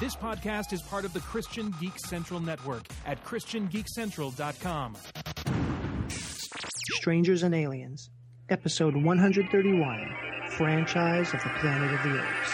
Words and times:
This 0.00 0.16
podcast 0.16 0.72
is 0.72 0.80
part 0.80 1.04
of 1.04 1.12
the 1.12 1.20
Christian 1.20 1.74
Geek 1.78 1.92
Central 2.06 2.40
Network 2.40 2.86
at 3.04 3.22
ChristianGeekCentral.com. 3.22 4.96
Strangers 6.08 7.42
and 7.42 7.54
Aliens, 7.54 8.08
Episode 8.48 8.96
131 8.96 10.16
Franchise 10.52 11.34
of 11.34 11.42
the 11.42 11.50
Planet 11.60 11.92
of 11.92 12.02
the 12.02 12.18
Apes. 12.18 12.52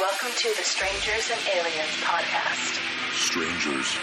Welcome 0.00 0.32
to 0.38 0.48
the 0.56 0.64
Strangers 0.64 1.30
and 1.32 1.40
Aliens 1.54 2.00
podcast. 2.00 2.80
Strangers. 3.12 3.98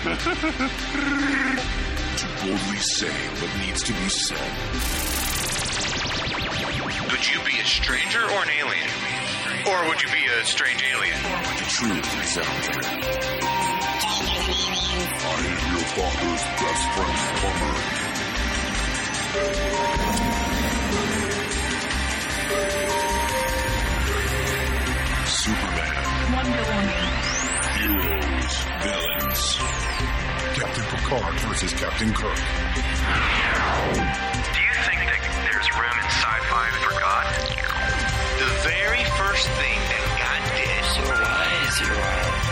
to 2.16 2.26
boldly 2.44 2.78
say 2.78 3.12
what 3.38 3.56
needs 3.64 3.84
to 3.84 3.92
be 3.92 4.08
said. 4.08 5.29
Would 7.10 7.26
you 7.28 7.42
be 7.42 7.58
a 7.58 7.64
stranger 7.64 8.22
or 8.22 8.42
an 8.44 8.50
alien? 8.50 8.88
Or 9.66 9.88
would 9.88 10.00
you 10.00 10.08
be 10.10 10.26
a 10.26 10.44
strange 10.44 10.82
alien? 10.94 11.18
The 11.58 11.64
truth 11.68 12.06
is 12.22 12.38
out 12.38 12.44
there. 12.70 12.84
I 15.26 15.34
am 15.42 15.58
your 15.74 15.84
father's 15.90 16.44
best 16.60 16.84
friend, 16.94 17.18
Plumber. 17.40 17.74
Superman. 25.26 26.04
Wonder 26.32 26.62
Woman. 26.70 27.04
Heroes. 27.80 28.54
Villains. 28.84 29.42
Captain 30.54 30.84
Picard 30.84 31.34
versus 31.40 31.72
Captain 31.72 32.12
Kirk. 32.14 32.38
There's 35.80 35.92
room 35.92 36.04
in 36.04 36.10
sci-fi 36.10 36.70
for 36.82 37.00
God? 37.00 37.26
The 38.38 38.50
very 38.68 39.04
first 39.16 39.48
thing 39.48 39.78
that 39.88 40.04
God 40.20 40.42
did 40.56 40.84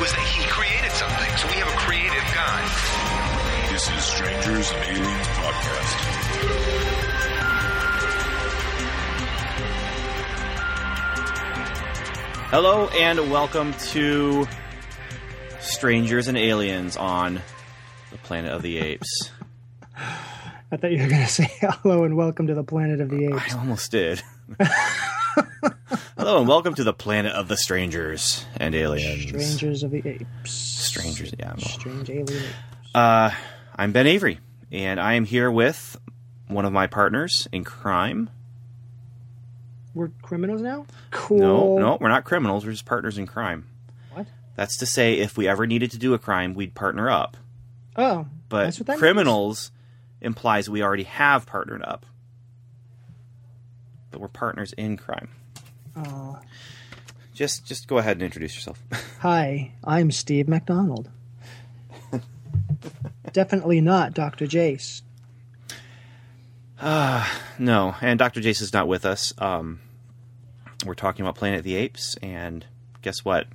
was 0.00 0.12
that 0.12 0.26
He 0.34 0.44
created 0.48 0.92
something. 0.92 1.36
So 1.36 1.46
we 1.48 1.54
have 1.54 1.68
a 1.68 1.76
creative 1.78 2.24
God. 2.34 2.62
This 3.70 3.88
is 3.90 4.04
Strangers 4.04 4.70
and 4.70 4.82
Aliens 4.84 5.26
Podcast. 5.28 5.94
Hello 12.50 12.88
and 12.88 13.30
welcome 13.30 13.74
to 13.90 14.46
Strangers 15.60 16.28
and 16.28 16.38
Aliens 16.38 16.96
on 16.96 17.42
the 18.10 18.18
Planet 18.18 18.52
of 18.52 18.62
the 18.62 18.78
Apes. 18.78 19.32
I 20.70 20.76
thought 20.76 20.92
you 20.92 21.02
were 21.02 21.08
going 21.08 21.22
to 21.26 21.28
say 21.32 21.50
hello 21.60 22.04
and 22.04 22.14
welcome 22.14 22.46
to 22.48 22.54
the 22.54 22.62
Planet 22.62 23.00
of 23.00 23.08
the 23.08 23.26
Apes. 23.26 23.54
I 23.54 23.58
almost 23.58 23.90
did. 23.90 24.22
Hello 26.18 26.40
and 26.40 26.48
welcome 26.48 26.74
to 26.74 26.84
the 26.84 26.92
Planet 26.92 27.32
of 27.32 27.48
the 27.48 27.56
Strangers 27.56 28.44
and 28.56 28.74
Aliens. 28.74 29.28
Strangers 29.28 29.82
of 29.82 29.92
the 29.92 30.02
Apes. 30.06 30.50
Strangers, 30.50 31.32
yeah. 31.38 31.54
Strange 31.56 32.10
alien 32.10 32.28
apes. 32.28 32.54
Uh, 32.94 33.30
I'm 33.76 33.92
Ben 33.92 34.06
Avery, 34.06 34.40
and 34.70 35.00
I 35.00 35.14
am 35.14 35.24
here 35.24 35.50
with 35.50 35.98
one 36.48 36.66
of 36.66 36.72
my 36.72 36.86
partners 36.86 37.48
in 37.50 37.64
crime. 37.64 38.28
We're 39.94 40.10
criminals 40.20 40.60
now? 40.60 40.84
Cool. 41.12 41.38
No, 41.38 41.78
no, 41.78 41.98
we're 41.98 42.08
not 42.10 42.24
criminals. 42.24 42.66
We're 42.66 42.72
just 42.72 42.84
partners 42.84 43.16
in 43.16 43.26
crime. 43.26 43.66
What? 44.12 44.26
That's 44.54 44.76
to 44.78 44.86
say, 44.86 45.14
if 45.14 45.38
we 45.38 45.48
ever 45.48 45.66
needed 45.66 45.92
to 45.92 45.98
do 45.98 46.12
a 46.12 46.18
crime, 46.18 46.52
we'd 46.52 46.74
partner 46.74 47.08
up. 47.08 47.38
Oh. 47.96 48.26
But 48.50 48.64
that's 48.64 48.80
what 48.80 48.86
that 48.88 48.98
criminals 48.98 49.70
implies 50.20 50.68
we 50.68 50.82
already 50.82 51.04
have 51.04 51.46
partnered 51.46 51.82
up. 51.82 52.06
But 54.10 54.20
we're 54.20 54.28
partners 54.28 54.72
in 54.72 54.96
crime. 54.96 55.28
Oh. 55.96 56.38
Just 57.34 57.66
just 57.66 57.86
go 57.86 57.98
ahead 57.98 58.16
and 58.16 58.22
introduce 58.22 58.54
yourself. 58.54 58.82
Hi, 59.20 59.72
I'm 59.84 60.10
Steve 60.10 60.48
McDonald. 60.48 61.08
Definitely 63.32 63.80
not 63.80 64.14
Dr. 64.14 64.46
Jace. 64.46 65.02
no, 66.80 67.94
and 68.00 68.18
Dr. 68.18 68.40
Jace 68.40 68.62
is 68.62 68.72
not 68.72 68.88
with 68.88 69.04
us. 69.04 69.32
Um, 69.38 69.80
we're 70.84 70.94
talking 70.94 71.24
about 71.24 71.34
Planet 71.34 71.58
of 71.58 71.64
the 71.64 71.76
Apes, 71.76 72.16
and 72.22 72.64
guess 73.02 73.24
what? 73.24 73.46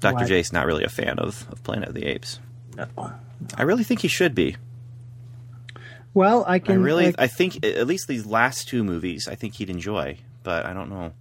Dr. 0.00 0.14
What? 0.14 0.28
Jace 0.28 0.52
not 0.52 0.66
really 0.66 0.84
a 0.84 0.88
fan 0.88 1.18
of, 1.18 1.46
of 1.50 1.62
Planet 1.62 1.88
of 1.88 1.94
the 1.94 2.06
Apes. 2.06 2.40
No. 2.76 3.12
I 3.56 3.62
really 3.62 3.84
think 3.84 4.00
he 4.00 4.08
should 4.08 4.34
be. 4.34 4.56
Well, 6.14 6.44
I 6.46 6.54
I 6.54 6.58
can 6.60 6.82
really, 6.82 7.06
like, 7.06 7.16
I 7.18 7.26
think 7.26 7.64
at 7.64 7.86
least 7.86 8.06
these 8.08 8.24
last 8.24 8.68
two 8.68 8.84
movies, 8.84 9.28
I 9.28 9.34
think 9.34 9.54
he'd 9.54 9.68
enjoy, 9.68 10.18
but 10.44 10.64
I 10.64 10.72
don't 10.72 10.88
know. 10.88 11.12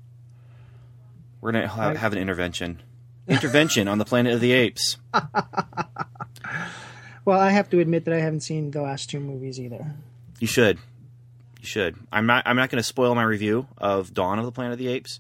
We're 1.41 1.51
gonna 1.51 1.67
ha- 1.67 1.89
I- 1.89 1.95
have 1.95 2.13
an 2.13 2.19
intervention, 2.19 2.81
intervention 3.27 3.87
on 3.87 3.97
the 3.97 4.05
Planet 4.05 4.33
of 4.33 4.39
the 4.39 4.51
Apes. 4.51 4.97
well, 7.25 7.39
I 7.39 7.49
have 7.51 7.69
to 7.71 7.79
admit 7.79 8.05
that 8.05 8.13
I 8.13 8.19
haven't 8.19 8.41
seen 8.41 8.71
the 8.71 8.81
last 8.81 9.09
two 9.09 9.19
movies 9.19 9.59
either. 9.59 9.93
You 10.39 10.47
should, 10.47 10.77
you 11.59 11.65
should. 11.65 11.95
I'm 12.11 12.25
not. 12.25 12.43
I'm 12.45 12.55
not 12.55 12.69
going 12.69 12.79
to 12.79 12.83
spoil 12.83 13.15
my 13.15 13.23
review 13.23 13.67
of 13.77 14.13
Dawn 14.13 14.39
of 14.39 14.45
the 14.45 14.51
Planet 14.51 14.73
of 14.73 14.79
the 14.79 14.89
Apes. 14.89 15.19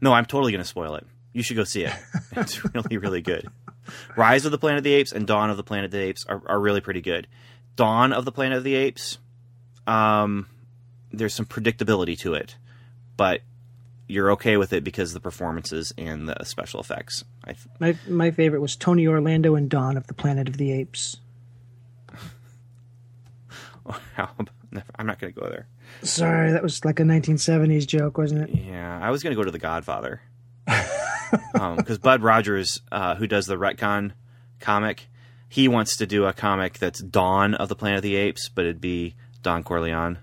No, 0.00 0.12
I'm 0.12 0.26
totally 0.26 0.52
going 0.52 0.62
to 0.62 0.68
spoil 0.68 0.94
it. 0.96 1.06
You 1.32 1.42
should 1.42 1.56
go 1.56 1.64
see 1.64 1.84
it. 1.84 1.92
It's 2.36 2.62
really, 2.72 2.98
really 2.98 3.20
good. 3.22 3.48
Rise 4.16 4.44
of 4.44 4.52
the 4.52 4.58
Planet 4.58 4.78
of 4.78 4.84
the 4.84 4.92
Apes 4.94 5.12
and 5.12 5.26
Dawn 5.26 5.50
of 5.50 5.56
the 5.56 5.62
Planet 5.64 5.86
of 5.86 5.90
the 5.92 5.98
Apes 5.98 6.24
are, 6.28 6.40
are 6.46 6.60
really 6.60 6.80
pretty 6.80 7.00
good. 7.00 7.26
Dawn 7.78 8.12
of 8.12 8.24
the 8.24 8.32
Planet 8.32 8.58
of 8.58 8.64
the 8.64 8.74
Apes, 8.74 9.18
um, 9.86 10.46
there's 11.12 11.32
some 11.32 11.46
predictability 11.46 12.18
to 12.18 12.34
it, 12.34 12.56
but 13.16 13.40
you're 14.08 14.32
okay 14.32 14.56
with 14.56 14.72
it 14.72 14.82
because 14.82 15.10
of 15.10 15.14
the 15.14 15.20
performances 15.20 15.94
and 15.96 16.28
the 16.28 16.42
special 16.44 16.80
effects. 16.80 17.24
I, 17.44 17.52
th- 17.52 17.66
My 17.78 17.96
my 18.08 18.30
favorite 18.32 18.60
was 18.60 18.74
Tony 18.74 19.06
Orlando 19.06 19.54
and 19.54 19.70
Dawn 19.70 19.96
of 19.96 20.08
the 20.08 20.14
Planet 20.14 20.48
of 20.48 20.56
the 20.56 20.72
Apes. 20.72 21.18
I'm 24.18 25.06
not 25.06 25.18
going 25.20 25.32
to 25.32 25.40
go 25.40 25.48
there. 25.48 25.66
Sorry, 26.02 26.50
that 26.52 26.62
was 26.62 26.84
like 26.84 27.00
a 27.00 27.04
1970s 27.04 27.86
joke, 27.86 28.18
wasn't 28.18 28.48
it? 28.50 28.54
Yeah, 28.56 28.98
I 29.00 29.10
was 29.10 29.22
going 29.22 29.30
to 29.34 29.40
go 29.40 29.44
to 29.44 29.50
The 29.50 29.58
Godfather. 29.58 30.20
Because 31.76 31.98
Bud 31.98 32.22
Rogers, 32.22 32.80
uh, 32.90 33.14
who 33.16 33.26
does 33.26 33.44
the 33.46 33.56
Retcon 33.56 34.12
comic, 34.60 35.08
he 35.48 35.66
wants 35.68 35.96
to 35.96 36.06
do 36.06 36.26
a 36.26 36.32
comic 36.32 36.78
that's 36.78 37.00
Dawn 37.02 37.54
of 37.54 37.68
the 37.68 37.74
Planet 37.74 37.98
of 37.98 38.02
the 38.02 38.16
Apes, 38.16 38.48
but 38.48 38.64
it'd 38.64 38.80
be 38.80 39.14
Don 39.42 39.62
Corleone. 39.64 40.18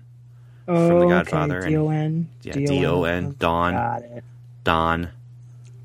Oh, 0.68 1.00
The 1.00 1.06
Godfather 1.06 1.58
Okay. 1.58 1.66
and- 1.66 1.74
D 1.74 1.76
O 1.78 1.88
N. 1.90 2.28
Yeah, 2.42 2.52
D 2.54 2.86
O 2.86 3.04
N, 3.04 3.34
Dawn, 3.38 3.72
Got 3.74 4.02
it. 4.02 4.24
Don 4.64 5.10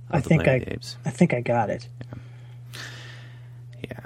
I 0.09 0.19
think 0.21 0.47
I, 0.47 0.53
of 0.53 0.65
the 0.65 0.73
Apes. 0.73 0.97
I 1.05 1.09
think 1.11 1.33
I 1.33 1.41
got 1.41 1.69
it. 1.69 1.87
Yeah. 3.83 3.99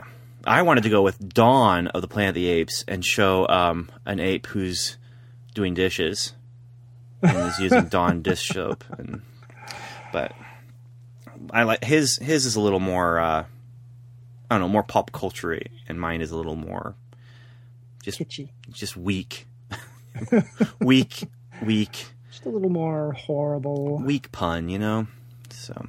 I 0.46 0.62
wanted 0.62 0.84
to 0.84 0.90
go 0.90 1.02
with 1.02 1.34
Dawn 1.34 1.88
of 1.88 2.02
the 2.02 2.08
Planet 2.08 2.30
of 2.30 2.36
the 2.36 2.48
Apes 2.48 2.84
and 2.88 3.04
show 3.04 3.48
um, 3.48 3.90
an 4.06 4.20
ape 4.20 4.48
who's 4.48 4.98
doing 5.54 5.74
dishes 5.74 6.34
and 7.22 7.36
is 7.38 7.60
using 7.60 7.86
Dawn 7.90 8.22
dish 8.22 8.48
soap. 8.50 8.84
And, 8.98 9.22
but 10.14 10.34
I 11.52 11.64
like 11.64 11.84
his. 11.84 12.18
His 12.18 12.46
is 12.46 12.56
a 12.56 12.62
little 12.62 12.80
more. 12.80 13.20
Uh, 13.20 13.46
I 14.56 14.60
don't 14.60 14.70
know, 14.70 14.72
more 14.74 14.84
pop 14.84 15.12
culture, 15.12 15.60
and 15.88 16.00
mine 16.00 16.22
is 16.22 16.32
a 16.32 16.38
little 16.38 16.56
more 16.56 16.96
just 18.04 18.20
Kitschy. 18.20 18.50
just 18.72 18.96
weak, 18.96 19.48
weak, 20.80 21.24
weak, 21.64 22.06
Just 22.30 22.46
a 22.46 22.50
little 22.50 22.70
more 22.70 23.14
horrible. 23.14 23.98
weak 23.98 24.32
pun, 24.32 24.70
you 24.70 24.78
know. 24.80 25.08
So, 25.50 25.88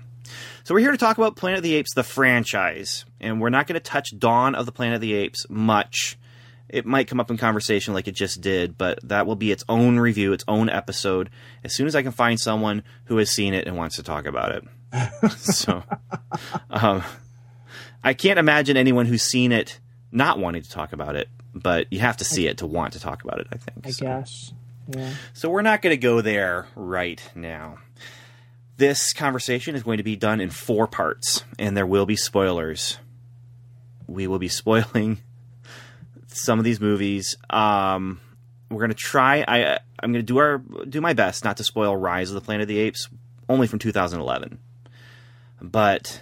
so 0.65 0.75
we're 0.75 0.81
here 0.81 0.93
to 0.93 0.97
talk 0.97 1.19
about 1.19 1.37
Planet 1.37 1.59
of 1.59 1.62
the 1.62 1.75
Apes, 1.75 1.93
the 1.94 2.03
franchise, 2.03 3.04
and 3.21 3.41
we're 3.41 3.50
not 3.50 3.66
going 3.66 3.75
to 3.75 3.81
touch 3.81 4.19
Dawn 4.19 4.54
of 4.54 4.65
the 4.66 4.72
Planet 4.72 4.97
of 4.97 5.00
the 5.03 5.12
Apes 5.15 5.47
much. 5.50 6.19
It 6.69 6.84
might 6.87 7.06
come 7.06 7.21
up 7.21 7.31
in 7.31 7.37
conversation 7.37 7.94
like 7.94 8.09
it 8.09 8.15
just 8.16 8.41
did, 8.41 8.77
but 8.77 8.98
that 9.09 9.27
will 9.27 9.37
be 9.37 9.53
its 9.53 9.62
own 9.69 9.98
review, 10.00 10.33
its 10.33 10.44
own 10.48 10.69
episode. 10.69 11.31
As 11.62 11.75
soon 11.75 11.87
as 11.87 11.94
I 11.94 12.03
can 12.03 12.10
find 12.12 12.41
someone 12.41 12.83
who 13.04 13.19
has 13.19 13.30
seen 13.30 13.54
it 13.54 13.69
and 13.69 13.77
wants 13.77 13.97
to 13.97 14.03
talk 14.03 14.27
about 14.27 14.53
it. 14.53 15.30
so, 15.39 15.84
um, 16.71 17.04
I 18.07 18.15
can't 18.15 18.39
imagine 18.39 18.77
anyone 18.77 19.07
who's 19.07 19.23
seen 19.23 19.51
it 19.53 19.81
not 20.13 20.39
wanting 20.39 20.63
to 20.63 20.71
talk 20.71 20.93
about 20.93 21.17
it, 21.17 21.29
but 21.55 21.93
you 21.93 21.99
have 21.99 22.17
to 22.19 22.25
see 22.25 22.47
it 22.47 22.59
to 22.59 22.67
want 22.67 22.93
to 22.93 23.01
talk 23.01 23.25
about 23.25 23.41
it. 23.41 23.49
I 23.53 23.57
think. 23.57 23.87
I 23.87 23.91
So- 23.91 24.07
guess. 24.07 24.53
Yeah. 24.89 25.11
so 25.33 25.51
we're 25.51 25.63
not 25.63 25.83
going 25.83 25.93
to 25.93 25.97
go 26.01 26.21
there 26.21 26.69
right 26.77 27.21
now. 27.35 27.79
This 28.77 29.13
conversation 29.13 29.75
is 29.75 29.83
going 29.83 29.97
to 29.97 30.05
be 30.05 30.15
done 30.15 30.41
in 30.41 30.51
four 30.51 30.87
parts, 30.87 31.43
and 31.59 31.77
there 31.77 31.87
will 31.87 32.07
be 32.07 32.15
spoilers. 32.15 32.99
We 34.07 34.29
will 34.29 34.39
be 34.39 34.47
spoiling 34.63 35.19
some 36.29 36.61
of 36.61 36.65
these 36.65 36.81
movies. 36.81 37.37
Um, 37.51 38.21
we're 38.71 38.79
going 38.79 38.91
to 38.91 38.95
try. 38.95 39.45
I 39.49 39.81
I'm 40.01 40.13
going 40.13 40.25
to 40.25 40.33
do 40.33 40.39
our 40.39 40.59
do 40.89 41.01
my 41.01 41.15
best 41.15 41.45
not 41.45 41.57
to 41.57 41.65
spoil 41.65 41.97
Rise 41.97 42.31
of 42.31 42.35
the 42.37 42.41
Planet 42.41 42.63
of 42.63 42.69
the 42.69 42.79
Apes, 42.79 43.09
only 43.49 43.67
from 43.67 43.81
2011. 43.81 44.59
But 45.61 46.21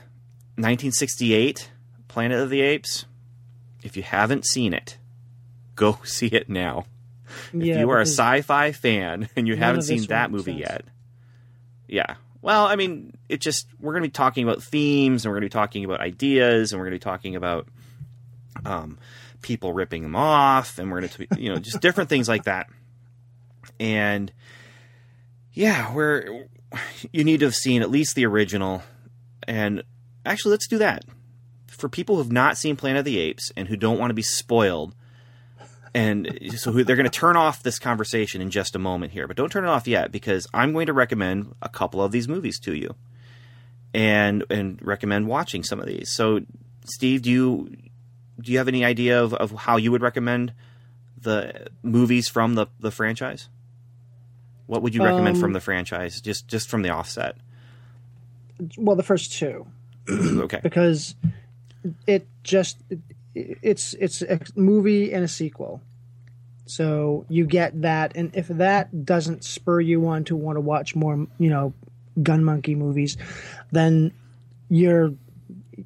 1968, 0.56 1.70
Planet 2.14 2.38
of 2.38 2.48
the 2.48 2.60
Apes. 2.60 3.06
If 3.82 3.96
you 3.96 4.04
haven't 4.04 4.46
seen 4.46 4.72
it, 4.72 4.98
go 5.74 5.98
see 6.04 6.28
it 6.28 6.48
now. 6.48 6.84
If 7.52 7.76
you 7.76 7.90
are 7.90 7.98
a 7.98 8.06
sci-fi 8.06 8.70
fan 8.70 9.28
and 9.36 9.48
you 9.48 9.56
haven't 9.56 9.82
seen 9.82 10.04
that 10.04 10.30
movie 10.30 10.52
sense. 10.52 10.60
yet, 10.60 10.84
Yeah. 11.88 12.14
Well, 12.40 12.66
I 12.66 12.76
mean, 12.76 13.16
it 13.28 13.40
just 13.40 13.66
we're 13.80 13.94
going 13.94 14.04
to 14.04 14.08
be 14.10 14.12
talking 14.12 14.44
about 14.44 14.62
themes, 14.62 15.24
and 15.24 15.30
we're 15.32 15.40
going 15.40 15.50
to 15.50 15.54
be 15.56 15.58
talking 15.58 15.84
about 15.84 16.00
ideas, 16.00 16.72
and 16.72 16.78
we're 16.78 16.84
going 16.84 17.00
to 17.00 17.04
be 17.04 17.10
talking 17.10 17.34
about 17.34 17.66
um, 18.64 18.96
people 19.42 19.72
ripping 19.72 20.04
them 20.04 20.14
off, 20.14 20.78
and 20.78 20.92
we're 20.92 21.00
going 21.00 21.08
to, 21.08 21.26
you 21.36 21.52
know, 21.52 21.58
just 21.58 21.80
different 21.80 22.10
things 22.10 22.28
like 22.28 22.44
that. 22.44 22.68
And 23.80 24.30
yeah, 25.52 25.92
we're 25.92 26.46
you 27.10 27.24
need 27.24 27.40
to 27.40 27.46
have 27.46 27.56
seen 27.56 27.82
at 27.82 27.90
least 27.90 28.14
the 28.14 28.24
original, 28.24 28.84
and 29.48 29.82
actually, 30.24 30.52
let's 30.52 30.68
do 30.68 30.78
that 30.78 31.04
for 31.84 31.90
people 31.90 32.14
who 32.16 32.22
have 32.22 32.32
not 32.32 32.56
seen 32.56 32.76
Planet 32.76 33.00
of 33.00 33.04
the 33.04 33.18
Apes 33.18 33.52
and 33.58 33.68
who 33.68 33.76
don't 33.76 33.98
want 33.98 34.08
to 34.08 34.14
be 34.14 34.22
spoiled. 34.22 34.94
And 35.92 36.38
so 36.56 36.72
who- 36.72 36.82
they're 36.82 36.96
going 36.96 37.04
to 37.04 37.10
turn 37.10 37.36
off 37.36 37.62
this 37.62 37.78
conversation 37.78 38.40
in 38.40 38.50
just 38.50 38.74
a 38.74 38.78
moment 38.78 39.12
here, 39.12 39.28
but 39.28 39.36
don't 39.36 39.52
turn 39.52 39.64
it 39.64 39.68
off 39.68 39.86
yet 39.86 40.10
because 40.10 40.46
I'm 40.54 40.72
going 40.72 40.86
to 40.86 40.94
recommend 40.94 41.54
a 41.60 41.68
couple 41.68 42.02
of 42.02 42.10
these 42.10 42.26
movies 42.26 42.58
to 42.60 42.74
you, 42.74 42.94
and 43.92 44.44
and 44.48 44.80
recommend 44.80 45.26
watching 45.28 45.62
some 45.62 45.78
of 45.78 45.84
these. 45.86 46.10
So, 46.10 46.40
Steve, 46.86 47.20
do 47.20 47.30
you 47.30 47.76
do 48.40 48.50
you 48.50 48.56
have 48.56 48.66
any 48.66 48.82
idea 48.82 49.22
of, 49.22 49.34
of 49.34 49.50
how 49.52 49.76
you 49.76 49.92
would 49.92 50.00
recommend 50.02 50.54
the 51.20 51.66
movies 51.82 52.28
from 52.28 52.54
the, 52.54 52.66
the 52.80 52.90
franchise? 52.90 53.50
What 54.66 54.80
would 54.80 54.94
you 54.94 55.04
recommend 55.04 55.36
Um, 55.36 55.40
from 55.42 55.52
the 55.52 55.60
franchise, 55.60 56.18
just 56.22 56.48
just 56.48 56.70
from 56.70 56.80
the 56.80 56.88
offset? 56.88 57.36
Well, 58.78 58.96
the 58.96 59.02
first 59.02 59.32
two. 59.34 59.66
okay, 60.10 60.60
because 60.62 61.14
it 62.06 62.26
just 62.42 62.78
it's 63.34 63.94
it's 63.94 64.22
a 64.22 64.40
movie 64.54 65.12
and 65.12 65.24
a 65.24 65.28
sequel. 65.28 65.80
So 66.66 67.26
you 67.28 67.46
get 67.46 67.82
that 67.82 68.12
and 68.14 68.34
if 68.34 68.48
that 68.48 69.04
doesn't 69.04 69.44
spur 69.44 69.80
you 69.80 70.06
on 70.08 70.24
to 70.24 70.36
want 70.36 70.56
to 70.56 70.60
watch 70.60 70.96
more 70.96 71.26
you 71.38 71.50
know 71.50 71.74
gun 72.22 72.44
monkey 72.44 72.74
movies 72.74 73.16
then 73.72 74.12
you're 74.68 75.12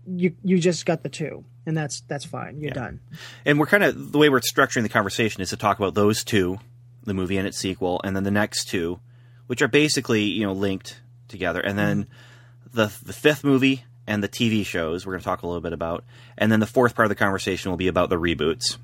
you 0.07 0.35
you 0.45 0.59
just 0.59 0.87
got 0.87 1.03
the 1.03 1.09
two 1.09 1.45
and 1.69 1.77
that's 1.77 2.01
that's 2.09 2.25
fine. 2.25 2.61
You're 2.61 2.71
done. 2.71 3.01
And 3.45 3.61
we're 3.61 3.67
kind 3.67 3.85
of 3.85 4.11
the 4.11 4.19
way 4.19 4.31
we're 4.31 4.41
structuring 4.41 4.83
the 4.83 4.89
conversation 4.89 5.43
is 5.43 5.51
to 5.51 5.57
talk 5.57 5.79
about 5.79 5.95
those 5.95 6.25
two, 6.25 6.59
the 7.05 7.13
movie 7.13 7.37
and 7.37 7.47
its 7.47 7.59
sequel, 7.59 8.01
and 8.03 8.17
then 8.17 8.25
the 8.25 8.31
next 8.31 8.69
two, 8.69 9.01
which 9.49 9.61
are 9.61 9.69
basically 9.69 10.23
you 10.23 10.47
know 10.47 10.55
linked 10.55 11.01
together, 11.29 11.61
and 11.61 11.79
then 11.79 12.05
mm-hmm. 12.05 12.77
the 12.77 12.93
the 13.05 13.13
fifth 13.13 13.45
movie 13.45 13.85
and 14.09 14.23
the 14.23 14.29
TV 14.29 14.65
shows 14.67 15.07
we're 15.07 15.13
going 15.13 15.21
to 15.21 15.25
talk 15.25 15.43
a 15.43 15.47
little 15.47 15.61
bit 15.61 15.75
about, 15.75 16.03
and 16.37 16.51
then 16.51 16.59
the 16.59 16.67
fourth 16.67 16.97
part 16.97 17.07
of 17.07 17.11
the 17.11 17.15
conversation 17.15 17.71
will 17.71 17.77
be 17.77 17.89
about 17.89 18.09
the 18.09 18.17
reboots, 18.17 18.79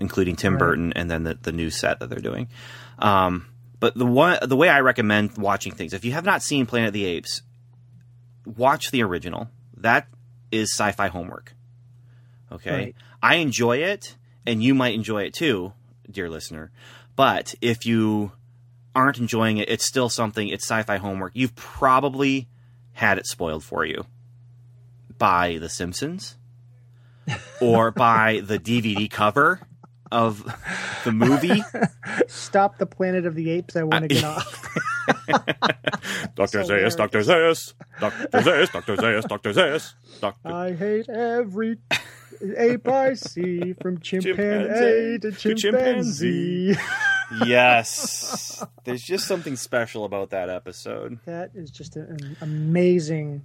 including 0.00 0.34
Tim 0.34 0.54
Right. 0.54 0.58
Burton 0.58 0.92
and 0.94 1.08
then 1.10 1.22
the, 1.22 1.34
the 1.34 1.52
new 1.52 1.70
set 1.70 2.00
that 2.00 2.08
they're 2.08 2.18
doing. 2.18 2.48
Um, 2.98 3.46
but 3.78 3.94
the 3.94 4.06
one 4.06 4.38
the 4.42 4.56
way 4.56 4.68
I 4.68 4.80
recommend 4.80 5.36
watching 5.36 5.72
things, 5.72 5.92
if 5.92 6.04
you 6.04 6.12
have 6.12 6.24
not 6.24 6.42
seen 6.42 6.66
Planet 6.66 6.88
of 6.88 6.94
the 6.94 7.04
Apes, 7.04 7.42
watch 8.44 8.90
the 8.90 9.02
original. 9.02 9.48
That 9.76 10.08
is 10.50 10.72
sci-fi 10.72 11.08
homework. 11.08 11.54
Okay, 12.50 12.70
Right. 12.70 12.96
I 13.22 13.36
enjoy 13.36 13.78
it, 13.78 14.16
and 14.46 14.62
you 14.62 14.74
might 14.74 14.94
enjoy 14.94 15.22
it 15.24 15.34
too, 15.34 15.72
dear 16.10 16.28
listener. 16.28 16.70
But 17.16 17.54
if 17.60 17.84
you 17.84 18.32
aren't 18.94 19.18
enjoying 19.18 19.58
it, 19.58 19.68
it's 19.68 19.86
still 19.86 20.08
something. 20.08 20.48
It's 20.48 20.64
sci-fi 20.64 20.96
homework. 20.96 21.32
You've 21.34 21.54
probably 21.54 22.48
had 22.92 23.18
it 23.18 23.26
spoiled 23.26 23.64
for 23.64 23.84
you 23.84 24.06
by 25.22 25.56
The 25.58 25.68
Simpsons 25.68 26.36
or 27.60 27.92
by 27.92 28.40
the 28.44 28.58
DVD 28.58 29.08
cover 29.08 29.60
of 30.10 30.42
the 31.04 31.12
movie. 31.12 31.62
stop 32.26 32.78
the 32.78 32.86
planet 32.86 33.24
of 33.24 33.36
the 33.36 33.48
apes 33.50 33.76
i 33.76 33.84
want 33.84 34.02
to 34.02 34.08
get 34.08 34.24
off 34.24 34.68
Dr. 36.34 36.62
Zaius, 36.64 36.96
Dr. 36.96 37.20
Zaius, 37.20 37.74
Dr. 38.00 38.28
Zaius, 38.40 38.72
Dr. 38.72 38.96
Zaius, 38.96 39.28
Dr. 39.28 39.52
Dr. 40.20 40.38
i 40.52 40.72
hate 40.72 41.08
every 41.08 41.78
ape 42.56 42.88
i 42.88 43.14
see 43.14 43.74
from 43.74 44.00
chimpanzee 44.00 45.20
to 45.20 45.30
chimpanzee 45.54 46.74
Yes. 47.46 48.62
There's 48.84 49.02
just 49.02 49.26
something 49.26 49.54
special 49.56 50.04
about 50.04 50.30
that 50.30 50.50
episode. 50.50 51.18
that 51.24 51.52
is 51.54 51.70
just 51.70 51.94
an 51.96 52.36
amazing 52.42 53.44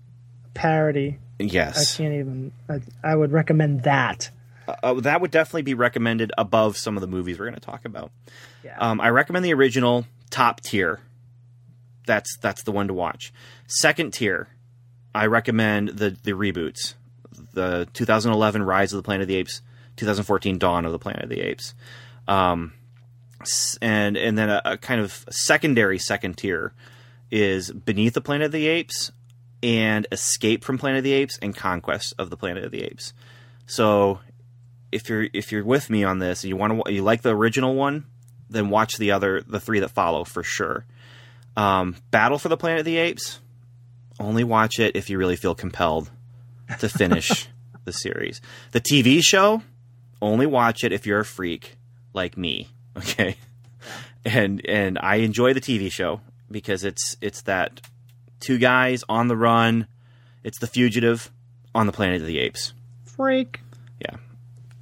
parody 0.56 1.20
I 1.98 1.98
can't 1.98 2.14
even. 2.14 2.52
I, 2.70 2.82
I 3.04 3.16
would 3.16 3.32
recommend 3.32 3.84
that. 3.84 4.30
Uh, 4.68 4.96
that 4.96 5.22
would 5.22 5.32
definitely 5.32 5.62
be 5.62 5.74
recommended 5.74 6.32
above 6.38 6.78
some 6.78 6.98
of 6.98 7.02
the 7.02 7.08
movies 7.08 7.40
we're 7.40 7.46
going 7.46 7.56
to 7.56 7.62
talk 7.62 7.86
about. 7.86 8.12
Yeah. 8.64 8.78
Um, 8.78 9.00
I 9.00 9.10
recommend 9.10 9.46
the 9.46 9.54
original 9.54 10.06
top 10.30 10.62
tier. 10.62 11.00
That's 12.06 12.38
that's 12.38 12.64
the 12.64 12.72
one 12.72 12.88
to 12.88 12.94
watch. 12.94 13.34
Second 13.68 14.14
tier, 14.14 14.50
I 15.14 15.28
recommend 15.28 15.90
the 15.90 16.10
the 16.10 16.32
reboots, 16.32 16.96
the 17.54 17.88
2011 17.94 18.64
Rise 18.64 18.94
of 18.94 18.98
the 18.98 19.04
Planet 19.04 19.24
of 19.24 19.28
the 19.28 19.36
Apes, 19.36 19.62
2014 19.98 20.58
Dawn 20.58 20.86
of 20.86 20.92
the 20.92 21.00
Planet 21.00 21.24
of 21.24 21.30
the 21.30 21.42
Apes, 21.42 21.74
um, 22.28 22.74
and 23.82 24.18
and 24.18 24.38
then 24.38 24.50
a, 24.50 24.62
a 24.66 24.78
kind 24.78 25.02
of 25.02 25.26
secondary 25.30 26.00
second 26.00 26.38
tier 26.38 26.74
is 27.30 27.72
Beneath 27.72 28.14
the 28.14 28.22
Planet 28.22 28.48
of 28.48 28.52
the 28.52 28.68
Apes 28.68 29.12
and 29.64 30.08
Escape 30.12 30.64
from 30.64 30.78
Planet 30.78 31.00
of 31.00 31.04
the 31.04 31.14
Apes 31.14 31.38
and 31.42 31.56
Conquest 31.56 32.14
of 32.18 32.30
the 32.30 32.38
Planet 32.38 32.64
of 32.64 32.72
the 32.72 32.84
Apes. 32.84 33.14
So 33.66 34.20
if 34.92 35.10
you're 35.10 35.28
if 35.34 35.52
you're 35.52 35.66
with 35.66 35.90
me 35.90 36.04
on 36.04 36.20
this 36.20 36.44
and 36.44 36.50
you 36.50 36.56
want 36.56 36.86
to 36.86 36.94
you 36.94 37.04
like 37.04 37.22
the 37.22 37.36
original 37.36 37.76
one, 37.76 38.06
then 38.50 38.70
watch 38.70 38.98
the 38.98 39.12
other 39.12 39.42
the 39.42 39.60
three 39.60 39.80
that 39.80 39.90
follow 39.90 40.24
for 40.24 40.44
sure. 40.44 40.86
Um, 41.56 41.96
Battle 42.12 42.38
for 42.38 42.50
the 42.50 42.58
Planet 42.58 42.80
of 42.80 42.86
the 42.86 42.98
Apes. 42.98 43.40
Only 44.20 44.44
watch 44.44 44.80
it 44.80 44.96
if 44.96 45.10
you 45.10 45.18
really 45.18 45.36
feel 45.36 45.56
compelled 45.56 46.10
to 46.80 46.90
finish 46.90 47.48
the 47.86 47.94
series. 47.94 48.42
The 48.72 48.82
TV 48.82 49.22
show. 49.24 49.64
Only 50.22 50.48
watch 50.48 50.84
it 50.84 50.92
if 50.92 51.06
you're 51.06 51.20
a 51.20 51.26
freak 51.26 51.78
like 52.14 52.38
me. 52.38 52.70
Okay, 52.98 53.38
and 54.26 54.66
and 54.68 54.98
I 55.00 55.18
enjoy 55.18 55.54
the 55.54 55.62
TV 55.62 55.92
show 55.92 56.22
because 56.50 56.84
it's 56.84 57.16
it's 57.22 57.42
that 57.44 57.82
two 58.40 58.58
guys 58.58 59.04
on 59.10 59.28
the 59.28 59.36
run. 59.38 59.88
It's 60.44 60.60
the 60.60 60.68
fugitive 60.68 61.32
on 61.76 61.86
the 61.88 61.92
Planet 61.94 62.22
of 62.22 62.28
the 62.28 62.40
Apes. 62.40 62.74
Freak. 63.06 63.62
Yeah. 64.00 64.16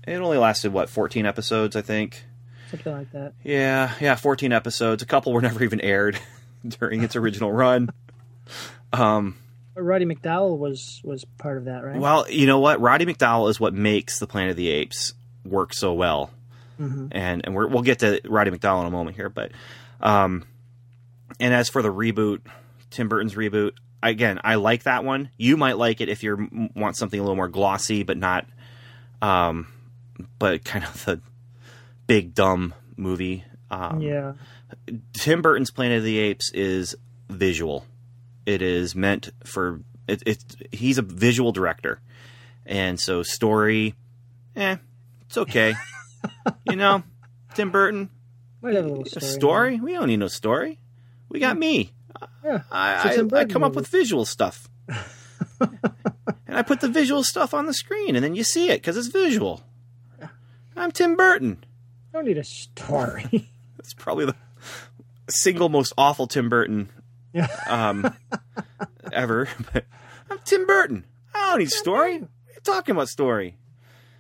It 0.07 0.15
only 0.15 0.37
lasted 0.37 0.71
what, 0.73 0.89
14 0.89 1.25
episodes, 1.25 1.75
I 1.75 1.81
think. 1.81 2.23
Something 2.71 2.93
like 2.93 3.11
that. 3.13 3.33
Yeah, 3.43 3.93
yeah, 3.99 4.15
14 4.15 4.51
episodes. 4.51 5.01
A 5.03 5.05
couple 5.05 5.33
were 5.33 5.41
never 5.41 5.63
even 5.63 5.79
aired 5.81 6.19
during 6.67 7.03
its 7.03 7.15
original 7.15 7.51
run. 7.51 7.89
Um, 8.93 9.35
But 9.73 9.83
Roddy 9.83 10.05
McDowall 10.05 10.57
was 10.57 11.01
was 11.03 11.25
part 11.37 11.57
of 11.57 11.65
that, 11.65 11.83
right? 11.83 11.99
well, 11.99 12.29
you 12.29 12.47
know 12.47 12.59
what? 12.59 12.79
Roddy 12.81 13.05
McDowall 13.05 13.49
is 13.49 13.59
what 13.59 13.73
makes 13.73 14.19
the 14.19 14.27
Planet 14.27 14.51
of 14.51 14.57
the 14.57 14.69
Apes 14.69 15.13
work 15.43 15.73
so 15.73 15.93
well. 15.93 16.31
Mhm. 16.79 17.09
And 17.11 17.41
and 17.45 17.55
we're, 17.55 17.67
we'll 17.67 17.83
get 17.83 17.99
to 17.99 18.19
Roddy 18.25 18.51
McDowall 18.51 18.81
in 18.81 18.87
a 18.87 18.91
moment 18.91 19.15
here, 19.15 19.29
but 19.29 19.51
um, 20.01 20.43
and 21.39 21.53
as 21.53 21.69
for 21.69 21.81
the 21.81 21.93
reboot, 21.93 22.41
Tim 22.89 23.07
Burton's 23.09 23.35
reboot, 23.35 23.73
again, 24.01 24.39
I 24.43 24.55
like 24.55 24.83
that 24.83 25.03
one. 25.03 25.29
You 25.37 25.57
might 25.57 25.77
like 25.77 26.01
it 26.01 26.09
if 26.09 26.23
you 26.23 26.69
want 26.75 26.97
something 26.97 27.19
a 27.19 27.23
little 27.23 27.35
more 27.35 27.47
glossy, 27.47 28.03
but 28.03 28.17
not, 28.17 28.45
um, 29.21 29.67
but 30.39 30.63
kind 30.63 30.85
of 30.85 31.05
the 31.05 31.21
big 32.07 32.33
dumb 32.33 32.73
movie. 32.95 33.43
Um, 33.71 34.01
yeah. 34.01 34.33
Tim 35.13 35.41
Burton's 35.41 35.71
Planet 35.71 35.99
of 35.99 36.03
the 36.03 36.17
Apes 36.19 36.51
is 36.53 36.95
visual. 37.29 37.85
It 38.45 38.61
is 38.61 38.95
meant 38.95 39.31
for 39.43 39.81
it. 40.07 40.21
It 40.25 40.43
he's 40.71 40.97
a 40.99 41.01
visual 41.01 41.51
director, 41.51 41.99
and 42.65 42.99
so 42.99 43.23
story, 43.23 43.95
eh, 44.55 44.77
it's 45.25 45.37
okay. 45.37 45.73
you 46.69 46.75
know, 46.75 47.01
Tim 47.55 47.71
Burton 47.71 48.09
Might 48.61 48.75
have 48.75 48.85
a 48.85 48.89
little 48.89 49.03
a 49.03 49.09
story. 49.09 49.31
story. 49.31 49.79
We 49.79 49.93
don't 49.93 50.07
need 50.07 50.17
no 50.17 50.27
story. 50.27 50.79
We 51.27 51.39
got 51.39 51.57
me. 51.57 51.91
Yeah. 52.45 52.61
I, 52.71 53.09
It's 53.09 53.33
I, 53.33 53.39
I 53.39 53.45
come 53.45 53.63
up 53.63 53.73
with 53.75 53.87
visual 53.87 54.23
stuff, 54.23 54.69
and 55.59 55.77
I 56.47 56.61
put 56.61 56.79
the 56.79 56.87
visual 56.87 57.23
stuff 57.23 57.53
on 57.53 57.65
the 57.65 57.73
screen, 57.73 58.15
and 58.15 58.23
then 58.23 58.35
you 58.35 58.43
see 58.43 58.69
it 58.69 58.81
because 58.81 58.97
it's 58.97 59.07
visual. 59.07 59.63
I'm 60.77 60.91
Tim 60.91 61.15
Burton. 61.15 61.63
I 62.13 62.17
don't 62.17 62.25
need 62.27 62.37
a 62.37 62.43
story. 62.43 63.49
That's 63.77 63.93
probably 63.93 64.25
the 64.25 64.35
single 65.29 65.69
most 65.69 65.93
awful 65.97 66.27
Tim 66.27 66.49
Burton 66.49 66.89
um, 67.67 68.13
ever. 69.11 69.47
But 69.73 69.85
I'm 70.29 70.39
Tim 70.45 70.67
Burton. 70.67 71.05
I 71.33 71.49
don't 71.51 71.59
need 71.59 71.71
story. 71.71 72.19
What 72.19 72.29
are 72.57 72.61
talking 72.63 72.93
about 72.95 73.09
story? 73.09 73.57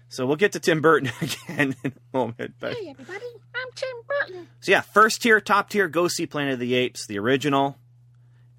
So 0.07 0.25
we'll 0.25 0.35
get 0.37 0.53
to 0.53 0.59
Tim 0.59 0.81
Burton 0.81 1.11
again 1.21 1.75
in 1.83 1.91
a 1.93 2.17
moment. 2.17 2.55
But 2.59 2.73
Hey 2.73 2.89
everybody, 2.89 3.25
I'm 3.53 3.71
Tim 3.75 3.97
Burton. 4.07 4.47
so 4.61 4.71
yeah, 4.71 4.81
first 4.81 5.21
tier, 5.21 5.39
top 5.41 5.69
tier, 5.69 5.87
go 5.87 6.07
see 6.07 6.25
Planet 6.25 6.53
of 6.53 6.59
the 6.59 6.73
Apes, 6.73 7.05
the 7.07 7.19
original, 7.19 7.77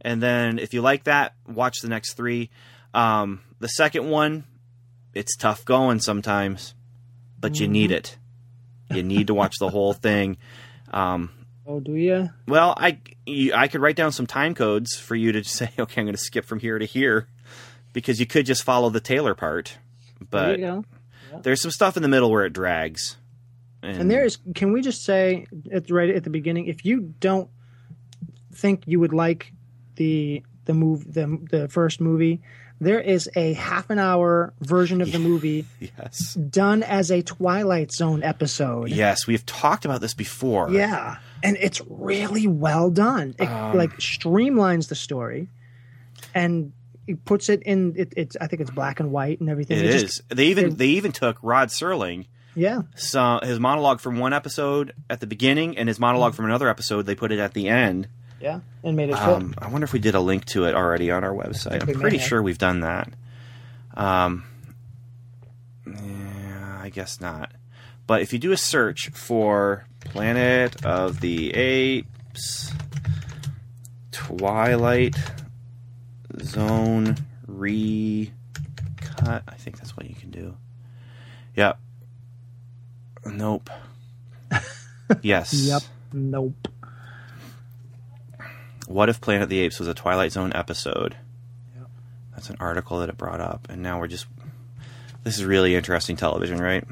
and 0.07 0.23
then 0.23 0.61
if 0.61 0.73
you 0.73 0.83
like 0.83 1.05
that, 1.05 1.35
watch 1.49 1.81
the 1.83 1.89
next 1.89 2.15
three. 2.15 2.49
Um, 2.95 3.41
the 3.59 3.67
second 3.67 4.09
one, 4.09 4.45
it's 5.15 5.37
tough 5.37 5.65
going 5.65 5.99
sometimes, 5.99 6.75
but 7.41 7.59
you 7.59 7.67
need 7.67 7.91
it. 7.91 8.17
You 8.89 9.03
need 9.03 9.27
to 9.27 9.35
watch 9.35 9.57
the 9.59 9.69
whole 9.69 9.93
thing. 9.93 10.37
Um, 10.93 11.31
oh, 11.67 11.81
do 11.81 11.97
you? 11.97 12.31
well, 12.47 12.73
I 12.77 13.01
you, 13.27 13.53
I 13.53 13.67
could 13.67 13.81
write 13.81 13.97
down 13.97 14.13
some 14.13 14.29
time 14.29 14.55
codes 14.55 14.95
for 14.97 15.17
you 15.17 15.33
to 15.33 15.43
say, 15.43 15.71
okay, 15.79 16.01
I'm 16.01 16.07
going 16.07 16.15
to 16.15 16.23
skip 16.23 16.45
from 16.45 16.61
here 16.61 16.79
to 16.79 16.87
here, 16.87 17.27
because 17.93 18.21
you 18.21 18.27
could 18.27 18.47
just 18.47 18.63
follow 18.63 18.91
the 18.91 19.01
Taylor 19.01 19.35
part. 19.35 19.77
there 20.21 20.29
But 20.31 20.59
you 20.61 20.65
go. 20.67 20.85
there's 21.43 21.61
some 21.61 21.73
stuff 21.73 21.97
in 21.97 22.05
the 22.05 22.09
middle 22.09 22.31
where 22.31 22.45
it 22.45 22.53
drags. 22.53 23.17
And 23.83 24.09
there 24.09 24.25
is. 24.25 24.39
Can 24.55 24.73
we 24.73 24.83
just 24.83 25.05
say 25.05 25.47
at 25.73 25.91
right 25.91 26.11
at 26.11 26.23
the 26.23 26.31
beginning, 26.31 26.67
if 26.67 26.85
you 26.85 27.01
don't 27.19 27.51
think 28.53 28.85
you 28.87 29.01
would 29.01 29.13
like 29.13 29.53
the 29.97 30.43
the 30.65 30.75
move 30.75 31.13
the 31.13 31.39
the 31.51 31.69
first 31.69 32.01
movie, 32.01 32.41
there 32.81 33.01
is 33.01 33.29
a 33.37 33.53
half 33.55 33.89
an 33.91 33.99
hour 33.99 34.53
version 34.61 35.01
of 35.01 35.11
the 35.13 35.19
movie 35.31 35.65
yes, 35.81 36.35
done 36.35 36.83
as 36.83 37.11
a 37.11 37.23
Twilight 37.23 37.93
Zone 37.93 38.23
episode. 38.23 38.91
yes, 38.91 39.27
we've 39.27 39.45
talked 39.47 39.85
about 39.85 40.01
this 40.01 40.15
before. 40.15 40.71
Yeah, 40.71 41.17
and 41.43 41.57
it's 41.61 41.81
really 41.89 42.47
well 42.47 42.91
done. 42.91 43.35
It 43.39 43.49
Um, 43.49 43.77
like 43.77 43.99
streamlines 43.99 44.89
the 44.89 44.95
story, 44.97 45.49
and 46.35 46.73
it 47.07 47.25
puts 47.25 47.49
it 47.49 47.63
in. 47.63 47.95
It, 47.97 48.13
it's 48.17 48.37
I 48.41 48.47
think 48.49 48.61
it's 48.63 48.71
black 48.71 49.01
and 49.01 49.13
white 49.13 49.41
and 49.41 49.49
everything. 49.49 49.79
it 49.79 49.83
They 49.83 49.89
is. 49.89 50.03
just- 50.03 50.29
they 50.29 50.47
even 50.49 50.71
they- 50.71 50.75
they 50.77 50.89
even 50.89 51.13
took 51.13 51.39
Rod 51.43 51.69
Serling. 51.69 52.27
yeah, 52.57 52.83
So 52.97 53.39
his 53.43 53.61
monologue 53.61 54.01
from 54.01 54.19
one 54.19 54.33
episode 54.33 54.93
at 55.09 55.21
the 55.21 55.27
beginning 55.27 55.77
and 55.79 55.89
his 55.89 56.01
monologue 56.01 56.33
Mm. 56.33 56.37
from 56.37 56.45
another 56.47 56.69
episode, 56.69 57.03
they 57.07 57.15
put 57.15 57.31
it 57.31 57.39
at 57.39 57.55
the 57.55 57.69
end. 57.69 58.09
Yeah, 58.41 58.61
and 58.83 58.97
made 58.97 59.11
it. 59.11 59.15
Um, 59.15 59.55
I 59.59 59.69
wonder 59.69 59.85
if 59.85 59.93
we 59.93 59.99
did 59.99 60.15
a 60.15 60.21
link 60.21 60.45
to 60.47 60.65
it 60.65 60.75
already 60.75 61.11
on 61.11 61.25
our 61.25 61.33
website. 61.33 61.83
I'm 61.89 62.01
pretty 62.01 62.19
sure 62.19 62.43
we've 62.43 62.59
done 62.59 62.81
that. 62.81 63.13
Um, 63.95 64.45
yeah, 65.87 66.79
I 66.83 66.91
guess 66.91 67.21
not. 67.21 67.53
But 68.07 68.23
if 68.23 68.33
you 68.33 68.39
do 68.39 68.53
a 68.53 68.57
search 68.57 69.09
for 69.11 69.87
Planet 70.01 70.85
of 70.85 71.21
the 71.21 71.53
Apes, 71.55 72.73
Twilight 74.13 75.17
Zone 76.41 77.17
recut, 77.47 78.33
I 79.27 79.55
think 79.57 79.79
that's 79.79 79.97
what 79.97 80.09
you 80.09 80.15
can 80.15 80.31
do. 80.31 80.57
Yep. 81.57 81.79
Nope. 83.27 83.71
yes. 85.23 85.53
Yep. 85.53 85.83
Nope. 86.13 86.69
What 88.87 89.09
if 89.09 89.21
Planet 89.21 89.43
of 89.45 89.49
the 89.49 89.59
Apes 89.61 89.79
was 89.79 89.89
a 89.89 89.95
Twilight 89.95 90.33
Zone 90.33 90.53
episode? 90.55 91.17
That's 92.33 92.51
an 92.51 92.57
article 92.61 92.99
that 93.01 93.09
it 93.09 93.17
brought 93.17 93.41
up, 93.41 93.69
and 93.71 93.83
now 93.83 93.99
we're 93.99 94.09
just. 94.09 94.27
This 95.25 95.39
is 95.39 95.45
really 95.45 95.75
interesting 95.75 96.17
television, 96.17 96.59
right? 96.59 96.85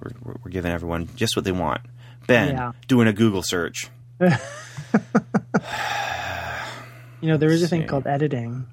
We're, 0.00 0.34
we're, 0.44 0.50
giving 0.50 0.72
everyone 0.72 1.08
just 1.16 1.34
what 1.36 1.44
they 1.44 1.52
want. 1.52 1.82
Ben 2.26 2.54
Yeah. 2.54 2.72
doing 2.86 3.08
a 3.08 3.12
Google 3.12 3.42
search. 3.42 3.88
You 7.20 7.26
know 7.26 7.36
there 7.36 7.50
is 7.50 7.64
a 7.64 7.68
thing 7.68 7.84
called 7.88 8.06
editing. 8.06 8.66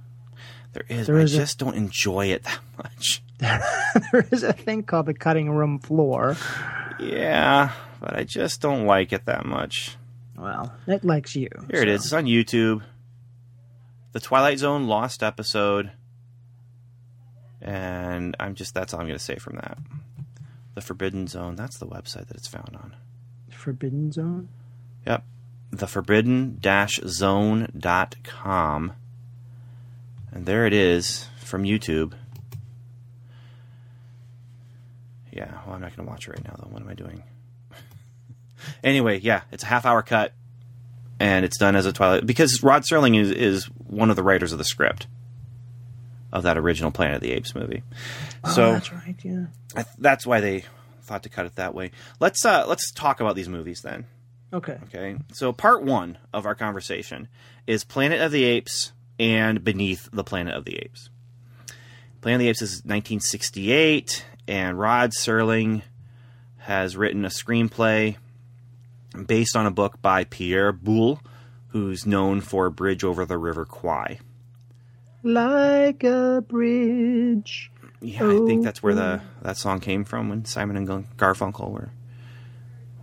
There 0.73 0.83
is, 0.87 1.07
There 1.07 1.15
but 1.15 1.23
is 1.23 1.33
I 1.33 1.37
a- 1.37 1.39
just 1.41 1.57
don't 1.57 1.73
enjoy 1.75 2.27
it 2.27 2.43
that 2.43 2.59
much. 2.77 3.23
there 3.39 4.27
is 4.31 4.43
a 4.43 4.53
thing 4.53 4.83
called 4.83 5.07
the 5.07 5.15
cutting 5.15 5.49
room 5.49 5.79
floor. 5.79 6.37
Yeah, 6.99 7.71
but 7.99 8.15
I 8.15 8.23
just 8.23 8.61
don't 8.61 8.85
like 8.85 9.13
it 9.13 9.25
that 9.25 9.47
much. 9.47 9.97
Well, 10.45 10.71
it 10.85 11.03
likes 11.03 11.35
you. 11.35 11.49
Here 11.71 11.81
it 11.81 11.87
is. 11.87 12.03
It's 12.03 12.13
on 12.13 12.25
YouTube. 12.25 12.83
The 14.11 14.19
Twilight 14.19 14.59
Zone 14.59 14.85
lost 14.85 15.23
episode. 15.23 15.91
And 17.59 18.37
I'm 18.39 18.53
just 18.53 18.75
that's 18.75 18.93
all 18.93 18.99
I'm 18.99 19.07
going 19.07 19.17
to 19.17 19.23
say 19.23 19.37
from 19.37 19.55
that. 19.55 19.79
The 20.75 20.81
Forbidden 20.81 21.25
Zone, 21.25 21.55
that's 21.55 21.79
the 21.79 21.87
website 21.87 22.27
that 22.27 22.37
it's 22.37 22.47
found 22.47 22.75
on. 22.75 22.95
Forbidden 23.49 24.11
Zone. 24.11 24.49
Yep. 25.07 25.23
The 25.71 25.87
forbidden 25.87 26.59
zone.com. 26.61 27.73
And 30.31 30.45
there 30.45 30.67
it 30.67 30.73
is 30.73 31.27
from 31.39 31.63
YouTube. 31.63 32.13
Yeah, 35.31 35.51
well, 35.65 35.73
I'm 35.73 35.81
not 35.81 35.95
going 35.95 36.05
to 36.05 36.11
watch 36.11 36.27
it 36.27 36.31
right 36.33 36.43
now, 36.43 36.53
though. 36.59 36.69
What 36.69 36.83
am 36.83 36.89
I 36.89 36.93
doing? 36.93 37.23
Anyway, 38.83 39.19
yeah, 39.19 39.41
it's 39.51 39.63
a 39.63 39.67
half 39.67 39.85
hour 39.85 40.01
cut. 40.01 40.33
And 41.17 41.45
it's 41.45 41.57
done 41.57 41.77
as 41.77 41.85
a 41.85 41.93
Twilight. 41.93 42.25
Because 42.25 42.61
Rod 42.61 42.83
Serling 42.83 43.17
is, 43.17 43.31
is 43.31 43.65
one 43.87 44.09
of 44.09 44.17
the 44.17 44.23
writers 44.23 44.51
of 44.51 44.57
the 44.57 44.65
script 44.65 45.07
of 46.33 46.43
that 46.43 46.57
original 46.57 46.91
Planet 46.91 47.15
of 47.15 47.21
the 47.21 47.31
Apes 47.31 47.55
movie. 47.55 47.83
So 48.53 48.65
oh, 48.65 48.73
that's 48.73 48.91
right. 48.91 49.15
Yeah. 49.23 49.45
I 49.73 49.83
th- 49.83 49.95
that's 49.97 50.25
why 50.25 50.41
they 50.41 50.65
thought 51.03 51.23
to 51.23 51.29
cut 51.29 51.45
it 51.45 51.55
that 51.55 51.73
way. 51.73 51.91
Let's 52.19 52.43
uh, 52.45 52.65
let's 52.67 52.91
talk 52.91 53.21
about 53.21 53.35
these 53.35 53.47
movies 53.47 53.81
then. 53.81 54.05
Okay. 54.51 54.77
Okay. 54.83 55.17
So 55.33 55.53
part 55.53 55.83
one 55.83 56.17
of 56.33 56.45
our 56.45 56.53
conversation 56.53 57.29
is 57.65 57.85
Planet 57.85 58.21
of 58.21 58.31
the 58.31 58.43
Apes 58.43 58.91
and 59.17 59.63
Beneath 59.63 60.09
the 60.11 60.23
Planet 60.23 60.55
of 60.55 60.65
the 60.65 60.77
Apes. 60.77 61.09
Planet 62.21 62.41
of 62.41 62.43
the 62.43 62.49
Apes 62.49 62.61
is 62.61 62.71
1968, 62.79 64.25
and 64.47 64.77
Rod 64.77 65.11
Serling 65.11 65.83
has 66.57 66.97
written 66.97 67.23
a 67.23 67.29
screenplay 67.29 68.17
based 69.23 69.55
on 69.55 69.65
a 69.65 69.71
book 69.71 70.01
by 70.01 70.23
Pierre 70.25 70.71
Boulle, 70.73 71.19
who's 71.69 72.05
known 72.05 72.41
for 72.41 72.69
Bridge 72.69 73.03
over 73.03 73.25
the 73.25 73.37
River 73.37 73.65
Kwai. 73.65 74.19
Like 75.23 76.03
a 76.03 76.43
bridge. 76.47 77.71
Yeah, 78.01 78.27
I 78.29 78.45
think 78.45 78.63
that's 78.63 78.83
where 78.83 78.93
the 78.93 79.21
that 79.41 79.57
song 79.57 79.79
came 79.79 80.03
from 80.03 80.29
when 80.29 80.45
Simon 80.45 80.77
and 80.77 80.87
Garfunkel 81.17 81.71
were 81.71 81.89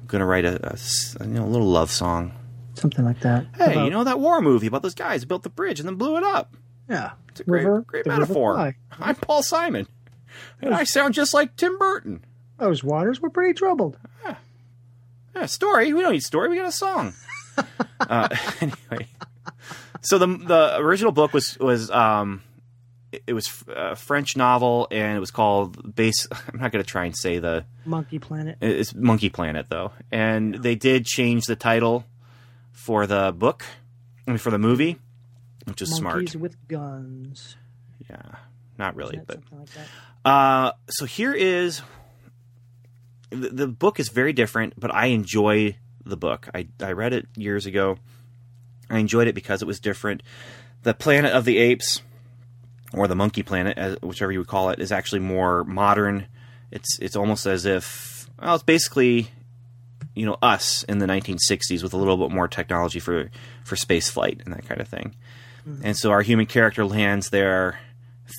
going 0.07 0.21
to 0.21 0.27
write 0.27 0.45
a, 0.45 0.75
a 1.21 1.25
you 1.27 1.31
know, 1.33 1.45
a 1.45 1.49
little 1.49 1.67
love 1.69 1.91
song. 1.91 2.33
Something 2.75 3.05
like 3.05 3.21
that. 3.21 3.47
Hey, 3.57 3.73
About- 3.73 3.85
you 3.85 3.91
know 3.91 4.05
that 4.05 4.21
war 4.21 4.41
movie 4.41 4.67
about 4.69 4.83
those 4.83 4.95
guys 4.95 5.23
who 5.23 5.27
built 5.27 5.43
the 5.43 5.51
bridge 5.51 5.81
and 5.81 5.89
then 5.89 5.97
blew 5.97 6.17
it 6.17 6.23
up? 6.23 6.55
Yeah. 6.89 7.13
It's 7.31 7.41
a 7.41 7.45
great, 7.45 7.65
River, 7.65 7.81
great 7.81 8.07
metaphor. 8.07 8.75
I'm 9.01 9.15
Paul 9.17 9.43
Simon, 9.43 9.89
and 10.61 10.75
I 10.75 10.85
sound 10.85 11.15
just 11.15 11.33
like 11.33 11.57
Tim 11.57 11.79
Burton. 11.79 12.25
Those 12.59 12.85
waters 12.85 13.21
were 13.21 13.31
pretty 13.31 13.55
troubled. 13.55 13.97
Yeah, 14.25 14.37
story. 15.47 15.93
We 15.93 16.03
don't 16.03 16.13
need 16.13 16.23
story. 16.23 16.49
We 16.49 16.57
got 16.57 16.69
a 16.69 16.73
song. 16.73 17.15
uh, 18.01 18.29
anyway, 18.61 19.09
so 20.01 20.19
the 20.19 20.27
the 20.27 20.77
original 20.79 21.13
book 21.13 21.33
was 21.33 21.59
was 21.59 21.91
um, 21.91 22.43
it, 23.13 23.23
it 23.29 23.33
was 23.35 23.63
a 23.69 23.95
French 23.95 24.37
novel, 24.37 24.89
and 24.91 25.17
it 25.17 25.21
was 25.21 25.31
called 25.31 25.95
base. 25.95 26.27
I'm 26.33 26.61
not 26.61 26.73
going 26.73 26.83
to 26.83 26.91
try 26.91 27.05
and 27.05 27.17
say 27.17 27.39
the 27.39 27.65
Monkey 27.85 28.19
Planet. 28.19 28.59
It's 28.61 28.95
Monkey 28.95 29.29
Planet, 29.29 29.67
though, 29.69 29.93
and 30.11 30.55
they 30.55 30.75
did 30.75 31.05
change 31.05 31.45
the 31.45 31.57
title 31.57 32.05
for 32.73 33.07
the 33.07 33.33
book, 33.37 33.65
I 34.27 34.33
mean, 34.33 34.39
for 34.39 34.51
the 34.51 34.59
movie, 34.59 34.99
which 35.67 35.83
is 35.83 36.01
Monkeys 36.01 36.33
smart. 36.33 36.43
with 36.43 36.69
guns. 36.69 37.57
Yeah, 38.09 38.37
not 38.79 38.97
really, 38.97 39.21
but 39.25 39.41
like 39.53 39.69
that? 39.71 40.29
uh, 40.29 40.73
so 40.89 41.05
here 41.05 41.33
is 41.33 41.83
the, 43.33 43.49
the 43.49 43.67
book 43.67 43.99
is 43.99 44.09
very 44.09 44.33
different, 44.33 44.75
but 44.79 44.95
I 44.95 45.07
enjoy 45.07 45.77
the 46.05 46.17
book. 46.17 46.49
I 46.55 46.69
I 46.81 46.93
read 46.93 47.13
it 47.13 47.27
years 47.37 47.67
ago. 47.67 47.99
I 48.91 48.99
enjoyed 48.99 49.29
it 49.29 49.35
because 49.35 49.63
it 49.63 49.67
was 49.67 49.81
different. 49.81 50.23
The 50.83 50.95
Planet 50.95 51.33
of 51.33 51.45
the 51.45 51.59
Apes, 51.59 52.03
or 52.93 53.09
the 53.09 53.15
Monkey 53.15 53.43
Planet, 53.43 54.03
whichever 54.03 54.33
you 54.33 54.39
would 54.41 54.49
call 54.49 54.71
it, 54.71 54.81
is 54.81 54.93
actually 54.93 55.21
more 55.21 55.65
modern. 55.65 56.27
It's 56.71 56.99
it's 57.01 57.17
almost 57.17 57.47
as 57.47 57.65
if 57.65 58.29
well, 58.41 58.55
it's 58.55 58.65
basically 58.65 59.29
you 60.15 60.27
know 60.27 60.37
us 60.43 60.83
in 60.85 60.99
the 60.99 61.07
1960s 61.07 61.83
with 61.83 61.95
a 61.95 61.97
little 61.97 62.17
bit 62.17 62.31
more 62.31 62.49
technology 62.49 63.01
for 63.01 63.31
for 63.65 63.77
space 63.77 64.11
flight 64.11 64.41
and 64.45 64.53
that 64.55 64.67
kind 64.67 64.81
of 64.81 64.89
thing. 64.89 65.15
And 65.85 65.97
so 65.97 66.11
our 66.11 66.23
human 66.23 66.47
character 66.47 66.85
lands 66.85 67.31
there, 67.31 67.79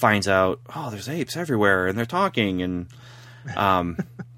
finds 0.01 0.27
out, 0.27 0.59
oh, 0.75 0.89
there's 0.89 1.07
apes 1.07 1.37
everywhere, 1.37 1.87
and 1.87 1.97
they're 1.97 2.05
talking, 2.05 2.61
and 2.61 2.87
um, 3.55 3.97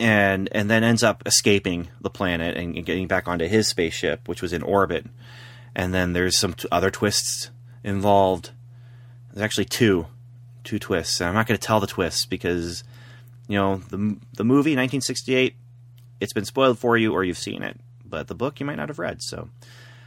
and 0.00 0.48
and 0.52 0.70
then 0.70 0.82
ends 0.84 1.02
up 1.02 1.22
escaping 1.26 1.88
the 2.00 2.10
planet 2.10 2.56
and, 2.56 2.76
and 2.76 2.86
getting 2.86 3.06
back 3.06 3.28
onto 3.28 3.46
his 3.46 3.68
spaceship, 3.68 4.28
which 4.28 4.42
was 4.42 4.52
in 4.52 4.62
orbit. 4.62 5.06
And 5.74 5.92
then 5.92 6.12
there's 6.12 6.38
some 6.38 6.54
t- 6.54 6.68
other 6.70 6.90
twists 6.90 7.50
involved. 7.82 8.50
There's 9.32 9.42
actually 9.44 9.64
two, 9.64 10.06
two 10.62 10.78
twists. 10.78 11.20
And 11.20 11.28
I'm 11.28 11.34
not 11.34 11.46
going 11.46 11.58
to 11.58 11.66
tell 11.66 11.80
the 11.80 11.86
twists 11.88 12.26
because, 12.26 12.84
you 13.48 13.58
know, 13.58 13.76
the 13.90 14.16
the 14.34 14.44
movie 14.44 14.70
1968, 14.76 15.54
it's 16.20 16.32
been 16.32 16.44
spoiled 16.44 16.78
for 16.78 16.96
you 16.96 17.12
or 17.12 17.24
you've 17.24 17.38
seen 17.38 17.62
it, 17.62 17.78
but 18.04 18.28
the 18.28 18.34
book 18.34 18.60
you 18.60 18.66
might 18.66 18.76
not 18.76 18.88
have 18.88 18.98
read. 19.00 19.20
So 19.22 19.48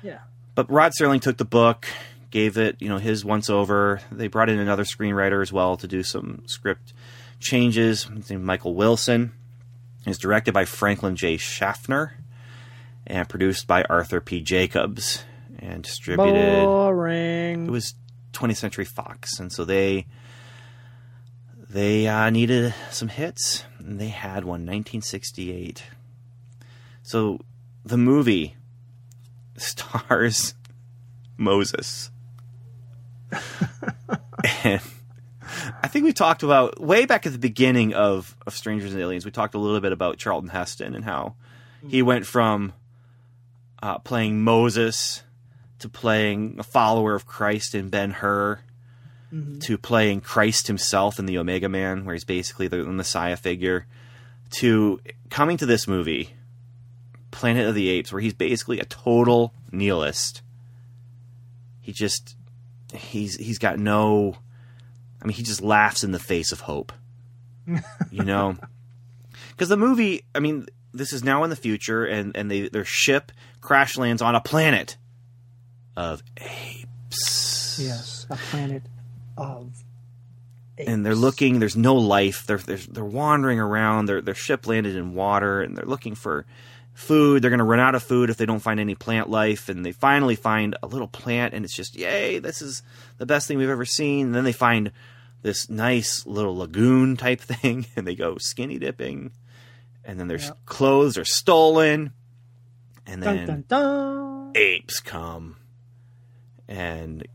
Yeah. 0.01 0.19
but 0.55 0.71
Rod 0.71 0.93
Serling 0.99 1.21
took 1.21 1.37
the 1.37 1.45
book, 1.45 1.87
gave 2.31 2.57
it, 2.57 2.77
you 2.79 2.87
know, 2.89 2.97
his 2.97 3.25
once 3.25 3.49
over. 3.49 3.99
They 4.11 4.27
brought 4.27 4.49
in 4.49 4.59
another 4.59 4.83
screenwriter 4.83 5.41
as 5.41 5.51
well 5.51 5.75
to 5.77 5.87
do 5.87 6.01
some 6.03 6.43
script 6.47 6.93
changes. 7.39 8.09
Michael 8.29 8.73
Wilson. 8.73 9.33
It's 10.07 10.17
directed 10.17 10.53
by 10.53 10.63
Franklin 10.63 11.17
J. 11.17 11.35
Schaffner 11.35 12.13
and 13.05 13.27
produced 13.27 13.67
by 13.67 13.83
Arthur 13.83 14.21
P. 14.21 14.41
Jacobs 14.41 15.23
and 15.59 15.83
distributed. 15.83 16.63
Boring. 16.63 17.67
It 17.67 17.71
was 17.71 17.93
20th 18.31 18.57
Century 18.57 18.85
Fox, 18.85 19.39
and 19.39 19.51
so 19.51 19.65
they 19.65 20.05
they 21.69 22.07
uh, 22.07 22.29
needed 22.29 22.73
some 22.89 23.09
hits, 23.09 23.65
and 23.79 23.99
they 23.99 24.07
had 24.07 24.45
one. 24.45 24.61
1968. 24.61 25.83
So 27.03 27.39
the 27.83 27.97
movie 27.97 28.55
stars 29.57 30.53
Moses. 31.37 32.11
and 34.63 34.81
I 35.87 35.89
think 35.89 36.03
we 36.03 36.11
talked 36.11 36.43
about 36.43 36.81
way 36.81 37.05
back 37.05 37.25
at 37.25 37.31
the 37.31 37.39
beginning 37.39 37.93
of, 37.93 38.35
of 38.45 38.53
Strangers 38.53 38.91
and 38.91 39.01
Aliens, 39.01 39.23
we 39.23 39.31
talked 39.31 39.55
a 39.55 39.57
little 39.57 39.79
bit 39.79 39.93
about 39.93 40.17
Charlton 40.17 40.49
Heston 40.49 40.93
and 40.93 41.05
how 41.05 41.35
he 41.87 42.01
went 42.01 42.25
from 42.25 42.73
uh, 43.81 43.97
playing 43.99 44.43
Moses 44.43 45.23
to 45.79 45.87
playing 45.87 46.57
a 46.59 46.63
follower 46.63 47.15
of 47.15 47.25
Christ 47.25 47.73
in 47.73 47.87
Ben 47.87 48.11
Hur 48.11 48.59
to 49.61 49.77
playing 49.77 50.19
Christ 50.19 50.67
himself 50.67 51.19
in 51.19 51.25
the 51.25 51.37
Omega 51.37 51.69
Man, 51.69 52.03
where 52.03 52.15
he's 52.15 52.25
basically 52.25 52.67
the 52.67 52.83
Messiah 52.83 53.37
figure, 53.37 53.85
to 54.55 54.99
coming 55.29 55.55
to 55.55 55.65
this 55.65 55.87
movie, 55.87 56.33
Planet 57.31 57.65
of 57.65 57.75
the 57.75 57.87
Apes, 57.87 58.11
where 58.11 58.21
he's 58.21 58.33
basically 58.33 58.81
a 58.81 58.85
total 58.85 59.53
nihilist. 59.71 60.41
He 61.79 61.93
just 61.93 62.35
he's 62.93 63.37
he's 63.37 63.57
got 63.57 63.79
no 63.79 64.35
I 65.21 65.25
mean 65.25 65.35
he 65.35 65.43
just 65.43 65.61
laughs 65.61 66.03
in 66.03 66.11
the 66.11 66.19
face 66.19 66.51
of 66.51 66.61
hope. 66.61 66.91
you 68.11 68.23
know? 68.23 68.57
Cuz 69.57 69.69
the 69.69 69.77
movie, 69.77 70.23
I 70.33 70.39
mean, 70.39 70.67
this 70.93 71.13
is 71.13 71.23
now 71.23 71.43
in 71.43 71.49
the 71.49 71.55
future 71.55 72.05
and 72.05 72.35
and 72.35 72.49
they 72.49 72.69
their 72.69 72.85
ship 72.85 73.31
crash 73.61 73.97
lands 73.97 74.21
on 74.21 74.35
a 74.35 74.41
planet 74.41 74.97
of 75.97 76.23
apes. 76.37 77.79
Yes, 77.81 78.25
a 78.29 78.35
planet 78.35 78.83
of. 79.35 79.83
Apes. 80.77 80.89
And 80.89 81.03
they're 81.03 81.15
looking. 81.15 81.59
There's 81.59 81.75
no 81.75 81.95
life. 81.95 82.45
They're 82.45 82.59
they're, 82.59 82.77
they're 82.77 83.03
wandering 83.03 83.59
around. 83.59 84.05
Their 84.05 84.21
their 84.21 84.35
ship 84.35 84.67
landed 84.67 84.95
in 84.95 85.15
water, 85.15 85.61
and 85.61 85.75
they're 85.75 85.85
looking 85.85 86.13
for 86.13 86.45
food. 86.97 87.41
They're 87.41 87.49
going 87.51 87.59
to 87.59 87.63
run 87.63 87.79
out 87.79 87.95
of 87.95 88.03
food 88.03 88.29
if 88.29 88.37
they 88.37 88.45
don't 88.45 88.59
find 88.59 88.79
any 88.79 88.95
plant 88.95 89.29
life. 89.29 89.69
And 89.69 89.85
they 89.85 89.91
finally 89.91 90.35
find 90.35 90.75
a 90.81 90.87
little 90.87 91.07
plant, 91.07 91.53
and 91.53 91.63
it's 91.63 91.75
just 91.75 91.95
yay! 91.95 92.39
This 92.39 92.61
is 92.61 92.81
the 93.17 93.25
best 93.25 93.47
thing 93.47 93.57
we've 93.57 93.69
ever 93.69 93.85
seen. 93.85 94.27
And 94.27 94.35
then 94.35 94.43
they 94.43 94.51
find 94.51 94.91
this 95.43 95.69
nice 95.69 96.25
little 96.25 96.57
lagoon 96.57 97.15
type 97.15 97.39
thing, 97.53 97.85
and 97.95 98.05
they 98.07 98.15
go 98.15 98.37
skinny 98.39 98.79
dipping, 98.79 99.31
and 100.03 100.19
then 100.19 100.27
their 100.27 100.39
Yep. 100.39 100.57
clothes 100.65 101.17
are 101.17 101.25
stolen, 101.25 102.11
and 103.05 103.21
then 103.21 103.45
Dun, 103.45 103.45
dun, 103.45 103.63
dun. 103.67 104.51
apes 104.55 104.99
come 104.99 105.57
and 106.67 107.25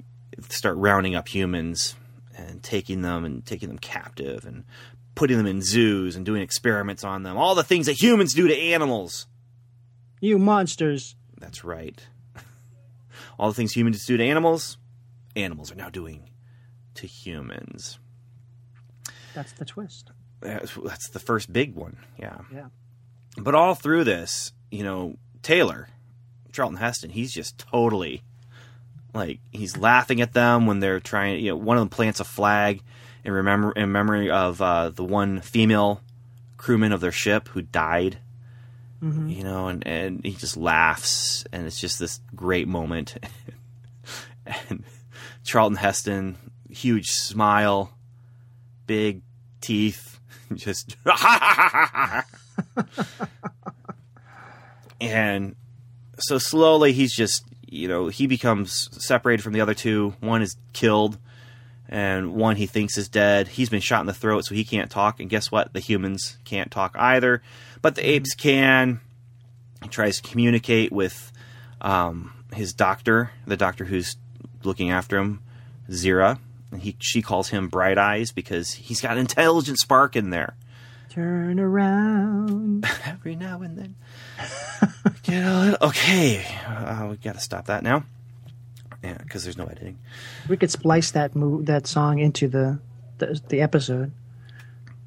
start 0.49 0.77
rounding 0.77 1.15
up 1.15 1.29
humans 1.29 1.95
and 2.37 2.63
taking 2.63 3.03
them 3.03 3.25
and 3.25 3.45
taking 3.47 3.69
them 3.69 3.79
captive 3.79 4.45
and 4.45 4.65
putting 5.15 5.37
them 5.37 5.47
in 5.47 5.63
zoos 5.63 6.17
and 6.17 6.25
doing 6.27 6.43
experiments 6.43 7.05
on 7.05 7.23
them. 7.23 7.37
All 7.37 7.55
the 7.55 7.63
things 7.63 7.87
that 7.87 8.03
humans 8.03 8.35
do 8.35 8.49
to 8.49 8.57
animals. 8.59 9.27
You 10.23 10.39
monsters. 10.39 11.17
That's 11.41 11.65
right. 11.65 12.01
All 13.41 13.49
the 13.49 13.55
things 13.55 13.73
humans 13.73 14.07
do 14.07 14.17
to 14.17 14.25
animals, 14.25 14.79
animals 15.35 15.73
are 15.73 15.75
now 15.75 15.91
doing 15.91 16.31
to 16.95 17.09
humans. 17.09 17.99
That's 19.35 19.51
the 19.51 19.65
twist. 19.65 20.13
That's, 20.39 20.73
that's 20.77 21.09
the 21.09 21.19
first 21.19 21.53
big 21.53 21.75
one. 21.75 21.97
Yeah. 22.17 22.39
Yeah. 22.55 22.67
But 23.37 23.57
all 23.57 23.75
through 23.75 24.05
this, 24.05 24.53
you 24.71 24.85
know, 24.85 25.17
Taylor, 25.43 25.89
Charlton 26.53 26.79
Heston, 26.79 27.11
he's 27.11 27.33
just 27.33 27.59
totally 27.59 28.23
like 29.15 29.41
he's 29.51 29.77
laughing 29.77 30.21
at 30.21 30.35
them 30.35 30.67
when 30.67 30.79
they're 30.79 31.01
trying. 31.01 31.43
You 31.43 31.51
know, 31.51 31.57
one 31.57 31.79
of 31.79 31.81
them 31.81 31.89
plants 31.89 32.21
a 32.21 32.25
flag 32.25 32.81
in 33.25 33.33
remember 33.33 33.73
in 33.73 33.91
memory 33.91 34.31
of 34.31 34.63
uh, 34.63 34.91
the 34.91 35.05
one 35.05 35.41
female 35.41 36.01
crewman 36.59 36.93
of 36.93 37.01
their 37.01 37.11
ship 37.11 37.49
who 37.49 37.63
died. 37.63 38.19
Mm-hmm. 39.03 39.29
You 39.29 39.45
know, 39.45 39.67
and 39.69 39.87
and 39.87 40.25
he 40.25 40.35
just 40.35 40.57
laughs, 40.57 41.45
and 41.53 41.67
it's 41.67 41.81
just 41.81 41.99
this 41.99 42.21
great 42.37 42.69
moment. 42.69 43.17
and 44.47 44.85
Charlton 45.45 45.77
Heston, 45.77 46.37
huge 46.71 47.09
smile, 47.09 47.93
big 48.87 49.23
teeth, 49.61 50.21
just 50.55 50.97
and 55.01 55.57
so 56.19 56.39
slowly 56.39 56.93
he's 56.93 57.13
just 57.13 57.45
you 57.67 57.89
know 57.89 58.07
he 58.07 58.29
becomes 58.29 58.89
separated 59.05 59.43
from 59.43 59.53
the 59.53 59.61
other 59.61 59.75
two. 59.75 60.15
One 60.21 60.43
is 60.43 60.57
killed 60.73 61.19
and 61.89 62.35
one 62.35 62.57
he 62.57 62.67
thinks 62.67 62.97
is 62.97 63.09
dead. 63.09 63.49
He's 63.49 63.69
been 63.69 63.81
shot 63.81 64.01
in 64.01 64.07
the 64.07 64.15
throat 64.15 64.45
so 64.45 64.55
he 64.55 64.65
can't 64.65 64.91
talk. 64.91 65.21
And 65.21 65.29
guess 65.29 65.51
what? 65.51 65.73
The 65.73 65.81
humans 65.81 66.39
can't 66.45 66.71
talk 66.71 66.95
either 66.97 67.43
but 67.83 67.95
the 67.97 68.09
apes 68.09 68.35
can 68.35 69.01
he 69.83 69.89
tries 69.89 70.21
to 70.21 70.29
communicate 70.29 70.93
with 70.93 71.33
um, 71.81 72.33
his 72.55 72.73
doctor 72.73 73.31
the 73.47 73.57
doctor 73.57 73.85
who's 73.85 74.17
looking 74.65 74.91
after 74.91 75.19
him 75.19 75.41
zira 75.91 76.39
and 76.71 76.83
he 76.83 76.97
she 77.01 77.21
calls 77.21 77.49
him 77.49 77.69
bright 77.69 77.99
eyes 77.99 78.33
because 78.33 78.73
he's 78.73 79.01
got 79.01 79.13
an 79.13 79.19
intelligent 79.19 79.79
spark 79.79 80.17
in 80.17 80.31
there 80.31 80.55
Turn 81.13 81.61
around. 81.61 82.87
every 83.05 83.37
now 83.37 83.61
and 83.61 83.77
then. 83.77 83.97
Get 85.25 85.45
a 85.45 85.59
little, 85.61 85.89
okay, 85.89 86.43
uh, 86.67 87.07
we 87.11 87.19
got 87.19 87.35
to 87.35 87.41
stop 87.41 87.67
that 87.67 87.83
now. 87.83 88.05
Yeah, 89.05 89.19
because 89.19 89.45
there's 89.45 89.59
no 89.59 89.67
editing. 89.67 89.99
We 90.49 90.57
could 90.57 90.71
splice 90.71 91.11
that 91.11 91.37
mo- 91.37 91.61
that 91.65 91.87
song 91.87 92.19
into 92.19 92.49
the, 92.49 92.79
the 93.19 93.39
the 93.51 93.61
episode. 93.61 94.13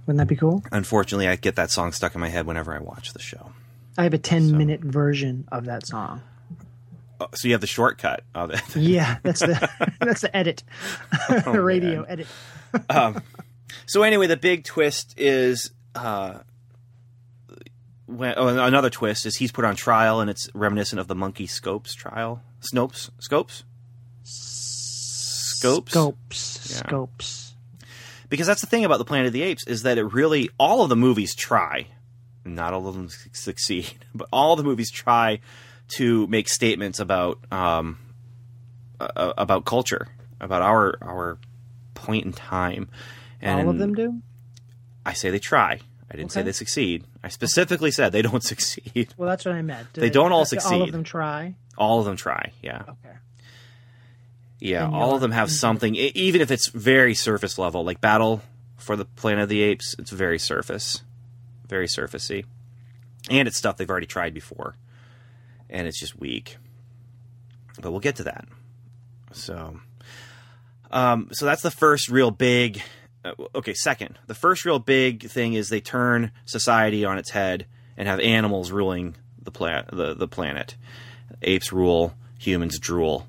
Wouldn't 0.06 0.18
that 0.20 0.28
be 0.28 0.36
cool? 0.36 0.64
Unfortunately, 0.72 1.28
I 1.28 1.36
get 1.36 1.56
that 1.56 1.72
song 1.72 1.92
stuck 1.92 2.14
in 2.16 2.22
my 2.22 2.30
head 2.30 2.46
whenever 2.46 2.74
I 2.74 2.80
watch 2.80 3.14
the 3.14 3.20
show. 3.22 3.52
I 3.98 4.04
have 4.04 4.14
a 4.14 4.18
ten 4.20 4.58
minute 4.58 4.82
version 4.82 5.48
of 5.52 5.66
that 5.66 5.88
song. 5.88 6.22
Oh, 7.20 7.28
so 7.34 7.48
you 7.48 7.54
have 7.54 7.62
the 7.62 7.68
shortcut 7.68 8.24
of 8.36 8.52
it. 8.52 8.62
Yeah, 8.76 9.18
that's 9.24 9.40
the 9.40 9.70
that's 10.00 10.22
the 10.22 10.36
edit, 10.36 10.64
the 11.46 11.62
radio 11.62 12.02
man. 12.08 12.26
edit. 12.90 13.24
so 13.86 14.04
anyway, 14.04 14.28
the 14.28 14.38
big 14.38 14.64
twist 14.66 15.14
is. 15.18 15.72
Uh, 15.96 16.40
when, 18.08 18.36
oh, 18.38 18.48
another 18.64 18.90
twist 18.92 19.26
is 19.26 19.38
he's 19.38 19.52
put 19.52 19.66
on 19.66 19.76
trial, 19.76 20.20
and 20.20 20.30
it's 20.30 20.48
reminiscent 20.54 21.00
of 21.00 21.08
the 21.08 21.16
Monkey 21.16 21.48
Scopes 21.48 21.96
trial. 21.96 22.44
Snopes, 22.62 23.10
Scopes, 23.20 23.64
Scopes, 24.24 25.92
Scopes, 25.92 26.68
Yeah. 26.70 26.78
scopes. 26.78 27.45
Because 28.36 28.48
that's 28.48 28.60
the 28.60 28.68
thing 28.68 28.84
about 28.84 28.98
the 28.98 29.06
Planet 29.06 29.28
of 29.28 29.34
the 29.34 29.44
Apes 29.44 29.66
is 29.66 29.84
that 29.84 29.98
it 29.98 30.04
really 30.04 30.50
all 30.60 30.84
of 30.84 30.90
the 30.90 30.96
movies 30.98 31.34
try, 31.34 31.88
not 32.44 32.74
all 32.74 32.86
of 32.86 32.94
them 32.94 33.08
succeed, 33.32 33.94
but 34.14 34.28
all 34.34 34.58
the 34.58 34.64
movies 34.64 34.92
try 34.92 35.40
to 35.88 36.28
make 36.28 36.50
statements 36.50 37.00
about 37.00 37.40
um, 37.50 37.98
uh, 39.00 39.34
about 39.38 39.64
culture, 39.64 40.10
about 40.42 40.62
our 40.62 40.98
our 41.02 41.38
point 41.94 42.26
in 42.26 42.34
time. 42.34 42.90
And 43.42 43.62
All 43.62 43.70
of 43.70 43.78
them 43.78 43.94
do. 43.96 44.22
I 45.06 45.14
say 45.14 45.30
they 45.30 45.40
try. 45.40 45.80
I 46.12 46.18
didn't 46.18 46.34
say 46.34 46.42
they 46.42 46.52
succeed. 46.52 47.06
I 47.24 47.30
specifically 47.30 47.92
said 47.92 48.12
they 48.12 48.22
don't 48.22 48.44
succeed. 48.54 49.14
Well, 49.16 49.30
that's 49.30 49.46
what 49.46 49.56
I 49.56 49.62
meant. 49.62 49.94
They 49.94 50.10
don't 50.10 50.34
all 50.34 50.44
succeed. 50.44 50.74
All 50.76 50.82
of 50.84 50.92
them 50.92 51.06
try. 51.06 51.56
All 51.78 52.00
of 52.00 52.06
them 52.06 52.18
try. 52.18 52.52
Yeah. 52.62 52.82
Okay. 52.82 53.16
Yeah, 54.66 54.90
all 54.90 55.14
of 55.14 55.22
them 55.22 55.30
have 55.30 55.52
something, 55.52 55.94
even 55.94 56.42
if 56.42 56.50
it's 56.50 56.70
very 56.70 57.14
surface 57.14 57.60
level, 57.60 57.86
like 57.86 58.02
Battle 58.02 58.42
for 58.78 58.96
the 58.96 59.06
Planet 59.06 59.44
of 59.44 59.50
the 59.50 59.62
Apes. 59.62 59.96
It's 60.00 60.10
very 60.10 60.40
surface, 60.40 61.04
very 61.68 61.86
surfacey, 61.86 62.46
and 63.30 63.48
it's 63.48 63.58
stuff 63.58 63.78
they've 63.78 63.90
already 63.90 64.08
tried 64.08 64.34
before, 64.34 64.76
and 65.70 65.88
it's 65.88 66.00
just 66.00 66.20
weak. 66.20 66.58
But 67.80 67.92
we'll 67.92 68.00
get 68.00 68.16
to 68.16 68.24
that. 68.24 68.48
So, 69.34 69.80
um, 70.90 71.30
so 71.32 71.46
that's 71.46 71.62
the 71.62 71.70
first 71.70 72.10
real 72.10 72.32
big. 72.32 72.82
Uh, 73.24 73.34
okay, 73.54 73.76
second, 73.76 74.18
the 74.26 74.34
first 74.34 74.66
real 74.66 74.80
big 74.80 75.30
thing 75.30 75.54
is 75.54 75.70
they 75.70 75.80
turn 75.80 76.32
society 76.46 77.06
on 77.06 77.20
its 77.20 77.30
head 77.30 77.68
and 77.98 78.08
have 78.08 78.20
animals 78.20 78.72
ruling 78.72 79.16
the 79.40 79.52
planet. 79.52 79.90
The, 79.94 80.16
the 80.16 80.28
planet, 80.28 80.76
apes 81.44 81.72
rule, 81.72 82.16
humans 82.40 82.80
drool. 82.80 83.28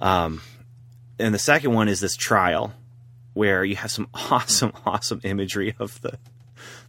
Um, 0.00 0.40
and 1.18 1.34
the 1.34 1.38
second 1.38 1.72
one 1.72 1.88
is 1.88 2.00
this 2.00 2.16
trial, 2.16 2.72
where 3.34 3.64
you 3.64 3.76
have 3.76 3.90
some 3.90 4.08
awesome, 4.14 4.72
awesome 4.86 5.20
imagery 5.24 5.74
of 5.78 6.00
the 6.00 6.18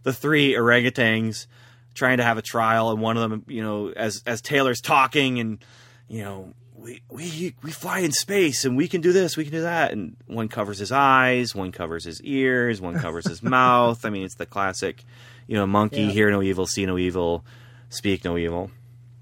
the 0.02 0.12
three 0.12 0.54
orangutans 0.54 1.46
trying 1.94 2.16
to 2.18 2.24
have 2.24 2.38
a 2.38 2.42
trial, 2.42 2.90
and 2.90 3.00
one 3.00 3.16
of 3.16 3.28
them, 3.28 3.44
you 3.48 3.62
know, 3.62 3.88
as 3.90 4.22
as 4.26 4.40
Taylor's 4.40 4.80
talking, 4.80 5.38
and 5.40 5.64
you 6.08 6.22
know, 6.22 6.54
we 6.76 7.02
we 7.10 7.54
we 7.62 7.70
fly 7.70 8.00
in 8.00 8.12
space, 8.12 8.64
and 8.64 8.76
we 8.76 8.88
can 8.88 9.00
do 9.00 9.12
this, 9.12 9.36
we 9.36 9.44
can 9.44 9.52
do 9.52 9.62
that, 9.62 9.92
and 9.92 10.16
one 10.26 10.48
covers 10.48 10.78
his 10.78 10.92
eyes, 10.92 11.54
one 11.54 11.72
covers 11.72 12.04
his 12.04 12.22
ears, 12.22 12.80
one 12.80 12.98
covers 12.98 13.28
his 13.28 13.42
mouth. 13.58 14.04
I 14.04 14.10
mean, 14.10 14.24
it's 14.24 14.36
the 14.36 14.46
classic, 14.46 15.04
you 15.46 15.56
know, 15.56 15.66
monkey 15.66 16.02
Yeah. 16.02 16.10
hear 16.10 16.30
no 16.30 16.42
evil, 16.42 16.66
see 16.66 16.86
no 16.86 16.96
evil, 16.98 17.44
speak 17.90 18.24
no 18.24 18.36
evil 18.38 18.70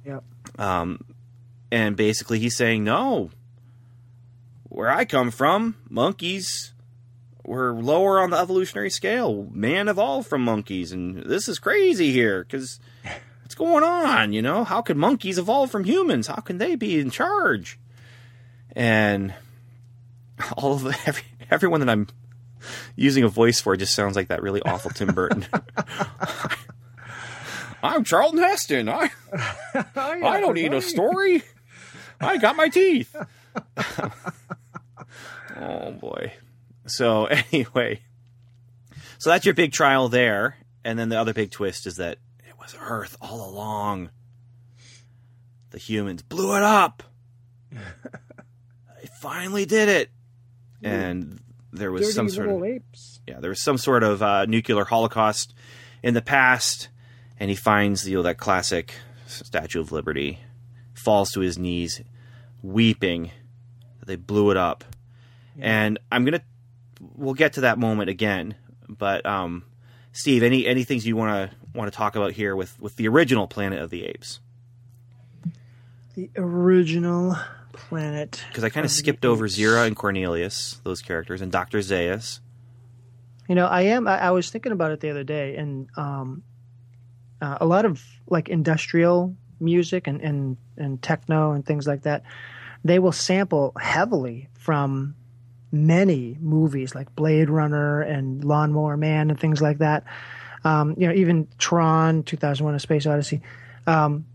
Yep. 0.05 0.24
Um, 0.59 1.05
and 1.70 1.96
basically 1.96 2.38
he's 2.38 2.57
saying 2.57 2.83
no 2.85 3.31
where 4.78 4.90
i 4.90 5.04
come 5.04 5.30
from 5.30 5.74
monkeys 5.88 6.72
were 7.44 7.72
lower 7.72 8.20
on 8.20 8.30
the 8.30 8.38
evolutionary 8.38 8.90
scale 8.90 9.48
man 9.50 9.88
evolved 9.88 10.28
from 10.28 10.42
monkeys 10.42 10.92
and 10.92 11.24
this 11.24 11.48
is 11.48 11.58
crazy 11.58 12.12
here 12.12 12.44
because 12.44 12.78
what's 13.48 13.54
going 13.54 13.82
on? 13.82 14.34
You 14.34 14.42
know, 14.42 14.62
how 14.62 14.82
could 14.82 14.98
monkeys 14.98 15.38
evolve 15.38 15.70
from 15.70 15.84
humans? 15.84 16.26
How 16.26 16.42
can 16.42 16.58
they 16.58 16.76
be 16.76 17.00
in 17.00 17.10
charge? 17.10 17.78
And 18.76 19.32
all 20.58 20.74
of 20.74 20.82
the, 20.82 20.98
every, 21.06 21.22
everyone 21.50 21.80
that 21.80 21.88
I'm 21.88 22.08
using 22.94 23.24
a 23.24 23.28
voice 23.28 23.58
for 23.58 23.74
just 23.74 23.94
sounds 23.94 24.16
like 24.16 24.28
that 24.28 24.42
really 24.42 24.60
awful 24.60 24.90
Tim 24.90 25.14
Burton. 25.14 25.46
I'm 27.82 28.04
Charlton 28.04 28.40
Heston. 28.40 28.90
I 28.90 29.10
I 29.96 30.40
don't 30.40 30.52
need 30.52 30.74
a 30.74 30.82
story. 30.82 31.42
I 32.20 32.36
got 32.36 32.54
my 32.54 32.68
teeth. 32.68 33.16
Oh 35.58 35.92
boy. 35.92 36.32
So 36.86 37.26
anyway, 37.52 38.00
so 39.18 39.30
that's 39.30 39.44
your 39.44 39.54
big 39.54 39.72
trial 39.72 40.08
there, 40.08 40.56
and 40.84 40.98
then 40.98 41.08
the 41.08 41.18
other 41.18 41.34
big 41.34 41.50
twist 41.50 41.86
is 41.86 41.96
that 41.96 42.18
it 42.46 42.54
was 42.58 42.76
Earth 42.80 43.16
all 43.20 43.48
along. 43.48 44.10
The 45.70 45.78
humans 45.78 46.22
blew 46.22 46.56
it 46.56 46.62
up. 46.62 47.02
they 47.70 49.08
finally 49.20 49.66
did 49.66 49.88
it, 49.88 50.10
and 50.82 51.40
there 51.72 51.92
was 51.92 52.02
Dirty 52.02 52.12
some 52.12 52.28
sort 52.28 52.48
of 52.48 52.64
apes. 52.64 53.20
yeah, 53.26 53.40
there 53.40 53.50
was 53.50 53.62
some 53.62 53.78
sort 53.78 54.02
of 54.02 54.22
uh, 54.22 54.46
nuclear 54.46 54.84
holocaust 54.84 55.54
in 56.02 56.14
the 56.14 56.22
past, 56.22 56.88
and 57.38 57.50
he 57.50 57.56
finds 57.56 58.08
you 58.08 58.16
know 58.16 58.22
that 58.22 58.38
classic 58.38 58.94
Statue 59.26 59.80
of 59.80 59.92
Liberty, 59.92 60.38
falls 60.94 61.30
to 61.32 61.40
his 61.40 61.58
knees, 61.58 62.00
weeping. 62.62 63.30
They 64.06 64.16
blew 64.16 64.50
it 64.50 64.56
up, 64.56 64.84
and 65.58 65.98
I'm 66.10 66.24
gonna 66.24 66.42
we'll 67.14 67.34
get 67.34 67.54
to 67.54 67.62
that 67.62 67.78
moment 67.78 68.10
again. 68.10 68.54
But 68.88 69.26
um, 69.26 69.64
Steve, 70.12 70.42
any 70.42 70.66
any 70.66 70.84
things 70.84 71.06
you 71.06 71.16
want 71.16 71.50
to 71.50 71.56
want 71.78 71.92
to 71.92 71.96
talk 71.96 72.16
about 72.16 72.32
here 72.32 72.56
with 72.56 72.80
with 72.80 72.96
the 72.96 73.08
original 73.08 73.46
Planet 73.46 73.80
of 73.80 73.90
the 73.90 74.04
Apes? 74.04 74.40
The 76.14 76.30
original 76.36 77.36
planet. 77.72 78.44
Because 78.48 78.64
I 78.64 78.70
kind 78.70 78.84
of 78.84 78.90
skipped 78.90 79.24
over. 79.24 79.46
Zira 79.46 79.86
and 79.86 79.94
Cornelius, 79.94 80.80
those 80.82 81.00
characters, 81.00 81.40
and 81.40 81.52
Doctor 81.52 81.78
Zaius. 81.78 82.40
You 83.48 83.54
know, 83.54 83.66
I 83.66 83.82
am. 83.82 84.06
I, 84.06 84.18
I 84.18 84.30
was 84.30 84.50
thinking 84.50 84.72
about 84.72 84.90
it 84.92 85.00
the 85.00 85.10
other 85.10 85.24
day, 85.24 85.56
and 85.56 85.88
um, 85.96 86.42
uh, 87.40 87.58
a 87.60 87.66
lot 87.66 87.84
of 87.84 88.04
like 88.26 88.48
industrial 88.48 89.34
music 89.60 90.06
and, 90.06 90.20
and 90.20 90.56
and 90.76 91.00
techno 91.02 91.52
and 91.52 91.64
things 91.64 91.86
like 91.86 92.02
that, 92.02 92.24
they 92.84 92.98
will 92.98 93.12
sample 93.12 93.72
heavily 93.80 94.48
from 94.54 95.14
many 95.70 96.37
movies 96.40 96.94
like 96.94 97.14
Blade 97.14 97.50
Runner 97.50 98.00
and 98.00 98.44
Lawnmower 98.44 98.96
Man 98.96 99.31
and 99.31 99.38
things 99.38 99.61
like 99.61 99.78
that. 99.78 100.04
Um, 100.64 100.94
you 100.98 101.07
know, 101.07 101.14
even 101.14 101.46
Tron, 101.59 102.22
2001: 102.24 102.74
A 102.74 102.78
Space 102.81 103.07
Odyssey. 103.07 103.42
Um, 103.87 104.26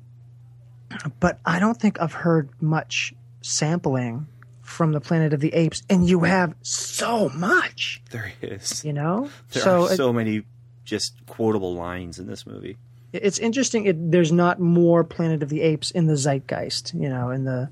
but 1.19 1.39
I 1.45 1.59
don't 1.59 1.79
think 1.79 1.99
I've 2.01 2.13
heard 2.13 2.49
much 2.61 3.13
sampling 3.41 4.27
from 4.61 4.91
the 4.93 5.01
Planet 5.01 5.33
of 5.33 5.39
the 5.41 5.53
Apes, 5.53 5.83
and 5.89 6.07
you 6.07 6.21
have 6.21 6.55
so 6.61 7.29
much. 7.29 8.01
There 8.11 8.31
is. 8.41 8.85
You 8.85 8.93
know, 8.93 9.29
There 9.51 9.63
so 9.63 9.85
are 9.85 9.93
it- 9.93 9.97
so 9.97 10.13
many 10.13 10.43
just 10.85 11.13
quotable 11.27 11.73
lines 11.75 12.19
in 12.19 12.27
this 12.27 12.45
movie. 12.45 12.77
it's 13.13 13.39
interesting. 13.39 13.85
It, 13.85 14.11
there's 14.11 14.31
not 14.31 14.59
more 14.59 15.03
Planet 15.03 15.41
of 15.43 15.49
the 15.49 15.61
Apes 15.61 15.91
in 15.91 16.07
the 16.07 16.15
zeitgeist, 16.15 16.93
you 16.93 17.09
know, 17.09 17.29
in 17.31 17.43
the 17.45 17.69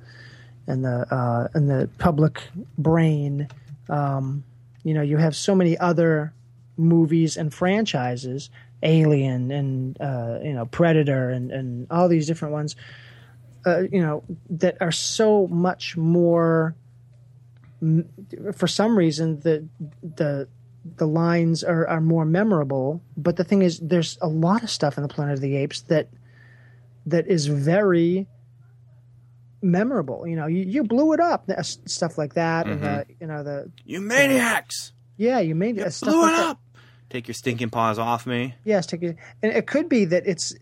in 0.72 0.82
the 0.82 1.14
uh, 1.14 1.48
in 1.54 1.68
the 1.68 1.90
public 1.98 2.42
brain. 2.78 3.48
Um, 3.90 4.44
you 4.84 4.94
know, 4.94 5.02
you 5.02 5.18
have 5.18 5.36
so 5.36 5.54
many 5.54 5.78
other 5.78 6.34
movies 6.78 7.38
and 7.38 7.54
franchises, 7.54 8.50
Alien 8.82 9.52
and 9.52 10.02
uh, 10.02 10.40
you 10.44 10.54
know 10.54 10.66
Predator 10.66 11.30
and 11.30 11.52
and 11.52 11.88
all 11.92 12.08
these 12.08 12.26
different 12.26 12.54
ones. 12.54 12.76
Uh, 13.66 13.84
you 13.92 14.02
know 14.02 14.24
that 14.50 14.78
are 14.82 14.92
so 14.92 15.48
much 15.48 15.98
more. 15.98 16.76
For 18.54 18.68
some 18.68 18.98
reason, 18.98 19.40
the 19.42 19.68
the 20.02 20.48
the 20.98 21.08
lines 21.08 21.64
are, 21.64 21.88
are 21.88 22.02
more 22.02 22.26
memorable. 22.26 23.02
But 23.18 23.38
the 23.38 23.44
thing 23.44 23.62
is, 23.62 23.80
there's 23.80 24.18
a 24.22 24.28
lot 24.28 24.64
of 24.64 24.70
stuff 24.70 24.98
in 24.98 25.04
the 25.04 25.10
Planet 25.10 25.36
of 25.36 25.42
the 25.42 25.56
Apes 25.58 25.82
that 25.82 26.08
that 27.06 27.28
is 27.28 27.48
very 27.48 28.28
memorable. 29.62 30.26
You 30.28 30.36
know, 30.36 30.48
you, 30.48 30.64
you 30.64 30.84
blew 30.84 31.14
it 31.14 31.20
up, 31.20 31.50
uh, 31.50 31.62
stuff 31.64 32.18
like 32.18 32.34
that, 32.36 32.68
and 32.68 32.82
the, 32.82 33.06
you 33.20 33.28
know 33.28 33.44
the 33.44 33.72
You 33.86 34.02
maniacs! 34.02 34.94
yeah, 35.18 35.40
you 35.40 35.56
made 35.56 35.80
uh, 35.80 35.90
stuff 35.90 36.10
Blew 36.10 36.22
like 36.22 36.34
it 36.34 36.38
that. 36.38 36.46
up! 36.50 36.62
Take 37.10 37.28
your 37.28 37.36
stinking 37.36 37.70
paws 37.70 38.00
off 38.00 38.26
me. 38.26 38.56
Yes, 38.64 38.86
take 38.86 39.04
it, 39.04 39.18
and 39.44 39.52
it 39.54 39.68
could 39.68 39.90
be 39.90 40.06
that 40.06 40.24
it's 40.26 40.56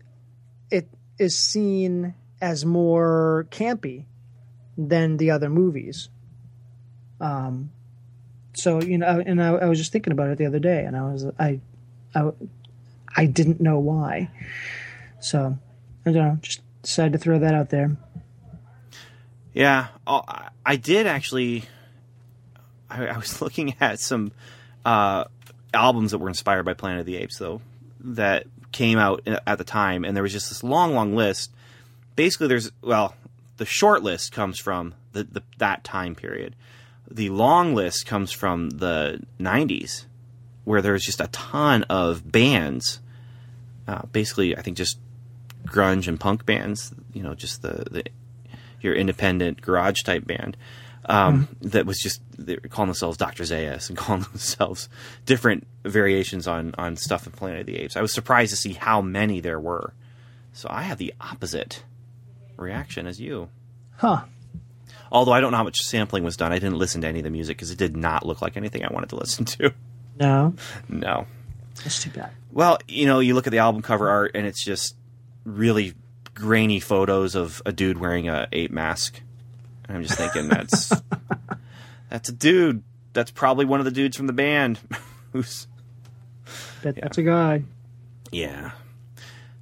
it 0.70 0.88
is 1.18 1.38
seen 1.38 2.14
as 2.40 2.64
more 2.64 3.46
campy 3.50 4.04
than 4.76 5.16
the 5.18 5.30
other 5.30 5.48
movies. 5.50 6.08
Um, 7.20 7.70
so 8.54 8.80
you 8.82 8.98
know, 8.98 9.22
and 9.24 9.42
I, 9.42 9.48
I 9.50 9.66
was 9.66 9.78
just 9.78 9.92
thinking 9.92 10.12
about 10.12 10.28
it 10.30 10.38
the 10.38 10.46
other 10.46 10.58
day, 10.58 10.84
and 10.84 10.96
I 10.96 11.02
was 11.02 11.26
I, 11.38 11.60
I, 12.14 12.30
I 13.16 13.26
didn't 13.26 13.60
know 13.60 13.78
why. 13.78 14.30
So 15.20 15.56
I 16.06 16.10
don't 16.12 16.14
know, 16.22 16.38
just 16.40 16.62
decided 16.82 17.12
to 17.12 17.18
throw 17.18 17.38
that 17.38 17.54
out 17.54 17.68
there. 17.70 17.96
Yeah, 19.52 19.88
oh, 20.06 20.22
I- 20.64 20.76
did 20.76 21.06
actually. 21.06 21.64
I, 22.88 23.16
was 23.16 23.40
looking 23.42 23.74
at 23.80 24.00
some 24.00 24.32
uh, 24.84 25.24
albums 25.72 26.10
that 26.10 26.18
were 26.18 26.28
inspired 26.28 26.64
by 26.64 26.74
Planet 26.74 27.00
of 27.00 27.06
the 27.06 27.16
Apes, 27.16 27.38
though, 27.38 27.60
that 28.00 28.46
came 28.72 28.98
out 28.98 29.26
at 29.26 29.58
the 29.58 29.64
time, 29.64 30.04
and 30.04 30.16
there 30.16 30.22
was 30.22 30.32
just 30.32 30.48
this 30.48 30.62
long, 30.64 30.94
long 30.94 31.14
list. 31.14 31.52
Basically, 32.16 32.48
there's 32.48 32.70
well, 32.82 33.14
the 33.56 33.66
short 33.66 34.02
list 34.02 34.32
comes 34.32 34.58
from 34.58 34.94
the, 35.12 35.24
the 35.24 35.42
that 35.58 35.84
time 35.84 36.14
period. 36.14 36.56
The 37.10 37.30
long 37.30 37.74
list 37.74 38.06
comes 38.06 38.32
from 38.32 38.70
the 38.70 39.20
'90s, 39.38 40.04
where 40.64 40.82
there's 40.82 41.04
just 41.04 41.20
a 41.20 41.28
ton 41.28 41.84
of 41.84 42.30
bands. 42.30 43.00
Uh, 43.86 44.02
basically, 44.12 44.56
I 44.56 44.62
think 44.62 44.76
just 44.76 44.98
grunge 45.66 46.08
and 46.08 46.18
punk 46.18 46.46
bands. 46.46 46.92
You 47.12 47.22
know, 47.22 47.34
just 47.34 47.62
the, 47.62 47.84
the 47.90 48.04
your 48.80 48.94
independent 48.94 49.60
garage 49.60 50.02
type 50.04 50.26
band 50.26 50.56
um, 51.06 51.48
that 51.62 51.86
was 51.86 51.98
just 51.98 52.20
they 52.38 52.54
were 52.54 52.68
calling 52.68 52.88
themselves 52.88 53.16
Dr. 53.16 53.42
Zaius 53.44 53.88
and 53.88 53.96
calling 53.98 54.22
themselves 54.22 54.88
different 55.26 55.66
variations 55.84 56.46
on 56.46 56.74
on 56.78 56.96
stuff 56.96 57.26
in 57.26 57.32
Planet 57.32 57.60
of 57.60 57.66
the 57.66 57.76
Apes. 57.78 57.96
I 57.96 58.02
was 58.02 58.12
surprised 58.12 58.50
to 58.50 58.56
see 58.56 58.74
how 58.74 59.00
many 59.00 59.40
there 59.40 59.58
were. 59.60 59.94
So 60.52 60.68
I 60.70 60.82
had 60.82 60.98
the 60.98 61.14
opposite 61.20 61.82
reaction 62.56 63.06
as 63.06 63.20
you. 63.20 63.48
Huh? 63.96 64.24
Although 65.12 65.32
I 65.32 65.40
don't 65.40 65.50
know 65.52 65.56
how 65.58 65.64
much 65.64 65.78
sampling 65.78 66.22
was 66.24 66.36
done, 66.36 66.52
I 66.52 66.58
didn't 66.58 66.78
listen 66.78 67.00
to 67.00 67.06
any 67.08 67.18
of 67.20 67.24
the 67.24 67.30
music 67.30 67.56
because 67.56 67.70
it 67.70 67.78
did 67.78 67.96
not 67.96 68.24
look 68.26 68.40
like 68.42 68.56
anything 68.56 68.84
I 68.84 68.92
wanted 68.92 69.08
to 69.10 69.16
listen 69.16 69.44
to. 69.46 69.72
No, 70.18 70.54
No. 70.88 71.26
that's 71.82 72.02
too 72.02 72.10
bad. 72.10 72.30
Well, 72.52 72.78
you 72.86 73.06
know, 73.06 73.20
you 73.20 73.34
look 73.34 73.46
at 73.46 73.50
the 73.50 73.58
album 73.58 73.80
cover 73.82 74.08
art 74.10 74.32
and 74.34 74.46
it's 74.46 74.62
just 74.62 74.94
really 75.44 75.94
grainy 76.34 76.80
photos 76.80 77.34
of 77.34 77.60
a 77.66 77.72
dude 77.72 77.98
wearing 77.98 78.28
a 78.28 78.48
ape 78.52 78.70
mask. 78.70 79.20
And 79.88 79.96
I'm 79.96 80.02
just 80.02 80.16
thinking 80.16 80.48
that's 80.48 80.92
that's 82.10 82.28
a 82.28 82.32
dude. 82.32 82.82
That's 83.12 83.30
probably 83.30 83.64
one 83.64 83.80
of 83.80 83.84
the 83.84 83.90
dudes 83.90 84.16
from 84.16 84.26
the 84.28 84.32
band 84.32 84.78
who's 85.32 85.66
That, 86.82 86.94
That's 86.96 87.18
a 87.18 87.22
guy. 87.22 87.64
yeah. 88.30 88.70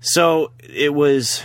So 0.00 0.52
it 0.60 0.94
was 0.94 1.42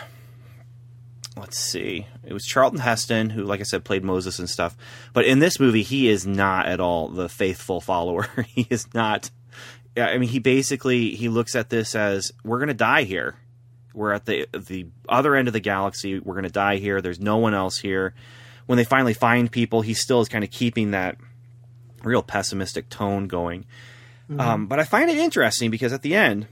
let's 1.36 1.58
see. 1.58 2.06
It 2.24 2.34
was 2.34 2.44
Charlton 2.46 2.80
Heston 2.80 3.30
who 3.32 3.44
like 3.44 3.60
I 3.60 3.64
said 3.64 3.84
played 3.84 4.04
Moses 4.04 4.38
and 4.40 4.50
stuff. 4.50 4.76
But 5.14 5.26
in 5.26 5.40
this 5.40 5.60
movie 5.60 5.84
he 5.84 6.08
is 6.10 6.28
not 6.28 6.68
at 6.68 6.80
all 6.80 7.08
the 7.10 7.30
faithful 7.30 7.82
follower. 7.82 8.28
he 8.48 8.68
is 8.70 8.94
not 8.94 9.32
yeah, 9.96 10.08
I 10.08 10.18
mean 10.18 10.30
he 10.30 10.40
basically 10.40 11.12
he 11.16 11.30
looks 11.30 11.56
at 11.56 11.70
this 11.70 11.96
as 11.96 12.32
we're 12.44 12.58
going 12.60 12.68
to 12.68 12.74
die 12.74 13.04
here. 13.04 13.36
We're 13.94 14.14
at 14.14 14.26
the 14.26 14.48
the 14.52 14.88
other 15.08 15.36
end 15.36 15.48
of 15.48 15.54
the 15.54 15.60
galaxy. 15.60 16.20
We're 16.20 16.34
going 16.34 16.44
to 16.44 16.50
die 16.50 16.78
here. 16.78 17.02
There's 17.02 17.20
no 17.20 17.38
one 17.38 17.54
else 17.54 17.78
here. 17.78 18.14
When 18.66 18.78
they 18.78 18.84
finally 18.86 19.14
find 19.14 19.52
people, 19.52 19.82
he 19.82 19.94
still 19.94 20.22
is 20.22 20.30
kind 20.30 20.44
of 20.44 20.50
keeping 20.50 20.92
that 20.92 21.18
real 22.04 22.24
pessimistic 22.24 22.90
tone 22.90 23.28
going. 23.28 23.66
Um, 24.40 24.68
but 24.68 24.80
I 24.80 24.84
find 24.84 25.10
it 25.10 25.18
interesting 25.18 25.70
because 25.70 25.94
at 25.94 26.02
the 26.02 26.16
end, 26.16 26.48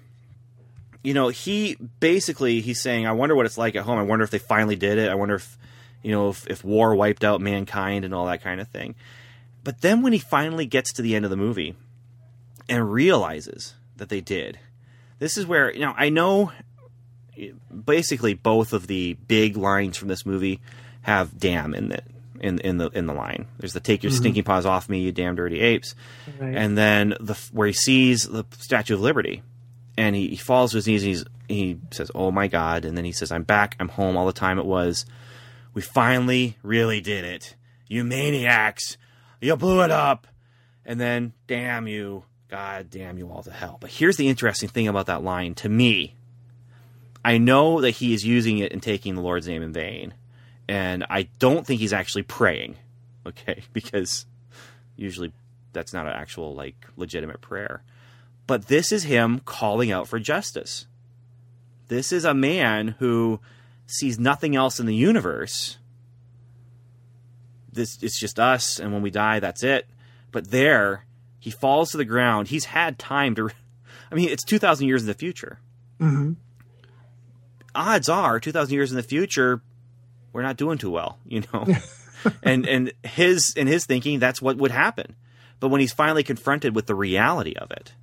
you 1.03 1.13
know, 1.13 1.29
he 1.29 1.77
basically 1.99 2.61
he's 2.61 2.81
saying, 2.81 3.07
"I 3.07 3.11
wonder 3.13 3.35
what 3.35 3.45
it's 3.45 3.57
like 3.57 3.75
at 3.75 3.83
home. 3.83 3.97
I 3.97 4.03
wonder 4.03 4.23
if 4.23 4.29
they 4.29 4.39
finally 4.39 4.75
did 4.75 4.97
it. 4.97 5.09
I 5.09 5.15
wonder 5.15 5.35
if, 5.35 5.57
you 6.03 6.11
know, 6.11 6.29
if, 6.29 6.45
if 6.47 6.63
war 6.63 6.93
wiped 6.95 7.23
out 7.23 7.41
mankind 7.41 8.05
and 8.05 8.13
all 8.13 8.27
that 8.27 8.43
kind 8.43 8.61
of 8.61 8.67
thing." 8.67 8.95
But 9.63 9.81
then 9.81 10.01
when 10.01 10.13
he 10.13 10.19
finally 10.19 10.65
gets 10.65 10.93
to 10.93 11.01
the 11.01 11.15
end 11.15 11.25
of 11.25 11.31
the 11.31 11.37
movie 11.37 11.75
and 12.69 12.91
realizes 12.91 13.75
that 13.97 14.09
they 14.09 14.21
did, 14.21 14.59
this 15.19 15.37
is 15.37 15.45
where 15.45 15.73
you 15.73 15.81
know 15.81 15.93
I 15.97 16.09
know 16.09 16.51
basically 17.85 18.33
both 18.33 18.73
of 18.73 18.87
the 18.87 19.13
big 19.27 19.57
lines 19.57 19.97
from 19.97 20.07
this 20.07 20.25
movie 20.25 20.59
have 21.01 21.37
"damn" 21.37 21.73
in 21.73 21.91
it 21.91 22.05
in 22.39 22.59
in 22.59 22.77
the 22.77 22.89
in 22.89 23.05
the 23.05 23.13
line. 23.13 23.47
There's 23.57 23.73
the 23.73 23.79
"take 23.79 24.03
your 24.03 24.11
mm-hmm. 24.11 24.19
stinking 24.19 24.43
paws 24.43 24.65
off 24.65 24.89
me, 24.89 24.99
you 24.99 25.11
damn 25.11 25.35
dirty 25.35 25.59
apes," 25.59 25.95
Right. 26.39 26.55
and 26.55 26.77
then 26.77 27.15
the 27.19 27.35
where 27.51 27.67
he 27.67 27.73
sees 27.73 28.27
the 28.27 28.45
Statue 28.57 28.95
of 28.95 29.01
Liberty, 29.01 29.43
and 29.97 30.15
he, 30.15 30.29
he 30.29 30.35
falls 30.35 30.71
to 30.71 30.77
his 30.77 30.87
knees 30.87 31.03
and 31.03 31.09
he's, 31.09 31.25
he 31.47 31.79
says, 31.91 32.11
"Oh 32.13 32.31
my 32.31 32.47
God!" 32.47 32.85
And 32.85 32.97
then 32.97 33.05
he 33.05 33.11
says, 33.11 33.31
"I'm 33.31 33.43
back. 33.43 33.75
I'm 33.79 33.89
home. 33.89 34.17
All 34.17 34.25
the 34.25 34.33
time 34.33 34.59
it 34.59 34.65
was. 34.65 35.05
We 35.73 35.81
finally 35.81 36.57
really 36.63 36.99
did 36.99 37.23
it. 37.23 37.55
You 37.87 38.03
maniacs! 38.03 38.97
You 39.39 39.55
blew 39.55 39.83
it 39.83 39.91
up." 39.91 40.27
And 40.83 40.99
then, 40.99 41.33
damn 41.45 41.87
you, 41.87 42.23
God 42.49 42.89
damn 42.89 43.17
you 43.17 43.29
all 43.29 43.43
to 43.43 43.51
hell. 43.51 43.77
But 43.79 43.91
here's 43.91 44.17
the 44.17 44.27
interesting 44.27 44.67
thing 44.67 44.87
about 44.87 45.05
that 45.05 45.23
line 45.23 45.53
to 45.55 45.69
me. 45.69 46.15
I 47.23 47.37
know 47.37 47.81
that 47.81 47.91
he 47.91 48.13
is 48.13 48.25
using 48.25 48.57
it 48.57 48.71
and 48.71 48.81
taking 48.81 49.15
the 49.15 49.21
Lord's 49.21 49.47
name 49.47 49.61
in 49.61 49.73
vain, 49.73 50.13
and 50.67 51.05
I 51.09 51.23
don't 51.39 51.65
think 51.65 51.79
he's 51.79 51.93
actually 51.93 52.23
praying. 52.23 52.77
Okay, 53.23 53.61
because 53.71 54.25
usually 54.95 55.31
that's 55.73 55.93
not 55.93 56.07
an 56.07 56.13
actual 56.13 56.55
like 56.55 56.87
legitimate 56.97 57.39
prayer. 57.39 57.83
But 58.47 58.65
this 58.65 58.91
is 58.91 59.03
him 59.03 59.41
calling 59.45 59.91
out 59.91 60.07
for 60.07 60.17
justice. 60.17 60.87
This 61.87 62.11
is 62.11 62.25
a 62.25 62.33
man 62.33 62.95
who 62.97 63.39
sees 63.85 64.17
nothing 64.17 64.55
else 64.55 64.79
in 64.79 64.87
the 64.87 64.95
universe. 64.95 65.77
This 67.71 68.01
it's 68.01 68.19
just 68.19 68.39
us, 68.39 68.79
and 68.79 68.91
when 68.91 69.03
we 69.03 69.11
die, 69.11 69.39
that's 69.39 69.61
it. 69.61 69.87
But 70.31 70.49
there, 70.49 71.05
he 71.39 71.51
falls 71.51 71.91
to 71.91 71.97
the 71.97 72.05
ground. 72.05 72.47
He's 72.47 72.65
had 72.65 72.97
time 72.97 73.35
to. 73.35 73.51
I 74.11 74.15
mean, 74.15 74.29
it's 74.29 74.43
two 74.43 74.57
thousand 74.57 74.87
years 74.87 75.01
in 75.03 75.07
the 75.07 75.13
future. 75.13 75.59
hmm 75.99 76.33
Odds 77.73 78.09
are, 78.09 78.39
two 78.39 78.51
thousand 78.51 78.73
years 78.73 78.91
in 78.91 78.97
the 78.97 79.03
future, 79.03 79.61
we're 80.33 80.41
not 80.41 80.57
doing 80.57 80.77
too 80.77 80.91
well, 80.91 81.19
you 81.25 81.43
know. 81.53 81.67
and 82.43 82.67
and 82.67 82.93
his 83.03 83.53
in 83.55 83.67
his 83.67 83.85
thinking, 83.85 84.19
that's 84.19 84.41
what 84.41 84.57
would 84.57 84.71
happen. 84.71 85.15
But 85.59 85.69
when 85.69 85.81
he's 85.81 85.93
finally 85.93 86.23
confronted 86.23 86.75
with 86.75 86.87
the 86.87 86.95
reality 86.95 87.53
of 87.55 87.71
it, 87.71 87.93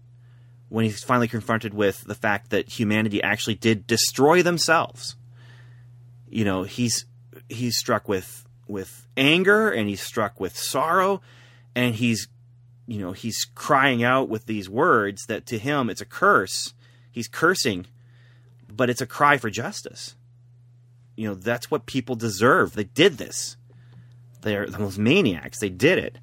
when 0.68 0.84
he's 0.84 1.02
finally 1.02 1.28
confronted 1.28 1.74
with 1.74 2.02
the 2.04 2.14
fact 2.14 2.50
that 2.50 2.68
humanity 2.68 3.22
actually 3.22 3.56
did 3.56 3.86
destroy 3.86 4.42
themselves, 4.42 5.16
you 6.28 6.44
know, 6.44 6.62
he's 6.62 7.06
he's 7.48 7.76
struck 7.76 8.08
with 8.08 8.46
with 8.66 9.06
anger 9.16 9.70
and 9.70 9.88
he's 9.88 10.02
struck 10.02 10.38
with 10.40 10.56
sorrow 10.56 11.20
and 11.74 11.94
he's 11.94 12.28
you 12.86 13.00
know, 13.00 13.12
he's 13.12 13.44
crying 13.54 14.02
out 14.02 14.28
with 14.28 14.46
these 14.46 14.68
words 14.68 15.26
that 15.26 15.46
to 15.46 15.58
him 15.58 15.90
it's 15.90 16.00
a 16.00 16.06
curse. 16.06 16.74
He's 17.10 17.28
cursing, 17.28 17.86
but 18.78 18.88
it's 18.88 19.02
a 19.02 19.06
cry 19.06 19.36
for 19.36 19.50
justice. 19.50 20.14
You 21.16 21.28
know, 21.28 21.34
that's 21.34 21.68
what 21.68 21.84
people 21.84 22.14
deserve. 22.14 22.72
They 22.74 22.84
did 22.84 23.18
this. 23.18 23.56
They're 24.42 24.66
those 24.66 24.98
maniacs. 24.98 25.58
They 25.58 25.68
did 25.68 25.98
it. 25.98 26.18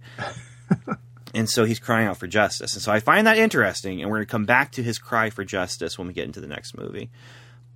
and 1.35 1.49
so 1.49 1.65
he's 1.65 1.79
crying 1.79 2.07
out 2.07 2.17
for 2.17 2.27
justice. 2.27 2.73
And 2.73 2.81
so 2.81 2.93
I 2.93 3.01
find 3.01 3.27
that 3.27 3.37
interesting, 3.37 4.01
and 4.01 4.09
we're 4.09 4.17
going 4.17 4.25
to 4.25 4.31
come 4.31 4.45
back 4.45 4.71
to 4.71 4.83
his 4.83 4.97
cry 4.97 5.29
for 5.29 5.43
justice 5.43 5.97
when 5.97 6.07
we 6.07 6.13
get 6.13 6.23
into 6.23 6.39
the 6.39 6.47
next 6.47 6.77
movie. 6.77 7.11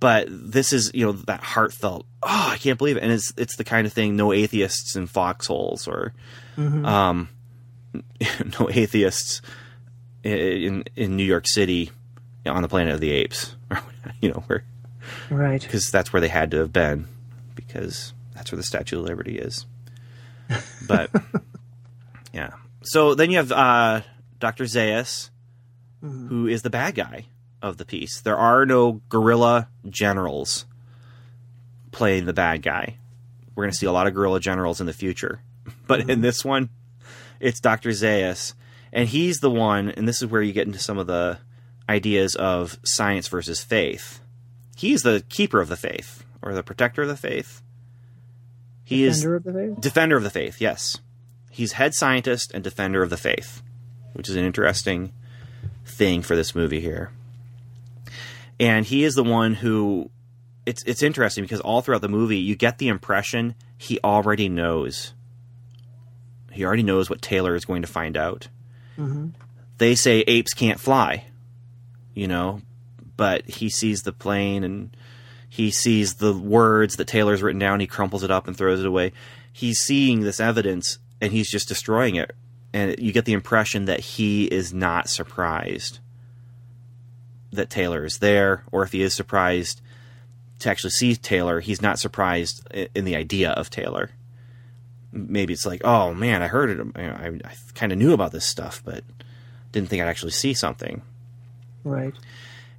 But 0.00 0.28
this 0.30 0.72
is, 0.72 0.90
you 0.94 1.04
know, 1.04 1.12
that 1.12 1.42
heartfelt. 1.42 2.06
Oh, 2.22 2.48
I 2.52 2.56
can't 2.56 2.78
believe 2.78 2.96
it, 2.96 3.02
and 3.02 3.12
it's 3.12 3.34
it's 3.36 3.56
the 3.56 3.64
kind 3.64 3.86
of 3.86 3.92
thing. 3.92 4.16
No 4.16 4.32
atheists 4.32 4.96
in 4.96 5.06
foxholes, 5.06 5.86
or 5.86 6.14
um, 6.56 7.28
no 8.58 8.70
atheists 8.70 9.42
in 10.24 10.84
in 10.96 11.16
New 11.16 11.24
York 11.24 11.46
City 11.46 11.90
on 12.46 12.62
the 12.62 12.68
Planet 12.68 12.94
of 12.94 13.00
the 13.00 13.10
Apes, 13.10 13.54
you 14.20 14.30
know, 14.30 14.42
where 14.46 14.64
Right. 15.30 15.60
because 15.60 15.90
that's 15.90 16.12
where 16.12 16.20
they 16.20 16.28
had 16.28 16.50
to 16.52 16.58
have 16.58 16.72
been 16.72 17.06
because 17.54 18.12
that's 18.34 18.52
where 18.52 18.56
the 18.56 18.62
Statue 18.62 18.98
of 18.98 19.04
Liberty 19.04 19.38
is. 19.38 19.66
But 20.86 21.10
yeah, 22.32 22.50
so 22.82 23.14
then 23.14 23.30
you 23.30 23.36
have 23.38 23.52
uh, 23.52 24.00
Doctor 24.38 24.64
Zaius, 24.64 25.30
who 26.00 26.46
is 26.46 26.62
the 26.62 26.70
bad 26.70 26.94
guy 26.94 27.26
of 27.62 27.76
the 27.76 27.84
piece. 27.84 28.20
There 28.20 28.36
are 28.36 28.64
no 28.66 29.00
gorilla 29.08 29.68
generals 29.88 30.64
playing 31.92 32.24
the 32.26 32.32
bad 32.32 32.62
guy. 32.62 32.96
We're 33.54 33.64
going 33.64 33.72
to 33.72 33.76
see 33.78 33.86
a 33.86 33.92
lot 33.92 34.06
of 34.06 34.14
gorilla 34.14 34.40
generals 34.40 34.80
in 34.80 34.86
the 34.86 34.92
future, 34.92 35.40
but 35.86 36.08
in 36.08 36.20
this 36.20 36.44
one, 36.44 36.70
it's 37.40 37.60
Doctor 37.60 37.90
Zaius, 37.90 38.54
and 38.92 39.08
he's 39.08 39.38
the 39.40 39.50
one. 39.50 39.90
And 39.90 40.06
this 40.08 40.22
is 40.22 40.28
where 40.28 40.42
you 40.42 40.52
get 40.52 40.66
into 40.66 40.78
some 40.78 40.98
of 40.98 41.06
the 41.06 41.38
ideas 41.90 42.34
of 42.36 42.78
science 42.84 43.26
versus 43.28 43.62
faith 43.62 44.20
he's 44.80 45.02
the 45.02 45.22
keeper 45.28 45.60
of 45.60 45.68
the 45.68 45.76
faith 45.76 46.24
or 46.40 46.54
the 46.54 46.62
protector 46.62 47.02
of 47.02 47.08
the 47.08 47.16
faith. 47.16 47.60
He 48.82 49.04
Defender 49.04 49.34
is 49.34 49.36
of 49.36 49.44
the 49.44 49.52
faith. 49.52 49.80
defender 49.80 50.16
of 50.16 50.22
the 50.22 50.30
faith. 50.30 50.60
Yes, 50.60 50.98
he's 51.50 51.72
head 51.72 51.92
scientist 51.94 52.50
and 52.54 52.64
defender 52.64 53.02
of 53.02 53.10
the 53.10 53.18
faith, 53.18 53.62
which 54.14 54.28
is 54.28 54.36
an 54.36 54.44
interesting 54.44 55.12
thing 55.84 56.22
for 56.22 56.34
this 56.34 56.54
movie 56.54 56.80
here. 56.80 57.10
And 58.58 58.86
he 58.86 59.04
is 59.04 59.14
the 59.14 59.22
one 59.24 59.54
who 59.54 60.10
it's 60.66 60.82
it's 60.84 61.02
interesting 61.02 61.44
because 61.44 61.60
all 61.60 61.82
throughout 61.82 62.00
the 62.00 62.08
movie 62.08 62.38
you 62.38 62.56
get 62.56 62.78
the 62.78 62.88
impression 62.88 63.54
he 63.76 63.98
already 64.02 64.48
knows. 64.48 65.12
He 66.52 66.64
already 66.64 66.82
knows 66.82 67.08
what 67.10 67.22
Taylor 67.22 67.54
is 67.54 67.64
going 67.64 67.82
to 67.82 67.88
find 67.88 68.16
out. 68.16 68.48
Mm-hmm. 68.98 69.28
They 69.78 69.94
say 69.94 70.24
apes 70.26 70.52
can't 70.52 70.80
fly, 70.80 71.26
you 72.14 72.26
know, 72.28 72.60
but 73.16 73.48
he 73.48 73.68
sees 73.68 74.02
the 74.02 74.12
plane 74.12 74.64
and 74.64 74.96
he 75.48 75.70
sees 75.70 76.14
the 76.14 76.32
words 76.32 76.96
that 76.96 77.08
Taylor's 77.08 77.42
written 77.42 77.58
down. 77.58 77.80
He 77.80 77.86
crumples 77.86 78.22
it 78.22 78.30
up 78.30 78.46
and 78.46 78.56
throws 78.56 78.80
it 78.80 78.86
away. 78.86 79.12
He's 79.52 79.80
seeing 79.80 80.20
this 80.20 80.40
evidence 80.40 80.98
and 81.20 81.32
he's 81.32 81.50
just 81.50 81.68
destroying 81.68 82.16
it. 82.16 82.32
And 82.72 82.96
you 82.98 83.12
get 83.12 83.24
the 83.24 83.32
impression 83.32 83.86
that 83.86 84.00
he 84.00 84.44
is 84.44 84.72
not 84.72 85.08
surprised 85.08 85.98
that 87.52 87.68
Taylor 87.68 88.04
is 88.04 88.18
there, 88.18 88.62
or 88.70 88.84
if 88.84 88.92
he 88.92 89.02
is 89.02 89.12
surprised 89.12 89.80
to 90.60 90.70
actually 90.70 90.90
see 90.90 91.16
Taylor, 91.16 91.58
he's 91.58 91.82
not 91.82 91.98
surprised 91.98 92.64
in 92.94 93.04
the 93.04 93.16
idea 93.16 93.50
of 93.50 93.70
Taylor. 93.70 94.10
Maybe 95.12 95.52
it's 95.52 95.66
like, 95.66 95.80
oh 95.84 96.14
man, 96.14 96.42
I 96.42 96.46
heard 96.46 96.70
it. 96.70 96.78
Um, 96.78 96.92
I, 96.94 97.26
I 97.44 97.54
kind 97.74 97.90
of 97.90 97.98
knew 97.98 98.12
about 98.12 98.30
this 98.30 98.46
stuff, 98.46 98.82
but 98.84 99.02
didn't 99.72 99.88
think 99.88 100.00
I'd 100.00 100.08
actually 100.08 100.30
see 100.30 100.54
something. 100.54 101.02
Right. 101.84 102.14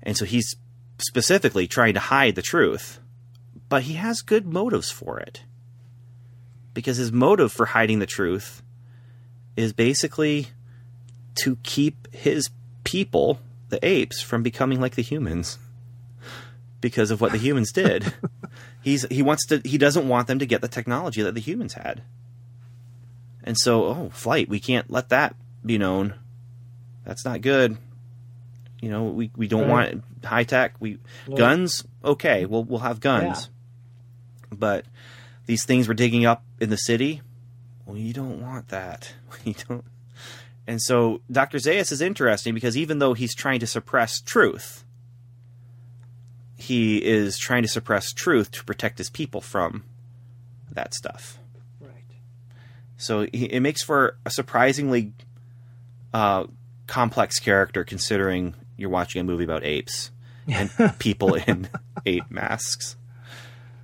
And 0.03 0.17
so 0.17 0.25
he's 0.25 0.55
specifically 0.97 1.67
trying 1.67 1.93
to 1.93 1.99
hide 1.99 2.35
the 2.35 2.41
truth, 2.41 2.99
but 3.69 3.83
he 3.83 3.93
has 3.93 4.21
good 4.21 4.45
motives 4.45 4.91
for 4.91 5.19
it. 5.19 5.43
Because 6.73 6.97
his 6.97 7.11
motive 7.11 7.51
for 7.51 7.67
hiding 7.67 7.99
the 7.99 8.05
truth 8.05 8.61
is 9.57 9.73
basically 9.73 10.47
to 11.35 11.57
keep 11.63 12.13
his 12.13 12.49
people, 12.83 13.39
the 13.69 13.85
apes, 13.85 14.21
from 14.21 14.43
becoming 14.43 14.79
like 14.79 14.95
the 14.95 15.01
humans. 15.01 15.57
Because 16.79 17.11
of 17.11 17.21
what 17.21 17.31
the 17.31 17.37
humans 17.37 17.71
did. 17.73 18.13
He's 18.81 19.05
he 19.11 19.21
wants 19.21 19.45
to 19.47 19.61
he 19.63 19.77
doesn't 19.77 20.07
want 20.07 20.27
them 20.27 20.39
to 20.39 20.45
get 20.45 20.61
the 20.61 20.67
technology 20.67 21.21
that 21.21 21.35
the 21.35 21.41
humans 21.41 21.73
had. 21.73 22.01
And 23.43 23.57
so, 23.57 23.85
oh, 23.85 24.09
flight, 24.13 24.49
we 24.49 24.59
can't 24.59 24.89
let 24.89 25.09
that 25.09 25.35
be 25.65 25.77
known. 25.77 26.15
That's 27.05 27.25
not 27.25 27.41
good. 27.41 27.77
You 28.81 28.89
know, 28.89 29.03
we, 29.05 29.29
we 29.35 29.47
don't 29.47 29.67
Right. 29.69 29.93
want 29.93 30.03
high 30.25 30.43
tech. 30.43 30.73
We 30.79 30.97
guns, 31.35 31.83
okay, 32.03 32.45
we'll 32.45 32.63
we'll 32.63 32.79
have 32.79 32.99
guns. 32.99 33.49
But 34.51 34.85
these 35.45 35.65
things 35.65 35.87
we're 35.87 35.93
digging 35.93 36.25
up 36.25 36.43
in 36.59 36.69
the 36.69 36.77
city, 36.77 37.21
well, 37.85 37.95
you 37.97 38.11
don't 38.13 38.41
want 38.41 38.69
that. 38.69 39.13
You 39.45 39.53
don't. 39.67 39.85
And 40.67 40.81
so 40.81 41.21
Dr. 41.31 41.57
Zaius 41.57 41.91
is 41.91 42.01
interesting 42.01 42.53
because 42.53 42.77
even 42.77 42.99
though 42.99 43.13
he's 43.13 43.33
trying 43.33 43.59
to 43.61 43.67
suppress 43.67 44.19
truth, 44.21 44.83
he 46.57 46.97
is 47.03 47.37
trying 47.37 47.63
to 47.63 47.67
suppress 47.67 48.11
truth 48.13 48.51
to 48.51 48.63
protect 48.63 48.97
his 48.99 49.09
people 49.09 49.41
from 49.41 49.83
that 50.71 50.93
stuff. 50.93 51.39
Right. 51.79 51.91
So 52.97 53.27
he, 53.33 53.45
it 53.45 53.59
makes 53.61 53.81
for 53.83 54.17
a 54.25 54.29
surprisingly 54.29 55.13
uh, 56.13 56.45
complex 56.87 57.39
character 57.39 57.83
considering 57.83 58.53
you're 58.77 58.89
watching 58.89 59.21
a 59.21 59.23
movie 59.23 59.43
about 59.43 59.63
apes 59.63 60.11
and 60.47 60.69
people 60.99 61.35
in 61.35 61.69
ape 62.05 62.29
masks. 62.29 62.95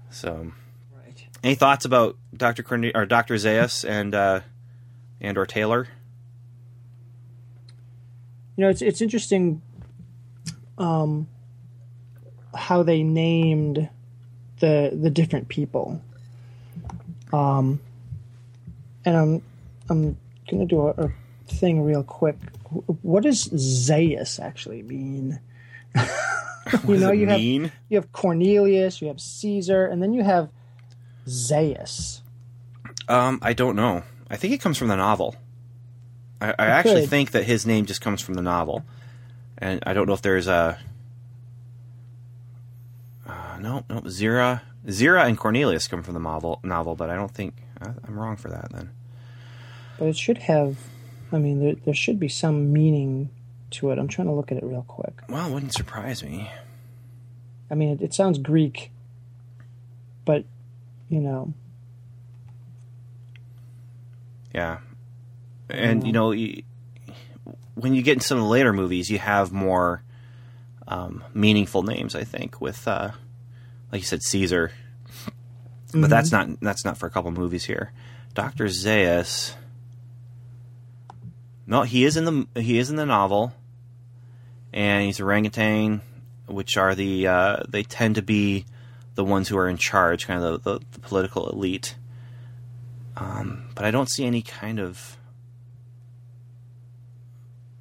So, 0.09 0.51
Right. 0.95 1.27
any 1.43 1.55
thoughts 1.55 1.85
about 1.85 2.17
Dr. 2.35 2.63
Corne- 2.63 2.91
or 2.95 3.05
Dr. 3.05 3.35
Zaius 3.35 3.87
and 3.87 4.15
uh, 4.15 4.39
and 5.21 5.37
or 5.37 5.45
Taylor? 5.45 5.87
You 8.55 8.63
know, 8.63 8.69
it's 8.69 8.81
it's 8.81 9.01
interesting 9.01 9.61
um, 10.79 11.27
how 12.55 12.81
they 12.83 13.03
named 13.03 13.89
the 14.59 14.91
the 14.99 15.09
different 15.11 15.47
people. 15.47 16.01
Um, 17.31 17.79
and 19.05 19.15
I'm 19.15 19.41
I'm 19.89 20.17
gonna 20.49 20.65
do 20.65 20.87
a, 20.87 20.91
a 21.05 21.11
thing 21.47 21.83
real 21.83 22.03
quick. 22.03 22.37
What 23.01 23.23
does 23.23 23.47
Zaius 23.49 24.39
actually 24.39 24.83
mean? 24.83 25.39
you 26.87 26.97
know, 26.97 27.11
you 27.11 27.27
have 27.27 27.39
mean? 27.39 27.71
you 27.89 27.97
have 27.97 28.11
Cornelius, 28.11 29.01
you 29.01 29.07
have 29.07 29.21
Caesar, 29.21 29.85
and 29.85 30.01
then 30.01 30.13
you 30.13 30.23
have 30.23 30.49
Zaius. 31.27 32.21
Um, 33.07 33.39
I 33.41 33.53
don't 33.53 33.75
know. 33.75 34.03
I 34.29 34.35
think 34.35 34.53
it 34.53 34.61
comes 34.61 34.77
from 34.77 34.89
the 34.89 34.97
novel. 34.97 35.35
I, 36.41 36.53
I 36.59 36.65
actually 36.67 37.01
could. 37.01 37.09
think 37.09 37.31
that 37.31 37.45
his 37.45 37.65
name 37.65 37.85
just 37.85 38.01
comes 38.01 38.21
from 38.21 38.35
the 38.35 38.41
novel, 38.41 38.83
and 39.57 39.81
I 39.85 39.93
don't 39.93 40.07
know 40.07 40.13
if 40.13 40.21
there's 40.21 40.47
a 40.47 40.77
no, 43.59 43.83
no, 43.89 44.01
Zira, 44.01 44.61
Zira, 44.85 45.25
and 45.25 45.37
Cornelius 45.37 45.87
come 45.87 46.03
from 46.03 46.13
the 46.13 46.19
novel, 46.19 46.59
novel, 46.63 46.95
but 46.95 47.09
I 47.09 47.15
don't 47.15 47.31
think 47.31 47.55
I, 47.81 47.89
I'm 48.07 48.17
wrong 48.17 48.37
for 48.37 48.49
that. 48.49 48.71
Then 48.71 48.91
But 49.99 50.09
it 50.09 50.17
should 50.17 50.39
have. 50.39 50.77
I 51.31 51.37
mean, 51.37 51.59
there 51.59 51.75
there 51.75 51.93
should 51.93 52.19
be 52.19 52.29
some 52.29 52.71
meaning 52.71 53.29
to 53.71 53.91
it. 53.91 53.99
I'm 53.99 54.07
trying 54.07 54.27
to 54.27 54.33
look 54.33 54.51
at 54.51 54.57
it 54.57 54.63
real 54.63 54.85
quick. 54.87 55.21
well, 55.29 55.47
it 55.47 55.53
wouldn't 55.53 55.73
surprise 55.73 56.23
me. 56.23 56.49
I 57.69 57.75
mean, 57.75 57.89
it, 57.89 58.01
it 58.01 58.13
sounds 58.13 58.37
Greek, 58.37 58.91
but 60.25 60.45
you 61.09 61.19
know, 61.19 61.53
Yeah, 64.53 64.79
and 65.69 66.05
you 66.05 66.13
know, 66.13 66.31
you, 66.31 66.63
when 67.75 67.93
you 67.93 68.01
get 68.01 68.13
into 68.13 68.25
some 68.25 68.37
of 68.37 68.43
the 68.43 68.49
later 68.49 68.73
movies, 68.73 69.09
you 69.09 69.19
have 69.19 69.51
more 69.51 70.01
um, 70.87 71.23
meaningful 71.33 71.83
names. 71.83 72.15
I 72.15 72.23
think 72.23 72.61
with, 72.61 72.87
uh, 72.87 73.11
like 73.91 74.01
you 74.01 74.07
said, 74.07 74.23
Caesar, 74.23 74.71
but 75.93 76.09
that's 76.09 76.31
not 76.31 76.59
that's 76.61 76.85
not 76.85 76.97
for 76.97 77.05
a 77.05 77.09
couple 77.09 77.31
movies 77.31 77.65
here. 77.65 77.91
Doctor 78.33 78.65
Zaius. 78.65 79.53
No, 81.69 81.81
he 81.81 82.05
is 82.05 82.15
in 82.15 82.23
the 82.23 82.61
he 82.61 82.79
is 82.79 82.89
in 82.89 82.95
the 82.95 83.05
novel, 83.05 83.53
and 84.71 85.05
he's 85.05 85.19
orangutan, 85.19 86.01
which 86.47 86.77
are 86.77 86.95
the 86.95 87.27
uh, 87.27 87.63
they 87.67 87.83
tend 87.83 88.15
to 88.15 88.21
be 88.21 88.65
the 89.15 89.25
ones 89.25 89.49
who 89.49 89.57
are 89.57 89.67
in 89.67 89.75
charge, 89.75 90.25
kind 90.25 90.41
of 90.41 90.63
the, 90.63 90.79
the, 90.79 90.85
the 90.93 90.99
political 90.99 91.49
elite. 91.49 91.95
Um, 93.17 93.69
but 93.75 93.83
I 93.83 93.91
don't 93.91 94.09
see 94.09 94.25
any 94.25 94.41
kind 94.41 94.79
of 94.79 95.17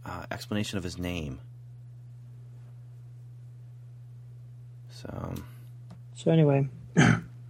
uh, 0.05 0.25
explanation 0.33 0.79
of 0.79 0.85
his 0.85 0.99
name. 0.99 1.39
So, 4.91 5.35
so 6.15 6.31
anyway, 6.33 6.69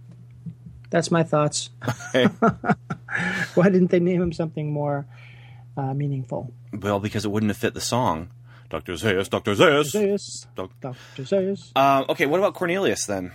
that's 0.89 1.09
my 1.09 1.23
thoughts. 1.23 1.71
okay. 2.13 2.25
Why 3.55 3.69
didn't 3.69 3.89
they 3.89 4.01
name 4.01 4.21
him 4.21 4.33
something 4.33 4.71
more 4.71 5.07
uh, 5.77 5.93
meaningful? 5.93 6.51
well, 6.73 6.99
because 6.99 7.23
it 7.23 7.29
wouldn't 7.31 7.49
have 7.49 7.57
fit 7.57 7.73
the 7.73 7.81
song. 7.81 8.29
Doctor 8.69 8.93
Zaius, 8.93 9.29
Doctor 9.29 9.53
Zaius. 9.55 9.91
Zaius, 9.93 10.45
Doc- 10.55 10.71
Doctor 10.81 11.23
Zaius. 11.23 11.71
Uh, 11.75 12.03
okay, 12.09 12.25
what 12.25 12.39
about 12.39 12.53
Cornelius 12.53 13.05
then? 13.05 13.31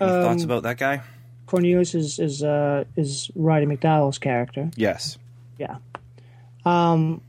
Any 0.00 0.10
Um, 0.10 0.22
thoughts 0.22 0.44
about 0.44 0.62
that 0.62 0.78
guy? 0.78 1.02
Cornelius 1.46 1.94
is 1.94 2.18
is 2.18 2.42
uh, 2.42 2.84
is 2.96 3.30
Roddy 3.34 3.66
McDowall's 3.66 4.18
character. 4.18 4.70
Yes. 4.76 5.18
Yeah. 5.58 5.76
Um, 6.64 7.20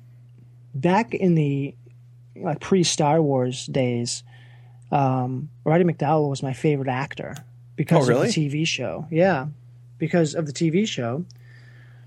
back 0.74 1.14
in 1.14 1.36
the 1.36 1.76
like 2.36 2.60
pre 2.60 2.84
Star 2.84 3.22
Wars 3.22 3.66
days, 3.66 4.24
um, 4.92 5.50
Roddy 5.64 5.84
McDowall 5.84 6.30
was 6.30 6.42
my 6.44 6.54
favorite 6.54 6.90
actor 6.90 7.36
because 7.76 8.06
Oh, 8.08 8.14
really? 8.14 8.28
of 8.30 8.34
the 8.36 8.48
TV 8.50 8.66
show. 8.68 9.08
Yeah, 9.12 9.48
because 9.98 10.34
of 10.36 10.46
the 10.46 10.54
TV 10.54 10.88
show. 10.88 11.26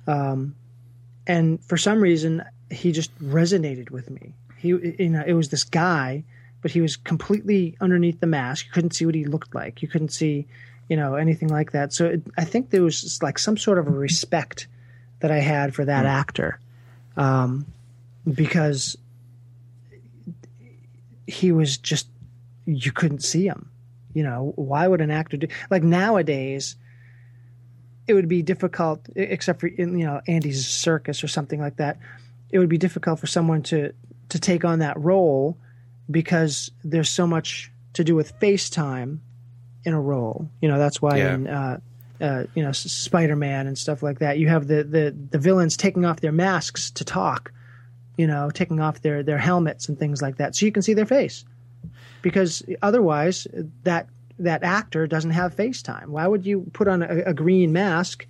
Um, 0.06 0.54
and 1.28 1.62
for 1.62 1.76
some 1.76 2.00
reason, 2.00 2.42
he 2.70 2.90
just 2.90 3.16
resonated 3.22 3.90
with 3.90 4.10
me. 4.10 4.32
He, 4.56 4.68
you 4.68 5.10
know, 5.10 5.22
it 5.24 5.34
was 5.34 5.50
this 5.50 5.62
guy, 5.62 6.24
but 6.62 6.70
he 6.70 6.80
was 6.80 6.96
completely 6.96 7.76
underneath 7.80 8.18
the 8.20 8.26
mask. 8.26 8.66
You 8.66 8.72
couldn't 8.72 8.94
see 8.94 9.06
what 9.06 9.14
he 9.14 9.24
looked 9.26 9.54
like. 9.54 9.82
You 9.82 9.88
couldn't 9.88 10.08
see, 10.08 10.46
you 10.88 10.96
know, 10.96 11.14
anything 11.14 11.48
like 11.48 11.72
that. 11.72 11.92
So 11.92 12.06
it, 12.06 12.22
I 12.36 12.44
think 12.44 12.70
there 12.70 12.82
was 12.82 13.22
like 13.22 13.38
some 13.38 13.56
sort 13.56 13.78
of 13.78 13.86
a 13.86 13.90
respect 13.90 14.66
that 15.20 15.30
I 15.30 15.38
had 15.38 15.74
for 15.74 15.84
that 15.84 16.06
actor, 16.06 16.58
um, 17.16 17.66
because 18.26 18.96
he 21.26 21.52
was 21.52 21.76
just 21.76 22.08
you 22.64 22.92
couldn't 22.92 23.22
see 23.22 23.46
him. 23.46 23.70
You 24.14 24.22
know, 24.22 24.52
why 24.56 24.88
would 24.88 25.00
an 25.00 25.10
actor 25.10 25.36
do 25.36 25.48
like 25.70 25.82
nowadays? 25.82 26.76
It 28.08 28.14
would 28.14 28.28
be 28.28 28.42
difficult, 28.42 29.06
except 29.14 29.60
for 29.60 29.66
in, 29.68 29.98
you 29.98 30.06
know 30.06 30.20
Andy 30.26 30.50
Serkis 30.50 31.22
or 31.22 31.28
something 31.28 31.60
like 31.60 31.76
that. 31.76 31.98
It 32.50 32.58
would 32.58 32.68
be 32.70 32.78
difficult 32.78 33.20
for 33.20 33.26
someone 33.26 33.62
to 33.64 33.92
to 34.30 34.38
take 34.40 34.64
on 34.64 34.78
that 34.80 34.98
role 34.98 35.56
because 36.10 36.70
there's 36.82 37.10
so 37.10 37.26
much 37.26 37.70
to 37.92 38.02
do 38.04 38.14
with 38.14 38.32
FaceTime 38.40 39.18
in 39.84 39.92
a 39.94 40.00
role. 40.00 40.48
You 40.60 40.68
know, 40.68 40.78
that's 40.78 41.00
why 41.02 41.18
Yeah. 41.18 41.34
in 41.34 41.46
uh, 41.46 41.80
uh, 42.20 42.44
you 42.54 42.62
know 42.62 42.72
Spider 42.72 43.36
Man 43.36 43.66
and 43.66 43.76
stuff 43.78 44.02
like 44.02 44.18
that, 44.20 44.38
you 44.38 44.48
have 44.48 44.66
the, 44.66 44.82
the 44.84 45.14
the 45.30 45.38
villains 45.38 45.76
taking 45.76 46.04
off 46.04 46.20
their 46.20 46.32
masks 46.32 46.90
to 46.92 47.04
talk. 47.04 47.52
You 48.16 48.26
know, 48.26 48.50
taking 48.50 48.80
off 48.80 49.02
their 49.02 49.22
their 49.22 49.38
helmets 49.38 49.88
and 49.88 49.96
things 49.98 50.20
like 50.20 50.38
that, 50.38 50.56
so 50.56 50.66
you 50.66 50.72
can 50.72 50.82
see 50.82 50.94
their 50.94 51.06
face. 51.06 51.44
Because 52.20 52.64
otherwise, 52.82 53.46
that 53.84 54.08
that 54.38 54.62
actor 54.62 55.06
doesn't 55.06 55.30
have 55.30 55.54
FaceTime. 55.54 56.06
Why 56.06 56.26
would 56.26 56.46
you 56.46 56.66
put 56.72 56.88
on 56.88 57.02
a, 57.02 57.22
a 57.26 57.34
green 57.34 57.72
mask 57.72 58.26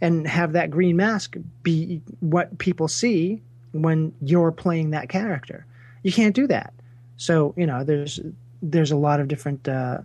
and 0.00 0.26
have 0.26 0.52
that 0.52 0.70
green 0.70 0.96
mask 0.96 1.36
be 1.62 2.00
what 2.20 2.58
people 2.58 2.88
see 2.88 3.42
when 3.72 4.12
you're 4.20 4.52
playing 4.52 4.90
that 4.90 5.08
character? 5.08 5.66
You 6.02 6.12
can't 6.12 6.34
do 6.34 6.46
that. 6.48 6.72
So 7.16 7.54
you 7.56 7.66
know, 7.66 7.84
there's 7.84 8.20
there's 8.62 8.90
a 8.90 8.96
lot 8.96 9.20
of 9.20 9.28
different 9.28 9.68
uh, 9.68 9.98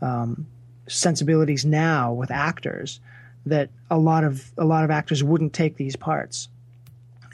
um, 0.00 0.46
sensibilities 0.86 1.64
now 1.64 2.12
with 2.12 2.30
actors 2.30 3.00
that 3.46 3.70
a 3.90 3.98
lot 3.98 4.24
of 4.24 4.52
a 4.56 4.64
lot 4.64 4.84
of 4.84 4.90
actors 4.90 5.22
wouldn't 5.22 5.52
take 5.52 5.76
these 5.76 5.96
parts. 5.96 6.48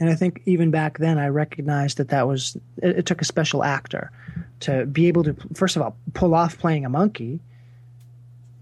And 0.00 0.08
I 0.08 0.14
think 0.14 0.42
even 0.46 0.70
back 0.70 0.98
then, 0.98 1.18
I 1.18 1.28
recognized 1.28 1.96
that 1.98 2.08
that 2.08 2.26
was 2.28 2.56
it, 2.80 2.98
it 2.98 3.06
took 3.06 3.20
a 3.20 3.24
special 3.24 3.64
actor 3.64 4.10
to 4.60 4.86
be 4.86 5.08
able 5.08 5.24
to 5.24 5.36
first 5.54 5.76
of 5.76 5.82
all 5.82 5.96
pull 6.14 6.34
off 6.34 6.58
playing 6.58 6.84
a 6.84 6.88
monkey, 6.88 7.40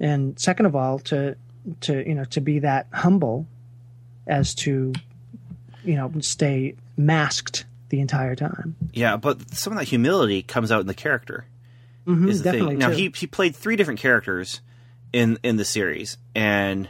and 0.00 0.38
second 0.38 0.66
of 0.66 0.74
all 0.74 0.98
to 1.00 1.36
to 1.82 2.08
you 2.08 2.14
know 2.14 2.24
to 2.24 2.40
be 2.40 2.60
that 2.60 2.86
humble 2.92 3.46
as 4.26 4.54
to 4.54 4.92
you 5.84 5.94
know 5.94 6.12
stay 6.20 6.74
masked 6.96 7.66
the 7.88 8.00
entire 8.00 8.34
time. 8.34 8.76
Yeah, 8.92 9.16
but 9.16 9.54
some 9.54 9.72
of 9.72 9.78
that 9.78 9.86
humility 9.86 10.42
comes 10.42 10.72
out 10.72 10.80
in 10.80 10.86
the 10.86 10.94
character. 10.94 11.44
Mhm, 12.06 12.28
is 12.28 12.38
the 12.42 12.44
definitely 12.44 12.70
thing. 12.70 12.78
Now 12.78 12.88
too. 12.88 12.94
he 12.96 13.12
he 13.16 13.26
played 13.26 13.54
three 13.54 13.76
different 13.76 14.00
characters 14.00 14.60
in 15.12 15.38
in 15.42 15.56
the 15.56 15.64
series, 15.64 16.18
and 16.34 16.88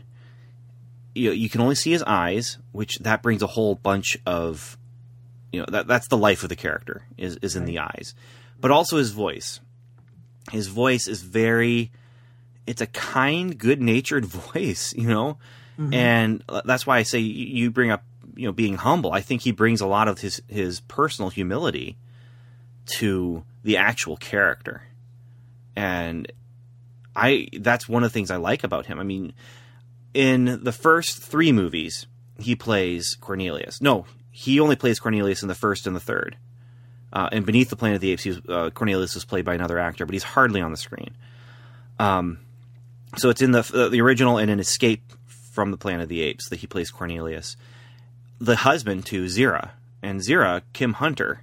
you 1.17 1.31
know, 1.31 1.35
you 1.35 1.49
can 1.49 1.61
only 1.61 1.75
see 1.75 1.91
his 1.91 2.03
eyes, 2.03 2.59
which 2.73 2.99
that 2.99 3.23
brings 3.23 3.43
a 3.43 3.47
whole 3.47 3.75
bunch 3.75 4.19
of 4.27 4.77
you 5.53 5.61
know 5.61 5.67
that 5.71 5.87
that's 5.87 6.09
the 6.09 6.17
life 6.17 6.43
of 6.43 6.49
the 6.49 6.57
character 6.57 7.07
is 7.17 7.37
is 7.37 7.57
in 7.57 7.65
the 7.65 7.79
eyes, 7.79 8.15
but 8.61 8.71
also 8.71 8.99
his 8.99 9.11
voice. 9.11 9.61
His 10.53 10.69
voice 10.69 11.09
is 11.09 11.23
very 11.23 11.91
it's 12.67 12.81
a 12.81 12.87
kind, 12.87 13.57
good 13.57 13.81
natured 13.81 14.25
voice, 14.55 14.95
you 14.95 15.09
know, 15.09 15.39
mm-hmm. 15.79 15.95
and 15.95 16.45
uh, 16.49 16.63
that's 16.65 16.87
why 16.87 16.99
I 16.99 17.03
say 17.03 17.19
you 17.21 17.47
you 17.47 17.71
bring 17.71 17.91
up 17.91 18.05
you 18.35 18.47
know 18.47 18.53
being 18.53 18.77
humble. 18.77 19.13
I 19.13 19.23
think 19.23 19.43
he 19.43 19.53
brings 19.53 19.81
a 19.81 19.87
lot 19.87 20.09
of 20.09 20.21
his 20.21 20.43
his 20.49 20.81
personal 20.81 21.31
humility 21.31 21.97
to 22.99 23.45
the 23.65 23.79
actual 23.79 24.19
character, 24.19 24.83
and 25.75 26.31
I 27.15 27.49
that's 27.59 27.89
one 27.89 28.05
of 28.05 28.11
the 28.11 28.15
things 28.15 28.31
I 28.31 28.37
like 28.37 28.63
about 28.63 28.85
him. 28.85 29.01
I 29.01 29.05
mean, 29.05 29.33
in 30.17 30.65
the 30.65 30.73
first 30.73 31.23
three 31.23 31.53
movies, 31.53 32.07
he 32.39 32.57
plays 32.57 33.19
Cornelius. 33.21 33.83
No, 33.83 34.07
he 34.31 34.59
only 34.61 34.75
plays 34.75 34.99
Cornelius 34.99 35.43
in 35.43 35.49
the 35.49 35.55
first 35.55 35.87
and 35.87 35.95
the 35.95 36.01
third. 36.01 36.39
Uh, 37.13 37.29
and 37.33 37.45
beneath 37.45 37.69
the 37.69 37.77
Planet 37.77 37.97
of 37.97 38.01
the 38.01 38.13
Apes, 38.13 38.25
was, 38.25 38.41
uh, 38.49 38.71
Cornelius 38.71 39.15
was 39.15 39.27
played 39.27 39.45
by 39.45 39.55
another 39.55 39.79
actor, 39.79 40.07
but 40.07 40.15
he's 40.15 40.23
hardly 40.23 40.63
on 40.63 40.71
the 40.71 40.77
screen. 40.79 41.15
Um, 41.99 42.39
so 43.17 43.29
it's 43.29 43.43
in 43.43 43.53
the 43.53 43.71
uh, 43.75 43.89
the 43.91 44.01
original 44.01 44.39
and 44.39 44.51
in 44.51 44.59
Escape 44.59 45.13
from 45.27 45.71
the 45.71 45.77
Planet 45.77 46.05
of 46.05 46.09
the 46.09 46.23
Apes 46.23 46.49
that 46.49 46.61
he 46.61 46.67
plays 46.67 46.91
Cornelius, 46.91 47.57
the 48.39 48.57
husband 48.57 49.05
to 49.07 49.27
Zira, 49.27 49.71
and 50.03 50.21
Zira 50.21 50.63
Kim 50.73 50.95
Hunter. 50.95 51.43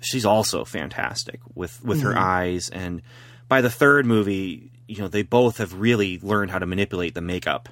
She's 0.00 0.24
also 0.24 0.64
fantastic 0.64 1.40
with 1.54 1.84
with 1.84 2.02
her 2.02 2.16
eyes, 2.16 2.68
and 2.68 3.02
by 3.48 3.60
the 3.60 3.70
third 3.70 4.06
movie, 4.06 4.70
you 4.86 4.98
know 4.98 5.08
they 5.08 5.22
both 5.22 5.58
have 5.58 5.74
really 5.74 6.20
learned 6.20 6.52
how 6.52 6.60
to 6.60 6.66
manipulate 6.66 7.14
the 7.14 7.20
makeup 7.20 7.68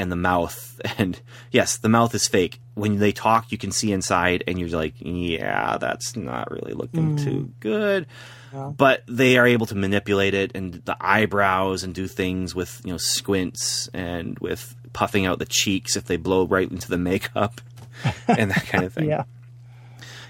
and 0.00 0.10
the 0.10 0.16
mouth. 0.16 0.66
And 0.98 1.20
yes, 1.50 1.76
the 1.76 1.88
mouth 1.88 2.14
is 2.14 2.26
fake. 2.26 2.58
When 2.74 2.98
they 2.98 3.12
talk, 3.12 3.52
you 3.52 3.58
can 3.58 3.70
see 3.70 3.92
inside, 3.92 4.42
and 4.46 4.58
you're 4.58 4.68
like, 4.70 4.94
yeah, 4.98 5.76
that's 5.78 6.16
not 6.16 6.50
really 6.50 6.72
looking 6.72 7.16
too 7.16 7.52
good. 7.60 8.06
But 8.52 9.04
they 9.06 9.36
are 9.38 9.46
able 9.46 9.66
to 9.66 9.74
manipulate 9.74 10.34
it 10.34 10.52
and 10.54 10.74
the 10.74 10.96
eyebrows 11.00 11.84
and 11.84 11.94
do 11.94 12.08
things 12.08 12.54
with 12.54 12.80
you 12.84 12.92
know 12.92 12.96
squints 12.96 13.88
and 13.94 14.38
with 14.40 14.74
puffing 14.92 15.26
out 15.26 15.38
the 15.38 15.46
cheeks 15.46 15.96
if 15.96 16.06
they 16.06 16.16
blow 16.16 16.46
right 16.46 16.70
into 16.70 16.88
the 16.88 16.98
makeup 16.98 17.60
and 18.28 18.50
that 18.50 18.66
kind 18.66 18.84
of 18.84 18.92
thing. 18.94 19.08
yeah. 19.08 19.24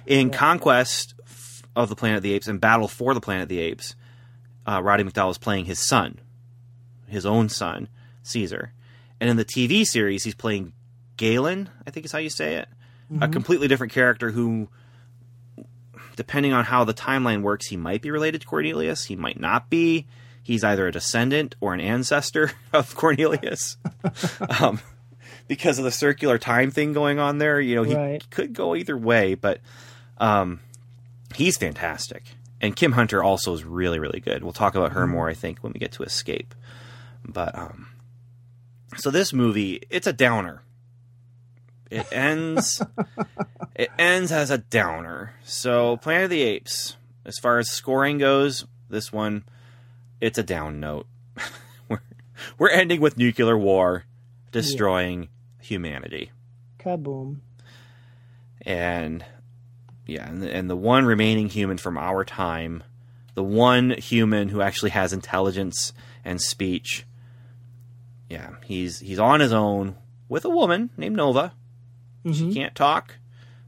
In 0.06 0.30
Conquest 0.30 1.14
of 1.76 1.88
the 1.88 1.96
Planet 1.96 2.18
of 2.18 2.22
the 2.22 2.32
Apes 2.34 2.48
and 2.48 2.60
Battle 2.60 2.88
for 2.88 3.14
the 3.14 3.20
Planet 3.20 3.44
of 3.44 3.48
the 3.48 3.60
Apes, 3.60 3.94
uh, 4.66 4.82
Roddy 4.82 5.04
McDowall 5.04 5.30
is 5.30 5.38
playing 5.38 5.64
his 5.66 5.78
son, 5.78 6.18
his 7.06 7.24
own 7.24 7.48
son, 7.48 7.88
Caesar. 8.22 8.72
And 9.20 9.28
in 9.30 9.36
the 9.36 9.44
TV 9.44 9.84
series, 9.84 10.24
he's 10.24 10.34
playing 10.34 10.72
Galen, 11.16 11.68
I 11.86 11.90
think 11.90 12.06
is 12.06 12.12
how 12.12 12.18
you 12.18 12.30
say 12.30 12.54
it. 12.56 12.68
A 13.20 13.28
completely 13.28 13.66
different 13.68 13.92
character 13.92 14.30
who, 14.30 14.68
depending 16.16 16.52
on 16.52 16.64
how 16.64 16.84
the 16.84 16.94
timeline 16.94 17.42
works, 17.42 17.66
he 17.66 17.76
might 17.76 18.02
be 18.02 18.10
related 18.10 18.40
to 18.42 18.46
Cornelius, 18.46 19.04
he 19.06 19.16
might 19.16 19.38
not 19.40 19.68
be. 19.68 20.06
He's 20.42 20.64
either 20.64 20.86
a 20.86 20.92
descendant 20.92 21.54
or 21.60 21.74
an 21.74 21.80
ancestor 21.80 22.52
of 22.72 22.94
Cornelius. 22.94 23.76
um, 24.60 24.80
because 25.48 25.78
of 25.78 25.84
the 25.84 25.90
circular 25.90 26.38
time 26.38 26.70
thing 26.70 26.92
going 26.92 27.18
on 27.18 27.38
there, 27.38 27.60
you 27.60 27.74
know, 27.74 27.82
he 27.82 27.94
Right. 27.94 28.30
could 28.30 28.52
go 28.52 28.74
either 28.76 28.96
way, 28.96 29.34
but 29.34 29.60
um, 30.18 30.60
he's 31.34 31.56
fantastic. 31.58 32.22
And 32.60 32.76
Kim 32.76 32.92
Hunter 32.92 33.22
also 33.22 33.52
is 33.54 33.64
really, 33.64 33.98
really 33.98 34.20
good. 34.20 34.42
We'll 34.44 34.52
talk 34.52 34.74
about 34.76 34.92
her 34.92 35.06
more, 35.06 35.28
I 35.28 35.34
think, 35.34 35.58
when 35.60 35.72
we 35.72 35.80
get 35.80 35.92
to 35.92 36.04
Escape. 36.04 36.54
But 37.24 37.56
um, 37.58 37.88
so 38.96 39.10
this 39.10 39.32
movie, 39.32 39.82
it's 39.90 40.06
a 40.06 40.12
downer. 40.12 40.62
It 41.90 42.06
ends. 42.12 42.82
it 43.74 43.90
ends 43.98 44.32
as 44.32 44.50
a 44.50 44.58
downer. 44.58 45.34
So 45.44 45.96
Planet 45.98 46.24
of 46.24 46.30
the 46.30 46.42
Apes, 46.42 46.96
as 47.24 47.38
far 47.38 47.58
as 47.58 47.70
scoring 47.70 48.18
goes, 48.18 48.64
this 48.88 49.12
one, 49.12 49.44
it's 50.20 50.38
a 50.38 50.42
down 50.42 50.80
note. 50.80 51.06
we're 51.88 52.00
we're 52.58 52.70
ending 52.70 53.00
with 53.00 53.16
nuclear 53.16 53.56
war, 53.56 54.04
destroying 54.52 55.28
humanity 55.60 56.30
Kaboom. 56.78 57.36
and 58.62 59.24
yeah, 60.06 60.28
and 60.28 60.42
the, 60.42 60.52
and 60.54 60.68
the 60.68 60.76
one 60.76 61.04
remaining 61.04 61.48
human 61.48 61.76
from 61.78 61.96
our 61.96 62.24
time, 62.24 62.82
the 63.34 63.44
one 63.44 63.90
human 63.90 64.48
who 64.48 64.60
actually 64.60 64.90
has 64.90 65.12
intelligence 65.12 65.92
and 66.24 66.40
speech, 66.40 67.04
yeah, 68.30 68.50
he's 68.64 69.00
he's 69.00 69.18
on 69.18 69.40
his 69.40 69.52
own 69.52 69.96
with 70.28 70.46
a 70.46 70.50
woman 70.50 70.88
named 70.96 71.16
Nova. 71.16 71.52
She 72.32 72.52
can't 72.54 72.74
talk, 72.74 73.16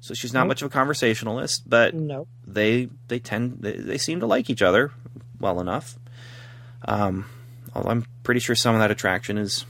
so 0.00 0.14
she's 0.14 0.32
not 0.32 0.40
Nope. 0.42 0.48
much 0.48 0.62
of 0.62 0.66
a 0.66 0.70
conversationalist, 0.70 1.68
but 1.68 1.94
No. 1.94 2.26
they 2.46 2.88
they 3.08 3.18
tend 3.18 3.58
they, 3.60 3.72
they 3.72 3.98
seem 3.98 4.20
to 4.20 4.26
like 4.26 4.48
each 4.48 4.62
other 4.62 4.90
well 5.40 5.60
enough. 5.60 5.98
Um, 6.86 7.26
although 7.74 7.90
I'm 7.90 8.06
pretty 8.22 8.40
sure 8.40 8.54
some 8.54 8.74
of 8.74 8.80
that 8.80 8.90
attraction 8.90 9.36
is 9.38 9.64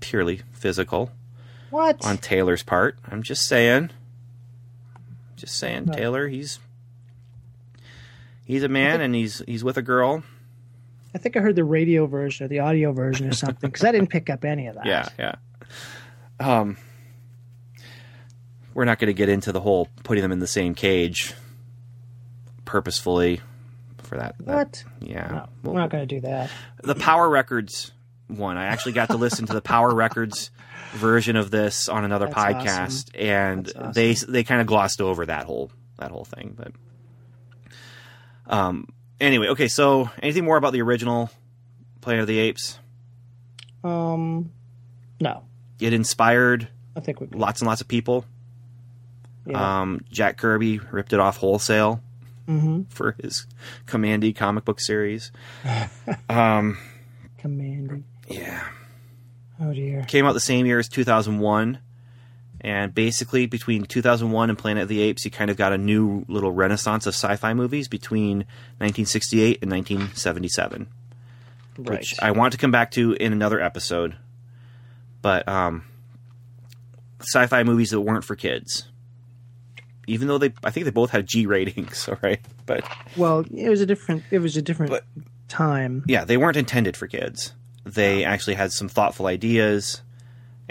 purely 0.00 0.42
physical 0.52 1.10
What? 1.70 2.04
on 2.04 2.18
Taylor's 2.18 2.62
part. 2.62 2.98
I'm 3.10 3.22
just 3.22 3.46
saying. 3.46 3.90
Just 5.36 5.56
saying, 5.58 5.86
No. 5.86 5.92
Taylor, 5.94 6.28
he's 6.28 6.58
he's 8.44 8.62
a 8.62 8.68
man 8.68 9.00
and 9.00 9.14
he's 9.14 9.42
he's 9.46 9.64
with 9.64 9.76
a 9.76 9.82
girl. 9.82 10.22
I 11.14 11.18
think 11.18 11.36
I 11.36 11.40
heard 11.40 11.54
the 11.56 11.64
radio 11.64 12.06
version 12.06 12.44
or 12.44 12.48
the 12.48 12.58
audio 12.60 12.92
version 12.92 13.28
or 13.28 13.32
something 13.32 13.70
because 13.70 13.84
I 13.84 13.92
didn't 13.92 14.08
pick 14.08 14.28
up 14.30 14.44
any 14.44 14.66
of 14.66 14.74
that. 14.74 14.86
Yeah, 14.86 15.08
yeah. 15.18 15.34
Um 16.40 16.76
we're 18.74 18.84
not 18.84 18.98
going 18.98 19.06
to 19.06 19.14
get 19.14 19.28
into 19.28 19.52
the 19.52 19.60
whole 19.60 19.88
putting 20.02 20.22
them 20.22 20.32
in 20.32 20.40
the 20.40 20.48
same 20.48 20.74
cage 20.74 21.32
purposefully 22.64 23.40
for 23.98 24.16
that. 24.18 24.34
that- 24.40 24.46
What? 24.56 24.84
yeah. 25.00 25.28
No, 25.28 25.48
Well, 25.62 25.74
we're 25.74 25.80
not 25.80 25.90
going 25.90 26.06
to 26.08 26.12
do 26.14 26.20
that. 26.22 26.50
the 26.82 26.96
Power 26.96 27.28
Records 27.30 27.92
one. 28.26 28.56
I 28.56 28.64
actually 28.64 28.92
got 28.92 29.10
to 29.10 29.16
listen 29.16 29.46
to 29.46 29.52
the 29.52 29.60
Power 29.60 29.94
Records 29.94 30.50
version 30.94 31.36
of 31.36 31.52
this 31.52 31.88
on 31.88 32.04
another 32.04 32.26
That's 32.26 32.36
podcast, 32.36 32.80
awesome. 32.86 33.14
and 33.14 33.72
awesome. 33.76 33.92
they 33.92 34.14
they 34.14 34.42
kind 34.44 34.60
of 34.60 34.66
glossed 34.66 35.00
over 35.00 35.24
that 35.26 35.44
whole 35.44 35.70
that 35.98 36.10
whole 36.10 36.24
thing. 36.24 36.54
But 36.56 36.72
um, 38.46 38.88
anyway, 39.20 39.48
okay. 39.48 39.68
So 39.68 40.10
anything 40.22 40.44
more 40.44 40.56
about 40.56 40.72
the 40.72 40.82
original 40.82 41.30
Planet 42.00 42.22
of 42.22 42.26
the 42.26 42.38
Apes? 42.38 42.78
Um, 43.82 44.50
no, 45.20 45.44
It 45.80 45.92
inspired 45.92 46.68
I 46.96 47.00
think 47.00 47.20
we. 47.20 47.26
lots 47.28 47.60
and 47.60 47.68
lots 47.68 47.80
of 47.80 47.88
people. 47.88 48.24
Yeah. 49.46 49.80
Um, 49.82 50.00
Jack 50.10 50.38
Kirby 50.38 50.78
ripped 50.78 51.12
it 51.12 51.20
off 51.20 51.36
wholesale 51.36 52.00
mm-hmm. 52.48 52.82
for 52.88 53.16
his 53.22 53.46
Kamandi 53.86 54.34
comic 54.34 54.64
book 54.64 54.80
series. 54.80 55.32
um, 56.28 56.78
Kamandi. 57.42 58.02
yeah. 58.28 58.68
Oh 59.60 59.72
dear. 59.72 60.02
came 60.08 60.26
out 60.26 60.32
the 60.32 60.40
same 60.40 60.66
year 60.66 60.78
as 60.78 60.88
2001 60.88 61.78
and 62.64 62.92
basically 62.94 63.46
between 63.46 63.84
2001 63.84 64.48
and 64.50 64.58
planet 64.58 64.82
of 64.82 64.88
the 64.88 65.00
apes 65.00 65.24
you 65.24 65.30
kind 65.30 65.50
of 65.50 65.56
got 65.56 65.72
a 65.72 65.78
new 65.78 66.24
little 66.28 66.50
renaissance 66.50 67.06
of 67.06 67.14
sci-fi 67.14 67.54
movies 67.54 67.86
between 67.86 68.38
1968 68.78 69.58
and 69.62 69.70
1977 69.70 70.88
Right. 71.76 71.98
which 71.98 72.14
i 72.22 72.30
want 72.30 72.52
to 72.52 72.58
come 72.58 72.70
back 72.70 72.90
to 72.92 73.12
in 73.14 73.32
another 73.32 73.60
episode 73.60 74.16
but 75.22 75.46
um, 75.48 75.84
sci-fi 77.20 77.62
movies 77.64 77.90
that 77.90 78.00
weren't 78.00 78.24
for 78.24 78.36
kids 78.36 78.88
even 80.06 80.28
though 80.28 80.38
they 80.38 80.52
i 80.62 80.70
think 80.70 80.84
they 80.84 80.90
both 80.90 81.10
had 81.10 81.26
g 81.26 81.46
ratings 81.46 82.08
all 82.08 82.18
right 82.22 82.40
but 82.66 82.82
well, 83.18 83.44
it 83.54 83.68
was 83.68 83.82
a 83.82 83.86
different. 83.86 84.22
It 84.30 84.38
was 84.38 84.56
a 84.56 84.62
different 84.62 84.90
But- 84.90 85.04
time. 85.48 86.02
yeah, 86.08 86.24
they 86.24 86.38
weren't 86.38 86.56
intended 86.56 86.96
for 86.96 87.06
kids. 87.06 87.52
They 87.84 88.24
actually 88.24 88.54
had 88.54 88.72
some 88.72 88.88
thoughtful 88.88 89.26
ideas, 89.26 90.00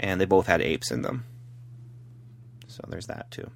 and 0.00 0.20
they 0.20 0.24
both 0.24 0.48
had 0.48 0.60
apes 0.60 0.90
in 0.90 1.02
them. 1.02 1.24
So 2.74 2.82
there's 2.88 3.06
that 3.06 3.30
too. 3.30 3.50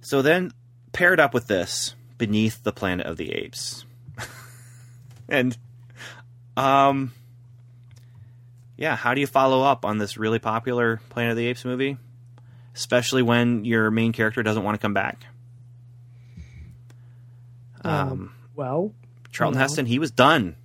So 0.00 0.20
then, 0.20 0.52
paired 0.92 1.20
up 1.20 1.32
with 1.32 1.46
this, 1.46 1.94
beneath 2.18 2.62
the 2.64 2.72
planet 2.72 3.06
of 3.06 3.16
the 3.16 3.30
apes, 3.32 3.84
and 5.28 5.56
um, 6.56 7.12
yeah, 8.76 8.96
how 8.96 9.14
do 9.14 9.20
you 9.20 9.28
follow 9.28 9.62
up 9.62 9.84
on 9.84 9.98
this 9.98 10.16
really 10.16 10.40
popular 10.40 11.00
Planet 11.10 11.30
of 11.32 11.36
the 11.36 11.46
Apes 11.46 11.64
movie, 11.64 11.98
especially 12.74 13.22
when 13.22 13.64
your 13.64 13.92
main 13.92 14.12
character 14.12 14.42
doesn't 14.42 14.64
want 14.64 14.74
to 14.74 14.80
come 14.82 14.92
back? 14.94 15.24
Um, 17.84 18.34
Well, 18.56 18.92
Charlton 19.30 19.58
well. 19.58 19.68
Heston, 19.68 19.86
he 19.86 19.98
was 20.00 20.10
done. 20.10 20.56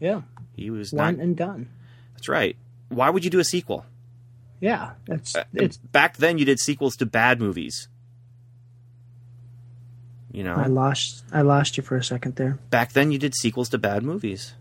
yeah, 0.00 0.22
He 0.54 0.70
was 0.70 0.92
one 0.92 1.16
not. 1.16 1.22
and 1.22 1.36
done. 1.36 1.68
That's 2.14 2.28
right. 2.28 2.56
Why 2.88 3.10
would 3.10 3.24
you 3.24 3.30
do 3.30 3.38
a 3.40 3.44
sequel? 3.44 3.84
Yeah, 4.60 4.92
it's 5.06 5.36
Uh, 5.36 5.44
it's. 5.54 5.76
back 5.76 6.16
then. 6.16 6.38
You 6.38 6.44
did 6.44 6.58
sequels 6.60 6.96
to 6.96 7.06
bad 7.06 7.40
movies. 7.40 7.88
You 10.32 10.44
know, 10.44 10.54
I 10.54 10.66
lost. 10.66 11.24
I 11.32 11.42
lost 11.42 11.76
you 11.76 11.82
for 11.82 11.96
a 11.96 12.04
second 12.04 12.36
there. 12.36 12.58
back 12.70 12.92
then 12.92 13.10
you 13.12 13.18
did 13.18 13.34
sequels 13.34 13.68
to 13.70 13.78
bad 13.78 14.02
movies. 14.02 14.54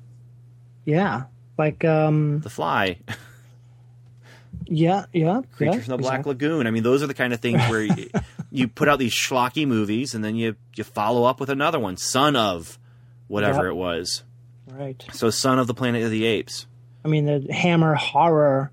Yeah, 0.85 1.23
like 1.57 1.83
um. 1.83 2.39
The 2.41 2.49
Fly, 2.49 2.99
Yeah, 4.67 5.05
yeah. 5.13 5.41
Creatures 5.55 5.75
yeah, 5.75 5.83
in 5.83 5.89
the 5.91 5.97
Black 5.97 6.19
exactly. 6.21 6.31
Lagoon. 6.33 6.67
I 6.67 6.71
mean, 6.71 6.83
those 6.83 7.03
are 7.03 7.07
the 7.07 7.13
kind 7.13 7.33
of 7.33 7.39
things 7.39 7.61
where 7.69 7.83
you, 7.83 8.09
you 8.51 8.67
put 8.67 8.87
out 8.87 8.99
these 8.99 9.13
schlocky 9.13 9.67
movies 9.67 10.15
and 10.15 10.23
then 10.23 10.35
you 10.35 10.55
you 10.75 10.83
follow 10.83 11.23
up 11.25 11.39
with 11.39 11.49
another 11.49 11.79
one, 11.79 11.97
Son 11.97 12.35
of 12.35 12.79
whatever 13.27 13.63
Yep. 13.63 13.71
it 13.71 13.75
was. 13.75 14.23
Right. 14.67 15.03
So, 15.13 15.29
Son 15.29 15.59
of 15.59 15.67
the 15.67 15.73
Planet 15.73 16.03
of 16.03 16.09
the 16.11 16.25
Apes. 16.25 16.65
I 17.03 17.07
mean, 17.07 17.25
the 17.25 17.53
Hammer 17.53 17.93
horror. 17.95 18.71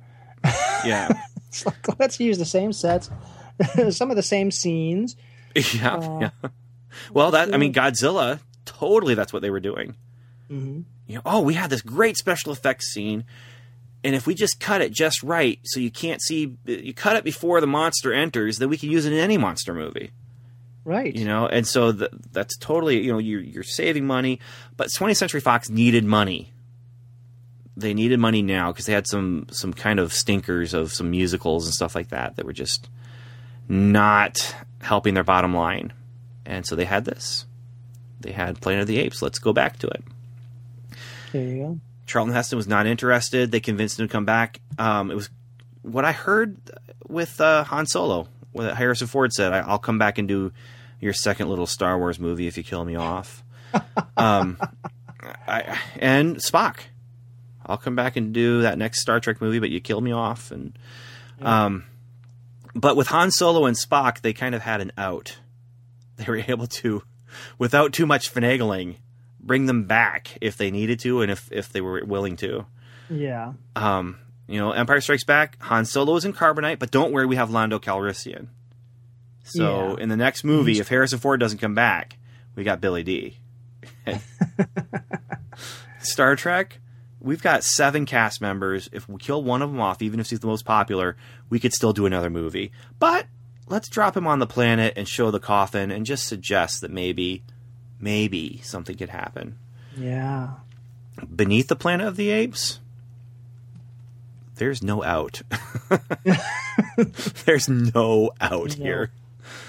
Yeah, 0.84 1.08
It's 1.48 1.66
like 1.66 1.98
let's 1.98 2.18
use 2.18 2.38
the 2.38 2.44
same 2.46 2.72
sets, 2.72 3.10
some 3.90 4.10
of 4.10 4.16
the 4.16 4.22
same 4.22 4.50
scenes. 4.50 5.16
yeah, 5.54 5.94
Uh, 5.96 6.18
yeah. 6.20 6.48
Well, 7.12 7.30
that 7.32 7.54
I 7.54 7.56
mean, 7.58 7.72
Godzilla. 7.72 8.40
Totally, 8.64 9.14
that's 9.14 9.32
what 9.32 9.42
they 9.42 9.50
were 9.50 9.60
doing. 9.60 9.96
hmm 10.48 10.80
you 11.06 11.16
know, 11.16 11.22
oh, 11.26 11.40
we 11.40 11.54
had 11.54 11.68
this 11.68 11.82
great 11.82 12.16
special 12.16 12.52
effects 12.52 12.92
scene, 12.92 13.24
and 14.04 14.14
if 14.14 14.26
we 14.26 14.34
just 14.34 14.60
cut 14.60 14.80
it 14.80 14.92
just 14.92 15.22
right, 15.22 15.58
so 15.64 15.78
you 15.80 15.90
can't 15.90 16.22
see, 16.22 16.56
you 16.64 16.94
cut 16.94 17.16
it 17.16 17.24
before 17.24 17.60
the 17.60 17.66
monster 17.66 18.12
enters, 18.14 18.58
then 18.58 18.68
we 18.70 18.78
can 18.78 18.88
use 18.90 19.04
it 19.04 19.12
in 19.12 19.18
any 19.18 19.36
monster 19.36 19.74
movie, 19.74 20.10
Right. 20.84 21.14
you 21.14 21.24
know. 21.26 21.46
And 21.46 21.66
so 21.66 21.92
th- 21.92 22.10
that's 22.32 22.56
totally, 22.56 23.02
you 23.04 23.12
know, 23.12 23.18
you're 23.18 23.40
you're 23.40 23.62
saving 23.64 24.06
money, 24.06 24.38
but 24.76 24.88
20th 24.88 25.16
Century 25.16 25.40
Fox 25.40 25.68
needed 25.68 26.04
money. 26.04 26.52
They 27.76 27.94
needed 27.94 28.20
money 28.20 28.42
now 28.42 28.70
because 28.70 28.86
they 28.86 28.92
had 28.92 29.06
some 29.06 29.46
some 29.50 29.72
kind 29.72 29.98
of 29.98 30.12
stinkers 30.12 30.74
of 30.74 30.92
some 30.92 31.10
musicals 31.10 31.66
and 31.66 31.74
stuff 31.74 31.94
like 31.94 32.08
that 32.08 32.36
that 32.36 32.44
were 32.44 32.52
just 32.52 32.88
not 33.68 34.54
helping 34.80 35.14
their 35.14 35.24
bottom 35.24 35.54
line, 35.54 35.92
and 36.44 36.66
so 36.66 36.76
they 36.76 36.84
had 36.84 37.04
this. 37.04 37.46
They 38.20 38.32
had 38.32 38.60
Planet 38.60 38.82
of 38.82 38.88
the 38.88 38.98
Apes. 38.98 39.22
Let's 39.22 39.38
go 39.38 39.52
back 39.52 39.78
to 39.78 39.88
it. 39.88 40.04
There 41.32 41.42
you 41.42 41.56
go. 41.56 41.80
Charlton 42.06 42.34
Heston 42.34 42.56
was 42.56 42.68
not 42.68 42.86
interested. 42.86 43.50
They 43.50 43.60
convinced 43.60 43.98
him 43.98 44.06
to 44.06 44.12
come 44.12 44.24
back. 44.24 44.60
Um, 44.78 45.10
it 45.10 45.14
was 45.14 45.30
what 45.82 46.04
I 46.04 46.12
heard 46.12 46.58
with 47.08 47.40
uh, 47.40 47.64
Han 47.64 47.86
Solo. 47.86 48.28
What 48.52 48.76
Harrison 48.76 49.06
Ford 49.06 49.32
said, 49.32 49.52
"I'll 49.52 49.78
come 49.78 49.98
back 49.98 50.18
and 50.18 50.28
do 50.28 50.52
your 51.00 51.14
second 51.14 51.48
little 51.48 51.66
Star 51.66 51.98
Wars 51.98 52.18
movie 52.20 52.46
if 52.46 52.56
you 52.56 52.62
kill 52.62 52.84
me 52.84 52.96
off." 52.96 53.42
um, 54.16 54.58
I, 55.48 55.78
and 55.96 56.36
Spock, 56.36 56.80
I'll 57.66 57.78
come 57.78 57.94
back 57.96 58.16
and 58.16 58.32
do 58.32 58.62
that 58.62 58.78
next 58.78 59.00
Star 59.00 59.20
Trek 59.20 59.40
movie, 59.40 59.58
but 59.58 59.70
you 59.70 59.80
kill 59.80 60.00
me 60.00 60.12
off. 60.12 60.50
And 60.50 60.78
um, 61.40 61.84
but 62.74 62.96
with 62.96 63.08
Han 63.08 63.30
Solo 63.30 63.66
and 63.66 63.76
Spock, 63.76 64.20
they 64.20 64.32
kind 64.32 64.54
of 64.54 64.62
had 64.62 64.80
an 64.80 64.92
out. 64.98 65.38
They 66.16 66.24
were 66.26 66.36
able 66.46 66.66
to, 66.66 67.02
without 67.58 67.92
too 67.94 68.04
much 68.06 68.32
finagling, 68.32 68.96
bring 69.40 69.64
them 69.66 69.84
back 69.84 70.36
if 70.40 70.56
they 70.58 70.70
needed 70.70 71.00
to 71.00 71.22
and 71.22 71.32
if, 71.32 71.50
if 71.50 71.72
they 71.72 71.80
were 71.80 72.04
willing 72.04 72.36
to. 72.36 72.66
Yeah. 73.10 73.54
Um, 73.74 74.18
you 74.46 74.58
know, 74.60 74.72
Empire 74.72 75.00
Strikes 75.00 75.24
Back, 75.24 75.56
Han 75.62 75.84
Solo 75.86 76.14
is 76.16 76.24
in 76.26 76.32
Carbonite, 76.34 76.78
but 76.78 76.90
don't 76.90 77.12
worry, 77.12 77.26
we 77.26 77.36
have 77.36 77.50
Lando 77.50 77.78
Calrissian. 77.78 78.48
So 79.44 79.96
Yeah. 79.96 80.02
in 80.02 80.08
the 80.10 80.16
next 80.16 80.44
movie, 80.44 80.78
if 80.78 80.88
Harrison 80.88 81.18
Ford 81.18 81.40
doesn't 81.40 81.58
come 81.58 81.74
back, 81.74 82.18
we 82.54 82.62
got 82.62 82.80
Billy 82.80 83.02
Dee 83.02 83.38
Star 86.00 86.36
Trek, 86.36 86.78
we've 87.22 87.42
got 87.42 87.64
seven 87.64 88.04
cast 88.06 88.40
members. 88.40 88.88
If 88.92 89.08
we 89.08 89.18
kill 89.18 89.42
one 89.42 89.62
of 89.62 89.70
them 89.70 89.80
off, 89.80 90.02
even 90.02 90.20
if 90.20 90.28
he's 90.30 90.40
the 90.40 90.46
most 90.46 90.64
popular, 90.64 91.16
we 91.48 91.58
could 91.60 91.72
still 91.72 91.92
do 91.92 92.04
another 92.06 92.30
movie. 92.30 92.72
But 92.98 93.26
let's 93.68 93.88
drop 93.88 94.16
him 94.16 94.26
on 94.26 94.38
the 94.38 94.46
planet 94.46 94.94
and 94.96 95.08
show 95.08 95.30
the 95.30 95.40
coffin 95.40 95.90
and 95.90 96.04
just 96.04 96.26
suggest 96.26 96.80
that 96.80 96.90
maybe, 96.90 97.42
maybe 98.00 98.60
something 98.62 98.96
could 98.96 99.08
happen. 99.10 99.58
Yeah. 99.96 100.50
Beneath 101.34 101.68
the 101.68 101.76
Planet 101.76 102.06
of 102.08 102.16
the 102.16 102.30
Apes, 102.30 102.80
there's 104.56 104.82
no 104.82 105.02
out. 105.04 105.42
there's 107.44 107.68
no 107.68 108.30
out 108.40 108.78
No. 108.78 108.84
here. 108.84 109.10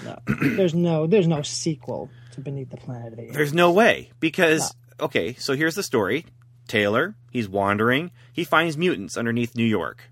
No. 0.04 0.18
there's 0.26 0.74
no 0.74 1.06
there's 1.06 1.26
no 1.28 1.42
sequel 1.42 2.08
to 2.32 2.40
Beneath 2.40 2.70
the 2.70 2.76
Planet 2.76 3.12
of 3.12 3.16
the 3.18 3.24
Apes. 3.24 3.34
There's 3.36 3.52
no 3.52 3.72
way 3.72 4.10
because 4.20 4.74
okay, 5.00 5.34
so 5.34 5.54
here's 5.54 5.74
the 5.74 5.82
story. 5.82 6.24
Taylor, 6.68 7.14
he's 7.30 7.48
wandering. 7.48 8.10
He 8.32 8.44
finds 8.44 8.76
mutants 8.76 9.16
underneath 9.16 9.54
New 9.56 9.64
York, 9.64 10.10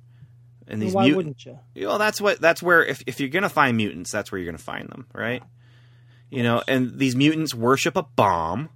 and 0.66 0.80
these 0.80 0.92
Why 0.94 1.08
mut- 1.08 1.16
wouldn't 1.16 1.46
you? 1.46 1.58
Well, 1.76 1.98
that's 1.98 2.20
what 2.20 2.40
that's 2.40 2.62
where 2.62 2.84
if 2.84 3.02
if 3.06 3.20
you're 3.20 3.28
gonna 3.28 3.48
find 3.48 3.76
mutants, 3.76 4.10
that's 4.10 4.30
where 4.30 4.38
you're 4.38 4.46
gonna 4.50 4.58
find 4.58 4.88
them, 4.88 5.06
right? 5.12 5.42
You 6.30 6.42
know, 6.42 6.62
and 6.66 6.98
these 6.98 7.14
mutants 7.16 7.54
worship 7.54 7.96
a 7.96 8.02
bomb. 8.02 8.68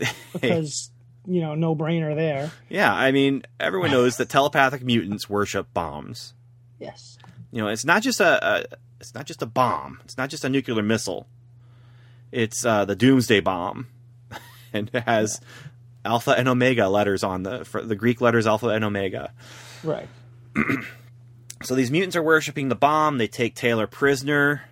Because 0.32 0.90
you 1.26 1.40
know, 1.40 1.54
no 1.54 1.74
brainer 1.74 2.14
there. 2.14 2.52
Yeah, 2.68 2.92
I 2.94 3.10
mean, 3.10 3.42
everyone 3.58 3.90
knows 3.90 4.16
that 4.18 4.28
telepathic 4.28 4.82
mutants 4.84 5.28
worship 5.28 5.72
bombs. 5.74 6.34
Yes. 6.78 7.18
You 7.50 7.62
know, 7.62 7.68
it's 7.68 7.84
not 7.84 8.02
just 8.02 8.20
a, 8.20 8.46
a 8.46 8.64
it's 9.00 9.14
not 9.14 9.26
just 9.26 9.42
a 9.42 9.46
bomb. 9.46 10.00
It's 10.04 10.16
not 10.16 10.30
just 10.30 10.44
a 10.44 10.48
nuclear 10.48 10.82
missile. 10.82 11.26
It's 12.32 12.64
uh, 12.64 12.84
the 12.84 12.94
Doomsday 12.96 13.40
bomb, 13.40 13.88
and 14.72 14.90
it 14.92 15.02
has 15.04 15.40
Alpha 16.06 16.30
and 16.32 16.48
Omega 16.48 16.88
letters 16.88 17.22
on 17.24 17.42
the 17.42 17.66
the 17.84 17.96
Greek 17.96 18.20
letters 18.20 18.46
Alpha 18.46 18.68
and 18.68 18.84
Omega. 18.84 19.32
Right. 19.84 20.08
So 21.62 21.74
these 21.74 21.90
mutants 21.90 22.14
are 22.16 22.22
worshiping 22.22 22.68
the 22.68 22.74
bomb. 22.76 23.16
They 23.16 23.28
take 23.28 23.54
Taylor 23.54 23.86
prisoner, 23.86 24.62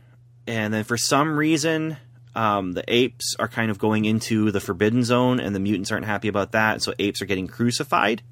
and 0.47 0.72
then 0.72 0.85
for 0.85 0.99
some 0.99 1.35
reason, 1.35 1.97
um, 2.35 2.72
the 2.72 2.85
apes 2.87 3.35
are 3.39 3.49
kind 3.49 3.70
of 3.70 3.78
going 3.78 4.05
into 4.05 4.51
the 4.51 4.61
forbidden 4.61 5.03
zone, 5.03 5.41
and 5.41 5.55
the 5.55 5.61
mutants 5.61 5.91
aren't 5.91 6.05
happy 6.05 6.28
about 6.28 6.53
that. 6.53 6.82
So 6.82 6.93
apes 6.99 7.22
are 7.22 7.24
getting 7.24 7.47
crucified. 7.47 8.22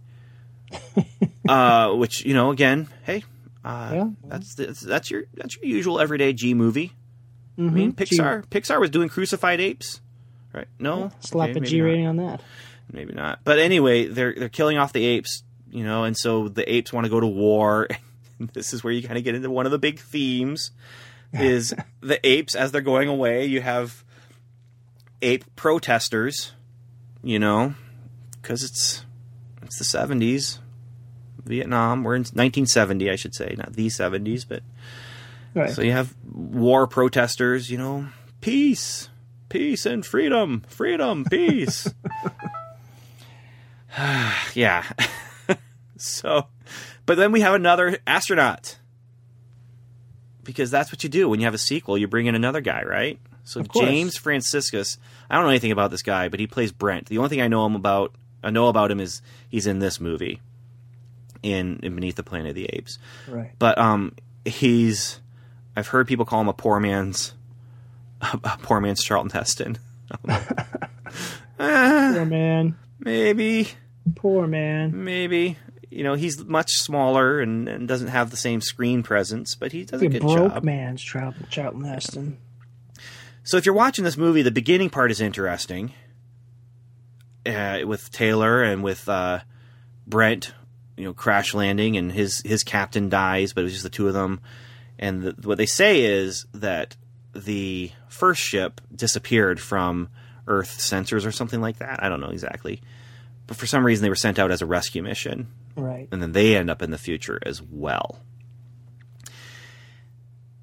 uh, 1.49 1.93
which 1.95 2.25
you 2.25 2.35
know, 2.35 2.51
again, 2.51 2.89
hey, 3.05 3.25
uh, 3.65 3.91
Yeah. 3.95 4.09
that's, 4.27 4.55
that's 4.55 4.81
that's 4.81 5.11
your 5.11 5.25
that's 5.35 5.57
your 5.57 5.65
usual 5.67 5.99
everyday 6.01 6.33
G 6.33 6.55
movie. 6.55 6.93
I 7.59 7.63
mean, 7.63 7.93
Mhm. 7.93 8.07
G- 8.07 8.17
Pixar 8.17 8.47
Pixar 8.47 8.81
was 8.81 8.91
doing 8.91 9.09
crucified 9.09 9.61
apes, 9.61 10.01
right? 10.53 10.69
No, 10.79 11.11
Slap 11.21 11.51
Okay, 11.51 11.59
a 11.59 11.63
G 11.63 11.81
rating 11.81 12.07
on 12.07 12.17
that. 12.17 12.43
Maybe 12.93 13.15
not. 13.15 13.41
But 13.45 13.59
anyway, 13.59 14.07
they're 14.07 14.35
they're 14.35 14.49
killing 14.49 14.77
off 14.79 14.93
the 14.93 15.05
apes, 15.05 15.43
you 15.71 15.83
know, 15.85 16.05
and 16.05 16.17
so 16.17 16.49
the 16.49 16.71
apes 16.73 16.93
want 16.93 17.05
to 17.07 17.11
go 17.11 17.21
to 17.21 17.27
war. 17.27 17.89
this 18.53 18.73
is 18.75 18.85
where 18.85 18.93
you 18.93 19.03
kind 19.03 19.17
of 19.19 19.25
get 19.25 19.35
into 19.35 19.51
one 19.51 19.67
of 19.67 19.73
the 19.73 19.79
big 19.79 19.99
themes 19.99 20.71
is 21.33 21.73
the 22.03 22.25
apes 22.27 22.55
as 22.55 22.73
they're 22.73 22.83
going 22.83 23.09
away, 23.09 23.47
you 23.47 23.63
have 23.63 24.05
ape 25.23 25.45
protesters, 25.57 26.53
you 27.23 27.39
know, 27.39 27.75
cuz 28.43 28.63
it's 28.63 29.05
it's 29.63 29.79
the 29.79 29.85
70s. 29.85 30.59
Vietnam, 31.45 32.05
we're 32.05 32.15
in 32.17 32.21
1970, 32.21 33.11
I 33.11 33.17
should 33.17 33.35
say, 33.35 33.55
not 33.57 33.73
the 33.73 33.87
70s, 33.87 34.45
but 34.47 34.63
Right. 35.55 35.71
so 35.71 35.83
you 35.83 35.93
have 35.93 36.15
war 36.31 36.87
protesters, 36.87 37.71
you 37.71 37.79
know, 37.79 38.09
peace, 38.41 39.09
peace 39.49 39.85
and 39.87 40.05
freedom, 40.05 40.63
freedom, 40.69 41.25
peace. 41.25 41.93
yeah. 44.55 44.85
so, 45.99 46.47
but 47.07 47.17
then 47.17 47.33
we 47.33 47.41
have 47.41 47.55
another 47.55 47.99
astronaut. 48.07 48.79
Because 50.45 50.71
that's 50.71 50.91
what 50.91 51.05
you 51.05 51.09
do 51.09 51.29
when 51.29 51.39
you 51.39 51.47
have 51.47 51.55
a 51.55 51.59
sequel, 51.59 51.97
you 51.97 52.09
bring 52.09 52.27
in 52.27 52.35
another 52.35 52.61
guy, 52.61 52.83
right? 52.83 53.19
So. 53.45 53.63
James 53.63 54.17
Franciscus, 54.17 54.99
I 55.31 55.37
don't 55.37 55.45
know 55.45 55.51
anything 55.51 55.73
about 55.73 55.91
this 55.91 56.03
guy, 56.03 56.29
but 56.29 56.41
he 56.41 56.47
plays 56.47 56.73
Brent. 56.73 57.07
The 57.07 57.19
only 57.19 57.29
thing 57.29 57.41
I 57.41 57.49
know 57.49 57.65
him 57.65 57.77
about, 57.77 58.15
I 58.43 58.51
know 58.51 58.67
about 58.67 58.91
him 58.91 58.99
is 58.99 59.23
he's 59.49 59.69
in 59.69 59.79
this 59.79 60.01
movie, 60.01 60.41
in, 61.43 61.81
in 61.83 61.95
Beneath 61.95 62.17
the 62.17 62.23
Planet 62.23 62.51
of 62.51 62.55
the 62.55 62.67
Apes 62.67 62.99
right. 63.29 63.51
but 63.59 63.77
um 63.79 64.15
he's 64.45 65.21
I've 65.77 65.89
heard 65.89 66.07
people 66.07 66.25
call 66.25 66.41
him 66.41 66.49
a 66.49 66.53
poor 66.53 66.79
man's 66.81 67.35
a 68.21 68.59
poor 68.63 68.81
man's 68.81 69.03
Charlton 69.03 69.31
Heston. 69.31 69.79
Poor 71.59 72.25
man. 72.25 72.77
maybe, 72.99 73.69
Poor 74.15 74.47
man. 74.47 75.05
maybe. 75.05 75.57
You 75.91 76.05
know, 76.05 76.15
he's 76.15 76.43
much 76.45 76.71
smaller 76.73 77.41
and, 77.41 77.69
and 77.69 77.87
doesn't 77.87 78.09
have 78.09 78.31
the 78.31 78.37
same 78.37 78.61
screen 78.63 79.03
presence, 79.03 79.55
but 79.55 79.73
he 79.73 79.85
does 79.85 80.01
a 80.01 80.05
The 80.09 80.09
good 80.19 80.23
broke 80.23 80.53
job. 80.55 80.65
man's 80.65 81.03
Charlton 81.03 81.85
Heston. 81.85 82.39
So 83.45 83.59
if 83.59 83.67
you're 83.67 83.75
watching 83.75 84.05
this 84.05 84.17
movie, 84.17 84.41
the 84.43 84.51
beginning 84.51 84.89
part 84.89 85.11
is 85.11 85.21
interesting. 85.21 85.93
Uh, 87.45 87.81
with 87.85 88.11
Taylor 88.13 88.63
and 88.63 88.83
with 88.85 89.09
uh, 89.09 89.41
Brent, 90.07 90.55
you 90.97 91.05
know, 91.05 91.13
crash 91.13 91.55
landing, 91.55 91.97
and 91.97 92.13
his 92.13 92.41
his 92.45 92.63
captain 92.63 93.09
dies, 93.09 93.53
but 93.53 93.63
it 93.63 93.65
was 93.65 93.73
just 93.73 93.83
the 93.83 93.91
two 93.91 94.07
of 94.07 94.15
them. 94.15 94.41
And 94.97 95.23
the, 95.23 95.35
what 95.43 95.59
they 95.59 95.67
say 95.67 96.03
is 96.05 96.47
that 96.55 96.97
the 97.35 97.91
first 98.09 98.41
ship 98.41 98.81
disappeared 98.95 99.61
from 99.61 100.09
Earth 100.47 100.79
sensors 100.79 101.27
or 101.27 101.33
something 101.33 101.61
like 101.61 101.79
that. 101.79 102.01
I 102.01 102.09
don't 102.09 102.21
know 102.21 102.31
exactly, 102.31 102.81
but 103.53 103.59
for 103.59 103.67
some 103.67 103.85
reason 103.85 104.03
they 104.03 104.09
were 104.09 104.17
sent 104.17 104.39
out 104.39 104.51
as 104.51 104.63
a 104.63 104.67
rescue 104.67 105.03
mission 105.03 105.49
Right. 105.77 106.09
and 106.11 106.23
then 106.23 106.33
they 106.33 106.57
end 106.57 106.71
up 106.71 106.81
in 106.81 106.91
the 106.91 106.97
future 106.99 107.39
as 107.45 107.61
well. 107.61 108.19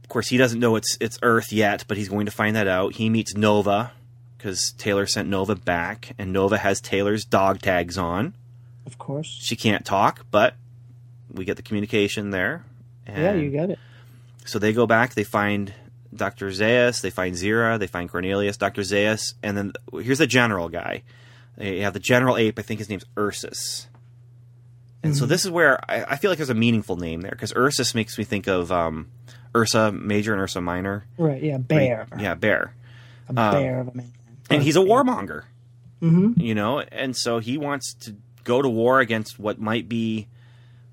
Of 0.03 0.09
course, 0.09 0.29
he 0.29 0.37
doesn't 0.37 0.59
know 0.59 0.75
it's 0.75 0.97
it's 0.99 1.19
Earth 1.21 1.51
yet, 1.53 1.85
but 1.87 1.97
he's 1.97 2.09
going 2.09 2.25
to 2.25 2.31
find 2.31 2.55
that 2.55 2.67
out. 2.67 2.95
He 2.95 3.09
meets 3.09 3.35
Nova 3.35 3.91
because 4.37 4.71
Taylor 4.71 5.05
sent 5.05 5.29
Nova 5.29 5.55
back, 5.55 6.13
and 6.17 6.33
Nova 6.33 6.57
has 6.57 6.81
Taylor's 6.81 7.25
dog 7.25 7.61
tags 7.61 7.97
on. 7.97 8.33
Of 8.87 8.97
course. 8.97 9.27
She 9.27 9.55
can't 9.55 9.85
talk, 9.85 10.25
but 10.31 10.55
we 11.31 11.45
get 11.45 11.57
the 11.57 11.61
communication 11.61 12.31
there. 12.31 12.65
And 13.05 13.21
Yeah, 13.21 13.33
you 13.33 13.51
got 13.51 13.69
it. 13.69 13.77
so 14.45 14.57
they 14.57 14.73
go 14.73 14.87
back. 14.87 15.13
They 15.13 15.23
find 15.23 15.73
Doctor 16.15 16.47
Zaius. 16.49 17.01
They 17.01 17.11
find 17.11 17.35
Zira. 17.35 17.77
They 17.77 17.85
find 17.85 18.09
Cornelius. 18.09 18.57
Doctor 18.57 18.81
Zaius, 18.81 19.35
and 19.43 19.55
then 19.55 19.73
here's 20.01 20.17
the 20.17 20.25
general 20.27 20.69
guy. 20.69 21.03
They 21.59 21.81
have 21.81 21.93
the 21.93 21.99
general 21.99 22.35
ape. 22.35 22.57
I 22.57 22.63
think 22.63 22.79
his 22.79 22.89
name's 22.89 23.05
Ursus. 23.17 23.87
And 25.03 25.15
so 25.15 25.25
this 25.25 25.45
is 25.45 25.51
where 25.51 25.79
I, 25.89 26.03
I 26.09 26.15
feel 26.17 26.31
like 26.31 26.37
there's 26.39 26.49
a 26.49 26.55
meaningful 26.55 26.97
name 26.97 27.21
there 27.21 27.31
because 27.31 27.53
Ursus 27.55 27.93
makes 27.93 28.17
me 28.17 28.23
think 28.23 28.47
of 28.47 28.71
um, 28.71 29.07
Ursa 29.55 29.91
Major 29.91 30.33
and 30.33 30.41
Ursa 30.41 30.59
Minor. 30.59 31.05
Right. 31.17 31.41
Yeah. 31.43 31.57
Bear. 31.57 32.07
Yeah, 32.17 32.33
bear. 32.33 32.73
A 33.27 33.33
bear 33.33 33.81
of 33.81 33.89
a 33.89 33.93
man. 33.93 34.11
And 34.49 34.63
he's 34.63 34.75
a 34.75 34.79
warmonger. 34.79 35.43
Mm-hmm. 36.01 36.39
you 36.39 36.55
know 36.55 36.79
and 36.79 37.13
so 37.13 37.39
he 37.39 37.57
wants 37.57 37.93
to 37.95 38.15
go 38.45 38.61
to 38.61 38.69
war 38.69 39.01
against 39.01 39.37
what 39.37 39.59
might 39.59 39.89
be 39.89 40.29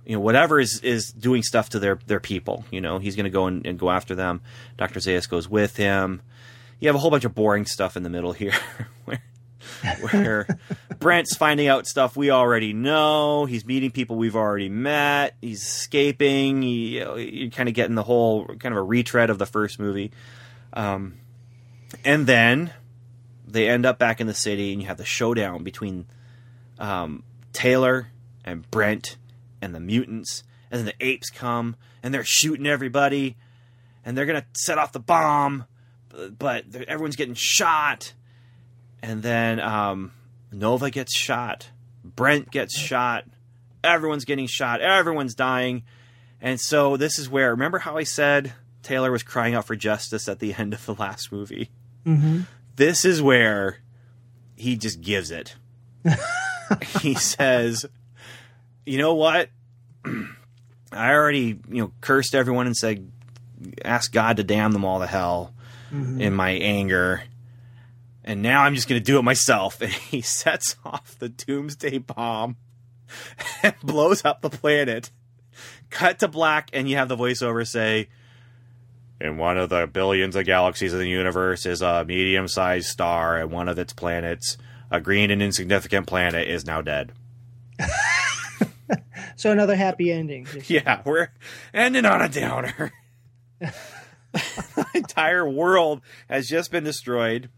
you 0.04 0.16
know 0.16 0.20
whatever 0.20 0.58
is 0.58 0.80
is 0.80 1.12
doing 1.12 1.44
stuff 1.44 1.68
to 1.68 1.78
their 1.78 2.00
their 2.08 2.18
people 2.18 2.64
you 2.72 2.80
know 2.80 2.98
he's 2.98 3.14
going 3.14 3.22
to 3.22 3.30
go 3.30 3.46
and, 3.46 3.64
and 3.64 3.78
go 3.78 3.88
after 3.88 4.16
them 4.16 4.40
dr 4.76 4.98
zaius 4.98 5.28
goes 5.28 5.48
with 5.48 5.76
him 5.76 6.22
you 6.80 6.88
have 6.88 6.96
a 6.96 6.98
whole 6.98 7.12
bunch 7.12 7.24
of 7.24 7.36
boring 7.36 7.66
stuff 7.66 7.96
in 7.96 8.02
the 8.02 8.10
middle 8.10 8.32
here 8.32 8.52
where 9.04 9.22
where 10.00 10.46
brent's 10.98 11.36
finding 11.36 11.68
out 11.68 11.86
stuff 11.86 12.16
we 12.16 12.30
already 12.30 12.72
know. 12.72 13.44
He's 13.44 13.64
meeting 13.64 13.90
people 13.90 14.16
we've 14.16 14.36
already 14.36 14.68
met. 14.68 15.36
He's 15.40 15.62
escaping. 15.62 16.62
He, 16.62 16.98
you're 16.98 17.50
kind 17.50 17.68
of 17.68 17.74
getting 17.74 17.94
the 17.94 18.02
whole 18.02 18.46
kind 18.46 18.72
of 18.72 18.78
a 18.78 18.82
retread 18.82 19.30
of 19.30 19.38
the 19.38 19.46
first 19.46 19.78
movie. 19.78 20.12
Um, 20.72 21.18
and 22.04 22.26
then 22.26 22.72
they 23.46 23.68
end 23.68 23.86
up 23.86 23.98
back 23.98 24.20
in 24.20 24.26
the 24.26 24.34
city, 24.34 24.72
and 24.72 24.82
you 24.82 24.88
have 24.88 24.96
the 24.96 25.04
showdown 25.04 25.62
between 25.62 26.06
um, 26.78 27.22
Taylor 27.52 28.08
and 28.44 28.68
Brent 28.70 29.16
and 29.62 29.74
the 29.74 29.80
mutants, 29.80 30.44
and 30.70 30.78
then 30.78 30.86
the 30.86 31.06
apes 31.06 31.30
come 31.30 31.76
and 32.02 32.12
they're 32.14 32.24
shooting 32.24 32.66
everybody, 32.66 33.36
and 34.04 34.16
they're 34.16 34.26
gonna 34.26 34.46
set 34.52 34.78
off 34.78 34.92
the 34.92 35.00
bomb, 35.00 35.64
but 36.38 36.64
everyone's 36.86 37.16
getting 37.16 37.34
shot, 37.34 38.12
and 39.06 39.22
then 39.22 39.60
um, 39.60 40.12
Nova 40.52 40.90
gets 40.90 41.16
shot, 41.16 41.68
Brent 42.04 42.50
gets 42.50 42.76
shot, 42.78 43.24
everyone's 43.84 44.24
getting 44.24 44.46
shot, 44.46 44.80
everyone's 44.80 45.34
dying, 45.34 45.84
and 46.40 46.60
so 46.60 46.96
this 46.96 47.18
is 47.18 47.28
where 47.30 47.50
remember 47.50 47.78
how 47.78 47.96
I 47.96 48.02
said 48.02 48.52
Taylor 48.82 49.10
was 49.10 49.22
crying 49.22 49.54
out 49.54 49.64
for 49.66 49.76
justice 49.76 50.28
at 50.28 50.38
the 50.40 50.52
end 50.58 50.74
of 50.74 50.84
the 50.86 50.94
last 50.94 51.32
movie 51.32 51.70
Mm-hmm. 52.06 52.42
this 52.76 53.04
is 53.04 53.20
where 53.20 53.78
he 54.56 54.76
just 54.76 55.00
gives 55.00 55.30
it. 55.32 55.56
he 57.00 57.14
says, 57.14 57.84
"You 58.84 58.98
know 58.98 59.14
what? 59.14 59.50
I 60.92 61.10
already, 61.12 61.58
you 61.68 61.82
know, 61.82 61.92
cursed 62.00 62.34
everyone 62.34 62.66
and 62.66 62.76
said, 62.76 63.10
ask 63.84 64.12
God 64.12 64.36
to 64.36 64.44
damn 64.44 64.70
them 64.72 64.84
all 64.84 65.00
to 65.00 65.06
hell 65.06 65.52
in 65.90 66.32
my 66.34 66.50
anger. 66.50 67.22
And 68.26 68.42
now 68.42 68.62
I'm 68.62 68.74
just 68.74 68.88
going 68.88 69.00
to 69.00 69.04
do 69.04 69.18
it 69.18 69.22
myself. 69.22 69.80
And 69.86 69.92
he 69.92 70.20
sets 70.20 70.76
off 70.84 71.18
the 71.18 71.28
doomsday 71.28 71.98
bomb 71.98 72.56
and 73.62 73.74
blows 73.82 74.24
up 74.24 74.42
the 74.42 74.50
planet. 74.50 75.10
Cut 75.88 76.18
to 76.18 76.28
black, 76.28 76.68
and 76.72 76.90
you 76.90 76.96
have 76.96 77.08
the 77.08 77.16
voiceover 77.16 77.66
say, 77.66 78.08
in 79.20 79.38
one 79.38 79.56
of 79.56 79.70
the 79.70 79.86
billions 79.86 80.36
of 80.36 80.44
galaxies 80.44 80.92
in 80.92 80.98
the 80.98 81.08
universe 81.08 81.64
is 81.64 81.80
a 81.80 82.04
medium 82.04 82.48
sized 82.48 82.88
star, 82.88 83.38
and 83.38 83.50
one 83.50 83.68
of 83.68 83.78
its 83.78 83.94
planets, 83.94 84.58
a 84.90 85.00
green 85.00 85.30
and 85.30 85.42
insignificant 85.42 86.06
planet, 86.06 86.48
is 86.48 86.66
now 86.66 86.82
dead. 86.82 87.12
So 89.36 89.52
another 89.52 89.76
happy 89.76 90.10
ending. 90.10 90.46
Yeah, 90.66 91.02
we're 91.04 91.28
ending 91.74 92.06
on 92.06 92.22
a 92.22 92.28
downer. 92.28 92.92
the 93.60 94.86
entire 94.94 95.48
world 95.48 96.00
has 96.28 96.48
just 96.48 96.70
been 96.70 96.84
destroyed. 96.84 97.50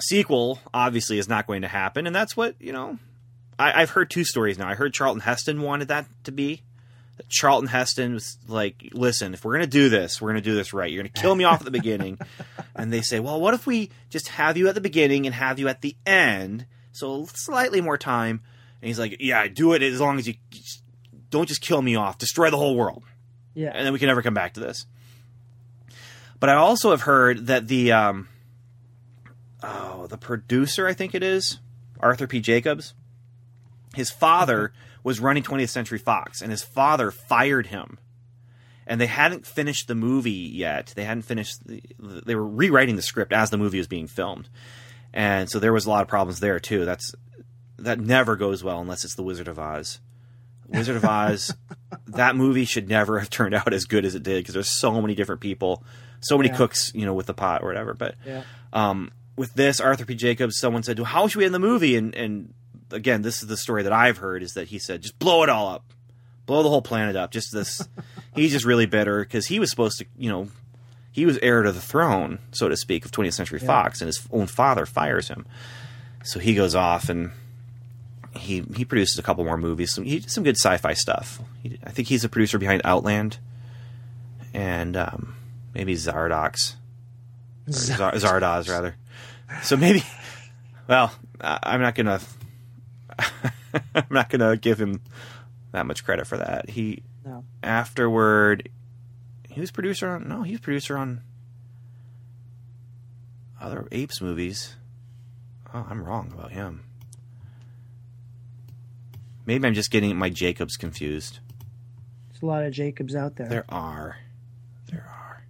Sequel 0.00 0.58
obviously 0.72 1.18
is 1.18 1.28
not 1.28 1.46
going 1.46 1.62
to 1.62 1.68
happen, 1.68 2.06
and 2.06 2.14
that's 2.14 2.36
what 2.36 2.54
you 2.60 2.72
know. 2.72 2.98
I, 3.58 3.82
I've 3.82 3.90
heard 3.90 4.10
two 4.10 4.24
stories 4.24 4.58
now. 4.58 4.68
I 4.68 4.74
heard 4.74 4.92
Charlton 4.92 5.20
Heston 5.20 5.62
wanted 5.62 5.88
that 5.88 6.06
to 6.24 6.32
be. 6.32 6.62
Charlton 7.28 7.68
Heston 7.68 8.14
was 8.14 8.36
like, 8.48 8.88
"Listen, 8.92 9.34
if 9.34 9.44
we're 9.44 9.52
gonna 9.52 9.66
do 9.68 9.88
this, 9.88 10.20
we're 10.20 10.30
gonna 10.30 10.40
do 10.40 10.54
this 10.56 10.72
right. 10.72 10.90
You're 10.90 11.02
gonna 11.02 11.10
kill 11.10 11.34
me 11.34 11.44
off 11.44 11.60
at 11.60 11.64
the 11.64 11.70
beginning." 11.70 12.18
And 12.76 12.92
they 12.92 13.02
say, 13.02 13.20
"Well, 13.20 13.40
what 13.40 13.54
if 13.54 13.68
we 13.68 13.90
just 14.10 14.26
have 14.30 14.56
you 14.56 14.66
at 14.66 14.74
the 14.74 14.80
beginning 14.80 15.26
and 15.26 15.34
have 15.36 15.60
you 15.60 15.68
at 15.68 15.80
the 15.80 15.94
end, 16.04 16.66
so 16.90 17.24
slightly 17.32 17.80
more 17.80 17.96
time?" 17.96 18.40
And 18.82 18.88
he's 18.88 18.98
like, 18.98 19.18
"Yeah, 19.20 19.46
do 19.46 19.74
it 19.74 19.82
as 19.82 20.00
long 20.00 20.18
as 20.18 20.26
you 20.26 20.34
don't 21.30 21.46
just 21.46 21.60
kill 21.60 21.80
me 21.80 21.94
off. 21.94 22.18
Destroy 22.18 22.50
the 22.50 22.56
whole 22.56 22.74
world." 22.74 23.04
Yeah. 23.54 23.70
and 23.72 23.86
then 23.86 23.92
we 23.92 24.00
can 24.00 24.08
never 24.08 24.22
come 24.22 24.34
back 24.34 24.54
to 24.54 24.60
this. 24.60 24.86
But 26.40 26.50
I 26.50 26.54
also 26.54 26.90
have 26.90 27.02
heard 27.02 27.46
that 27.46 27.68
the 27.68 27.92
um, 27.92 28.26
oh, 30.04 30.06
the 30.06 30.18
producer, 30.18 30.86
I 30.86 30.92
think 30.92 31.14
it 31.14 31.22
is 31.22 31.58
Arthur 32.00 32.26
P. 32.26 32.40
Jacobs. 32.40 32.94
His 33.94 34.10
father 34.10 34.72
was 35.02 35.20
running 35.20 35.42
20th 35.42 35.68
Century 35.70 35.98
Fox, 35.98 36.42
and 36.42 36.50
his 36.50 36.62
father 36.62 37.10
fired 37.10 37.66
him. 37.68 37.98
And 38.86 39.00
they 39.00 39.06
hadn't 39.06 39.46
finished 39.46 39.88
the 39.88 39.94
movie 39.94 40.30
yet. 40.30 40.92
They 40.94 41.04
hadn't 41.04 41.22
finished. 41.22 41.66
The, 41.66 41.80
they 42.26 42.34
were 42.34 42.46
rewriting 42.46 42.96
the 42.96 43.02
script 43.02 43.32
as 43.32 43.48
the 43.50 43.56
movie 43.56 43.78
was 43.78 43.86
being 43.86 44.06
filmed, 44.08 44.48
and 45.14 45.48
so 45.48 45.58
there 45.58 45.72
was 45.72 45.86
a 45.86 45.90
lot 45.90 46.02
of 46.02 46.08
problems 46.08 46.40
there 46.40 46.60
too. 46.60 46.84
That's 46.84 47.14
that 47.78 47.98
never 47.98 48.36
goes 48.36 48.62
well 48.62 48.80
unless 48.80 49.04
it's 49.06 49.14
the 49.14 49.22
Wizard 49.22 49.48
of 49.48 49.58
Oz. 49.58 50.00
Wizard 50.68 50.96
of 50.96 51.04
Oz, 51.04 51.54
that 52.08 52.36
movie 52.36 52.66
should 52.66 52.88
never 52.88 53.18
have 53.20 53.30
turned 53.30 53.54
out 53.54 53.72
as 53.72 53.84
good 53.86 54.04
as 54.04 54.14
it 54.14 54.22
did 54.22 54.40
because 54.40 54.52
there's 54.54 54.70
so 54.70 55.00
many 55.00 55.14
different 55.14 55.40
people, 55.40 55.82
so 56.20 56.36
many 56.36 56.50
Yeah. 56.50 56.56
cooks, 56.56 56.92
you 56.94 57.06
know, 57.06 57.14
with 57.14 57.26
the 57.26 57.34
pot 57.34 57.62
or 57.62 57.68
whatever. 57.68 57.94
But 57.94 58.16
Yeah. 58.26 58.42
um, 58.74 59.12
with 59.36 59.54
this, 59.54 59.80
Arthur 59.80 60.04
P. 60.04 60.14
Jacobs, 60.14 60.58
someone 60.58 60.82
said, 60.82 60.98
well, 60.98 61.06
"How 61.06 61.28
should 61.28 61.38
we 61.38 61.44
end 61.44 61.54
the 61.54 61.58
movie?" 61.58 61.96
And 61.96 62.14
and 62.14 62.54
again, 62.90 63.22
this 63.22 63.42
is 63.42 63.48
the 63.48 63.56
story 63.56 63.82
that 63.82 63.92
I've 63.92 64.18
heard 64.18 64.42
is 64.42 64.52
that 64.52 64.68
he 64.68 64.78
said, 64.78 65.02
"Just 65.02 65.18
blow 65.18 65.42
it 65.42 65.48
all 65.48 65.68
up, 65.68 65.84
blow 66.46 66.62
the 66.62 66.68
whole 66.68 66.82
planet 66.82 67.16
up." 67.16 67.30
Just 67.30 67.52
this, 67.52 67.86
he's 68.34 68.52
just 68.52 68.64
really 68.64 68.86
bitter 68.86 69.20
because 69.20 69.46
he 69.46 69.58
was 69.58 69.70
supposed 69.70 69.98
to, 69.98 70.06
you 70.16 70.30
know, 70.30 70.48
he 71.10 71.26
was 71.26 71.38
heir 71.38 71.62
to 71.62 71.72
the 71.72 71.80
throne, 71.80 72.38
so 72.52 72.68
to 72.68 72.76
speak, 72.76 73.04
of 73.04 73.10
20th 73.10 73.34
Century 73.34 73.58
Fox, 73.58 74.00
and 74.00 74.06
his 74.06 74.26
own 74.32 74.46
father 74.46 74.86
fires 74.86 75.28
him. 75.28 75.46
So 76.24 76.40
he 76.40 76.54
goes 76.54 76.74
off 76.74 77.08
and 77.08 77.30
he 78.36 78.64
he 78.74 78.84
produces 78.84 79.18
a 79.18 79.22
couple 79.22 79.44
more 79.44 79.56
movies. 79.56 79.92
Some 79.92 80.04
he 80.04 80.20
did 80.20 80.30
some 80.30 80.44
good 80.44 80.56
sci-fi 80.56 80.94
stuff. 80.94 81.40
He, 81.62 81.78
I 81.84 81.90
think 81.90 82.08
he's 82.08 82.24
a 82.24 82.28
producer 82.28 82.58
behind 82.58 82.82
Outland 82.84 83.38
and 84.52 84.96
um, 84.96 85.36
maybe 85.74 85.94
Zardox, 85.94 86.74
Zardoz 87.68 88.68
rather. 88.68 88.96
So 89.62 89.76
maybe, 89.76 90.02
well, 90.88 91.12
I'm 91.40 91.80
not 91.80 91.94
gonna 91.94 92.20
I'm 93.94 94.04
not 94.10 94.28
gonna 94.30 94.56
give 94.56 94.80
him 94.80 95.00
that 95.72 95.86
much 95.86 96.04
credit 96.04 96.26
for 96.26 96.36
that. 96.38 96.70
He 96.70 97.02
No. 97.24 97.44
afterward 97.62 98.68
he 99.48 99.60
was 99.60 99.70
producer 99.70 100.08
on 100.10 100.28
no 100.28 100.42
he 100.42 100.52
was 100.52 100.60
producer 100.60 100.96
on 100.96 101.20
other 103.60 103.86
apes 103.92 104.20
movies 104.20 104.74
oh 105.72 105.86
i'm 105.88 106.02
wrong 106.02 106.32
about 106.36 106.50
him 106.52 106.82
maybe 109.46 109.66
i'm 109.66 109.74
just 109.74 109.90
getting 109.90 110.16
my 110.16 110.28
jacobs 110.28 110.76
confused 110.76 111.38
There's 112.30 112.42
a 112.42 112.46
lot 112.46 112.64
of 112.64 112.72
Jacobs 112.72 113.14
out 113.14 113.36
there. 113.36 113.48
there 113.48 113.64
are 113.68 114.18
there 114.90 115.06
are 115.08 115.44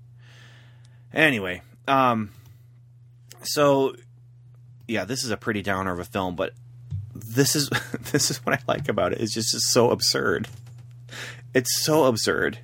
anyway 1.13 1.63
um 1.89 2.31
so 3.45 3.95
yeah 4.89 5.05
this 5.05 5.25
is 5.25 5.31
a 5.31 5.37
pretty 5.37 5.63
downer 5.63 5.93
of 5.93 5.99
a 5.99 6.05
film 6.05 6.35
but 6.37 6.53
this 7.15 7.55
is 7.55 7.69
this 8.13 8.31
is 8.31 8.39
what 8.39 8.55
i 8.55 8.63
like 8.67 8.89
about 8.89 9.13
it. 9.13 9.21
It's 9.21 9.35
just 9.35 9.51
so 9.73 9.91
absurd. 9.91 10.49
It's 11.55 11.83
so 11.83 12.05
absurd. 12.05 12.59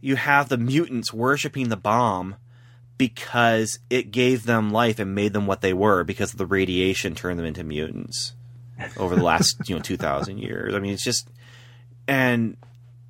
You 0.00 0.16
have 0.16 0.48
the 0.48 0.58
mutants 0.58 1.12
worshiping 1.12 1.68
the 1.68 1.76
bomb 1.76 2.36
because 2.98 3.78
it 3.90 4.10
gave 4.10 4.44
them 4.44 4.70
life 4.70 4.98
and 4.98 5.14
made 5.14 5.32
them 5.32 5.46
what 5.46 5.62
they 5.62 5.72
were 5.72 6.04
because 6.04 6.32
the 6.32 6.46
radiation 6.46 7.14
turned 7.14 7.38
them 7.38 7.46
into 7.46 7.64
mutants 7.64 8.34
over 8.96 9.16
the 9.16 9.22
last 9.22 9.56
you 9.68 9.74
know 9.74 9.80
2000 9.80 10.38
years. 10.38 10.74
I 10.74 10.78
mean 10.78 10.92
it's 10.92 11.04
just 11.04 11.28
and 12.06 12.56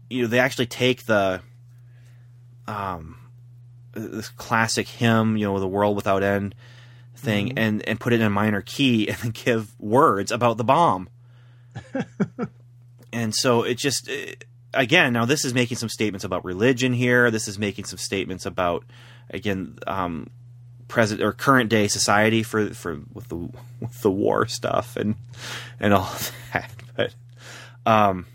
you 0.08 0.22
know 0.22 0.28
they 0.28 0.38
actually 0.38 0.66
take 0.66 1.06
the 1.06 1.40
um 2.68 3.18
this 3.96 4.28
classic 4.28 4.86
hymn 4.86 5.36
you 5.36 5.46
know 5.46 5.58
the 5.58 5.66
world 5.66 5.96
without 5.96 6.22
end 6.22 6.54
thing 7.14 7.58
and 7.58 7.86
and 7.88 7.98
put 7.98 8.12
it 8.12 8.20
in 8.20 8.26
a 8.26 8.30
minor 8.30 8.60
key 8.60 9.08
and 9.08 9.16
then 9.18 9.30
give 9.30 9.78
words 9.80 10.30
about 10.30 10.56
the 10.56 10.64
bomb. 10.64 11.08
And 13.16 13.34
so 13.34 13.62
it 13.62 13.78
just 13.78 14.08
it, 14.08 14.44
again 14.74 15.14
now 15.14 15.24
this 15.24 15.46
is 15.46 15.54
making 15.54 15.78
some 15.78 15.88
statements 15.88 16.22
about 16.22 16.44
religion 16.44 16.92
here. 16.92 17.30
This 17.30 17.48
is 17.48 17.58
making 17.58 17.86
some 17.86 17.98
statements 17.98 18.44
about 18.44 18.84
again 19.30 19.78
um 19.86 20.28
present 20.86 21.22
or 21.22 21.32
current 21.32 21.70
day 21.70 21.88
society 21.88 22.42
for 22.42 22.74
for 22.74 23.00
with 23.14 23.28
the 23.28 23.36
with 23.80 24.02
the 24.02 24.10
war 24.10 24.46
stuff 24.46 24.96
and 24.96 25.14
and 25.80 25.94
all 25.94 26.12
that. 26.52 26.70
But 26.96 27.14
um 27.84 28.26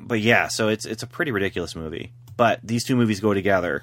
but 0.00 0.20
yeah 0.20 0.48
so 0.48 0.68
it's 0.68 0.84
it's 0.84 1.02
a 1.02 1.06
pretty 1.06 1.30
ridiculous 1.30 1.76
movie. 1.76 2.12
But 2.36 2.60
these 2.62 2.84
two 2.84 2.96
movies 2.96 3.20
go 3.20 3.34
together 3.34 3.82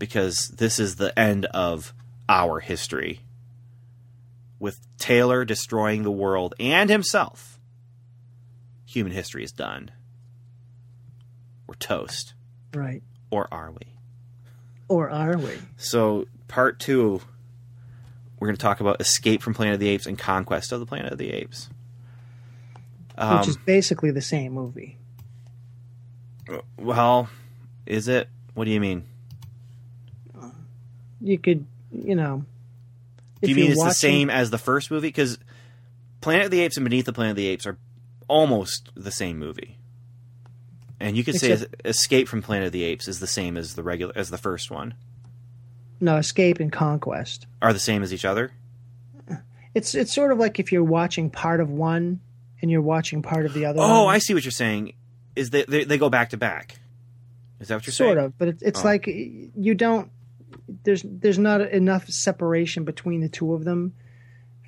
because 0.00 0.48
this 0.48 0.80
is 0.80 0.96
the 0.96 1.16
end 1.16 1.44
of 1.46 1.94
our 2.28 2.58
history. 2.58 3.20
With 4.58 4.80
Taylor 4.98 5.44
destroying 5.44 6.02
the 6.02 6.10
world 6.10 6.54
and 6.58 6.90
himself 6.90 7.60
human 8.84 9.12
history 9.12 9.44
is 9.44 9.52
done. 9.52 9.92
We're 11.68 11.76
toast. 11.76 12.34
Right. 12.74 13.02
or 13.30 13.46
are 13.52 13.70
we? 13.70 13.94
Or 14.88 15.08
are 15.08 15.36
we? 15.38 15.52
so 15.76 16.26
part 16.48 16.80
two 16.80 17.20
we're 18.40 18.48
going 18.48 18.56
to 18.56 18.62
talk 18.62 18.80
about 18.80 19.00
escape 19.00 19.42
from 19.42 19.54
planet 19.54 19.74
of 19.74 19.80
the 19.80 19.88
apes 19.88 20.06
and 20.06 20.18
conquest 20.18 20.72
of 20.72 20.80
the 20.80 20.86
planet 20.86 21.12
of 21.12 21.18
the 21.18 21.30
apes. 21.30 21.68
Um, 23.18 23.38
Which 23.38 23.48
is 23.48 23.56
basically 23.58 24.10
the 24.10 24.22
same 24.22 24.52
movie. 24.52 24.96
well 26.78 27.28
is 27.86 28.08
it? 28.08 28.28
What 28.54 28.64
do 28.64 28.70
you 28.70 28.80
mean 28.80 29.04
You 31.20 31.38
could, 31.38 31.66
you 31.92 32.14
know. 32.14 32.44
do 33.42 33.50
you 33.50 33.54
mean 33.56 33.72
it's 33.72 33.82
the 33.82 33.92
same 33.92 34.30
as 34.30 34.50
the 34.50 34.58
first 34.58 34.90
movie 34.90 35.08
because 35.08 35.38
planet 36.20 36.46
of 36.46 36.50
the 36.50 36.60
apes 36.60 36.76
and 36.76 36.84
beneath 36.84 37.04
the 37.06 37.12
planet 37.12 37.30
of 37.32 37.36
the 37.36 37.46
apes 37.48 37.66
are 37.66 37.78
almost 38.28 38.90
the 38.94 39.10
same 39.10 39.38
movie 39.38 39.76
and 41.00 41.16
you 41.16 41.24
could 41.24 41.34
say 41.36 41.58
escape 41.84 42.28
from 42.28 42.42
planet 42.42 42.66
of 42.66 42.72
the 42.72 42.84
apes 42.84 43.08
is 43.08 43.18
the 43.20 43.26
same 43.26 43.56
as 43.56 43.74
the 43.74 43.82
regular 43.82 44.12
as 44.14 44.30
the 44.30 44.38
first 44.38 44.70
one 44.70 44.94
No, 46.00 46.16
Escape 46.16 46.60
and 46.60 46.70
Conquest. 46.70 47.46
are 47.62 47.72
the 47.72 47.78
same 47.78 48.02
as 48.02 48.12
each 48.14 48.24
other 48.24 48.52
It's 49.74 49.94
it's 49.94 50.12
sort 50.12 50.30
of 50.32 50.38
like 50.38 50.58
if 50.60 50.70
you're 50.72 50.84
watching 50.84 51.30
part 51.30 51.60
of 51.60 51.70
one 51.70 52.20
and 52.62 52.70
you're 52.70 52.82
watching 52.82 53.22
part 53.22 53.46
of 53.46 53.54
the 53.54 53.64
other. 53.66 53.80
oh 53.80 54.04
one. 54.04 54.14
i 54.14 54.18
see 54.18 54.34
what 54.34 54.44
you're 54.44 54.52
saying 54.52 54.92
is 55.34 55.50
that 55.50 55.68
they, 55.68 55.84
they 55.84 55.98
go 55.98 56.08
back 56.10 56.30
to 56.30 56.36
back 56.36 56.78
is 57.58 57.68
that 57.68 57.74
what 57.76 57.86
you're 57.86 57.92
sort 57.92 58.08
saying 58.08 58.16
Sort 58.16 58.24
of, 58.26 58.38
but 58.38 58.48
it, 58.48 58.58
it's 58.62 58.80
Oh. 58.80 58.84
like 58.84 59.06
you 59.06 59.74
don't. 59.74 60.10
There's 60.84 61.04
there's 61.04 61.38
not 61.38 61.60
enough 61.60 62.08
separation 62.08 62.84
between 62.84 63.20
the 63.20 63.28
two 63.28 63.54
of 63.54 63.64
them. 63.64 63.94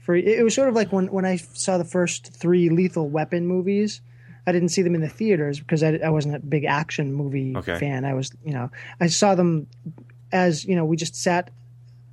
For 0.03 0.15
it 0.17 0.43
was 0.43 0.55
sort 0.55 0.69
of 0.69 0.75
like 0.75 0.93
when 0.93 1.07
when 1.13 1.25
I 1.25 1.37
saw 1.37 1.79
the 1.79 1.85
first 1.85 2.33
three 2.35 2.69
Lethal 2.71 3.09
Weapon 3.09 3.47
movies. 3.47 4.01
I 4.45 4.51
didn't 4.51 4.71
see 4.71 4.83
them 4.83 4.97
in 4.97 5.01
the 5.01 5.09
theaters 5.09 5.61
because 5.61 5.85
I, 5.85 6.01
I 6.05 6.09
wasn't 6.11 6.35
a 6.35 6.41
big 6.41 6.65
action 6.65 7.13
movie 7.13 7.57
Okay. 7.57 7.79
fan. 7.79 8.05
I 8.05 8.15
was, 8.15 8.33
you 8.45 8.53
know, 8.53 8.71
I 9.01 9.07
saw 9.07 9.37
them 9.37 9.69
as 10.33 10.65
you 10.65 10.75
know 10.75 10.85
we 10.85 10.97
just 10.97 11.15
sat 11.15 11.51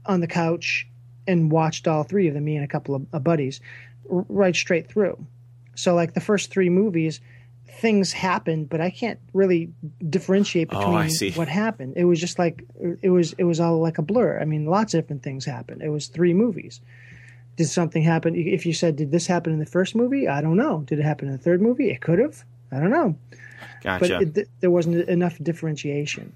on 0.05 0.20
the 0.20 0.28
couch 0.28 0.88
and 1.28 1.51
watched 1.51 1.88
all 1.88 2.03
three 2.03 2.28
of 2.28 2.36
them, 2.36 2.45
me 2.45 2.55
and 2.55 2.63
a 2.63 2.67
couple 2.67 2.93
of, 2.93 3.05
of 3.13 3.24
buddies, 3.24 3.61
r- 4.11 4.26
right 4.30 4.55
straight 4.55 4.88
through. 4.88 5.26
So 5.76 5.95
like 5.95 6.13
the 6.13 6.20
first 6.22 6.51
three 6.51 6.70
movies, 6.70 7.20
things 7.80 8.11
happened, 8.11 8.70
but 8.70 8.82
I 8.82 8.89
can't 8.89 9.20
really 9.34 9.70
differentiate 10.09 10.70
Oh, 10.72 10.80
between 10.80 11.09
see. 11.09 11.32
what 11.32 11.47
happened. 11.47 11.93
It 11.95 12.05
was 12.05 12.20
just 12.20 12.39
like 12.39 12.63
it 13.01 13.09
was 13.09 13.34
it 13.34 13.43
was 13.43 13.59
all 13.59 13.80
like 13.80 13.97
a 13.97 14.01
blur. 14.01 14.39
I 14.39 14.45
mean, 14.45 14.65
lots 14.65 14.93
of 14.93 15.03
different 15.03 15.24
things 15.24 15.45
happened. 15.45 15.82
It 15.82 15.89
was 15.89 16.07
three 16.07 16.34
movies. 16.34 16.82
Did 17.55 17.67
something 17.67 18.01
happen? 18.01 18.36
If 18.36 18.65
you 18.65 18.74
said, 18.74 18.95
"Did 18.95 19.11
this 19.11 19.28
happen 19.28 19.51
in 19.53 19.59
the 19.59 19.65
first 19.65 19.95
movie?" 19.95 20.28
I 20.28 20.41
don't 20.41 20.57
know. 20.57 20.84
Did 20.88 20.99
it 20.99 21.03
happen 21.03 21.28
in 21.28 21.34
the 21.34 21.38
third 21.38 21.61
movie? 21.61 21.89
It 21.89 22.01
could 22.01 22.20
have. 22.20 22.43
I 22.72 22.80
don't 22.80 22.91
know. 22.91 23.15
Gotcha. 23.84 24.20
But 24.20 24.38
it, 24.38 24.49
there 24.61 24.72
wasn't 24.72 25.07
enough 25.09 25.38
differentiation. 25.41 26.34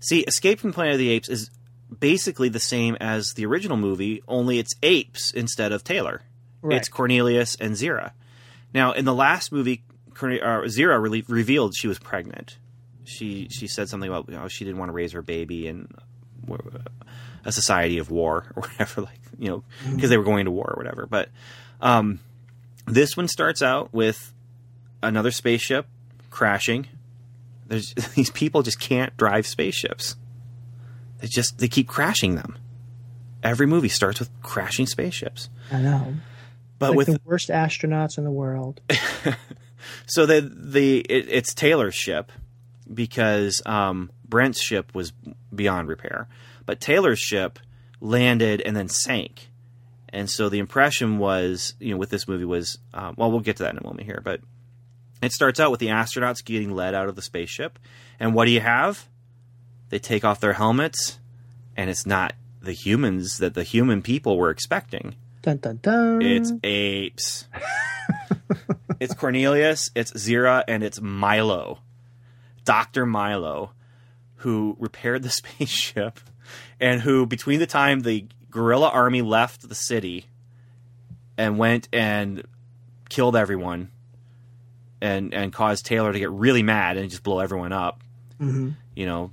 See, 0.00 0.20
Escape 0.20 0.60
from 0.60 0.72
Planet 0.72 0.94
of 0.94 0.98
the 0.98 1.10
Apes 1.10 1.28
is 1.28 1.50
basically 1.98 2.48
the 2.48 2.60
same 2.60 2.96
as 3.00 3.34
the 3.34 3.46
original 3.46 3.76
movie, 3.76 4.22
only 4.28 4.58
it's 4.58 4.74
apes 4.82 5.32
instead 5.32 5.72
of 5.72 5.82
Taylor. 5.84 6.22
Right. 6.62 6.76
It's 6.76 6.88
Cornelius 6.88 7.56
and 7.56 7.74
Zira. 7.74 8.12
Now, 8.74 8.92
in 8.92 9.04
the 9.04 9.14
last 9.14 9.50
movie, 9.50 9.82
uh, 10.16 10.62
Zira 10.66 11.00
re- 11.00 11.24
revealed 11.28 11.74
she 11.76 11.88
was 11.88 11.98
pregnant. 11.98 12.58
She 13.04 13.48
she 13.50 13.66
said 13.66 13.88
something 13.88 14.08
about 14.08 14.28
you 14.28 14.36
know, 14.36 14.48
she 14.48 14.64
didn't 14.64 14.78
want 14.78 14.90
to 14.90 14.94
raise 14.94 15.12
her 15.12 15.22
baby 15.22 15.66
in 15.66 15.88
uh, 16.50 16.56
a 17.44 17.52
society 17.52 17.98
of 17.98 18.10
war 18.10 18.46
or 18.56 18.62
whatever, 18.62 19.02
like 19.02 19.20
you 19.38 19.48
know, 19.48 19.64
because 19.94 20.10
they 20.10 20.18
were 20.18 20.24
going 20.24 20.44
to 20.44 20.50
war 20.50 20.72
or 20.74 20.76
whatever. 20.76 21.06
But 21.06 21.30
um, 21.80 22.20
this 22.86 23.16
one 23.16 23.28
starts 23.28 23.62
out 23.62 23.92
with 23.92 24.32
another 25.02 25.30
spaceship 25.30 25.86
crashing. 26.30 26.86
There's 27.66 27.94
these 28.14 28.30
people 28.30 28.62
just 28.62 28.80
can't 28.80 29.16
drive 29.16 29.46
spaceships. 29.46 30.16
They 31.18 31.28
just 31.28 31.58
they 31.58 31.68
keep 31.68 31.88
crashing 31.88 32.34
them. 32.34 32.56
Every 33.42 33.66
movie 33.66 33.88
starts 33.88 34.20
with 34.20 34.30
crashing 34.42 34.86
spaceships. 34.86 35.48
I 35.72 35.80
know. 35.80 36.14
But 36.78 36.90
like 36.90 36.96
with 36.96 37.06
the 37.08 37.20
worst 37.24 37.48
astronauts 37.48 38.18
in 38.18 38.24
the 38.24 38.30
world. 38.30 38.80
so 40.06 40.26
the 40.26 40.40
the 40.40 41.00
it, 41.00 41.26
it's 41.28 41.54
Taylor's 41.54 41.94
ship 41.94 42.32
because 42.92 43.62
um, 43.66 44.10
Brent's 44.28 44.60
ship 44.60 44.94
was 44.94 45.12
beyond 45.54 45.88
repair, 45.88 46.28
but 46.66 46.80
Taylor's 46.80 47.18
ship 47.18 47.58
landed 48.00 48.60
and 48.62 48.76
then 48.76 48.88
sank, 48.88 49.48
and 50.08 50.28
so 50.28 50.48
the 50.48 50.58
impression 50.58 51.18
was 51.18 51.74
you 51.78 51.92
know 51.92 51.96
with 51.96 52.10
this 52.10 52.26
movie 52.26 52.44
was 52.44 52.78
um, 52.94 53.14
well 53.16 53.30
we'll 53.30 53.40
get 53.40 53.56
to 53.56 53.62
that 53.64 53.72
in 53.72 53.78
a 53.78 53.84
moment 53.84 54.06
here, 54.06 54.20
but 54.24 54.40
it 55.22 55.32
starts 55.32 55.60
out 55.60 55.70
with 55.70 55.80
the 55.80 55.88
astronauts 55.88 56.44
getting 56.44 56.72
led 56.72 56.94
out 56.94 57.08
of 57.08 57.16
the 57.16 57.22
spaceship, 57.22 57.78
and 58.18 58.34
what 58.34 58.46
do 58.46 58.50
you 58.50 58.60
have? 58.60 59.06
They 59.90 59.98
take 59.98 60.24
off 60.24 60.40
their 60.40 60.54
helmets, 60.54 61.18
and 61.76 61.90
it's 61.90 62.06
not 62.06 62.34
the 62.62 62.72
humans 62.72 63.38
that 63.38 63.54
the 63.54 63.64
human 63.64 64.02
people 64.02 64.36
were 64.36 64.50
expecting. 64.50 65.16
Dun 65.42 65.56
dun 65.58 65.78
dun. 65.82 66.22
It's 66.22 66.52
apes. 66.62 67.46
it's 69.00 69.14
Cornelius, 69.14 69.90
it's 69.94 70.12
Zira, 70.12 70.64
and 70.68 70.82
it's 70.82 71.00
Milo. 71.00 71.78
Dr. 72.64 73.06
Milo, 73.06 73.72
who 74.36 74.76
repaired 74.78 75.22
the 75.22 75.30
spaceship 75.30 76.20
and 76.80 77.00
who, 77.00 77.26
between 77.26 77.58
the 77.60 77.66
time 77.66 78.00
the 78.00 78.26
gorilla 78.50 78.88
army 78.88 79.22
left 79.22 79.68
the 79.68 79.74
city 79.74 80.26
and 81.38 81.58
went 81.58 81.88
and 81.92 82.42
killed 83.08 83.36
everyone 83.36 83.90
and, 85.00 85.32
and 85.32 85.52
caused 85.52 85.86
Taylor 85.86 86.12
to 86.12 86.18
get 86.18 86.30
really 86.30 86.62
mad 86.62 86.96
and 86.96 87.08
just 87.10 87.22
blow 87.22 87.38
everyone 87.40 87.72
up, 87.72 88.02
Mhm. 88.40 88.74
you 88.94 89.06
know, 89.06 89.30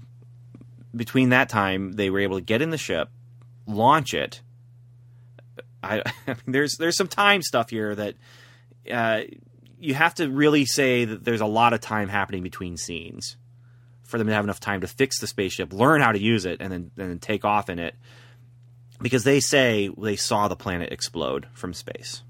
between 0.95 1.29
that 1.29 1.49
time, 1.49 1.93
they 1.93 2.09
were 2.09 2.19
able 2.19 2.37
to 2.37 2.41
get 2.43 2.61
in 2.61 2.69
the 2.69 2.77
ship, 2.77 3.09
launch 3.65 4.13
it, 4.13 4.41
I, 5.83 5.99
I 6.27 6.29
mean, 6.29 6.37
there's 6.47 6.77
there's 6.77 6.95
some 6.97 7.07
time 7.07 7.41
stuff 7.41 7.69
here 7.69 7.93
that 7.95 8.15
uh, 8.91 9.21
you 9.79 9.93
have 9.93 10.15
to 10.15 10.29
really 10.29 10.65
say 10.65 11.05
that 11.05 11.23
there's 11.23 11.41
a 11.41 11.45
lot 11.45 11.73
of 11.73 11.81
time 11.81 12.09
happening 12.09 12.43
between 12.43 12.77
scenes 12.77 13.37
for 14.03 14.17
them 14.17 14.27
to 14.27 14.33
have 14.33 14.45
enough 14.45 14.59
time 14.59 14.81
to 14.81 14.87
fix 14.87 15.19
the 15.19 15.27
spaceship, 15.27 15.73
learn 15.73 16.01
how 16.01 16.11
to 16.11 16.19
use 16.19 16.45
it, 16.45 16.61
and 16.61 16.71
then 16.71 16.91
and 16.97 17.09
then 17.09 17.19
take 17.19 17.45
off 17.45 17.69
in 17.69 17.79
it. 17.79 17.95
Because 18.99 19.23
they 19.23 19.39
say 19.39 19.91
they 19.95 20.15
saw 20.15 20.47
the 20.47 20.55
planet 20.55 20.91
explode 20.91 21.47
from 21.53 21.73
space. 21.73 22.23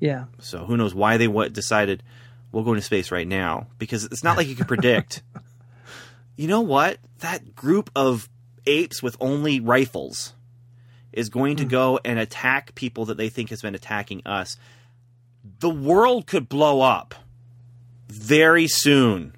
Yeah. 0.00 0.26
So 0.38 0.64
who 0.66 0.76
knows 0.76 0.94
why 0.94 1.16
they 1.16 1.28
what 1.28 1.52
decided 1.52 2.02
we'll 2.52 2.64
go 2.64 2.72
into 2.72 2.82
space 2.82 3.10
right 3.10 3.26
now? 3.26 3.68
Because 3.78 4.04
it's 4.04 4.22
not 4.22 4.36
like 4.36 4.48
you 4.48 4.54
can 4.54 4.66
predict. 4.66 5.22
you 6.36 6.48
know 6.48 6.60
what? 6.60 6.98
That 7.20 7.54
group 7.54 7.90
of 7.96 8.28
apes 8.66 9.02
with 9.02 9.16
only 9.20 9.60
rifles 9.60 10.34
is 11.12 11.30
going 11.30 11.56
to 11.56 11.64
go 11.64 11.98
and 12.04 12.18
attack 12.18 12.74
people 12.74 13.06
that 13.06 13.16
they 13.16 13.30
think 13.30 13.48
has 13.50 13.62
been 13.62 13.74
attacking 13.74 14.22
us. 14.26 14.58
The 15.60 15.70
world 15.70 16.26
could 16.26 16.48
blow 16.48 16.80
up 16.80 17.14
very 18.08 18.66
soon. 18.66 19.34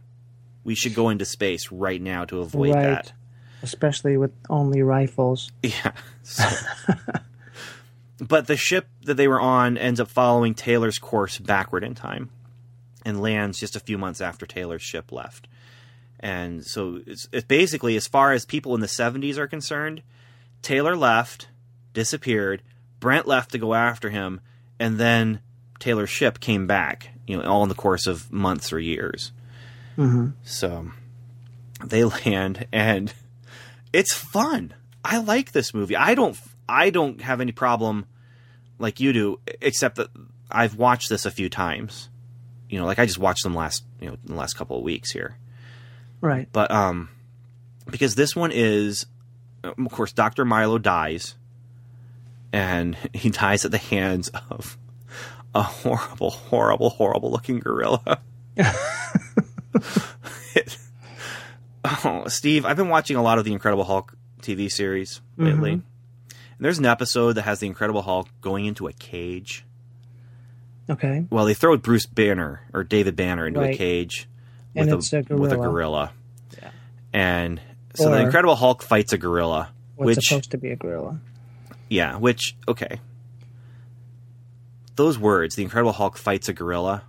We 0.65 0.75
should 0.75 0.95
go 0.95 1.09
into 1.09 1.25
space 1.25 1.71
right 1.71 2.01
now 2.01 2.25
to 2.27 2.41
avoid 2.41 2.75
right. 2.75 2.83
that. 2.83 3.13
Especially 3.63 4.17
with 4.17 4.33
only 4.49 4.83
rifles. 4.83 5.51
Yeah. 5.63 5.93
So- 6.23 6.49
but 8.21 8.47
the 8.47 8.57
ship 8.57 8.89
that 9.03 9.15
they 9.15 9.29
were 9.29 9.41
on 9.41 9.79
ends 9.79 10.01
up 10.01 10.09
following 10.09 10.55
Taylor's 10.55 10.99
course 10.99 11.39
backward 11.39 11.85
in 11.85 11.95
time 11.95 12.31
and 13.05 13.21
lands 13.21 13.59
just 13.59 13.77
a 13.77 13.81
few 13.81 13.97
months 13.97 14.21
after 14.21 14.45
Taylor's 14.45 14.83
ship 14.83 15.13
left. 15.13 15.49
And 16.21 16.65
so 16.65 17.01
it's, 17.07 17.29
it's 17.33 17.47
basically, 17.47 17.97
as 17.97 18.09
far 18.09 18.33
as 18.33 18.45
people 18.45 18.75
in 18.75 18.81
the 18.81 18.87
70s 18.87 19.37
are 19.37 19.47
concerned, 19.47 20.03
Taylor 20.63 20.97
left, 20.97 21.49
disappeared, 21.93 22.63
Brent 22.99 23.27
left 23.27 23.53
to 23.53 23.59
go 23.59 23.75
after 23.75 24.11
him, 24.11 24.41
and 24.81 24.99
then 24.99 25.41
Taylor's 25.79 26.11
ship 26.11 26.41
came 26.41 26.66
back, 26.66 27.11
you 27.26 27.37
know, 27.37 27.45
all 27.45 27.62
in 27.62 27.68
the 27.68 27.74
course 27.74 28.07
of 28.07 28.33
months 28.33 28.72
or 28.72 28.79
years. 28.79 29.33
hmm 29.97 30.29
So 30.43 30.91
they 31.85 32.05
land 32.26 32.66
and 32.72 33.12
it's 33.93 34.14
fun. 34.14 34.74
I 35.05 35.18
like 35.18 35.53
this 35.53 35.72
movie. 35.72 35.97
I 35.97 36.14
don't 36.14 36.37
I 36.68 36.91
don't 36.91 37.20
have 37.20 37.41
any 37.41 37.53
problem 37.53 38.07
like 38.79 39.01
you 39.01 39.12
do 39.12 39.41
except 39.61 39.97
that 39.97 40.09
I've 40.51 40.76
watched 40.76 41.09
this 41.09 41.26
a 41.26 41.31
few 41.31 41.49
times. 41.49 42.09
You 42.68 42.79
know, 42.79 42.87
like 42.87 42.99
I 42.99 43.07
just 43.07 43.18
watched 43.18 43.43
them 43.43 43.55
last, 43.55 43.85
you 44.01 44.09
know, 44.09 44.14
in 44.14 44.33
the 44.33 44.35
last 44.35 44.55
couple 44.55 44.76
of 44.76 44.83
weeks 44.83 45.11
here. 45.11 45.37
Right. 46.20 46.49
But 46.53 46.70
um 46.70 47.09
because 47.91 48.14
this 48.14 48.37
one 48.37 48.51
is 48.53 49.07
of 49.62 49.76
course 49.91 50.12
Dr. 50.12 50.45
Milo 50.45 50.79
dies 50.79 51.35
and 52.53 52.97
he 53.14 53.31
dies 53.31 53.64
at 53.64 53.70
the 53.70 53.79
hands 53.79 54.31
of 54.51 54.76
a 55.55 55.62
horrible 55.62 56.30
horrible 56.30 56.90
horrible 56.90 57.30
looking 57.30 57.59
gorilla. 57.61 58.20
oh, 61.84 62.24
Steve, 62.28 62.64
I've 62.64 62.76
been 62.76 62.88
watching 62.88 63.16
a 63.16 63.22
lot 63.22 63.38
of 63.38 63.44
the 63.44 63.53
Incredible 63.53 63.84
Hulk 63.84 64.14
TV 64.42 64.70
series 64.70 65.20
lately. 65.36 65.72
Mm-hmm. 65.72 65.80
And 66.30 66.64
there's 66.64 66.78
an 66.78 66.86
episode 66.86 67.34
that 67.34 67.42
has 67.42 67.61
the 67.61 67.66
Incredible 67.66 68.03
Hulk 68.03 68.28
going 68.40 68.66
into 68.66 68.88
a 68.88 68.92
cage. 68.92 69.64
Okay. 70.90 71.26
Well, 71.30 71.44
they 71.44 71.55
throw 71.55 71.76
Bruce 71.76 72.07
Banner 72.07 72.62
or 72.72 72.82
David 72.82 73.14
Banner 73.14 73.46
into 73.46 73.61
a 73.61 73.64
Right. 73.64 73.76
cage 73.76 74.28
And 74.74 74.90
with 74.90 74.99
it's 75.12 75.12
a 75.12 75.34
with 75.36 75.53
a 75.53 75.57
gorilla. 75.57 76.12
Yeah. 76.61 76.70
And 77.12 77.61
so 77.94 78.11
the 78.11 78.20
Incredible 78.22 78.57
Hulk 78.57 78.82
fights 78.82 79.12
a 79.12 79.18
gorilla, 79.18 79.70
What's 79.96 80.16
which 80.16 80.26
supposed 80.28 80.51
to 80.53 80.59
be 80.59 80.70
a 80.70 80.76
gorilla. 80.76 81.20
yeah, 81.88 82.16
which 82.16 82.57
okay. 82.66 83.01
Those 84.99 85.16
words, 85.16 85.55
the 85.55 85.62
Incredible 85.62 85.92
Hulk 85.92 86.18
fights 86.18 86.49
a 86.49 86.53
gorilla, 86.53 87.05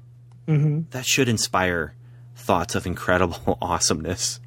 hmm 0.45 0.81
that 0.91 1.05
should 1.05 1.27
inspire 1.27 1.95
thoughts 2.35 2.75
of 2.75 2.85
incredible 2.85 3.57
awesomeness. 3.61 4.39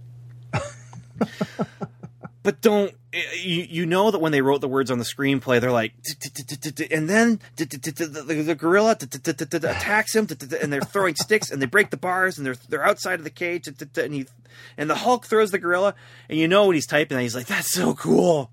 but 2.44 2.60
don't 2.60 2.94
you, 3.12 3.66
you 3.68 3.84
know 3.84 4.12
that 4.12 4.20
when 4.20 4.30
they 4.30 4.42
wrote 4.42 4.60
the 4.60 4.68
words 4.68 4.92
on 4.92 4.98
the 4.98 5.04
screenplay, 5.04 5.60
they're 5.60 5.72
like, 5.72 5.92
and 6.92 7.10
then 7.10 7.40
the 7.56 8.56
gorilla 8.56 8.96
attacks 9.00 10.14
him, 10.14 10.28
and 10.60 10.72
they're 10.72 10.80
throwing 10.80 11.16
sticks, 11.16 11.50
and 11.50 11.60
they 11.60 11.66
break 11.66 11.90
the 11.90 11.96
bars, 11.96 12.38
and 12.38 12.46
they're 12.46 12.56
they're 12.68 12.86
outside 12.86 13.18
of 13.18 13.24
the 13.24 13.30
cage, 13.30 13.66
and 13.66 14.14
he 14.14 14.26
and 14.76 14.88
the 14.88 14.94
Hulk 14.94 15.26
throws 15.26 15.50
the 15.50 15.58
gorilla, 15.58 15.96
and 16.28 16.38
you 16.38 16.46
know 16.46 16.66
what 16.66 16.76
he's 16.76 16.86
typing, 16.86 17.16
and 17.16 17.22
he's 17.22 17.34
like, 17.34 17.46
that's 17.46 17.72
so 17.72 17.92
cool. 17.94 18.52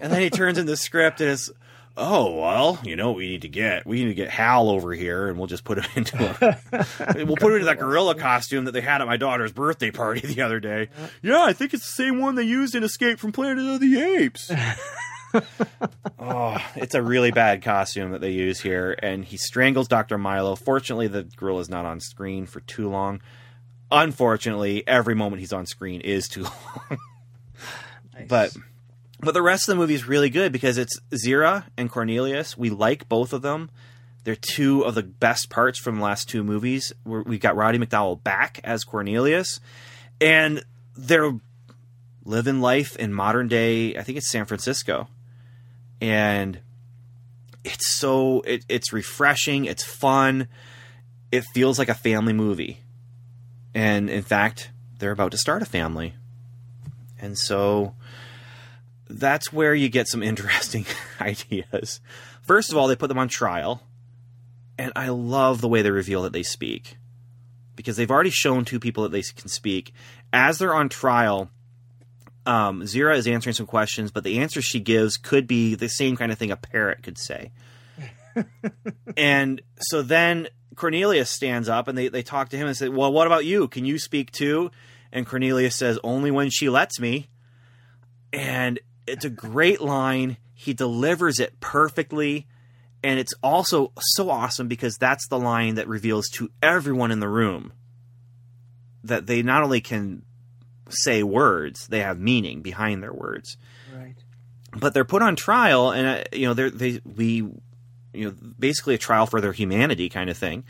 And 0.00 0.12
then 0.12 0.22
he 0.22 0.30
turns 0.30 0.56
in 0.58 0.66
the 0.66 0.76
script 0.76 1.20
and 1.20 1.30
it's, 1.30 1.50
oh 1.96 2.34
well, 2.34 2.78
you 2.84 2.96
know 2.96 3.08
what 3.08 3.16
we 3.16 3.28
need 3.28 3.42
to 3.42 3.48
get? 3.48 3.86
We 3.86 4.00
need 4.00 4.08
to 4.08 4.14
get 4.14 4.30
Hal 4.30 4.68
over 4.68 4.92
here, 4.92 5.28
and 5.28 5.38
we'll 5.38 5.46
just 5.46 5.64
put 5.64 5.78
him 5.78 5.90
into 5.96 6.16
a, 6.18 7.24
we'll 7.24 7.36
put 7.36 7.50
him 7.50 7.54
into 7.54 7.66
that 7.66 7.78
gorilla 7.78 8.14
costume 8.14 8.64
that 8.64 8.72
they 8.72 8.80
had 8.80 9.00
at 9.00 9.06
my 9.06 9.16
daughter's 9.16 9.52
birthday 9.52 9.90
party 9.90 10.26
the 10.26 10.42
other 10.42 10.60
day. 10.60 10.88
Yeah, 11.22 11.42
I 11.42 11.52
think 11.52 11.74
it's 11.74 11.86
the 11.86 12.02
same 12.02 12.20
one 12.20 12.34
they 12.34 12.42
used 12.42 12.74
in 12.74 12.84
Escape 12.84 13.18
from 13.18 13.32
Planet 13.32 13.64
of 13.66 13.80
the 13.80 14.00
Apes. 14.00 14.50
oh, 16.18 16.58
it's 16.76 16.94
a 16.94 17.02
really 17.02 17.30
bad 17.30 17.62
costume 17.62 18.12
that 18.12 18.20
they 18.20 18.30
use 18.30 18.60
here, 18.60 18.96
and 19.02 19.24
he 19.24 19.36
strangles 19.36 19.88
Doctor 19.88 20.18
Milo. 20.18 20.56
Fortunately, 20.56 21.08
the 21.08 21.24
gorilla's 21.36 21.68
not 21.68 21.84
on 21.84 22.00
screen 22.00 22.46
for 22.46 22.60
too 22.60 22.88
long. 22.88 23.20
Unfortunately, 23.90 24.86
every 24.86 25.14
moment 25.14 25.40
he's 25.40 25.52
on 25.52 25.66
screen 25.66 26.00
is 26.00 26.28
too 26.28 26.42
long. 26.90 26.98
But 28.28 28.56
but 29.24 29.34
the 29.34 29.42
rest 29.42 29.68
of 29.68 29.74
the 29.74 29.80
movie 29.80 29.94
is 29.94 30.06
really 30.06 30.30
good 30.30 30.52
because 30.52 30.78
it's 30.78 30.98
Zira 31.10 31.64
and 31.76 31.90
Cornelius. 31.90 32.56
We 32.56 32.70
like 32.70 33.08
both 33.08 33.32
of 33.32 33.42
them. 33.42 33.70
They're 34.24 34.36
two 34.36 34.82
of 34.82 34.94
the 34.94 35.02
best 35.02 35.50
parts 35.50 35.78
from 35.78 35.96
the 35.96 36.02
last 36.02 36.28
two 36.28 36.42
movies. 36.42 36.92
Where 37.04 37.22
we 37.22 37.38
got 37.38 37.56
Roddy 37.56 37.78
McDowall 37.78 38.22
back 38.22 38.60
as 38.64 38.84
Cornelius, 38.84 39.60
and 40.20 40.64
they're 40.96 41.32
living 42.24 42.60
life 42.60 42.96
in 42.96 43.12
modern 43.12 43.48
day. 43.48 43.96
I 43.96 44.02
think 44.02 44.16
it's 44.16 44.30
San 44.30 44.46
Francisco, 44.46 45.08
and 46.00 46.60
it's 47.64 47.94
so 47.96 48.40
it, 48.42 48.64
it's 48.68 48.92
refreshing. 48.92 49.66
It's 49.66 49.84
fun. 49.84 50.48
It 51.30 51.44
feels 51.52 51.78
like 51.78 51.88
a 51.88 51.94
family 51.94 52.32
movie, 52.32 52.80
and 53.74 54.08
in 54.08 54.22
fact, 54.22 54.70
they're 54.98 55.10
about 55.10 55.32
to 55.32 55.38
start 55.38 55.60
a 55.60 55.66
family, 55.66 56.14
and 57.20 57.36
so 57.36 57.94
that's 59.08 59.52
where 59.52 59.74
you 59.74 59.88
get 59.88 60.08
some 60.08 60.22
interesting 60.22 60.86
ideas. 61.20 62.00
First 62.42 62.70
of 62.70 62.78
all, 62.78 62.88
they 62.88 62.96
put 62.96 63.08
them 63.08 63.18
on 63.18 63.28
trial, 63.28 63.82
and 64.78 64.92
I 64.96 65.08
love 65.08 65.60
the 65.60 65.68
way 65.68 65.82
they 65.82 65.90
reveal 65.90 66.22
that 66.22 66.32
they 66.32 66.42
speak 66.42 66.96
because 67.76 67.96
they've 67.96 68.10
already 68.10 68.30
shown 68.30 68.64
two 68.64 68.80
people 68.80 69.02
that 69.02 69.12
they 69.12 69.22
can 69.22 69.48
speak. 69.48 69.92
As 70.32 70.58
they're 70.58 70.74
on 70.74 70.88
trial, 70.88 71.50
um, 72.46 72.82
Zira 72.82 73.16
is 73.16 73.26
answering 73.26 73.54
some 73.54 73.66
questions, 73.66 74.10
but 74.10 74.24
the 74.24 74.38
answers 74.38 74.64
she 74.64 74.80
gives 74.80 75.16
could 75.16 75.46
be 75.46 75.74
the 75.74 75.88
same 75.88 76.16
kind 76.16 76.30
of 76.30 76.38
thing 76.38 76.50
a 76.50 76.56
parrot 76.56 77.02
could 77.02 77.18
say. 77.18 77.52
and 79.16 79.60
so 79.80 80.02
then 80.02 80.48
Cornelius 80.76 81.30
stands 81.30 81.68
up 81.68 81.88
and 81.88 81.96
they, 81.96 82.08
they 82.08 82.22
talk 82.22 82.48
to 82.50 82.56
him 82.56 82.66
and 82.66 82.76
say, 82.76 82.88
Well, 82.88 83.12
what 83.12 83.26
about 83.26 83.44
you? 83.44 83.68
Can 83.68 83.84
you 83.84 83.98
speak 83.98 84.30
too? 84.32 84.70
And 85.12 85.26
Cornelius 85.26 85.76
says, 85.76 85.98
Only 86.02 86.30
when 86.30 86.50
she 86.50 86.68
lets 86.68 86.98
me. 87.00 87.28
And 88.32 88.80
it's 89.06 89.24
a 89.24 89.30
great 89.30 89.80
line. 89.80 90.36
He 90.54 90.72
delivers 90.72 91.40
it 91.40 91.60
perfectly. 91.60 92.46
And 93.02 93.18
it's 93.18 93.34
also 93.42 93.92
so 93.98 94.30
awesome 94.30 94.66
because 94.66 94.96
that's 94.96 95.28
the 95.28 95.38
line 95.38 95.74
that 95.74 95.88
reveals 95.88 96.28
to 96.30 96.50
everyone 96.62 97.10
in 97.10 97.20
the 97.20 97.28
room 97.28 97.72
that 99.04 99.26
they 99.26 99.42
not 99.42 99.62
only 99.62 99.82
can 99.82 100.22
say 100.88 101.22
words, 101.22 101.86
they 101.86 102.00
have 102.00 102.18
meaning 102.18 102.62
behind 102.62 103.02
their 103.02 103.12
words. 103.12 103.58
Right. 103.94 104.14
But 104.74 104.94
they're 104.94 105.04
put 105.04 105.20
on 105.22 105.36
trial, 105.36 105.90
and 105.90 106.06
uh, 106.06 106.24
you 106.32 106.46
know, 106.46 106.54
they're, 106.54 106.70
they 106.70 107.00
we, 107.04 107.36
you 108.14 108.24
know, 108.24 108.34
basically 108.58 108.94
a 108.94 108.98
trial 108.98 109.26
for 109.26 109.40
their 109.40 109.52
humanity 109.52 110.08
kind 110.08 110.30
of 110.30 110.38
thing. 110.38 110.64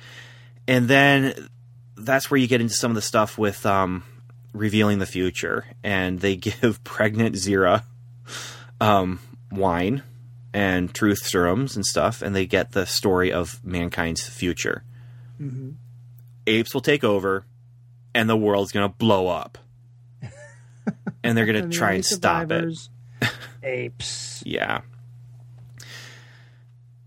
And 0.66 0.89
then 0.89 1.49
that's 1.97 2.30
where 2.30 2.39
you 2.39 2.49
get 2.49 2.61
into 2.61 2.74
some 2.74 2.91
of 2.91 2.97
the 2.97 3.03
stuff 3.03 3.39
with 3.39 3.64
um, 3.64 4.03
revealing 4.53 4.99
the 4.99 5.07
future, 5.07 5.64
and 5.85 6.18
they 6.18 6.37
give 6.37 6.82
pregnant 6.82 7.37
Zira 7.37 7.85
um, 8.81 9.20
wine 9.51 10.03
and 10.53 10.95
truth 10.95 11.27
serums 11.27 11.77
and 11.77 11.85
stuff, 11.85 12.22
and 12.22 12.35
they 12.35 12.47
get 12.47 12.72
the 12.72 12.87
story 12.87 13.33
of 13.33 13.61
mankind's 13.64 14.27
future. 14.27 14.85
Apes 16.47 16.75
will 16.75 16.81
take 16.81 17.05
over, 17.05 17.45
and 18.14 18.29
the 18.29 18.37
world's 18.37 18.72
going 18.72 18.89
to 18.89 18.95
blow 18.97 19.27
up. 19.27 19.59
and 21.25 21.37
they're 21.37 21.47
going 21.47 21.70
to 21.70 21.77
try 21.77 21.93
and 21.93 22.05
stop 22.05 22.51
it. 22.51 22.72
Apes. 23.62 24.43
Yeah. 24.47 24.83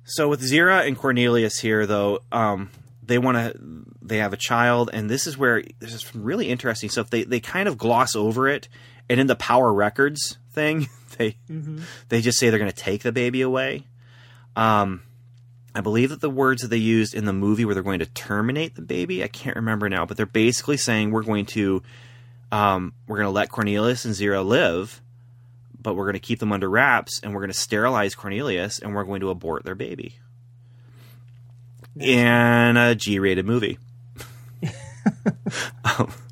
So 0.03 0.27
with 0.29 0.41
Zira 0.41 0.87
and 0.87 0.97
Cornelius 0.97 1.59
here, 1.59 1.85
though, 1.85 2.19
um, 2.31 2.69
they 3.03 3.17
want 3.17 3.37
to. 3.37 3.85
They 4.01 4.17
have 4.17 4.31
a 4.31 4.37
child, 4.37 4.89
and 4.93 5.09
this 5.09 5.27
is 5.27 5.37
where 5.37 5.63
there's 5.79 6.05
some 6.05 6.23
really 6.23 6.47
interesting 6.49 6.89
stuff. 6.89 7.09
They 7.09 7.23
they 7.23 7.39
kind 7.39 7.67
of 7.67 7.77
gloss 7.77 8.15
over 8.15 8.47
it, 8.47 8.69
and 9.09 9.19
in 9.19 9.27
the 9.27 9.35
Power 9.35 9.73
Records 9.73 10.37
thing, 10.51 10.87
they 11.17 11.37
they 12.09 12.21
just 12.21 12.39
say 12.39 12.49
they're 12.49 12.59
going 12.59 12.71
to 12.71 12.75
take 12.75 13.03
the 13.03 13.11
baby 13.11 13.41
away. 13.41 13.83
Um, 14.55 15.03
I 15.75 15.81
believe 15.81 16.09
that 16.09 16.21
the 16.21 16.29
words 16.29 16.61
that 16.63 16.69
they 16.69 16.77
used 16.77 17.13
in 17.13 17.25
the 17.25 17.33
movie 17.33 17.65
where 17.65 17.75
they're 17.75 17.83
going 17.83 17.99
to 17.99 18.07
terminate 18.07 18.75
the 18.75 18.81
baby, 18.81 19.23
I 19.23 19.27
can't 19.27 19.55
remember 19.55 19.89
now, 19.89 20.05
but 20.05 20.17
they're 20.17 20.25
basically 20.25 20.77
saying 20.77 21.11
we're 21.11 21.23
going 21.23 21.45
to 21.47 21.83
um, 22.51 22.93
we're 23.07 23.17
going 23.17 23.27
to 23.27 23.31
let 23.31 23.49
Cornelius 23.49 24.05
and 24.05 24.15
Zira 24.15 24.45
live, 24.45 25.01
but 25.79 25.95
we're 25.95 26.05
going 26.05 26.13
to 26.13 26.19
keep 26.19 26.39
them 26.39 26.51
under 26.51 26.69
wraps 26.69 27.19
and 27.21 27.33
we're 27.33 27.41
going 27.41 27.51
to 27.51 27.59
sterilize 27.59 28.15
Cornelius 28.15 28.79
and 28.79 28.95
we're 28.95 29.03
going 29.03 29.21
to 29.21 29.29
abort 29.29 29.65
their 29.65 29.75
baby. 29.75 30.15
In 31.99 32.77
a 32.77 32.95
G 32.95 33.19
rated 33.19 33.45
movie. 33.45 33.79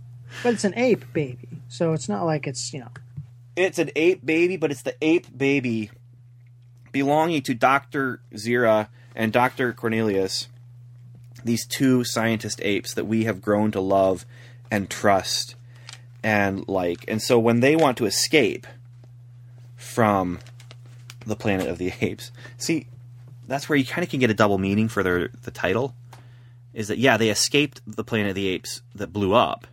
But 0.46 0.54
it's 0.54 0.64
an 0.64 0.78
ape 0.78 1.12
baby, 1.12 1.48
so 1.70 1.94
it's 1.94 2.08
not 2.08 2.24
like 2.24 2.46
it's 2.46 2.72
you 2.72 2.82
know. 2.82 2.90
It's 3.56 3.80
an 3.80 3.92
ape 3.96 4.26
baby, 4.26 4.58
but 4.58 4.72
it's 4.72 4.82
the 4.82 4.96
ape 5.02 5.36
baby 5.36 5.92
belonging 6.92 7.42
to 7.44 7.54
Dr. 7.54 8.22
Zira 8.34 8.88
and 9.16 9.32
Dr. 9.32 9.74
Cornelius, 9.74 10.48
these 11.44 11.66
two 11.66 12.04
scientist 12.04 12.60
apes 12.64 12.94
that 12.94 13.06
we 13.06 13.26
have 13.26 13.42
grown 13.42 13.72
to 13.72 13.80
love 13.80 14.26
and 14.72 14.90
trust 14.90 15.56
and 16.24 16.68
like. 16.68 17.06
And 17.08 17.22
so 17.22 17.38
when 17.40 17.60
they 17.60 17.76
want 17.76 17.98
to 17.98 18.06
escape 18.06 18.66
from 19.76 20.40
the 21.26 21.36
planet 21.36 21.68
of 21.68 21.78
the 21.78 21.94
apes, 22.02 22.32
see, 22.58 22.88
that's 23.48 23.70
where 23.70 23.78
you 23.78 23.86
kind 23.86 24.04
of 24.04 24.10
can 24.10 24.20
get 24.20 24.30
a 24.30 24.34
double 24.34 24.58
meaning 24.58 24.88
for 24.88 25.04
their 25.04 25.30
the 25.44 25.52
title. 25.52 25.96
Is 26.74 26.90
that 26.90 26.98
yeah, 26.98 27.16
they 27.16 27.30
escaped 27.30 27.82
the 27.86 28.04
planet 28.04 28.30
of 28.30 28.36
the 28.36 28.48
apes 28.48 28.82
that 28.96 29.14
blew 29.14 29.34
up, 29.34 29.68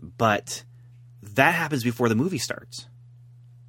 but 0.00 0.64
that 1.36 1.54
happens 1.54 1.84
before 1.84 2.08
the 2.08 2.14
movie 2.14 2.38
starts. 2.38 2.86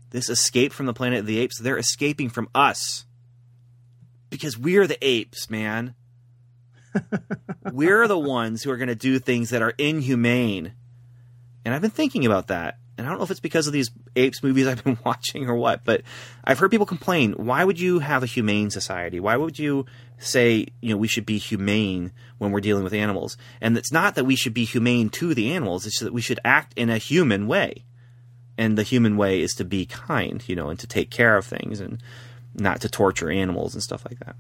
This 0.09 0.30
escape 0.30 0.74
from 0.74 0.86
the 0.86 0.93
planet 0.93 1.20
of 1.20 1.26
the 1.26 1.39
apes, 1.39 1.59
they're 1.59 1.78
escaping 1.78 2.30
from 2.30 2.49
us. 2.55 3.05
Because 4.30 4.57
we're 4.57 4.88
the 4.88 4.97
apes, 5.05 5.49
man. 5.49 5.95
we're 7.72 8.07
the 8.07 8.18
ones 8.18 8.63
who 8.63 8.72
are 8.72 8.78
going 8.78 8.88
to 8.88 8.95
do 8.95 9.20
things 9.20 9.51
that 9.51 9.61
are 9.61 9.74
inhumane. 9.78 10.74
And 11.63 11.74
I've 11.74 11.82
been 11.82 11.91
thinking 11.91 12.26
about 12.26 12.47
that. 12.47 12.78
And 12.97 13.05
I 13.05 13.09
don't 13.09 13.19
know 13.19 13.23
if 13.23 13.31
it's 13.31 13.39
because 13.39 13.67
of 13.67 13.73
these 13.73 13.91
apes 14.15 14.41
movies 14.41 14.65
I've 14.67 14.83
been 14.83 14.97
watching 15.05 15.47
or 15.49 15.55
what, 15.55 15.83
but 15.83 16.01
I've 16.43 16.59
heard 16.59 16.71
people 16.71 16.85
complain, 16.85 17.33
why 17.33 17.63
would 17.63 17.79
you 17.79 17.99
have 17.99 18.23
a 18.23 18.27
humane 18.27 18.69
society? 18.69 19.19
Why 19.19 19.35
would 19.37 19.59
you 19.59 19.85
say, 20.17 20.65
you 20.81 20.89
know, 20.89 20.97
we 20.97 21.07
should 21.07 21.25
be 21.25 21.37
humane 21.37 22.11
when 22.39 22.51
we're 22.51 22.61
dealing 22.61 22.83
with 22.83 22.93
animals? 22.93 23.37
And 23.61 23.77
it's 23.77 23.91
not 23.91 24.15
that 24.15 24.25
we 24.25 24.35
should 24.35 24.53
be 24.53 24.65
humane 24.65 25.09
to 25.11 25.33
the 25.33 25.51
animals, 25.53 25.85
it's 25.85 25.99
that 25.99 26.13
we 26.13 26.21
should 26.21 26.39
act 26.43 26.73
in 26.75 26.89
a 26.89 26.97
human 26.97 27.47
way. 27.47 27.83
And 28.57 28.75
the 28.77 28.83
human 28.83 29.17
way 29.17 29.41
is 29.41 29.53
to 29.53 29.63
be 29.63 29.85
kind, 29.85 30.43
you 30.47 30.55
know, 30.55 30.69
and 30.69 30.79
to 30.79 30.87
take 30.87 31.11
care 31.11 31.37
of 31.37 31.45
things 31.45 31.79
and 31.79 32.01
not 32.55 32.81
to 32.81 32.89
torture 32.89 33.29
animals 33.29 33.75
and 33.75 33.83
stuff 33.83 34.03
like 34.09 34.17
that. 34.19 34.35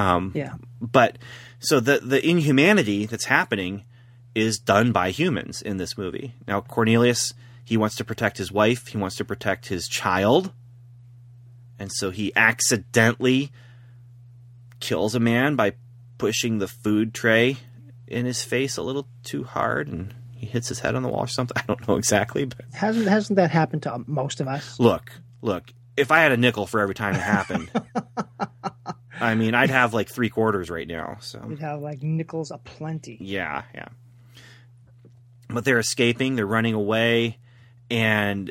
Um, 0.00 0.30
Yeah. 0.34 0.54
but 0.80 1.18
so 1.58 1.80
the 1.80 1.98
the 1.98 2.24
inhumanity 2.24 3.06
that's 3.06 3.24
happening 3.24 3.82
is 4.34 4.58
done 4.58 4.92
by 4.92 5.10
humans 5.10 5.62
in 5.62 5.78
this 5.78 5.96
movie. 5.98 6.34
Now 6.46 6.60
Cornelius, 6.60 7.34
he 7.66 7.76
wants 7.76 7.96
to 7.96 8.04
protect 8.04 8.38
his 8.38 8.50
wife, 8.50 8.86
he 8.86 8.96
wants 8.96 9.16
to 9.16 9.24
protect 9.24 9.66
his 9.66 9.86
child. 9.88 10.52
And 11.78 11.92
so 11.92 12.10
he 12.10 12.32
accidentally 12.34 13.52
kills 14.80 15.14
a 15.14 15.20
man 15.20 15.56
by 15.56 15.72
pushing 16.16 16.58
the 16.58 16.68
food 16.68 17.12
tray 17.12 17.58
in 18.06 18.24
his 18.24 18.42
face 18.42 18.76
a 18.78 18.82
little 18.82 19.06
too 19.24 19.44
hard 19.44 19.88
and 19.88 20.14
he 20.34 20.46
hits 20.46 20.68
his 20.68 20.78
head 20.80 20.94
on 20.94 21.02
the 21.02 21.08
wall 21.08 21.20
or 21.24 21.26
something. 21.26 21.56
I 21.60 21.62
don't 21.66 21.86
know 21.86 21.96
exactly, 21.96 22.44
but 22.46 22.64
Hasn't 22.72 23.08
hasn't 23.08 23.36
that 23.36 23.50
happened 23.50 23.82
to 23.82 24.02
most 24.06 24.40
of 24.40 24.48
us? 24.48 24.78
look, 24.80 25.10
look, 25.42 25.70
if 25.96 26.10
I 26.10 26.20
had 26.20 26.32
a 26.32 26.36
nickel 26.36 26.66
for 26.66 26.80
every 26.80 26.94
time 26.94 27.14
it 27.14 27.20
happened, 27.20 27.70
I 29.20 29.34
mean, 29.34 29.54
I'd 29.54 29.70
have 29.70 29.92
like 29.94 30.08
three 30.08 30.28
quarters 30.30 30.70
right 30.70 30.86
now. 30.86 31.16
So 31.20 31.40
We'd 31.46 31.58
have 31.58 31.80
like 31.80 32.02
nickels 32.02 32.50
aplenty. 32.50 33.16
yeah, 33.20 33.62
yeah. 33.74 33.88
But 35.48 35.64
they're 35.64 35.78
escaping, 35.78 36.36
they're 36.36 36.46
running 36.46 36.74
away, 36.74 37.38
and 37.90 38.50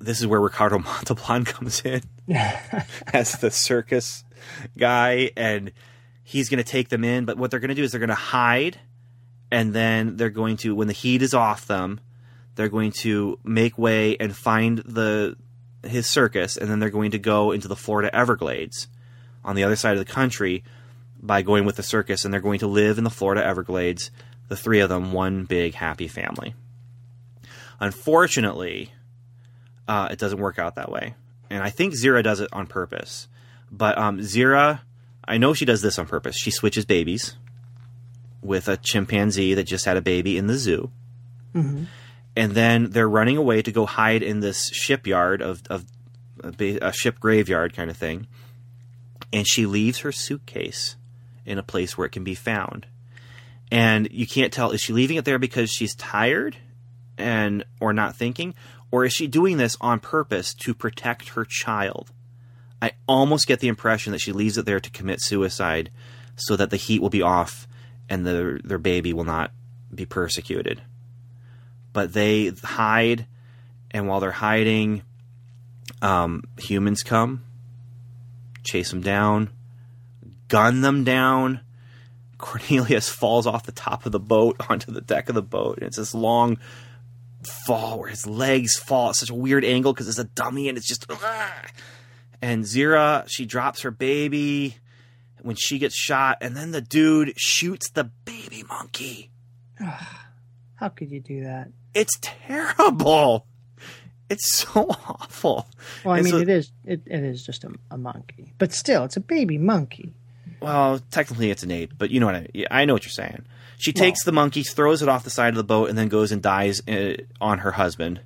this 0.00 0.20
is 0.20 0.26
where 0.26 0.40
Ricardo 0.40 0.78
Montalban 0.80 1.44
comes 1.44 1.82
in 1.82 2.02
as 3.12 3.32
the 3.38 3.50
circus 3.50 4.24
guy, 4.76 5.30
and 5.36 5.72
he's 6.22 6.48
going 6.48 6.62
to 6.62 6.70
take 6.70 6.88
them 6.88 7.04
in. 7.04 7.24
But 7.24 7.38
what 7.38 7.50
they're 7.50 7.60
going 7.60 7.68
to 7.68 7.74
do 7.74 7.82
is 7.82 7.92
they're 7.92 8.00
going 8.00 8.08
to 8.08 8.14
hide, 8.14 8.78
and 9.50 9.72
then 9.72 10.16
they're 10.16 10.30
going 10.30 10.56
to, 10.58 10.74
when 10.74 10.88
the 10.88 10.94
heat 10.94 11.22
is 11.22 11.34
off 11.34 11.66
them, 11.66 12.00
they're 12.54 12.68
going 12.68 12.92
to 12.92 13.38
make 13.44 13.76
way 13.78 14.16
and 14.18 14.36
find 14.36 14.78
the 14.78 15.36
his 15.82 16.08
circus, 16.08 16.56
and 16.56 16.70
then 16.70 16.78
they're 16.78 16.88
going 16.88 17.10
to 17.10 17.18
go 17.18 17.50
into 17.50 17.68
the 17.68 17.76
Florida 17.76 18.14
Everglades 18.14 18.88
on 19.44 19.54
the 19.54 19.64
other 19.64 19.76
side 19.76 19.92
of 19.92 19.98
the 19.98 20.10
country 20.10 20.64
by 21.20 21.42
going 21.42 21.64
with 21.64 21.76
the 21.76 21.82
circus, 21.82 22.24
and 22.24 22.32
they're 22.32 22.40
going 22.40 22.60
to 22.60 22.66
live 22.66 22.96
in 22.96 23.04
the 23.04 23.10
Florida 23.10 23.44
Everglades, 23.44 24.10
the 24.48 24.56
three 24.56 24.80
of 24.80 24.88
them, 24.88 25.12
one 25.12 25.44
big 25.44 25.74
happy 25.74 26.08
family. 26.08 26.54
Unfortunately, 27.80 28.92
uh, 29.88 30.08
it 30.10 30.18
doesn't 30.18 30.38
work 30.38 30.58
out 30.58 30.76
that 30.76 30.90
way, 30.90 31.14
and 31.50 31.62
I 31.62 31.70
think 31.70 31.94
Zira 31.94 32.22
does 32.22 32.40
it 32.40 32.48
on 32.52 32.66
purpose. 32.66 33.28
But 33.70 33.98
um, 33.98 34.20
Zira, 34.20 34.80
I 35.26 35.38
know 35.38 35.54
she 35.54 35.64
does 35.64 35.82
this 35.82 35.98
on 35.98 36.06
purpose. 36.06 36.36
She 36.36 36.50
switches 36.50 36.84
babies 36.84 37.36
with 38.42 38.68
a 38.68 38.76
chimpanzee 38.76 39.54
that 39.54 39.64
just 39.64 39.84
had 39.84 39.96
a 39.96 40.02
baby 40.02 40.36
in 40.36 40.46
the 40.46 40.56
zoo, 40.56 40.90
and 42.36 42.52
then 42.52 42.90
they're 42.90 43.08
running 43.08 43.36
away 43.36 43.62
to 43.62 43.72
go 43.72 43.86
hide 43.86 44.22
in 44.22 44.40
this 44.40 44.68
shipyard 44.70 45.40
of, 45.42 45.62
of 45.70 45.84
a, 46.42 46.52
ba- 46.52 46.78
a 46.88 46.92
ship 46.92 47.20
graveyard 47.20 47.74
kind 47.74 47.90
of 47.90 47.96
thing. 47.96 48.26
And 49.32 49.46
she 49.46 49.66
leaves 49.66 50.00
her 50.00 50.12
suitcase 50.12 50.96
in 51.44 51.58
a 51.58 51.62
place 51.62 51.96
where 51.96 52.06
it 52.06 52.12
can 52.12 52.24
be 52.24 52.34
found. 52.34 52.86
And 53.70 54.08
you 54.12 54.26
can't 54.26 54.52
tell 54.52 54.70
is 54.70 54.80
she 54.80 54.92
leaving 54.92 55.16
it 55.16 55.24
there 55.24 55.38
because 55.38 55.70
she's 55.70 55.94
tired 55.94 56.56
and 57.16 57.64
or 57.80 57.92
not 57.92 58.16
thinking 58.16 58.54
or 58.94 59.04
is 59.04 59.12
she 59.12 59.26
doing 59.26 59.56
this 59.56 59.76
on 59.80 59.98
purpose 59.98 60.54
to 60.54 60.72
protect 60.72 61.30
her 61.30 61.44
child? 61.44 62.12
I 62.80 62.92
almost 63.08 63.48
get 63.48 63.58
the 63.58 63.66
impression 63.66 64.12
that 64.12 64.20
she 64.20 64.30
leaves 64.30 64.56
it 64.56 64.66
there 64.66 64.78
to 64.78 64.90
commit 64.90 65.20
suicide 65.20 65.90
so 66.36 66.54
that 66.54 66.70
the 66.70 66.76
heat 66.76 67.02
will 67.02 67.10
be 67.10 67.20
off 67.20 67.66
and 68.08 68.24
their 68.24 68.60
their 68.62 68.78
baby 68.78 69.12
will 69.12 69.24
not 69.24 69.50
be 69.92 70.06
persecuted. 70.06 70.80
But 71.92 72.12
they 72.12 72.52
hide 72.62 73.26
and 73.90 74.06
while 74.06 74.20
they're 74.20 74.30
hiding 74.30 75.02
um, 76.00 76.44
humans 76.58 77.02
come, 77.02 77.42
chase 78.62 78.90
them 78.90 79.00
down, 79.00 79.50
gun 80.46 80.82
them 80.82 81.02
down. 81.02 81.62
Cornelius 82.38 83.08
falls 83.20 83.48
off 83.48 83.66
the 83.66 83.72
top 83.72 84.06
of 84.06 84.12
the 84.12 84.20
boat 84.20 84.54
onto 84.70 84.92
the 84.92 85.00
deck 85.00 85.28
of 85.28 85.34
the 85.34 85.42
boat. 85.42 85.78
And 85.78 85.88
it's 85.88 85.96
this 85.96 86.14
long 86.14 86.58
fall 87.46 87.98
where 88.00 88.08
his 88.08 88.26
legs 88.26 88.76
fall 88.76 89.10
at 89.10 89.16
such 89.16 89.30
a 89.30 89.34
weird 89.34 89.64
angle 89.64 89.92
because 89.92 90.08
it's 90.08 90.18
a 90.18 90.24
dummy 90.24 90.68
and 90.68 90.78
it's 90.78 90.88
just. 90.88 91.06
Ugh. 91.10 91.70
And 92.42 92.64
Zira, 92.64 93.24
she 93.26 93.46
drops 93.46 93.82
her 93.82 93.90
baby 93.90 94.76
when 95.42 95.56
she 95.56 95.78
gets 95.78 95.94
shot, 95.94 96.38
and 96.40 96.56
then 96.56 96.72
the 96.72 96.80
dude 96.80 97.32
shoots 97.36 97.90
the 97.90 98.04
baby 98.04 98.64
monkey. 98.68 99.30
How 100.76 100.88
could 100.88 101.10
you 101.10 101.20
do 101.20 101.44
that? 101.44 101.68
It's 101.94 102.18
terrible. 102.20 103.46
It's 104.30 104.56
so 104.56 104.88
awful. 104.88 105.68
Well, 106.04 106.14
I 106.14 106.22
mean, 106.22 106.34
it 106.34 106.48
is 106.48 106.72
it, 106.84 107.02
it 107.06 107.22
is 107.22 107.44
just 107.44 107.64
a, 107.64 107.72
a 107.90 107.98
monkey, 107.98 108.52
but 108.58 108.72
still, 108.72 109.04
it's 109.04 109.16
a 109.16 109.20
baby 109.20 109.58
monkey. 109.58 110.14
Well, 110.60 111.00
technically 111.10 111.50
it's 111.50 111.62
an 111.62 111.70
ape, 111.70 111.92
but 111.96 112.10
you 112.10 112.20
know 112.20 112.26
what 112.26 112.34
I 112.34 112.48
yeah, 112.54 112.66
I 112.70 112.84
know 112.84 112.94
what 112.94 113.04
you're 113.04 113.10
saying. 113.10 113.44
She 113.84 113.92
takes 113.92 114.24
the 114.24 114.32
monkey, 114.32 114.62
throws 114.62 115.02
it 115.02 115.10
off 115.10 115.24
the 115.24 115.30
side 115.30 115.50
of 115.50 115.56
the 115.56 115.64
boat, 115.64 115.90
and 115.90 115.98
then 115.98 116.08
goes 116.08 116.32
and 116.32 116.40
dies 116.42 116.80
uh, 116.88 117.16
on 117.38 117.58
her 117.58 117.72
husband. 117.72 118.20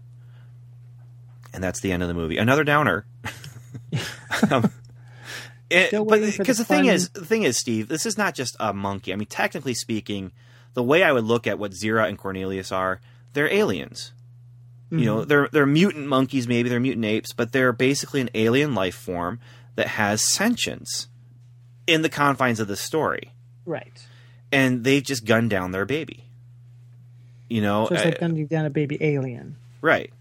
And 1.53 1.65
that's 1.65 1.81
the 1.81 1.91
end 1.91 2.03
of 2.03 2.09
the 2.09 2.15
movie. 2.15 2.37
Another 2.37 2.63
downer. 2.63 3.07
um, 4.51 4.71
it- 5.69 5.91
but 6.07 6.21
because 6.39 6.59
the 6.59 6.63
the, 6.63 6.65
thing 6.65 6.85
is, 6.87 7.09
the 7.11 7.25
thing 7.25 7.43
is, 7.43 7.59
Steve, 7.59 7.89
this 7.89 8.07
is 8.07 8.17
not 8.17 8.35
just 8.35 8.55
a 8.61 8.73
monkey. 8.73 9.13
I 9.13 9.17
mean, 9.17 9.27
technically 9.27 9.75
speaking, 9.75 10.31
the 10.75 10.83
way 10.85 11.03
I 11.03 11.11
would 11.11 11.25
look 11.25 11.47
at 11.49 11.59
what 11.59 11.73
Zira 11.73 12.09
and 12.09 12.17
Cornelius 12.17 12.71
are, 12.71 13.01
they're 13.33 13.53
aliens. 13.53 14.13
You 14.91 15.05
know, 15.05 15.25
they're 15.25 15.49
they're 15.53 15.67
mutant 15.67 16.07
monkeys, 16.07 16.49
maybe 16.49 16.71
they're 16.71 16.81
mutant 16.81 17.05
apes, 17.05 17.35
but 17.35 17.53
they're 17.53 17.73
basically 17.75 18.23
an 18.23 18.31
alien 18.33 18.75
life 18.75 18.95
form 18.95 19.39
that 19.75 19.87
has 19.89 20.23
sentience 20.23 21.09
in 21.87 22.01
the 22.01 22.09
confines 22.09 22.59
of 22.59 22.69
the 22.69 22.77
story, 22.77 23.33
Right. 23.67 24.07
And 24.53 24.85
they've 24.85 25.03
just 25.03 25.25
gunned 25.25 25.51
down 25.51 25.71
their 25.73 25.85
baby. 25.87 26.25
You 27.49 27.63
know, 27.63 27.87
So 27.87 27.95
it's 27.95 28.05
like 28.05 28.21
gunning 28.21 28.47
down 28.47 28.67
a 28.67 28.71
baby 28.71 28.99
alien. 29.01 29.57
right? 29.81 30.13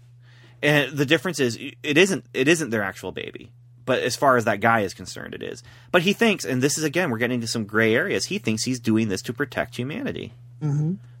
And 0.62 0.96
the 0.96 1.06
difference 1.06 1.38
is, 1.40 1.56
it 1.82 1.96
isn't 1.98 2.24
it 2.34 2.48
isn't 2.48 2.70
their 2.70 2.82
actual 2.82 3.12
baby, 3.12 3.50
but 3.84 4.02
as 4.02 4.16
far 4.16 4.36
as 4.36 4.44
that 4.46 4.60
guy 4.60 4.80
is 4.80 4.92
concerned, 4.94 5.34
it 5.34 5.42
is. 5.42 5.62
But 5.92 6.02
he 6.02 6.12
thinks, 6.12 6.44
and 6.44 6.60
this 6.62 6.76
is 6.78 6.84
again, 6.84 7.10
we're 7.10 7.18
getting 7.18 7.36
into 7.36 7.46
some 7.46 7.64
gray 7.64 7.94
areas. 7.94 8.24
He 8.26 8.38
thinks 8.38 8.64
he's 8.64 8.80
doing 8.80 9.08
this 9.08 9.22
to 9.22 9.32
protect 9.32 9.76
humanity 9.76 10.32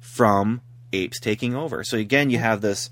from 0.00 0.60
apes 0.92 1.20
taking 1.20 1.54
over. 1.54 1.84
So 1.84 1.96
again, 1.98 2.30
you 2.30 2.38
have 2.38 2.60
this, 2.60 2.90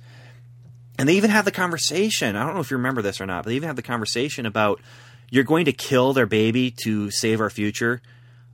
and 0.99 1.09
they 1.09 1.15
even 1.17 1.31
have 1.31 1.45
the 1.45 1.51
conversation. 1.51 2.37
I 2.37 2.45
don't 2.45 2.55
know 2.55 2.61
if 2.61 2.71
you 2.71 2.77
remember 2.77 3.03
this 3.03 3.21
or 3.21 3.27
not, 3.27 3.43
but 3.45 3.51
they 3.51 3.57
even 3.57 3.67
have 3.67 3.75
the 3.77 3.83
conversation 3.83 4.47
about 4.47 4.81
you're 5.31 5.43
going 5.45 5.65
to 5.65 5.73
kill 5.73 6.13
their 6.13 6.27
baby 6.27 6.73
to 6.85 7.11
save 7.11 7.41
our 7.41 7.51
future. 7.51 8.01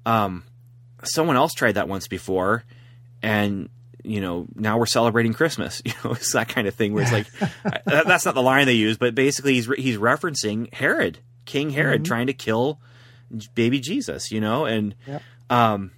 Um, 0.06 0.44
someone 1.04 1.36
else 1.36 1.52
tried 1.52 1.72
that 1.72 1.88
once 1.88 2.08
before, 2.08 2.64
and 3.22 3.68
you 4.04 4.20
know 4.20 4.46
now 4.54 4.78
we're 4.78 4.86
celebrating 4.86 5.32
Christmas. 5.34 5.82
You 5.86 5.92
know, 6.04 6.12
it's 6.12 6.32
that 6.32 6.48
kind 6.48 6.66
of 6.66 6.74
thing 6.74 6.92
where 6.92 7.02
it's 7.02 7.12
like 7.12 7.26
that's 7.84 8.24
not 8.24 8.34
the 8.34 8.42
line 8.42 8.66
they 8.66 8.74
use, 8.74 8.96
but 8.96 9.14
basically 9.14 9.54
he's 9.54 9.66
he's 9.66 9.96
referencing 9.96 10.72
Herod, 10.74 11.18
King 11.44 11.70
Herod, 11.70 12.04
trying 12.04 12.26
to 12.28 12.32
kill 12.32 12.80
baby 13.54 13.80
Jesus. 13.80 14.30
You 14.30 14.40
know, 14.40 14.64
and 14.64 14.94
Yep. 15.06 15.22
um, 15.50 15.90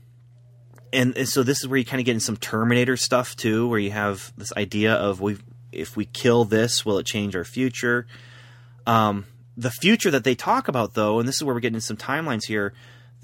and, 0.93 1.17
and 1.17 1.29
so 1.29 1.43
this 1.43 1.59
is 1.61 1.67
where 1.69 1.77
you 1.79 1.85
kind 1.85 2.01
of 2.01 2.07
get 2.07 2.13
in 2.13 2.21
some 2.21 2.37
Terminator 2.37 2.97
stuff 2.97 3.35
too, 3.35 3.67
where 3.69 3.81
you 3.81 3.91
have 3.91 4.33
this 4.37 4.53
idea 4.57 4.95
of 4.95 5.21
we 5.21 5.39
if 5.73 5.97
we 5.97 6.05
kill 6.05 6.45
this, 6.45 6.87
will 6.87 6.99
it 6.99 7.07
change 7.07 7.35
our 7.35 7.45
future? 7.45 8.07
Um, 8.87 9.27
the 9.57 9.71
future 9.71 10.11
that 10.11 10.25
they 10.25 10.35
talk 10.35 10.69
about, 10.69 10.95
though, 10.95 11.19
and 11.19 11.27
this 11.29 11.37
is 11.37 11.45
where 11.45 11.55
we're 11.55 11.61
getting 11.61 11.75
into 11.77 11.87
some 11.87 11.97
timelines 11.97 12.45
here. 12.47 12.75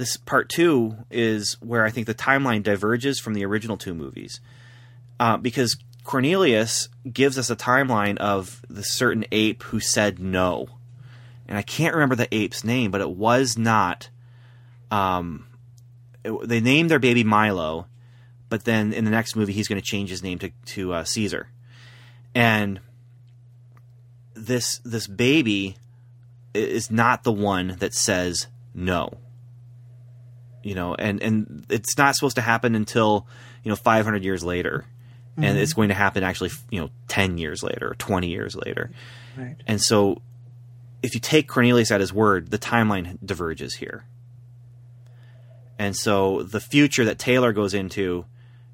This 0.00 0.16
part 0.16 0.48
two 0.48 0.96
is 1.10 1.58
where 1.60 1.84
I 1.84 1.90
think 1.90 2.06
the 2.06 2.14
timeline 2.14 2.62
diverges 2.62 3.20
from 3.20 3.34
the 3.34 3.44
original 3.44 3.76
two 3.76 3.92
movies, 3.92 4.40
uh, 5.18 5.36
because 5.36 5.76
Cornelius 6.04 6.88
gives 7.12 7.36
us 7.36 7.50
a 7.50 7.54
timeline 7.54 8.16
of 8.16 8.62
the 8.70 8.82
certain 8.82 9.26
ape 9.30 9.62
who 9.64 9.78
said 9.78 10.18
no, 10.18 10.68
and 11.46 11.58
I 11.58 11.60
can't 11.60 11.92
remember 11.92 12.14
the 12.16 12.34
ape's 12.34 12.64
name, 12.64 12.90
but 12.90 13.02
it 13.02 13.10
was 13.10 13.58
not. 13.58 14.08
Um, 14.90 15.44
it- 16.24 16.48
they 16.48 16.60
named 16.62 16.90
their 16.90 16.98
baby 16.98 17.22
Milo, 17.22 17.86
but 18.48 18.64
then 18.64 18.94
in 18.94 19.04
the 19.04 19.10
next 19.10 19.36
movie 19.36 19.52
he's 19.52 19.68
going 19.68 19.82
to 19.82 19.86
change 19.86 20.08
his 20.08 20.22
name 20.22 20.38
to 20.38 20.50
to 20.76 20.94
uh, 20.94 21.04
Caesar, 21.04 21.50
and 22.34 22.80
this 24.32 24.78
this 24.82 25.06
baby 25.06 25.76
is 26.54 26.90
not 26.90 27.22
the 27.22 27.32
one 27.32 27.76
that 27.80 27.92
says 27.92 28.46
no. 28.72 29.18
You 30.62 30.74
know, 30.74 30.94
and 30.94 31.22
and 31.22 31.64
it's 31.70 31.96
not 31.96 32.14
supposed 32.14 32.36
to 32.36 32.42
happen 32.42 32.74
until 32.74 33.26
you 33.64 33.70
know 33.70 33.76
500 33.76 34.22
years 34.22 34.44
later, 34.44 34.84
and 35.36 35.56
it's 35.58 35.72
going 35.72 35.88
to 35.88 35.94
happen 35.94 36.22
actually 36.22 36.50
you 36.70 36.80
know 36.80 36.90
10 37.08 37.38
years 37.38 37.62
later 37.62 37.94
20 37.98 38.28
years 38.28 38.54
later, 38.54 38.90
Right. 39.36 39.56
and 39.66 39.80
so 39.80 40.20
if 41.02 41.14
you 41.14 41.20
take 41.20 41.48
Cornelius 41.48 41.90
at 41.90 42.00
his 42.00 42.12
word, 42.12 42.50
the 42.50 42.58
timeline 42.58 43.16
diverges 43.24 43.76
here. 43.76 44.04
And 45.78 45.96
so 45.96 46.42
the 46.42 46.60
future 46.60 47.06
that 47.06 47.18
Taylor 47.18 47.54
goes 47.54 47.72
into 47.72 48.26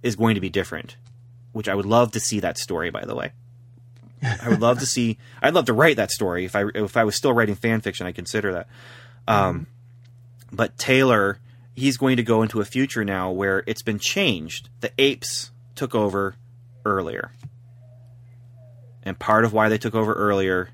is 0.02 0.16
going 0.16 0.34
to 0.34 0.40
be 0.40 0.48
different, 0.48 0.96
which 1.52 1.68
I 1.68 1.74
would 1.76 1.86
love 1.86 2.10
to 2.12 2.20
see 2.20 2.40
that 2.40 2.58
story, 2.58 2.90
by 2.90 3.04
the 3.04 3.14
way. 3.14 3.30
I 4.42 4.48
would 4.48 4.60
love 4.60 4.80
to 4.80 4.86
see. 4.86 5.18
I'd 5.42 5.54
love 5.54 5.66
to 5.66 5.72
write 5.72 5.96
that 5.98 6.10
story 6.10 6.44
if 6.44 6.56
I 6.56 6.64
if 6.74 6.96
I 6.96 7.04
was 7.04 7.14
still 7.14 7.32
writing 7.32 7.54
fan 7.54 7.80
fiction. 7.80 8.06
I 8.08 8.12
consider 8.12 8.52
that. 8.54 8.68
Um, 9.28 9.66
but 10.50 10.76
Taylor, 10.78 11.38
he's 11.76 11.96
going 11.96 12.16
to 12.16 12.22
go 12.22 12.42
into 12.42 12.60
a 12.60 12.64
future 12.64 13.04
now 13.04 13.30
where 13.30 13.62
it's 13.66 13.82
been 13.82 13.98
changed. 13.98 14.68
The 14.80 14.90
apes 14.98 15.52
took 15.76 15.94
over 15.94 16.34
earlier, 16.84 17.30
and 19.02 19.18
part 19.18 19.44
of 19.44 19.52
why 19.52 19.68
they 19.68 19.78
took 19.78 19.94
over 19.94 20.12
earlier, 20.14 20.70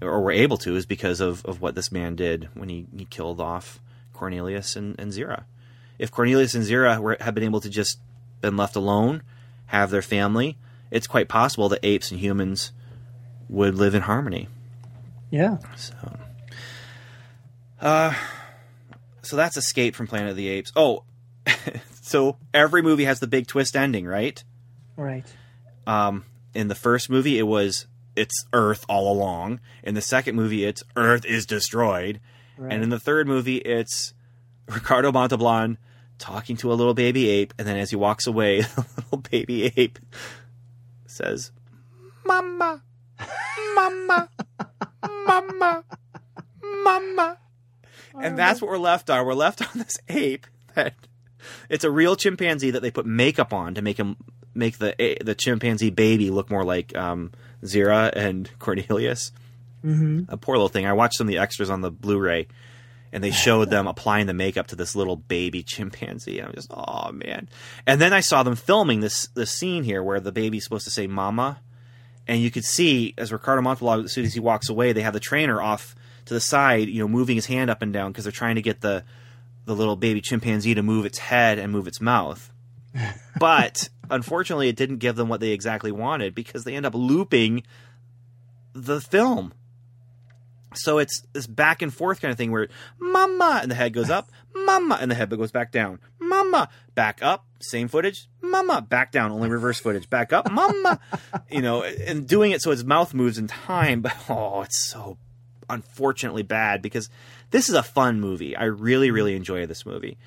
or 0.00 0.22
were 0.22 0.30
able 0.32 0.56
to, 0.58 0.76
is 0.76 0.86
because 0.86 1.20
of 1.20 1.44
of 1.44 1.60
what 1.60 1.74
this 1.74 1.92
man 1.92 2.14
did 2.14 2.48
when 2.54 2.68
he, 2.68 2.86
he 2.96 3.04
killed 3.04 3.40
off 3.40 3.80
Cornelius 4.14 4.76
and, 4.76 4.98
and 4.98 5.12
Zira. 5.12 5.44
If 5.98 6.10
Cornelius 6.10 6.54
and 6.54 6.64
Zira 6.64 6.98
were, 6.98 7.16
had 7.20 7.34
been 7.34 7.44
able 7.44 7.60
to 7.60 7.68
just 7.68 7.98
been 8.40 8.56
left 8.56 8.76
alone, 8.76 9.22
have 9.66 9.90
their 9.90 10.02
family, 10.02 10.56
it's 10.90 11.06
quite 11.06 11.28
possible 11.28 11.68
that 11.68 11.80
apes 11.82 12.10
and 12.10 12.20
humans 12.20 12.72
would 13.48 13.74
live 13.74 13.94
in 13.94 14.02
harmony. 14.02 14.48
Yeah. 15.30 15.58
So, 15.76 16.18
uh, 17.80 18.14
so 19.30 19.36
that's 19.36 19.56
Escape 19.56 19.94
from 19.94 20.08
Planet 20.08 20.30
of 20.30 20.36
the 20.36 20.48
Apes. 20.48 20.72
Oh, 20.74 21.04
so 22.02 22.36
every 22.52 22.82
movie 22.82 23.04
has 23.04 23.20
the 23.20 23.28
big 23.28 23.46
twist 23.46 23.76
ending, 23.76 24.04
right? 24.04 24.42
Right. 24.96 25.24
Um, 25.86 26.24
in 26.52 26.66
the 26.66 26.74
first 26.74 27.08
movie, 27.08 27.38
it 27.38 27.44
was 27.44 27.86
it's 28.16 28.44
Earth 28.52 28.84
all 28.88 29.12
along. 29.12 29.60
In 29.84 29.94
the 29.94 30.00
second 30.00 30.34
movie, 30.34 30.64
it's 30.64 30.82
Earth 30.96 31.24
is 31.24 31.46
destroyed. 31.46 32.18
Right. 32.58 32.72
And 32.72 32.82
in 32.82 32.90
the 32.90 32.98
third 32.98 33.28
movie, 33.28 33.58
it's 33.58 34.14
Ricardo 34.66 35.12
Montalban 35.12 35.78
talking 36.18 36.56
to 36.56 36.72
a 36.72 36.74
little 36.74 36.92
baby 36.92 37.28
ape, 37.28 37.54
and 37.56 37.68
then 37.68 37.76
as 37.76 37.90
he 37.90 37.96
walks 37.96 38.26
away, 38.26 38.62
the 38.76 38.86
little 38.96 39.18
baby 39.18 39.72
ape 39.76 40.00
says, 41.06 41.52
"Mama, 42.26 42.82
mama, 43.76 44.28
mama, 45.08 45.84
mama," 46.64 47.38
and 48.18 48.38
that's 48.38 48.60
what 48.60 48.70
we're 48.70 48.78
left 48.78 49.10
on. 49.10 49.24
We're 49.26 49.34
left 49.34 49.62
on 49.62 49.68
this 49.78 49.98
ape 50.08 50.46
that 50.74 50.94
it's 51.68 51.84
a 51.84 51.90
real 51.90 52.16
chimpanzee 52.16 52.70
that 52.70 52.80
they 52.82 52.90
put 52.90 53.06
makeup 53.06 53.52
on 53.52 53.74
to 53.74 53.82
make 53.82 53.98
him 53.98 54.16
make 54.54 54.78
the 54.78 54.94
the 55.24 55.34
chimpanzee 55.34 55.90
baby 55.90 56.30
look 56.30 56.50
more 56.50 56.64
like 56.64 56.96
um, 56.96 57.32
Zira 57.64 58.12
and 58.14 58.50
Cornelius. 58.58 59.32
hmm 59.82 60.22
A 60.28 60.36
poor 60.36 60.56
little 60.56 60.68
thing. 60.68 60.86
I 60.86 60.92
watched 60.92 61.16
some 61.16 61.26
of 61.26 61.32
the 61.32 61.38
extras 61.38 61.70
on 61.70 61.80
the 61.80 61.90
Blu-ray, 61.90 62.48
and 63.12 63.22
they 63.24 63.30
showed 63.30 63.70
them 63.70 63.86
applying 63.86 64.26
the 64.26 64.34
makeup 64.34 64.66
to 64.68 64.76
this 64.76 64.94
little 64.94 65.16
baby 65.16 65.62
chimpanzee. 65.62 66.38
And 66.38 66.48
I'm 66.48 66.54
just, 66.54 66.70
oh 66.74 67.12
man! 67.12 67.48
And 67.86 68.00
then 68.00 68.12
I 68.12 68.20
saw 68.20 68.42
them 68.42 68.56
filming 68.56 69.00
this 69.00 69.28
this 69.28 69.50
scene 69.52 69.84
here 69.84 70.02
where 70.02 70.20
the 70.20 70.32
baby's 70.32 70.64
supposed 70.64 70.84
to 70.84 70.90
say 70.90 71.06
"mama," 71.06 71.60
and 72.26 72.40
you 72.40 72.50
could 72.50 72.64
see 72.64 73.14
as 73.16 73.32
Ricardo 73.32 73.62
Montalban, 73.62 74.04
as 74.04 74.12
soon 74.12 74.24
as 74.24 74.34
he 74.34 74.40
walks 74.40 74.68
away, 74.68 74.92
they 74.92 75.02
have 75.02 75.14
the 75.14 75.20
trainer 75.20 75.60
off 75.60 75.94
to 76.26 76.34
the 76.34 76.40
side, 76.40 76.88
you 76.88 77.00
know, 77.00 77.08
moving 77.08 77.36
his 77.36 77.46
hand 77.46 77.70
up 77.70 77.82
and 77.82 77.92
down 77.92 78.12
because 78.12 78.24
they're 78.24 78.32
trying 78.32 78.56
to 78.56 78.62
get 78.62 78.80
the 78.80 79.04
the 79.66 79.74
little 79.74 79.96
baby 79.96 80.20
chimpanzee 80.20 80.74
to 80.74 80.82
move 80.82 81.04
its 81.04 81.18
head 81.18 81.58
and 81.58 81.72
move 81.72 81.86
its 81.86 82.00
mouth. 82.00 82.50
But 83.38 83.88
unfortunately, 84.10 84.68
it 84.68 84.76
didn't 84.76 84.98
give 84.98 85.16
them 85.16 85.28
what 85.28 85.40
they 85.40 85.52
exactly 85.52 85.90
wanted 85.92 86.34
because 86.34 86.64
they 86.64 86.74
end 86.74 86.84
up 86.84 86.94
looping 86.94 87.62
the 88.74 89.00
film. 89.00 89.54
So 90.74 90.98
it's 90.98 91.22
this 91.32 91.46
back 91.46 91.82
and 91.82 91.92
forth 91.92 92.20
kind 92.20 92.30
of 92.30 92.38
thing 92.38 92.52
where 92.52 92.68
mama 92.98 93.60
and 93.62 93.70
the 93.70 93.74
head 93.74 93.92
goes 93.92 94.10
up, 94.10 94.30
mama 94.54 94.98
and 95.00 95.10
the 95.10 95.14
head 95.14 95.30
goes 95.30 95.50
back 95.50 95.72
down, 95.72 96.00
mama 96.20 96.68
back 96.94 97.22
up, 97.22 97.46
same 97.60 97.88
footage, 97.88 98.28
mama 98.40 98.80
back 98.80 99.10
down, 99.10 99.32
only 99.32 99.48
reverse 99.48 99.80
footage, 99.80 100.08
back 100.08 100.32
up, 100.32 100.50
mama, 100.50 101.00
you 101.50 101.62
know, 101.62 101.82
and 101.82 102.28
doing 102.28 102.52
it 102.52 102.62
so 102.62 102.70
his 102.70 102.84
mouth 102.84 103.14
moves 103.14 103.38
in 103.38 103.48
time. 103.48 104.00
But 104.00 104.14
oh, 104.28 104.62
it's 104.62 104.84
so 104.84 105.18
unfortunately 105.70 106.42
bad 106.42 106.82
because 106.82 107.08
this 107.50 107.68
is 107.68 107.74
a 107.74 107.82
fun 107.82 108.20
movie. 108.20 108.56
I 108.56 108.64
really, 108.64 109.10
really 109.10 109.34
enjoy 109.36 109.66
this 109.66 109.86
movie. 109.86 110.18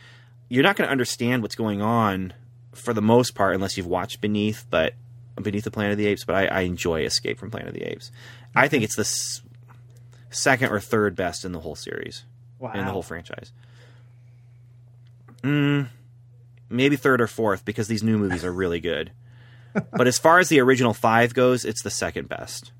You're 0.50 0.64
not 0.64 0.76
going 0.76 0.88
to 0.88 0.91
understand 0.91 1.41
what's 1.41 1.56
going 1.56 1.82
on 1.82 2.34
for 2.74 2.94
the 2.94 3.02
most 3.02 3.36
part 3.36 3.56
unless 3.56 3.78
you've 3.78 3.88
watched 3.88 4.22
Beneath, 4.22 4.66
but 4.70 4.94
Beneath 5.41 5.64
the 5.64 5.72
Planet 5.72 5.94
of 5.94 5.98
the 5.98 6.08
Apes. 6.08 6.26
But 6.26 6.36
I, 6.36 6.46
I 6.48 6.62
enjoy 6.62 7.02
Escape 7.02 7.38
from 7.39 7.50
Planet 7.52 7.70
of 7.70 7.74
the 7.74 7.84
Apes. 7.84 8.12
I 8.56 8.68
think 8.68 8.84
it's 8.84 8.96
the 8.96 9.02
s- 9.02 9.41
second 10.30 10.70
or 10.72 10.80
third 10.80 11.16
best 11.16 11.46
in 11.46 11.52
the 11.54 11.60
whole 11.60 11.76
series, 11.76 12.24
Wow. 12.60 12.74
in 12.74 12.86
the 12.86 12.91
whole 12.91 13.04
franchise. 13.04 13.52
Mm, 15.41 15.89
maybe 16.70 16.96
third 16.96 17.22
or 17.22 17.28
fourth 17.28 17.66
because 17.66 17.88
these 17.88 18.04
new 18.04 18.18
movies 18.18 18.44
are 18.46 18.54
really 18.54 18.80
good. 18.80 19.12
but 19.91 20.08
as 20.08 20.20
far 20.20 20.39
as 20.39 20.50
the 20.50 20.60
original 20.60 20.94
five 20.94 21.34
goes, 21.34 21.66
it's 21.66 21.82
the 21.84 21.89
second 21.89 22.30
best. 22.30 22.72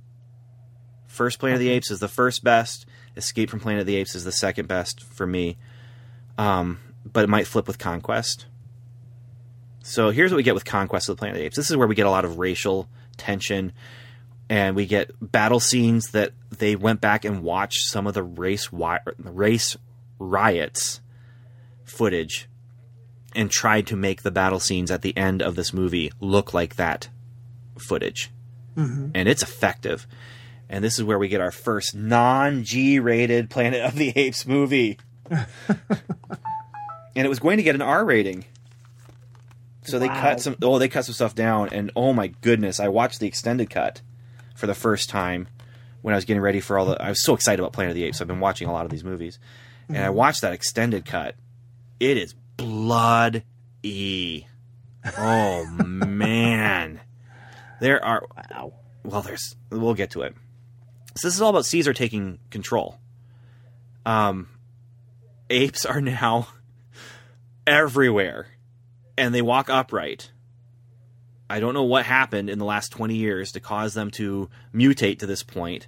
First 1.14 1.38
Planet 1.38 1.58
of 1.58 1.60
the 1.60 1.70
Apes 1.70 1.92
is 1.92 2.00
the 2.00 2.08
first 2.08 2.44
best. 2.44 2.88
Escape 3.16 3.52
from 3.52 3.60
Planet 3.60 3.82
of 3.82 3.86
the 3.86 3.98
Apes 3.98 4.16
is 4.16 4.24
the 4.24 4.32
second 4.32 4.68
best 4.68 5.04
for 5.04 5.28
me. 5.28 5.58
Um, 6.40 6.80
but 7.06 7.24
it 7.24 7.30
might 7.30 7.46
flip 7.46 7.68
with 7.68 7.78
Conquest. 7.78 8.48
So 9.84 10.10
here's 10.10 10.32
what 10.32 10.38
we 10.38 10.44
get 10.44 10.56
with 10.56 10.66
Conquest 10.66 11.10
of 11.10 11.16
the 11.16 11.20
Planet 11.20 11.36
of 11.36 11.40
the 11.42 11.46
Apes. 11.46 11.56
This 11.56 11.70
is 11.70 11.78
where 11.78 11.88
we 11.88 11.94
get 11.94 12.08
a 12.08 12.10
lot 12.10 12.26
of 12.26 12.40
racial 12.40 12.90
tension, 13.16 13.74
and 14.50 14.76
we 14.76 14.88
get 14.88 15.12
battle 15.22 15.60
scenes 15.60 16.10
that 16.12 16.32
they 16.50 16.76
went 16.76 17.00
back 17.00 17.26
and 17.26 17.44
watched 17.44 17.86
some 17.86 18.08
of 18.08 18.16
the 18.16 18.24
race 18.24 18.66
wi- 18.70 19.02
race 19.20 19.78
riots 20.18 21.00
footage 21.84 22.50
and 23.36 23.52
tried 23.52 23.86
to 23.86 23.96
make 23.96 24.24
the 24.24 24.32
battle 24.32 24.60
scenes 24.60 24.90
at 24.90 25.04
the 25.04 25.16
end 25.16 25.44
of 25.44 25.56
this 25.56 25.74
movie 25.76 26.12
look 26.20 26.56
like 26.56 26.78
that 26.78 27.10
footage. 27.78 28.32
And 29.14 29.28
it's 29.28 29.44
effective. 29.44 30.08
And 30.74 30.84
this 30.84 30.98
is 30.98 31.04
where 31.04 31.20
we 31.20 31.28
get 31.28 31.40
our 31.40 31.52
first 31.52 31.94
non 31.94 32.64
G 32.64 32.98
rated 32.98 33.52
Planet 33.52 33.82
of 33.82 33.94
the 33.94 34.12
Apes 34.16 34.48
movie. 34.48 34.98
and 35.30 35.46
it 37.16 37.30
was 37.30 37.38
going 37.38 37.58
to 37.58 37.64
get 37.64 37.76
an 37.76 37.84
R 37.84 38.04
rating. 38.04 38.46
So 39.84 40.00
they 40.00 40.08
cut 40.08 40.42
some 40.42 40.56
oh 40.64 40.80
they 40.80 40.88
cut 40.88 41.06
some 41.06 41.14
stuff 41.14 41.36
down 41.36 41.70
and 41.70 41.92
oh 41.96 42.12
my 42.12 42.28
goodness, 42.42 42.80
I 42.80 42.88
watched 42.88 43.20
the 43.20 43.28
extended 43.28 43.70
cut 43.70 44.02
for 44.56 44.66
the 44.66 44.74
first 44.74 45.12
time 45.12 45.48
when 46.02 46.16
I 46.16 46.18
was 46.18 46.26
getting 46.26 46.42
ready 46.42 46.60
for 46.60 46.80
all 46.80 46.88
the 46.88 47.00
I 47.00 47.10
was 47.10 47.24
so 47.24 47.36
excited 47.36 47.60
about 47.60 47.74
Planet 47.74 47.92
of 47.92 47.96
the 47.96 48.06
Apes. 48.06 48.20
I've 48.20 48.28
been 48.28 48.40
watching 48.40 48.68
a 48.68 48.74
lot 48.74 48.86
of 48.86 48.90
these 48.90 49.04
movies. 49.04 49.38
And 49.90 50.00
I 50.00 50.08
mm-hmm. 50.08 50.16
watched 50.16 50.42
that 50.42 50.54
extended 50.54 51.06
cut. 51.06 51.36
It 52.00 52.18
is 52.18 52.34
blood 52.58 53.44
e. 53.84 54.46
Oh 55.20 55.66
man. 55.86 57.00
There 57.80 58.04
are 58.04 58.26
Wow. 58.50 58.74
well 59.04 59.22
there's 59.22 59.56
we'll 59.70 59.94
get 59.94 60.10
to 60.12 60.24
it 60.24 60.36
so 61.16 61.28
this 61.28 61.36
is 61.36 61.42
all 61.42 61.50
about 61.50 61.66
caesar 61.66 61.94
taking 61.94 62.40
control. 62.50 62.98
Um 64.06 64.48
apes 65.50 65.86
are 65.86 66.02
now 66.02 66.48
everywhere 67.68 68.48
and 69.18 69.34
they 69.34 69.42
walk 69.42 69.70
upright. 69.70 70.32
I 71.50 71.60
don't 71.60 71.74
know 71.74 71.84
what 71.84 72.06
happened 72.06 72.50
in 72.50 72.58
the 72.58 72.66
last 72.66 72.90
20 72.90 73.16
years 73.16 73.52
to 73.52 73.60
cause 73.60 73.94
them 73.94 74.10
to 74.12 74.50
mutate 74.74 75.20
to 75.20 75.26
this 75.26 75.44
point 75.44 75.88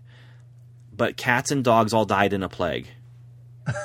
but 0.95 1.17
cats 1.17 1.51
and 1.51 1.63
dogs 1.63 1.93
all 1.93 2.05
died 2.05 2.33
in 2.33 2.43
a 2.43 2.49
plague. 2.49 2.87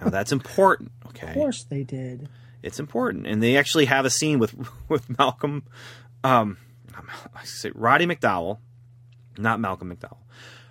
Now 0.00 0.10
that's 0.10 0.32
important 0.32 0.92
okay? 1.08 1.28
Of 1.28 1.34
course 1.34 1.64
they 1.64 1.84
did. 1.84 2.28
it's 2.62 2.78
important, 2.80 3.26
and 3.26 3.42
they 3.42 3.56
actually 3.56 3.86
have 3.86 4.04
a 4.04 4.10
scene 4.10 4.38
with 4.38 4.54
with 4.88 5.18
Malcolm, 5.18 5.62
um, 6.24 6.58
I 6.94 7.44
say 7.44 7.70
Roddy 7.74 8.06
McDowall, 8.06 8.58
not 9.38 9.60
Malcolm 9.60 9.94
McDowell, 9.94 10.18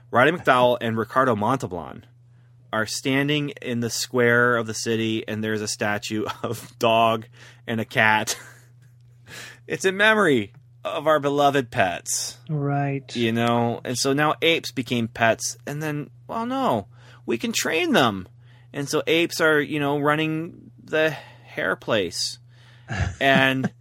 Roddy 0.10 0.32
McDowall 0.32 0.78
and 0.82 0.98
Ricardo 0.98 1.36
Montalban 1.36 2.06
are 2.74 2.86
standing 2.86 3.50
in 3.62 3.82
the 3.82 3.90
square 3.90 4.56
of 4.56 4.66
the 4.66 4.74
city, 4.74 5.28
and 5.28 5.44
there's 5.44 5.62
a 5.62 5.68
statue 5.68 6.26
of 6.44 6.78
dog 6.80 7.28
and 7.68 7.82
a 7.82 7.86
cat. 7.86 8.38
it's 9.68 9.86
in 9.86 9.98
memory 9.98 10.54
of 10.84 11.08
our 11.08 11.20
beloved 11.20 11.72
pets. 11.72 12.38
Right. 12.50 13.16
you 13.16 13.32
know? 13.32 13.82
And 13.84 13.98
so 13.98 14.14
now 14.14 14.36
apes 14.42 14.72
became 14.72 15.08
pets 15.08 15.58
and 15.68 15.82
then 15.82 16.10
well 16.28 16.46
no 16.46 16.88
we 17.26 17.38
can 17.38 17.52
train 17.52 17.94
them. 17.94 18.28
And 18.74 18.90
so 18.90 19.04
apes 19.06 19.42
are 19.42 19.60
you 19.60 19.80
know 19.80 20.00
running 20.00 20.72
the 20.84 21.12
hair 21.12 21.76
place. 21.76 22.40
And 23.22 23.72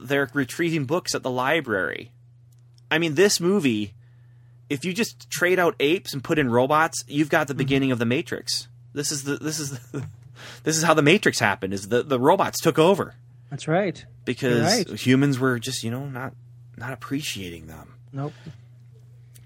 they're 0.00 0.30
retrieving 0.32 0.86
books 0.86 1.14
at 1.14 1.22
the 1.22 1.30
library. 1.30 2.10
I 2.90 2.98
mean 2.98 3.14
this 3.14 3.38
movie 3.38 3.94
if 4.70 4.84
you 4.84 4.94
just 4.94 5.28
trade 5.28 5.58
out 5.58 5.74
apes 5.80 6.14
and 6.14 6.24
put 6.24 6.38
in 6.38 6.48
robots 6.50 7.04
you've 7.06 7.28
got 7.28 7.46
the 7.48 7.54
beginning 7.54 7.90
of 7.92 7.98
the 7.98 8.06
matrix 8.06 8.68
this 8.94 9.12
is 9.12 9.24
the 9.24 9.36
this 9.36 9.58
is 9.58 9.78
the, 9.90 10.06
this 10.62 10.76
is 10.76 10.82
how 10.82 10.94
the 10.94 11.02
matrix 11.02 11.38
happened 11.38 11.74
is 11.74 11.88
the 11.88 12.02
the 12.02 12.18
robots 12.18 12.60
took 12.60 12.78
over 12.78 13.14
That's 13.50 13.68
right. 13.68 14.02
because 14.24 14.62
right. 14.62 14.98
humans 14.98 15.38
were 15.38 15.58
just 15.58 15.82
you 15.84 15.90
know 15.90 16.06
not 16.06 16.32
not 16.76 16.92
appreciating 16.92 17.66
them 17.66 17.94
Nope. 18.12 18.32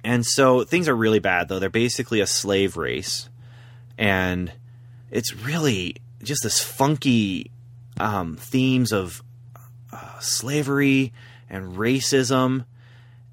and 0.02 0.24
so 0.24 0.64
things 0.64 0.88
are 0.88 0.94
really 0.96 1.18
bad, 1.18 1.48
though. 1.48 1.58
They're 1.58 1.68
basically 1.68 2.20
a 2.20 2.26
slave 2.26 2.76
race. 2.76 3.28
And 3.98 4.52
it's 5.10 5.34
really 5.34 5.96
just 6.22 6.42
this 6.42 6.62
funky 6.62 7.50
um, 7.98 8.36
themes 8.36 8.92
of 8.92 9.22
uh, 9.92 10.18
slavery 10.20 11.12
and 11.50 11.76
racism. 11.76 12.64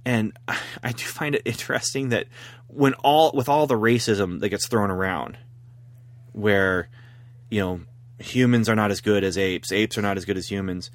And 0.06 0.38
I, 0.48 0.92
do 0.92 1.04
find 1.04 1.36
it 1.36 1.44
interesting 1.46 2.10
that 2.10 2.28
when 2.68 2.94
all 2.96 3.32
with 3.34 3.50
all 3.50 3.68
the 3.68 3.76
racism 3.76 4.40
that 4.40 4.50
gets 4.50 4.68
thrown 4.68 4.90
around, 4.92 5.38
where 6.34 6.90
you 7.50 7.60
know 7.60 7.82
humans 8.20 8.70
are 8.70 8.76
not 8.76 8.92
as 8.92 9.02
good 9.02 9.24
as 9.24 9.38
apes, 9.38 9.72
apes 9.72 9.98
are 9.98 10.02
not 10.02 10.18
as 10.18 10.26
good 10.26 10.38
as 10.38 10.50
humans. 10.50 10.90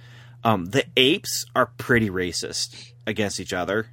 Um, 0.44 0.66
the 0.66 0.84
apes 0.96 1.44
are 1.54 1.66
pretty 1.66 2.10
racist 2.10 2.92
against 3.06 3.40
each 3.40 3.52
other 3.52 3.88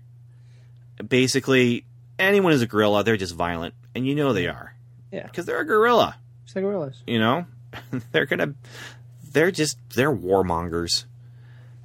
basically 1.08 1.86
anyone 2.20 2.52
who's 2.52 2.62
a 2.62 2.68
gorilla, 2.68 3.04
they're 3.04 3.18
just 3.18 3.36
violent, 3.36 3.74
and 3.96 4.06
you 4.08 4.16
know 4.16 4.34
they 4.34 4.48
are 4.48 4.76
Yeah. 5.12 5.24
because 5.24 5.46
they're 5.46 5.60
a 5.60 5.66
gorilla. 5.66 6.16
It's 6.46 6.56
like 6.56 6.64
gorillas. 6.64 7.02
You 7.08 7.20
know, 7.20 7.46
they're 8.12 8.26
gonna, 8.26 8.54
they're 9.32 9.52
just 9.52 9.78
they're 9.96 10.16
warmongers. 10.16 11.06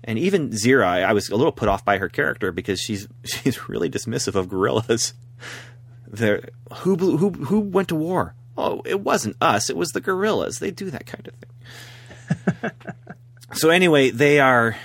And 0.09 0.19
even 0.19 0.49
Zira, 0.53 0.87
I, 0.87 1.03
I 1.03 1.13
was 1.13 1.29
a 1.29 1.37
little 1.37 1.53
put 1.53 1.69
off 1.69 1.85
by 1.85 1.99
her 1.99 2.09
character 2.09 2.51
because 2.51 2.81
she's 2.81 3.07
she's 3.25 3.69
really 3.69 3.91
dismissive 3.91 4.35
of 4.35 4.49
gorillas. 4.49 5.13
They're, 6.07 6.49
who 6.79 6.97
blew, 6.97 7.19
who 7.19 7.31
who 7.31 7.61
went 7.61 7.89
to 7.89 7.95
war? 7.95 8.35
Oh, 8.57 8.81
it 8.87 9.01
wasn't 9.01 9.37
us. 9.43 9.69
It 9.69 9.77
was 9.77 9.91
the 9.91 10.01
gorillas. 10.01 10.61
They 10.61 10.71
do 10.71 10.91
that 10.91 11.05
kind 11.05 11.29
of 11.29 12.55
thing. 12.57 12.71
so 13.53 13.69
anyway, 13.69 14.09
they 14.09 14.41
are. 14.41 14.77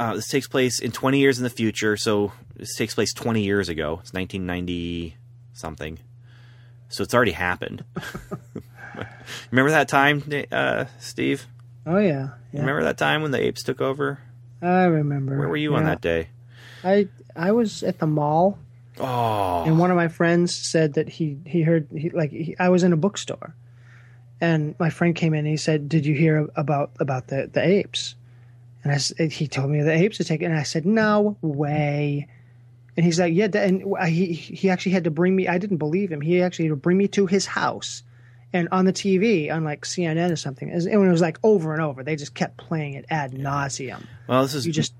Uh, 0.00 0.16
this 0.16 0.28
takes 0.28 0.48
place 0.48 0.80
in 0.80 0.90
20 0.90 1.20
years 1.20 1.38
in 1.38 1.44
the 1.44 1.50
future. 1.50 1.96
So 1.96 2.32
this 2.56 2.74
takes 2.74 2.92
place 2.92 3.14
20 3.14 3.44
years 3.44 3.68
ago. 3.68 4.00
It's 4.02 4.12
1990 4.12 5.16
something. 5.52 6.00
So 6.88 7.04
it's 7.04 7.14
already 7.14 7.30
happened. 7.30 7.84
Remember 9.52 9.70
that 9.70 9.86
time, 9.88 10.24
uh, 10.50 10.86
Steve? 10.98 11.46
Oh 11.86 11.98
yeah. 11.98 12.30
yeah. 12.52 12.60
Remember 12.60 12.84
that 12.84 12.98
time 12.98 13.22
when 13.22 13.30
the 13.30 13.40
apes 13.40 13.62
took 13.62 13.80
over? 13.80 14.20
I 14.62 14.84
remember. 14.84 15.38
Where 15.38 15.48
were 15.48 15.56
you 15.56 15.74
on 15.74 15.84
that 15.84 16.00
day? 16.00 16.28
I 16.82 17.08
I 17.36 17.52
was 17.52 17.82
at 17.82 17.98
the 17.98 18.06
mall, 18.06 18.58
Oh, 18.98 19.64
and 19.64 19.78
one 19.78 19.90
of 19.90 19.96
my 19.96 20.08
friends 20.08 20.54
said 20.54 20.94
that 20.94 21.08
he 21.08 21.38
he 21.44 21.62
heard 21.62 21.88
he, 21.94 22.10
like 22.10 22.30
he, 22.30 22.56
I 22.58 22.68
was 22.68 22.84
in 22.84 22.92
a 22.92 22.96
bookstore, 22.96 23.54
and 24.40 24.74
my 24.78 24.90
friend 24.90 25.14
came 25.16 25.34
in 25.34 25.40
and 25.40 25.48
he 25.48 25.56
said, 25.56 25.88
"Did 25.88 26.06
you 26.06 26.14
hear 26.14 26.48
about 26.54 26.92
about 27.00 27.26
the 27.28 27.50
the 27.52 27.62
apes?" 27.62 28.14
And 28.84 28.92
I, 28.92 29.24
he 29.24 29.48
told 29.48 29.70
me 29.70 29.82
the 29.82 29.92
apes 29.92 30.18
had 30.18 30.26
taken, 30.26 30.50
and 30.50 30.60
I 30.60 30.62
said, 30.62 30.86
"No 30.86 31.36
way." 31.42 32.28
And 32.96 33.04
he's 33.04 33.18
like, 33.18 33.34
"Yeah," 33.34 33.48
and 33.54 33.82
uh, 33.98 34.04
he 34.04 34.32
he 34.32 34.70
actually 34.70 34.92
had 34.92 35.04
to 35.04 35.10
bring 35.10 35.34
me. 35.34 35.48
I 35.48 35.58
didn't 35.58 35.78
believe 35.78 36.12
him. 36.12 36.20
He 36.20 36.40
actually 36.40 36.66
had 36.66 36.72
to 36.72 36.76
bring 36.76 36.96
me 36.96 37.08
to 37.08 37.26
his 37.26 37.46
house, 37.46 38.04
and 38.54 38.68
on 38.72 38.86
the 38.86 38.92
TV 38.92 39.52
on 39.52 39.64
like 39.64 39.82
CNN 39.84 40.32
or 40.32 40.36
something, 40.36 40.70
and 40.70 40.86
it 40.86 40.96
was 40.96 41.20
like 41.20 41.38
over 41.42 41.74
and 41.74 41.82
over. 41.82 42.02
They 42.02 42.16
just 42.16 42.34
kept 42.34 42.56
playing 42.56 42.94
it 42.94 43.04
ad 43.10 43.32
nauseum. 43.32 44.06
well, 44.26 44.40
this 44.42 44.54
is 44.54 44.66
You 44.66 44.72
just 44.72 44.94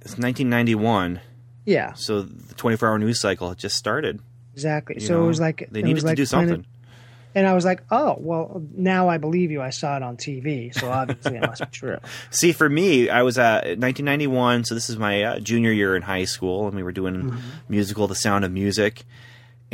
it's 0.00 0.18
1991, 0.18 1.20
yeah, 1.66 1.92
so 1.94 2.22
the 2.22 2.54
24-hour 2.54 2.98
news 2.98 3.20
cycle 3.20 3.48
had 3.50 3.58
just 3.58 3.76
started. 3.76 4.20
exactly. 4.52 4.96
you 4.96 5.00
so 5.00 5.14
know? 5.18 5.24
it 5.24 5.26
was 5.28 5.40
like 5.40 5.68
they 5.70 5.82
needed 5.82 6.00
to 6.00 6.06
like 6.06 6.16
do 6.16 6.26
something. 6.26 6.66
And 7.36 7.48
I 7.48 7.54
was 7.54 7.64
like, 7.64 7.82
oh, 7.90 8.14
well, 8.20 8.62
now 8.76 9.08
I 9.08 9.18
believe 9.18 9.50
you. 9.50 9.60
I 9.60 9.70
saw 9.70 9.96
it 9.96 10.04
on 10.04 10.16
TV, 10.16 10.72
so 10.72 10.88
obviously 10.88 11.36
it 11.36 11.40
must 11.40 11.62
be 11.62 11.66
true. 11.72 11.98
See, 12.30 12.52
for 12.52 12.68
me, 12.68 13.08
I 13.10 13.22
was 13.22 13.38
uh, 13.38 13.60
1991, 13.76 14.64
so 14.66 14.74
this 14.76 14.88
is 14.88 14.96
my 14.98 15.22
uh, 15.24 15.38
junior 15.40 15.72
year 15.72 15.96
in 15.96 16.02
high 16.02 16.26
school, 16.26 16.68
and 16.68 16.76
we 16.76 16.84
were 16.84 16.92
doing 16.92 17.14
Mm-hmm. 17.16 17.38
musical 17.68 18.06
The 18.06 18.14
Sound 18.14 18.44
of 18.44 18.52
Music. 18.52 19.02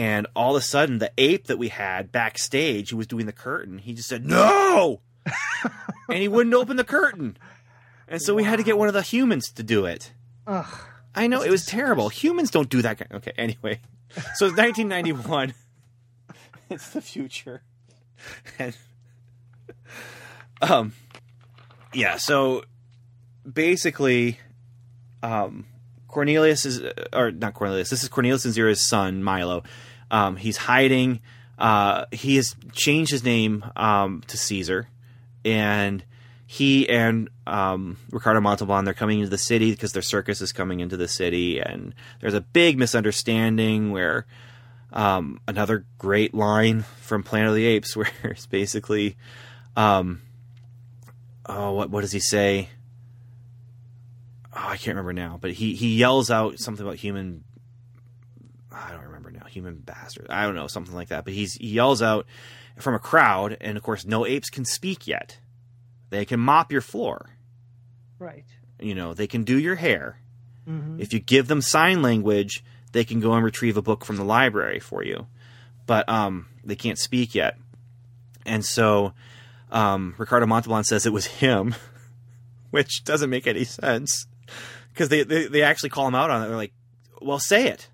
And 0.00 0.26
all 0.34 0.56
of 0.56 0.62
a 0.62 0.64
sudden, 0.64 0.96
the 0.96 1.12
ape 1.18 1.48
that 1.48 1.58
we 1.58 1.68
had 1.68 2.10
backstage, 2.10 2.88
who 2.88 2.96
was 2.96 3.06
doing 3.06 3.26
the 3.26 3.34
curtain, 3.34 3.76
he 3.76 3.92
just 3.92 4.08
said, 4.08 4.24
No! 4.24 5.02
and 6.08 6.16
he 6.16 6.26
wouldn't 6.26 6.54
open 6.54 6.78
the 6.78 6.84
curtain. 6.84 7.36
And 8.08 8.22
so 8.22 8.34
we 8.34 8.42
had 8.42 8.56
to 8.56 8.62
get 8.62 8.78
one 8.78 8.88
of 8.88 8.94
the 8.94 9.02
humans 9.02 9.52
to 9.52 9.62
do 9.62 9.84
it. 9.84 10.14
Ugh. 10.46 10.74
I 11.14 11.26
know, 11.26 11.42
it 11.42 11.50
was 11.50 11.66
terrible. 11.66 12.08
Humans 12.08 12.50
don't 12.50 12.70
do 12.70 12.80
that. 12.80 12.96
Kind 12.96 13.12
okay, 13.12 13.34
anyway. 13.36 13.80
So 14.36 14.46
it's 14.46 14.56
1991. 14.56 15.52
it's 16.70 16.88
the 16.88 17.02
future. 17.02 17.60
And, 18.58 18.74
um, 20.62 20.94
yeah, 21.92 22.16
so 22.16 22.64
basically, 23.52 24.38
um, 25.22 25.66
Cornelius 26.08 26.64
is, 26.64 26.82
or 27.12 27.32
not 27.32 27.52
Cornelius, 27.52 27.90
this 27.90 28.02
is 28.02 28.08
Cornelius 28.08 28.46
and 28.46 28.54
Zira's 28.54 28.88
son, 28.88 29.22
Milo. 29.22 29.62
Um, 30.10 30.36
he's 30.36 30.56
hiding. 30.56 31.20
Uh, 31.58 32.06
he 32.10 32.36
has 32.36 32.56
changed 32.72 33.10
his 33.10 33.22
name 33.24 33.64
um, 33.76 34.22
to 34.26 34.36
Caesar, 34.36 34.88
and 35.44 36.02
he 36.46 36.88
and 36.88 37.28
um, 37.46 37.96
Ricardo 38.10 38.40
Montalban 38.40 38.84
they're 38.84 38.94
coming 38.94 39.18
into 39.20 39.30
the 39.30 39.38
city 39.38 39.70
because 39.70 39.92
their 39.92 40.02
circus 40.02 40.40
is 40.40 40.52
coming 40.52 40.80
into 40.80 40.96
the 40.96 41.06
city, 41.06 41.60
and 41.60 41.94
there's 42.20 42.34
a 42.34 42.40
big 42.40 42.78
misunderstanding 42.78 43.92
where 43.92 44.26
um, 44.92 45.40
another 45.46 45.84
great 45.98 46.34
line 46.34 46.82
from 47.00 47.22
Planet 47.22 47.50
of 47.50 47.54
the 47.54 47.66
Apes, 47.66 47.96
where 47.96 48.10
it's 48.24 48.46
basically, 48.46 49.16
um, 49.76 50.22
oh, 51.46 51.72
what 51.72 51.90
what 51.90 52.00
does 52.00 52.12
he 52.12 52.20
say? 52.20 52.68
Oh, 54.52 54.64
I 54.70 54.76
can't 54.76 54.96
remember 54.96 55.12
now, 55.12 55.38
but 55.40 55.52
he 55.52 55.74
he 55.74 55.94
yells 55.94 56.30
out 56.30 56.58
something 56.58 56.84
about 56.84 56.96
human. 56.96 57.44
I 58.72 58.88
don't 58.90 59.02
remember. 59.02 59.09
Human 59.50 59.76
bastard. 59.76 60.26
I 60.30 60.44
don't 60.44 60.54
know 60.54 60.66
something 60.66 60.94
like 60.94 61.08
that. 61.08 61.24
But 61.24 61.34
he's 61.34 61.54
he 61.54 61.68
yells 61.68 62.02
out 62.02 62.26
from 62.78 62.94
a 62.94 62.98
crowd, 62.98 63.56
and 63.60 63.76
of 63.76 63.82
course, 63.82 64.04
no 64.04 64.26
apes 64.26 64.50
can 64.50 64.64
speak 64.64 65.06
yet. 65.06 65.38
They 66.10 66.24
can 66.24 66.40
mop 66.40 66.72
your 66.72 66.80
floor. 66.80 67.30
Right. 68.18 68.44
You 68.80 68.94
know, 68.94 69.14
they 69.14 69.26
can 69.26 69.44
do 69.44 69.58
your 69.58 69.76
hair. 69.76 70.18
hmm 70.64 71.00
If 71.00 71.12
you 71.12 71.20
give 71.20 71.48
them 71.48 71.60
sign 71.60 72.02
language, 72.02 72.64
they 72.92 73.04
can 73.04 73.20
go 73.20 73.32
and 73.34 73.44
retrieve 73.44 73.76
a 73.76 73.82
book 73.82 74.04
from 74.04 74.16
the 74.16 74.24
library 74.24 74.80
for 74.80 75.04
you. 75.04 75.26
But 75.86 76.08
um, 76.08 76.46
they 76.64 76.76
can't 76.76 76.98
speak 76.98 77.34
yet. 77.34 77.56
And 78.46 78.64
so 78.64 79.12
um, 79.70 80.14
Ricardo 80.18 80.46
Montalban 80.46 80.84
says 80.84 81.06
it 81.06 81.12
was 81.12 81.26
him, 81.26 81.74
which 82.70 83.04
doesn't 83.04 83.30
make 83.30 83.46
any 83.46 83.64
sense 83.64 84.26
because 84.92 85.08
they, 85.08 85.22
they, 85.22 85.46
they 85.46 85.62
actually 85.62 85.90
call 85.90 86.08
him 86.08 86.14
out 86.14 86.30
on 86.30 86.42
it. 86.42 86.48
They're 86.48 86.56
like, 86.56 86.72
well, 87.20 87.38
say 87.38 87.68
it. 87.68 87.88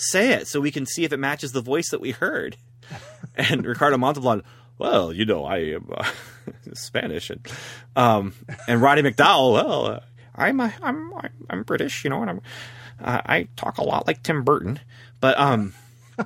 Say 0.00 0.32
it 0.32 0.48
so 0.48 0.60
we 0.60 0.70
can 0.70 0.86
see 0.86 1.04
if 1.04 1.12
it 1.12 1.18
matches 1.18 1.52
the 1.52 1.60
voice 1.60 1.90
that 1.90 2.00
we 2.00 2.12
heard. 2.12 2.56
and 3.34 3.66
Ricardo 3.66 3.98
Montalban, 3.98 4.42
well, 4.78 5.12
you 5.12 5.26
know, 5.26 5.44
I 5.44 5.58
am 5.58 5.90
uh, 5.94 6.10
Spanish, 6.72 7.28
and 7.28 7.46
um, 7.94 8.32
and 8.66 8.80
Roddy 8.80 9.02
McDowall, 9.02 9.52
well, 9.52 9.86
uh, 9.86 10.00
I'm, 10.34 10.58
a, 10.58 10.72
I'm 10.82 11.12
I'm 11.50 11.62
British, 11.64 12.02
you 12.02 12.08
know, 12.08 12.22
and 12.22 12.30
I'm 12.30 12.40
uh, 12.98 13.20
I 13.26 13.48
talk 13.56 13.76
a 13.76 13.84
lot 13.84 14.06
like 14.06 14.22
Tim 14.22 14.42
Burton, 14.42 14.80
but 15.20 15.38
um, 15.38 15.74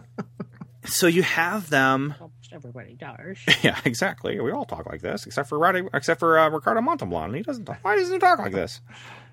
so 0.84 1.08
you 1.08 1.24
have 1.24 1.68
them, 1.68 2.14
Almost 2.20 2.52
everybody 2.52 2.94
does. 2.94 3.38
yeah, 3.62 3.78
exactly. 3.84 4.38
We 4.40 4.52
all 4.52 4.64
talk 4.64 4.86
like 4.86 5.02
this, 5.02 5.26
except 5.26 5.48
for 5.48 5.58
Roddy, 5.58 5.82
except 5.92 6.20
for 6.20 6.38
uh, 6.38 6.48
Ricardo 6.48 6.80
Montalban. 6.80 7.34
He 7.34 7.42
doesn't. 7.42 7.64
Talk, 7.64 7.78
why 7.82 7.96
doesn't 7.96 8.12
he 8.12 8.18
talk 8.20 8.38
like 8.38 8.52
this? 8.52 8.80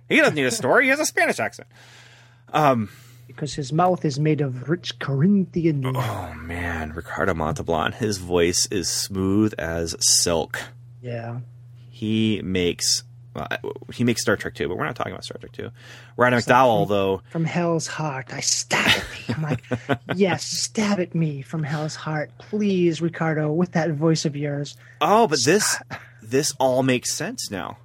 He 0.09 0.17
doesn't 0.17 0.35
need 0.35 0.45
a 0.45 0.51
story. 0.51 0.85
He 0.85 0.89
has 0.89 0.99
a 0.99 1.05
Spanish 1.05 1.39
accent. 1.39 1.69
Um, 2.51 2.89
because 3.35 3.53
his 3.55 3.71
mouth 3.73 4.03
is 4.05 4.19
made 4.19 4.41
of 4.41 4.69
rich 4.69 4.99
Corinthian. 4.99 5.83
oh 5.85 6.33
man, 6.37 6.91
Ricardo 6.93 7.33
Montalban, 7.33 7.91
his 7.93 8.17
voice 8.17 8.67
is 8.71 8.87
smooth 8.89 9.53
as 9.57 9.95
silk. 9.99 10.61
Yeah. 11.01 11.39
he 11.89 12.41
makes 12.43 13.03
uh, 13.33 13.47
he 13.93 14.03
makes 14.03 14.21
Star 14.21 14.35
Trek 14.35 14.55
2, 14.55 14.67
but 14.67 14.77
we're 14.77 14.85
not 14.85 14.95
talking 14.95 15.13
about 15.13 15.23
Star 15.23 15.37
Trek 15.39 15.53
2. 15.53 15.69
Roddy 16.17 16.35
McDowall, 16.35 16.85
though, 16.87 17.21
From 17.29 17.45
hell's 17.45 17.87
heart, 17.87 18.33
I 18.33 18.41
stab 18.41 18.85
at 18.87 19.05
me. 19.29 19.33
I'm 19.35 19.41
like, 19.41 19.63
yes, 20.15 20.43
stab 20.43 20.99
at 20.99 21.15
me 21.15 21.41
from 21.41 21.63
hell's 21.63 21.95
heart, 21.95 22.29
please, 22.39 23.01
Ricardo, 23.01 23.49
with 23.53 23.71
that 23.71 23.91
voice 23.91 24.25
of 24.25 24.35
yours. 24.35 24.75
oh, 24.99 25.27
but 25.27 25.39
this 25.45 25.77
this 26.21 26.53
all 26.59 26.83
makes 26.83 27.13
sense 27.13 27.49
now 27.49 27.77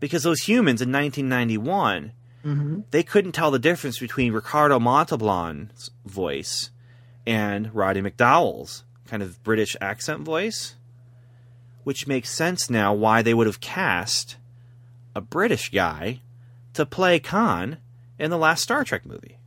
because 0.00 0.24
those 0.24 0.40
humans 0.40 0.82
in 0.82 0.90
1991 0.92 2.12
Mm-hmm. 2.46 2.80
they 2.92 3.02
couldn't 3.02 3.32
tell 3.32 3.50
the 3.50 3.58
difference 3.58 3.98
between 3.98 4.32
Ricardo 4.32 4.78
Montalban's 4.78 5.90
voice 6.04 6.70
and 7.26 7.74
Roddy 7.74 8.00
McDowall's 8.00 8.84
kind 9.08 9.20
of 9.20 9.42
British 9.42 9.76
accent 9.80 10.20
voice, 10.20 10.76
which 11.82 12.06
makes 12.06 12.30
sense 12.30 12.70
now 12.70 12.94
why 12.94 13.22
they 13.22 13.34
would 13.34 13.48
have 13.48 13.60
cast 13.60 14.36
a 15.16 15.20
British 15.20 15.70
guy 15.70 16.20
to 16.74 16.86
play 16.86 17.18
Khan 17.18 17.78
in 18.18 18.30
the 18.30 18.38
last 18.38 18.62
Star 18.62 18.84
Trek 18.84 19.04
movie. 19.04 19.38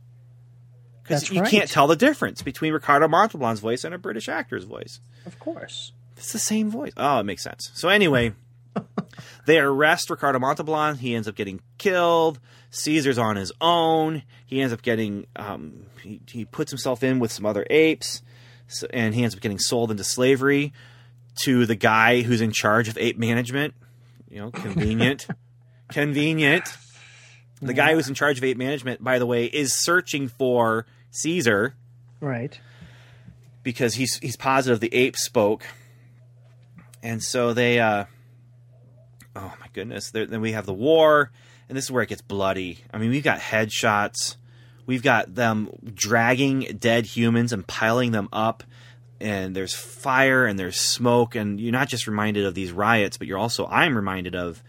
Because 1.02 1.30
you 1.30 1.40
right. 1.40 1.50
can't 1.50 1.70
tell 1.70 1.86
the 1.86 1.96
difference 1.96 2.42
between 2.42 2.72
Ricardo 2.72 3.08
Montalban's 3.08 3.60
voice 3.60 3.82
and 3.82 3.94
a 3.94 3.98
British 3.98 4.28
actor's 4.28 4.64
voice. 4.64 5.00
Of 5.26 5.38
course. 5.38 5.92
It's 6.16 6.32
the 6.32 6.38
same 6.38 6.70
voice. 6.70 6.92
Oh, 6.96 7.20
it 7.20 7.24
makes 7.24 7.42
sense. 7.42 7.70
So 7.74 7.88
anyway, 7.88 8.34
they 9.46 9.58
arrest 9.58 10.10
Ricardo 10.10 10.38
Montalban. 10.38 10.98
He 10.98 11.14
ends 11.14 11.26
up 11.26 11.34
getting 11.34 11.60
killed. 11.78 12.38
Caesar's 12.70 13.18
on 13.18 13.36
his 13.36 13.52
own. 13.60 14.22
He 14.46 14.60
ends 14.60 14.72
up 14.72 14.82
getting 14.82 15.26
um, 15.36 15.86
he, 16.02 16.20
he 16.28 16.44
puts 16.44 16.70
himself 16.70 17.02
in 17.02 17.18
with 17.18 17.32
some 17.32 17.44
other 17.46 17.66
apes, 17.70 18.22
so, 18.68 18.86
and 18.92 19.14
he 19.14 19.22
ends 19.22 19.34
up 19.34 19.40
getting 19.40 19.58
sold 19.58 19.90
into 19.90 20.04
slavery 20.04 20.72
to 21.42 21.66
the 21.66 21.74
guy 21.74 22.22
who's 22.22 22.40
in 22.40 22.52
charge 22.52 22.88
of 22.88 22.96
ape 22.98 23.18
management. 23.18 23.74
You 24.28 24.40
know, 24.42 24.50
convenient, 24.50 25.26
convenient. 25.90 26.64
The 27.62 27.74
guy 27.74 27.94
who's 27.94 28.08
in 28.08 28.14
charge 28.14 28.38
of 28.38 28.44
ape 28.44 28.56
management, 28.56 29.02
by 29.04 29.18
the 29.18 29.26
way, 29.26 29.44
is 29.44 29.74
searching 29.74 30.28
for 30.28 30.86
Caesar 31.10 31.74
Right. 32.20 32.58
because 33.62 33.94
he's 33.94 34.16
he's 34.18 34.36
positive 34.36 34.80
the 34.80 34.94
ape 34.94 35.16
spoke, 35.16 35.64
and 37.02 37.22
so 37.22 37.52
they. 37.52 37.80
uh 37.80 38.04
Oh 39.36 39.54
my 39.60 39.66
goodness! 39.72 40.10
There, 40.10 40.26
then 40.26 40.40
we 40.40 40.52
have 40.52 40.66
the 40.66 40.72
war, 40.74 41.30
and 41.70 41.76
this 41.76 41.84
is 41.84 41.90
where 41.90 42.02
it 42.02 42.10
gets 42.10 42.20
bloody. 42.20 42.84
I 42.92 42.98
mean, 42.98 43.08
we've 43.08 43.24
got 43.24 43.38
headshots, 43.38 44.36
we've 44.84 45.02
got 45.02 45.34
them 45.34 45.70
dragging 45.94 46.76
dead 46.78 47.06
humans 47.06 47.54
and 47.54 47.66
piling 47.66 48.12
them 48.12 48.28
up, 48.32 48.62
and 49.20 49.56
there's 49.56 49.72
fire 49.72 50.44
and 50.44 50.58
there's 50.58 50.78
smoke, 50.78 51.34
and 51.34 51.58
you're 51.58 51.72
not 51.72 51.88
just 51.88 52.06
reminded 52.06 52.44
of 52.44 52.54
these 52.54 52.72
riots, 52.72 53.16
but 53.16 53.26
you're 53.26 53.38
also 53.38 53.66
I'm 53.66 53.96
reminded 53.96 54.34
of 54.34 54.62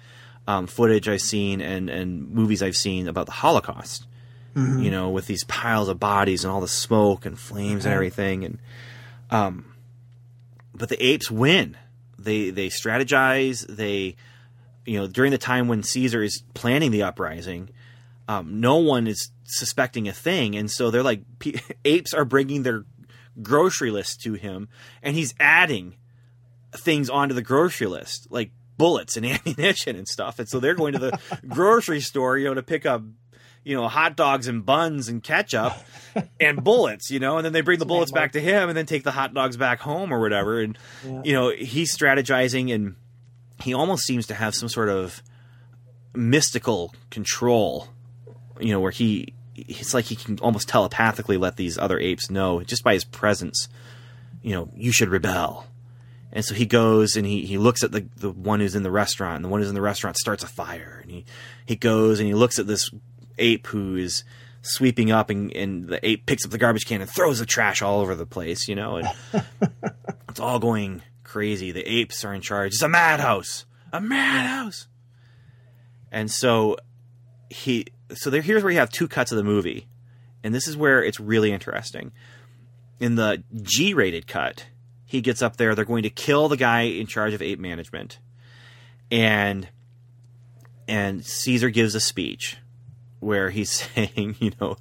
um, 0.47 0.67
footage 0.67 1.09
I've 1.09 1.21
seen 1.21 1.59
and 1.59 1.89
and 1.89 2.31
movies 2.31 2.63
I've 2.63 2.77
seen 2.77 3.09
about 3.09 3.25
the 3.25 3.33
Holocaust 3.33 4.07
you 4.53 4.91
know, 4.91 5.09
with 5.09 5.27
these 5.27 5.43
piles 5.45 5.87
of 5.87 5.99
bodies 5.99 6.43
and 6.43 6.51
all 6.51 6.61
the 6.61 6.67
smoke 6.67 7.25
and 7.25 7.39
flames 7.39 7.85
and 7.85 7.93
everything. 7.93 8.43
And 8.43 8.59
um, 9.29 9.73
but 10.75 10.89
the 10.89 11.03
apes 11.03 11.31
win. 11.31 11.77
They 12.19 12.49
they 12.49 12.67
strategize. 12.67 13.65
They 13.67 14.17
you 14.85 14.99
know 14.99 15.07
during 15.07 15.31
the 15.31 15.37
time 15.37 15.67
when 15.67 15.83
Caesar 15.83 16.23
is 16.23 16.43
planning 16.53 16.91
the 16.91 17.03
uprising, 17.03 17.69
um, 18.27 18.59
no 18.59 18.77
one 18.77 19.07
is 19.07 19.31
suspecting 19.43 20.07
a 20.07 20.13
thing, 20.13 20.55
and 20.55 20.69
so 20.69 20.91
they're 20.91 21.03
like 21.03 21.21
apes 21.85 22.13
are 22.13 22.25
bringing 22.25 22.63
their 22.63 22.85
grocery 23.41 23.91
list 23.91 24.21
to 24.21 24.33
him, 24.33 24.69
and 25.01 25.15
he's 25.15 25.33
adding 25.39 25.95
things 26.73 27.09
onto 27.09 27.35
the 27.35 27.41
grocery 27.41 27.87
list 27.87 28.27
like 28.29 28.51
bullets 28.77 29.17
and 29.17 29.25
ammunition 29.47 29.95
and 29.95 30.07
stuff. 30.07 30.39
And 30.39 30.47
so 30.47 30.59
they're 30.59 30.75
going 30.75 30.93
to 30.93 30.99
the 30.99 31.19
grocery 31.47 32.01
store, 32.01 32.37
you 32.37 32.45
know, 32.45 32.53
to 32.55 32.63
pick 32.63 32.85
up 32.85 33.03
you 33.63 33.75
know, 33.75 33.87
hot 33.87 34.15
dogs 34.15 34.47
and 34.47 34.65
buns 34.65 35.07
and 35.07 35.21
ketchup 35.21 35.73
and 36.39 36.63
bullets, 36.63 37.11
you 37.11 37.19
know, 37.19 37.37
and 37.37 37.45
then 37.45 37.53
they 37.53 37.61
bring 37.61 37.77
the 37.77 37.85
bullets 37.85 38.11
back 38.11 38.31
to 38.31 38.41
him 38.41 38.69
and 38.69 38.77
then 38.77 38.87
take 38.87 39.03
the 39.03 39.11
hot 39.11 39.33
dogs 39.33 39.55
back 39.55 39.79
home 39.79 40.11
or 40.11 40.19
whatever. 40.19 40.59
And, 40.61 40.77
you 41.23 41.33
know, 41.33 41.49
he's 41.51 41.95
strategizing 41.95 42.73
and 42.73 42.95
he 43.61 43.73
almost 43.73 44.03
seems 44.03 44.27
to 44.27 44.33
have 44.33 44.55
some 44.55 44.69
sort 44.69 44.89
of 44.89 45.21
mystical 46.13 46.93
control, 47.09 47.87
you 48.59 48.71
know, 48.71 48.79
where 48.79 48.91
he, 48.91 49.33
it's 49.55 49.93
like 49.93 50.05
he 50.05 50.15
can 50.15 50.39
almost 50.39 50.67
telepathically 50.67 51.37
let 51.37 51.57
these 51.57 51.77
other 51.77 51.99
apes 51.99 52.29
know 52.29 52.61
just 52.63 52.83
by 52.83 52.93
his 52.93 53.03
presence, 53.03 53.67
you 54.41 54.53
know, 54.53 54.69
you 54.75 54.91
should 54.91 55.09
rebel. 55.09 55.65
And 56.33 56.45
so 56.45 56.53
he 56.55 56.65
goes 56.65 57.15
and 57.15 57.25
he, 57.25 57.45
he 57.45 57.57
looks 57.57 57.83
at 57.83 57.91
the, 57.91 58.07
the 58.15 58.31
one 58.31 58.61
who's 58.61 58.75
in 58.75 58.83
the 58.83 58.91
restaurant, 58.91 59.37
and 59.37 59.45
the 59.45 59.49
one 59.49 59.59
who's 59.59 59.69
in 59.69 59.75
the 59.75 59.81
restaurant 59.81 60.17
starts 60.17 60.43
a 60.43 60.47
fire. 60.47 60.99
And 61.01 61.11
he, 61.11 61.25
he 61.65 61.75
goes 61.75 62.19
and 62.19 62.27
he 62.27 62.33
looks 62.33 62.57
at 62.57 62.67
this 62.67 62.89
ape 63.37 63.67
who 63.67 63.95
is 63.97 64.23
sweeping 64.61 65.11
up, 65.11 65.29
and, 65.29 65.51
and 65.53 65.87
the 65.87 66.05
ape 66.07 66.25
picks 66.25 66.45
up 66.45 66.51
the 66.51 66.57
garbage 66.57 66.85
can 66.85 67.01
and 67.01 67.09
throws 67.09 67.39
the 67.39 67.45
trash 67.45 67.81
all 67.81 67.99
over 67.99 68.15
the 68.15 68.25
place, 68.25 68.67
you 68.67 68.75
know. 68.75 68.97
And 68.97 69.09
It's 70.31 70.39
all 70.39 70.59
going 70.59 71.01
crazy. 71.31 71.71
The 71.71 71.89
apes 71.89 72.25
are 72.25 72.33
in 72.33 72.41
charge. 72.41 72.73
It's 72.73 72.81
a 72.81 72.89
madhouse. 72.89 73.65
A 73.93 74.01
madhouse. 74.01 74.87
And 76.11 76.29
so 76.29 76.75
he 77.49 77.85
so 78.13 78.29
there 78.29 78.41
here's 78.41 78.63
where 78.63 78.71
you 78.71 78.79
have 78.79 78.89
two 78.89 79.07
cuts 79.07 79.31
of 79.31 79.37
the 79.37 79.43
movie. 79.43 79.87
And 80.43 80.53
this 80.53 80.67
is 80.67 80.75
where 80.75 81.01
it's 81.01 81.21
really 81.21 81.53
interesting. 81.53 82.11
In 82.99 83.15
the 83.15 83.43
G-rated 83.61 84.27
cut, 84.27 84.65
he 85.05 85.21
gets 85.21 85.41
up 85.41 85.55
there, 85.55 85.73
they're 85.73 85.85
going 85.85 86.03
to 86.03 86.09
kill 86.09 86.49
the 86.49 86.57
guy 86.57 86.81
in 86.81 87.07
charge 87.07 87.33
of 87.33 87.41
ape 87.41 87.59
management. 87.59 88.19
And 89.09 89.69
and 90.85 91.25
Caesar 91.25 91.69
gives 91.69 91.95
a 91.95 92.01
speech 92.01 92.57
where 93.21 93.51
he's 93.51 93.71
saying, 93.95 94.35
you 94.39 94.51
know, 94.59 94.75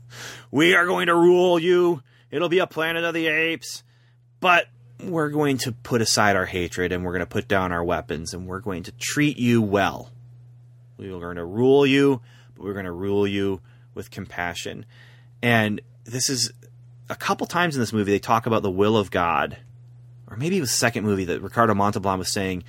we 0.50 0.74
are 0.74 0.86
going 0.86 1.06
to 1.06 1.14
rule 1.14 1.60
you. 1.60 2.02
It'll 2.32 2.48
be 2.48 2.58
a 2.58 2.66
planet 2.66 3.04
of 3.04 3.14
the 3.14 3.28
apes, 3.28 3.84
but 4.40 4.66
we're 5.04 5.30
going 5.30 5.58
to 5.58 5.72
put 5.72 6.00
aside 6.00 6.36
our 6.36 6.46
hatred 6.46 6.92
and 6.92 7.04
we're 7.04 7.12
going 7.12 7.20
to 7.20 7.26
put 7.26 7.48
down 7.48 7.72
our 7.72 7.84
weapons 7.84 8.34
and 8.34 8.46
we're 8.46 8.60
going 8.60 8.82
to 8.84 8.92
treat 8.92 9.38
you 9.38 9.62
well. 9.62 10.10
We 10.96 11.12
are 11.12 11.18
going 11.18 11.36
to 11.36 11.44
rule 11.44 11.86
you, 11.86 12.20
but 12.54 12.64
we're 12.64 12.74
going 12.74 12.84
to 12.84 12.92
rule 12.92 13.26
you 13.26 13.60
with 13.94 14.10
compassion. 14.10 14.84
And 15.42 15.80
this 16.04 16.28
is 16.28 16.52
a 17.08 17.16
couple 17.16 17.46
times 17.46 17.74
in 17.74 17.80
this 17.80 17.92
movie 17.92 18.12
they 18.12 18.18
talk 18.18 18.46
about 18.46 18.62
the 18.62 18.70
will 18.70 18.96
of 18.96 19.10
God. 19.10 19.58
Or 20.28 20.36
maybe 20.36 20.58
it 20.58 20.60
was 20.60 20.70
the 20.70 20.76
second 20.76 21.04
movie 21.04 21.24
that 21.24 21.42
Ricardo 21.42 21.74
Montalban 21.74 22.18
was 22.18 22.32
saying 22.32 22.64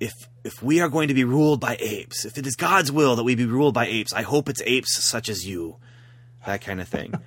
if 0.00 0.12
if 0.44 0.62
we 0.62 0.80
are 0.80 0.90
going 0.90 1.08
to 1.08 1.14
be 1.14 1.24
ruled 1.24 1.60
by 1.60 1.76
apes, 1.80 2.26
if 2.26 2.36
it 2.36 2.46
is 2.46 2.54
God's 2.54 2.92
will 2.92 3.16
that 3.16 3.24
we 3.24 3.34
be 3.34 3.46
ruled 3.46 3.72
by 3.72 3.86
apes, 3.86 4.12
I 4.12 4.22
hope 4.22 4.48
it's 4.48 4.60
apes 4.66 5.02
such 5.02 5.30
as 5.30 5.46
you. 5.46 5.76
That 6.46 6.60
kind 6.60 6.80
of 6.80 6.88
thing. 6.88 7.14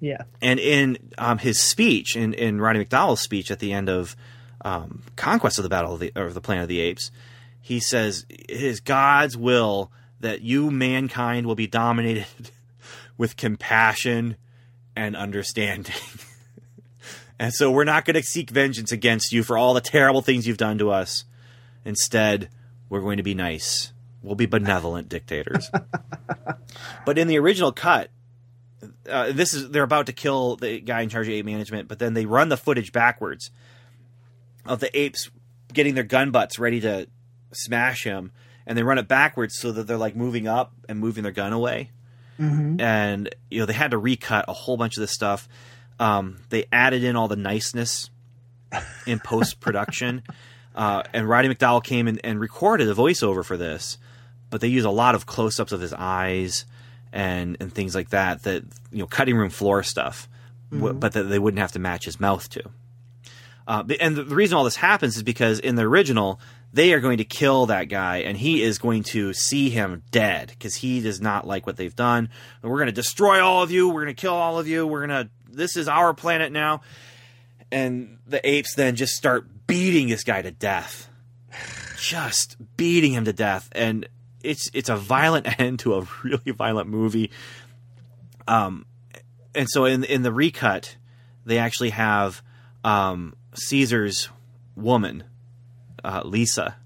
Yeah. 0.00 0.24
And 0.42 0.60
in 0.60 0.98
um, 1.16 1.38
his 1.38 1.58
speech, 1.58 2.14
in, 2.14 2.34
in 2.34 2.60
Roddy 2.60 2.84
McDowall's 2.84 3.22
speech 3.22 3.50
at 3.50 3.60
the 3.60 3.72
end 3.72 3.88
of 3.88 4.14
um, 4.62 5.02
Conquest 5.16 5.58
of 5.58 5.62
the 5.62 5.70
Battle 5.70 5.94
of 5.94 6.00
the, 6.00 6.12
or 6.14 6.30
the 6.30 6.42
Planet 6.42 6.64
of 6.64 6.68
the 6.68 6.80
Apes, 6.80 7.10
he 7.62 7.80
says, 7.80 8.26
It 8.28 8.50
is 8.50 8.80
God's 8.80 9.34
will 9.34 9.90
that 10.20 10.42
you, 10.42 10.70
mankind, 10.70 11.46
will 11.46 11.54
be 11.54 11.66
dominated 11.66 12.26
with 13.16 13.38
compassion 13.38 14.36
and 14.94 15.16
understanding. 15.16 15.94
and 17.38 17.54
so 17.54 17.70
we're 17.70 17.84
not 17.84 18.04
going 18.04 18.16
to 18.16 18.22
seek 18.22 18.50
vengeance 18.50 18.92
against 18.92 19.32
you 19.32 19.42
for 19.42 19.56
all 19.56 19.72
the 19.72 19.80
terrible 19.80 20.20
things 20.20 20.46
you've 20.46 20.58
done 20.58 20.76
to 20.78 20.90
us. 20.90 21.24
Instead, 21.84 22.50
we're 22.90 23.00
going 23.00 23.16
to 23.16 23.22
be 23.22 23.34
nice. 23.34 23.92
We'll 24.22 24.34
be 24.34 24.46
benevolent 24.46 25.08
dictators. 25.08 25.70
but 27.06 27.18
in 27.18 27.28
the 27.28 27.38
original 27.38 27.72
cut, 27.72 28.10
uh, 29.08 29.32
this 29.32 29.54
is 29.54 29.70
they're 29.70 29.82
about 29.82 30.06
to 30.06 30.12
kill 30.12 30.56
the 30.56 30.80
guy 30.80 31.02
in 31.02 31.08
charge 31.08 31.26
of 31.26 31.34
ape 31.34 31.46
management, 31.46 31.88
but 31.88 31.98
then 31.98 32.14
they 32.14 32.26
run 32.26 32.48
the 32.48 32.56
footage 32.56 32.92
backwards 32.92 33.50
of 34.66 34.80
the 34.80 34.96
apes 34.98 35.30
getting 35.72 35.94
their 35.94 36.04
gun 36.04 36.30
butts 36.30 36.58
ready 36.58 36.80
to 36.80 37.08
smash 37.52 38.04
him, 38.04 38.32
and 38.66 38.78
they 38.78 38.82
run 38.82 38.98
it 38.98 39.08
backwards 39.08 39.56
so 39.58 39.72
that 39.72 39.86
they're 39.86 39.96
like 39.96 40.16
moving 40.16 40.46
up 40.46 40.72
and 40.88 40.98
moving 40.98 41.22
their 41.22 41.32
gun 41.32 41.52
away. 41.52 41.90
And 42.80 43.34
you 43.50 43.60
know 43.60 43.66
they 43.66 43.72
had 43.72 43.92
to 43.92 43.98
recut 43.98 44.46
a 44.48 44.52
whole 44.52 44.76
bunch 44.76 44.96
of 44.96 45.00
this 45.00 45.12
stuff. 45.12 45.48
Um, 46.00 46.38
they 46.50 46.66
added 46.72 47.04
in 47.04 47.14
all 47.16 47.28
the 47.28 47.36
niceness 47.36 48.10
in 49.06 49.20
post 49.20 49.60
production, 49.60 50.22
uh, 50.74 51.02
and 51.12 51.28
Roddy 51.28 51.48
McDowall 51.48 51.82
came 51.82 52.08
in 52.08 52.18
and 52.20 52.40
recorded 52.40 52.88
a 52.88 52.94
voiceover 52.94 53.44
for 53.44 53.56
this, 53.56 53.98
but 54.50 54.60
they 54.60 54.68
use 54.68 54.84
a 54.84 54.90
lot 54.90 55.14
of 55.14 55.26
close 55.26 55.60
ups 55.60 55.72
of 55.72 55.80
his 55.80 55.92
eyes 55.92 56.64
and 57.14 57.56
and 57.60 57.72
things 57.72 57.94
like 57.94 58.10
that. 58.10 58.42
That 58.42 58.64
you 58.90 58.98
know, 58.98 59.06
cutting 59.06 59.36
room 59.36 59.48
floor 59.48 59.82
stuff, 59.82 60.28
w- 60.70 60.92
but 60.92 61.12
that 61.12 61.22
they 61.22 61.38
wouldn't 61.38 61.60
have 61.60 61.72
to 61.72 61.78
match 61.78 62.04
his 62.04 62.20
mouth 62.20 62.46
to. 62.50 62.62
Uh, 63.66 63.84
and 63.98 64.14
the, 64.14 64.24
the 64.24 64.34
reason 64.34 64.58
all 64.58 64.64
this 64.64 64.76
happens 64.76 65.16
is 65.16 65.22
because 65.22 65.58
in 65.58 65.76
the 65.76 65.82
original, 65.82 66.38
they 66.74 66.92
are 66.92 67.00
going 67.00 67.18
to 67.18 67.24
kill 67.24 67.66
that 67.66 67.84
guy, 67.84 68.18
and 68.18 68.36
he 68.36 68.62
is 68.62 68.78
going 68.78 69.04
to 69.04 69.32
see 69.32 69.70
him 69.70 70.02
dead 70.10 70.48
because 70.48 70.74
he 70.74 71.00
does 71.00 71.20
not 71.20 71.46
like 71.46 71.66
what 71.66 71.76
they've 71.76 71.96
done. 71.96 72.28
And 72.60 72.70
we're 72.70 72.78
going 72.78 72.86
to 72.86 72.92
destroy 72.92 73.42
all 73.42 73.62
of 73.62 73.70
you. 73.70 73.88
We're 73.88 74.04
going 74.04 74.14
to 74.14 74.20
kill 74.20 74.34
all 74.34 74.58
of 74.58 74.68
you. 74.68 74.86
We're 74.86 75.06
going 75.06 75.24
to. 75.24 75.30
This 75.50 75.76
is 75.76 75.88
our 75.88 76.12
planet 76.12 76.52
now. 76.52 76.82
And 77.70 78.18
the 78.26 78.46
apes 78.46 78.74
then 78.74 78.96
just 78.96 79.14
start 79.14 79.66
beating 79.66 80.08
this 80.08 80.24
guy 80.24 80.42
to 80.42 80.50
death, 80.50 81.08
just 81.98 82.56
beating 82.76 83.12
him 83.12 83.24
to 83.24 83.32
death, 83.32 83.68
and 83.72 84.08
it's 84.44 84.70
it's 84.72 84.88
a 84.88 84.96
violent 84.96 85.46
end 85.60 85.80
to 85.80 85.94
a 85.94 86.06
really 86.22 86.52
violent 86.52 86.88
movie. 86.88 87.30
Um, 88.46 88.86
and 89.54 89.68
so 89.68 89.84
in 89.84 90.04
in 90.04 90.22
the 90.22 90.32
recut, 90.32 90.96
they 91.44 91.58
actually 91.58 91.90
have 91.90 92.42
um, 92.84 93.34
Caesar's 93.54 94.28
woman, 94.76 95.24
uh, 96.02 96.22
Lisa, 96.24 96.76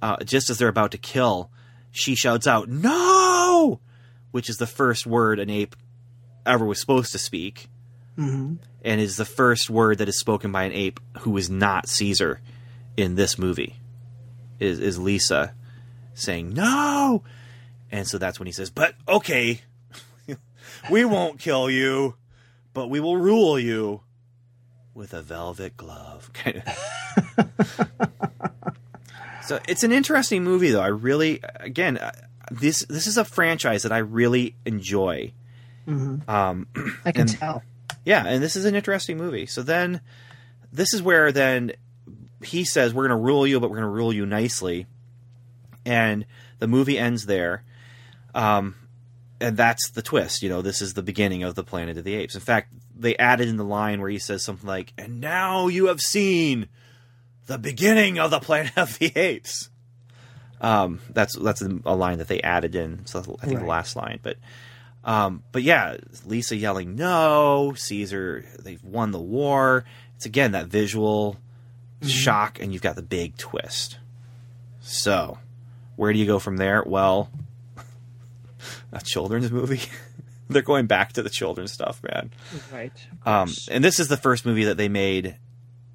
uh, 0.00 0.16
just 0.24 0.50
as 0.50 0.58
they're 0.58 0.68
about 0.68 0.90
to 0.92 0.98
kill, 0.98 1.50
she 1.90 2.14
shouts 2.14 2.46
out 2.46 2.68
"No!" 2.68 3.80
which 4.30 4.48
is 4.48 4.56
the 4.56 4.66
first 4.66 5.06
word 5.06 5.38
an 5.38 5.50
ape 5.50 5.76
ever 6.44 6.64
was 6.64 6.80
supposed 6.80 7.12
to 7.12 7.18
speak, 7.18 7.68
and 8.84 9.00
is 9.00 9.16
the 9.16 9.24
first 9.24 9.70
word 9.70 9.98
that 9.98 10.08
is 10.08 10.18
spoken 10.18 10.50
by 10.50 10.64
an 10.64 10.72
ape 10.72 10.98
who 11.20 11.36
is 11.36 11.48
not 11.48 11.88
Caesar 11.88 12.40
in 12.96 13.14
this 13.14 13.38
movie. 13.38 13.76
Is 14.58 14.78
is 14.80 14.98
Lisa 14.98 15.54
saying 16.14 16.52
"No?" 16.54 17.22
And 17.90 18.06
so 18.06 18.18
that's 18.18 18.38
when 18.38 18.46
he 18.46 18.52
says, 18.52 18.70
"But 18.70 18.94
okay, 19.08 19.60
we 20.90 21.04
won't 21.04 21.38
kill 21.38 21.68
you, 21.70 22.14
but 22.74 22.88
we 22.88 23.00
will 23.00 23.16
rule 23.16 23.58
you 23.58 24.00
with 24.94 25.12
a 25.14 25.22
velvet 25.22 25.76
glove." 25.76 26.30
Kind 26.34 26.62
of. 26.66 27.48
so 29.44 29.58
it's 29.68 29.82
an 29.82 29.92
interesting 29.92 30.44
movie, 30.44 30.70
though. 30.70 30.80
I 30.80 30.88
really, 30.88 31.40
again, 31.60 31.98
this 32.50 32.84
this 32.88 33.06
is 33.06 33.16
a 33.18 33.24
franchise 33.24 33.82
that 33.82 33.92
I 33.92 33.98
really 33.98 34.54
enjoy. 34.64 35.32
Um, 35.86 36.68
I 37.04 37.10
can 37.12 37.22
And- 37.22 37.28
tell. 37.30 37.62
yeah, 38.04 38.24
and 38.24 38.42
this 38.42 38.54
is 38.56 38.64
an 38.64 38.74
interesting 38.76 39.16
movie. 39.18 39.46
So 39.46 39.62
then, 39.62 40.00
this 40.72 40.94
is 40.94 41.02
where 41.02 41.32
then 41.32 41.72
he 42.42 42.64
says, 42.64 42.94
"We're 42.94 43.08
going 43.08 43.18
to 43.20 43.24
rule 43.24 43.46
you, 43.46 43.58
but 43.60 43.68
we're 43.68 43.76
going 43.78 43.88
to 43.88 43.94
rule 43.96 44.12
you 44.12 44.24
nicely," 44.24 44.86
and 45.84 46.26
the 46.58 46.68
movie 46.68 46.98
ends 46.98 47.26
there. 47.26 47.64
Um, 48.34 48.76
and 49.40 49.56
that's 49.56 49.90
the 49.90 50.02
twist. 50.02 50.42
You 50.42 50.48
know, 50.48 50.62
this 50.62 50.80
is 50.80 50.94
the 50.94 51.02
beginning 51.02 51.42
of 51.42 51.54
the 51.54 51.64
Planet 51.64 51.98
of 51.98 52.04
the 52.04 52.14
Apes. 52.14 52.34
In 52.34 52.40
fact, 52.40 52.72
they 52.96 53.16
added 53.16 53.48
in 53.48 53.56
the 53.56 53.64
line 53.64 54.00
where 54.00 54.10
he 54.10 54.18
says 54.18 54.44
something 54.44 54.68
like, 54.68 54.92
"And 54.96 55.20
now 55.20 55.68
you 55.68 55.86
have 55.86 56.00
seen 56.00 56.68
the 57.46 57.58
beginning 57.58 58.18
of 58.18 58.30
the 58.30 58.40
Planet 58.40 58.76
of 58.76 58.98
the 58.98 59.12
Apes." 59.16 59.70
Um, 60.60 61.00
that's 61.10 61.36
that's 61.36 61.60
a 61.60 61.96
line 61.96 62.18
that 62.18 62.28
they 62.28 62.40
added 62.40 62.74
in. 62.76 63.04
So 63.06 63.18
I 63.42 63.46
think 63.46 63.58
the 63.58 63.66
last 63.66 63.96
line, 63.96 64.20
but 64.22 64.36
um, 65.04 65.42
but 65.50 65.62
yeah, 65.62 65.96
Lisa 66.24 66.56
yelling 66.56 66.94
no, 66.94 67.74
Caesar, 67.76 68.44
they've 68.60 68.82
won 68.84 69.10
the 69.10 69.20
war. 69.20 69.84
It's 70.16 70.26
again 70.26 70.52
that 70.52 70.68
visual 70.68 71.38
shock, 72.02 72.60
and 72.60 72.72
you've 72.72 72.82
got 72.82 72.94
the 72.96 73.02
big 73.02 73.36
twist. 73.36 73.98
So, 74.80 75.38
where 75.96 76.12
do 76.12 76.18
you 76.18 76.26
go 76.26 76.38
from 76.38 76.56
there? 76.56 76.82
Well, 76.84 77.30
a 78.92 79.00
children's 79.00 79.50
movie. 79.50 79.82
They're 80.48 80.62
going 80.62 80.86
back 80.86 81.14
to 81.14 81.22
the 81.22 81.30
children's 81.30 81.72
stuff, 81.72 82.02
man. 82.02 82.30
Right. 82.72 82.92
Um, 83.24 83.50
and 83.70 83.82
this 83.82 83.98
is 83.98 84.08
the 84.08 84.16
first 84.16 84.44
movie 84.44 84.64
that 84.64 84.76
they 84.76 84.88
made 84.88 85.36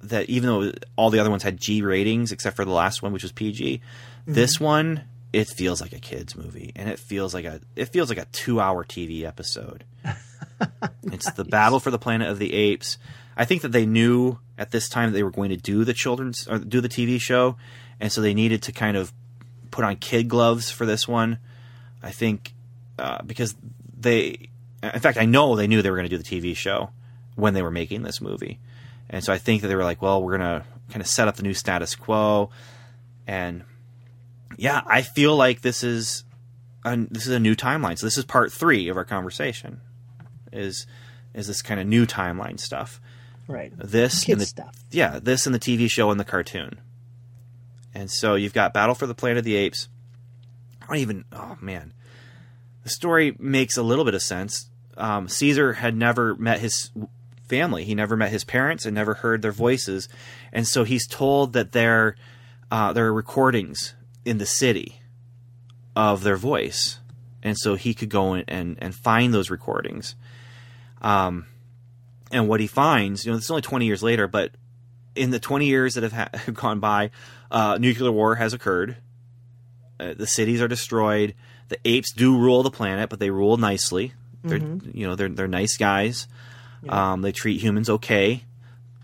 that, 0.02 0.28
even 0.28 0.48
though 0.48 0.72
all 0.96 1.10
the 1.10 1.20
other 1.20 1.30
ones 1.30 1.42
had 1.42 1.60
G 1.60 1.82
ratings, 1.82 2.32
except 2.32 2.56
for 2.56 2.64
the 2.64 2.72
last 2.72 3.02
one, 3.02 3.12
which 3.12 3.22
was 3.22 3.32
PG, 3.32 3.80
this 4.26 4.58
one 4.58 5.04
it 5.32 5.48
feels 5.48 5.80
like 5.80 5.92
a 5.92 5.98
kids 5.98 6.36
movie, 6.36 6.72
and 6.74 6.88
it 6.88 6.98
feels 6.98 7.34
like 7.34 7.44
a 7.44 7.60
it 7.76 7.86
feels 7.86 8.08
like 8.08 8.18
a 8.18 8.26
two 8.26 8.60
hour 8.60 8.84
TV 8.84 9.24
episode. 9.24 9.84
it's 11.04 11.30
the 11.32 11.44
battle 11.44 11.80
for 11.80 11.90
the 11.90 11.98
planet 11.98 12.28
of 12.28 12.38
the 12.38 12.54
apes. 12.54 12.98
I 13.36 13.44
think 13.44 13.62
that 13.62 13.72
they 13.72 13.86
knew 13.86 14.38
at 14.56 14.70
this 14.70 14.88
time 14.88 15.10
that 15.10 15.14
they 15.14 15.22
were 15.22 15.30
going 15.30 15.50
to 15.50 15.56
do 15.56 15.84
the 15.84 15.94
children's 15.94 16.48
or 16.48 16.58
do 16.58 16.80
the 16.80 16.88
TV 16.88 17.20
show, 17.20 17.56
and 18.00 18.10
so 18.10 18.20
they 18.20 18.34
needed 18.34 18.62
to 18.64 18.72
kind 18.72 18.96
of 18.96 19.12
put 19.70 19.84
on 19.84 19.96
kid 19.96 20.28
gloves 20.28 20.70
for 20.70 20.86
this 20.86 21.06
one. 21.06 21.38
I 22.02 22.10
think 22.10 22.54
uh, 22.98 23.22
because 23.22 23.54
they, 23.98 24.48
in 24.82 25.00
fact, 25.00 25.18
I 25.18 25.24
know 25.24 25.56
they 25.56 25.66
knew 25.66 25.82
they 25.82 25.90
were 25.90 25.96
going 25.96 26.08
to 26.08 26.16
do 26.16 26.22
the 26.22 26.40
TV 26.40 26.56
show 26.56 26.90
when 27.36 27.54
they 27.54 27.62
were 27.62 27.70
making 27.70 28.02
this 28.02 28.20
movie, 28.20 28.58
and 29.10 29.22
so 29.24 29.32
I 29.32 29.38
think 29.38 29.62
that 29.62 29.68
they 29.68 29.76
were 29.76 29.84
like, 29.84 30.02
well, 30.02 30.22
we're 30.22 30.38
going 30.38 30.60
to 30.60 30.64
kind 30.90 31.00
of 31.00 31.06
set 31.06 31.28
up 31.28 31.36
the 31.36 31.42
new 31.42 31.54
status 31.54 31.94
quo, 31.94 32.50
and 33.26 33.64
yeah, 34.56 34.82
I 34.86 35.02
feel 35.02 35.36
like 35.36 35.62
this 35.62 35.82
is 35.82 36.24
a, 36.84 36.96
this 36.96 37.26
is 37.26 37.32
a 37.32 37.40
new 37.40 37.54
timeline. 37.54 37.98
So 37.98 38.06
this 38.06 38.18
is 38.18 38.24
part 38.24 38.52
three 38.52 38.88
of 38.88 38.96
our 38.96 39.04
conversation. 39.04 39.80
Is 40.52 40.86
is 41.34 41.46
this 41.46 41.62
kind 41.62 41.80
of 41.80 41.86
new 41.86 42.06
timeline 42.06 42.58
stuff? 42.58 43.00
Right. 43.46 43.72
This 43.76 44.24
Kid 44.24 44.32
and 44.32 44.40
the 44.40 44.46
stuff. 44.46 44.84
yeah, 44.90 45.18
this 45.22 45.46
and 45.46 45.54
the 45.54 45.58
TV 45.58 45.90
show 45.90 46.10
and 46.10 46.18
the 46.20 46.24
cartoon. 46.24 46.80
And 47.98 48.08
so 48.08 48.36
you've 48.36 48.54
got 48.54 48.72
Battle 48.72 48.94
for 48.94 49.08
the 49.08 49.14
Planet 49.14 49.38
of 49.38 49.44
the 49.44 49.56
Apes. 49.56 49.88
I 50.80 50.86
don't 50.86 50.96
even. 50.98 51.24
Oh 51.32 51.58
man, 51.60 51.92
the 52.84 52.90
story 52.90 53.34
makes 53.40 53.76
a 53.76 53.82
little 53.82 54.04
bit 54.04 54.14
of 54.14 54.22
sense. 54.22 54.70
Um, 54.96 55.28
Caesar 55.28 55.72
had 55.72 55.96
never 55.96 56.36
met 56.36 56.60
his 56.60 56.92
family. 57.48 57.84
He 57.84 57.96
never 57.96 58.16
met 58.16 58.30
his 58.30 58.44
parents 58.44 58.86
and 58.86 58.94
never 58.94 59.14
heard 59.14 59.42
their 59.42 59.50
voices, 59.50 60.08
and 60.52 60.66
so 60.66 60.84
he's 60.84 61.08
told 61.08 61.54
that 61.54 61.72
there 61.72 62.14
uh, 62.70 62.92
there 62.92 63.06
are 63.06 63.12
recordings 63.12 63.94
in 64.24 64.38
the 64.38 64.46
city 64.46 65.00
of 65.96 66.22
their 66.22 66.36
voice, 66.36 67.00
and 67.42 67.58
so 67.58 67.74
he 67.74 67.94
could 67.94 68.10
go 68.10 68.34
and 68.34 68.78
and 68.80 68.94
find 68.94 69.34
those 69.34 69.50
recordings. 69.50 70.14
Um, 71.02 71.46
and 72.30 72.46
what 72.46 72.60
he 72.60 72.68
finds, 72.68 73.26
you 73.26 73.32
know, 73.32 73.38
it's 73.38 73.50
only 73.50 73.62
twenty 73.62 73.86
years 73.86 74.04
later, 74.04 74.28
but 74.28 74.52
in 75.16 75.30
the 75.30 75.40
twenty 75.40 75.66
years 75.66 75.94
that 75.94 76.04
have, 76.04 76.12
ha- 76.12 76.30
have 76.32 76.54
gone 76.54 76.78
by, 76.78 77.10
uh, 77.50 77.78
nuclear 77.80 78.12
war 78.12 78.36
has 78.36 78.52
occurred. 78.52 78.96
Uh, 80.00 80.14
the 80.14 80.26
cities 80.26 80.60
are 80.60 80.68
destroyed. 80.68 81.34
The 81.68 81.78
apes 81.84 82.12
do 82.12 82.36
rule 82.36 82.62
the 82.62 82.70
planet, 82.70 83.10
but 83.10 83.18
they 83.18 83.30
rule 83.30 83.56
nicely. 83.56 84.12
They're 84.44 84.58
you 84.94 85.06
know 85.06 85.16
they're 85.16 85.28
they're 85.28 85.48
nice 85.48 85.76
guys. 85.76 86.28
Um, 86.88 87.22
they 87.22 87.32
treat 87.32 87.60
humans 87.60 87.90
okay. 87.90 88.44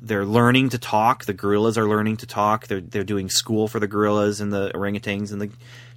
They're 0.00 0.24
learning 0.24 0.70
to 0.70 0.78
talk. 0.78 1.24
The 1.24 1.32
gorillas 1.32 1.76
are 1.76 1.88
learning 1.88 2.18
to 2.18 2.26
talk. 2.26 2.66
They're 2.68 2.80
they're 2.80 3.04
doing 3.04 3.28
school 3.28 3.68
for 3.68 3.80
the 3.80 3.88
gorillas 3.88 4.40
and 4.40 4.52
the 4.52 4.70
orangutans 4.74 5.32
and 5.32 5.40
the 5.40 5.50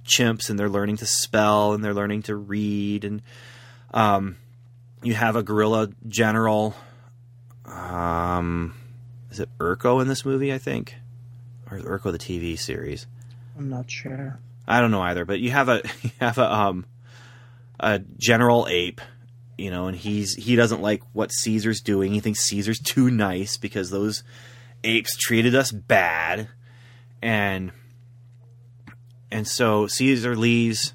chimps, 0.04 0.50
and 0.50 0.58
they're 0.58 0.68
learning 0.68 0.96
to 0.98 1.06
spell 1.06 1.72
and 1.72 1.84
they're 1.84 1.94
learning 1.94 2.22
to 2.22 2.34
read. 2.34 3.04
And 3.04 3.22
um, 3.92 4.36
you 5.02 5.14
have 5.14 5.36
a 5.36 5.42
gorilla 5.42 5.90
general. 6.08 6.74
Um, 7.64 8.74
is 9.30 9.40
it 9.40 9.48
Urko 9.58 10.00
in 10.02 10.08
this 10.08 10.24
movie? 10.24 10.52
I 10.52 10.58
think, 10.58 10.96
or 11.70 11.78
is 11.78 11.84
Urko 11.84 12.12
the 12.12 12.18
TV 12.18 12.58
series? 12.58 13.06
I'm 13.56 13.68
not 13.68 13.90
sure. 13.90 14.38
I 14.66 14.80
don't 14.80 14.90
know 14.90 15.02
either, 15.02 15.24
but 15.24 15.40
you 15.40 15.50
have 15.50 15.68
a 15.68 15.82
you 16.02 16.10
have 16.20 16.38
a 16.38 16.52
um 16.52 16.86
a 17.80 18.00
general 18.18 18.66
ape, 18.68 19.00
you 19.56 19.70
know, 19.70 19.86
and 19.86 19.96
he's 19.96 20.34
he 20.34 20.56
doesn't 20.56 20.82
like 20.82 21.02
what 21.12 21.32
Caesar's 21.32 21.80
doing. 21.80 22.12
He 22.12 22.20
thinks 22.20 22.40
Caesar's 22.44 22.80
too 22.80 23.10
nice 23.10 23.56
because 23.56 23.90
those 23.90 24.22
apes 24.84 25.16
treated 25.16 25.54
us 25.54 25.72
bad, 25.72 26.48
and 27.22 27.72
and 29.30 29.46
so 29.46 29.86
Caesar 29.86 30.36
leaves. 30.36 30.94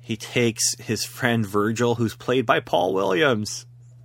He 0.00 0.18
takes 0.18 0.74
his 0.78 1.02
friend 1.02 1.46
Virgil, 1.46 1.94
who's 1.94 2.14
played 2.14 2.44
by 2.44 2.60
Paul 2.60 2.92
Williams. 2.92 3.64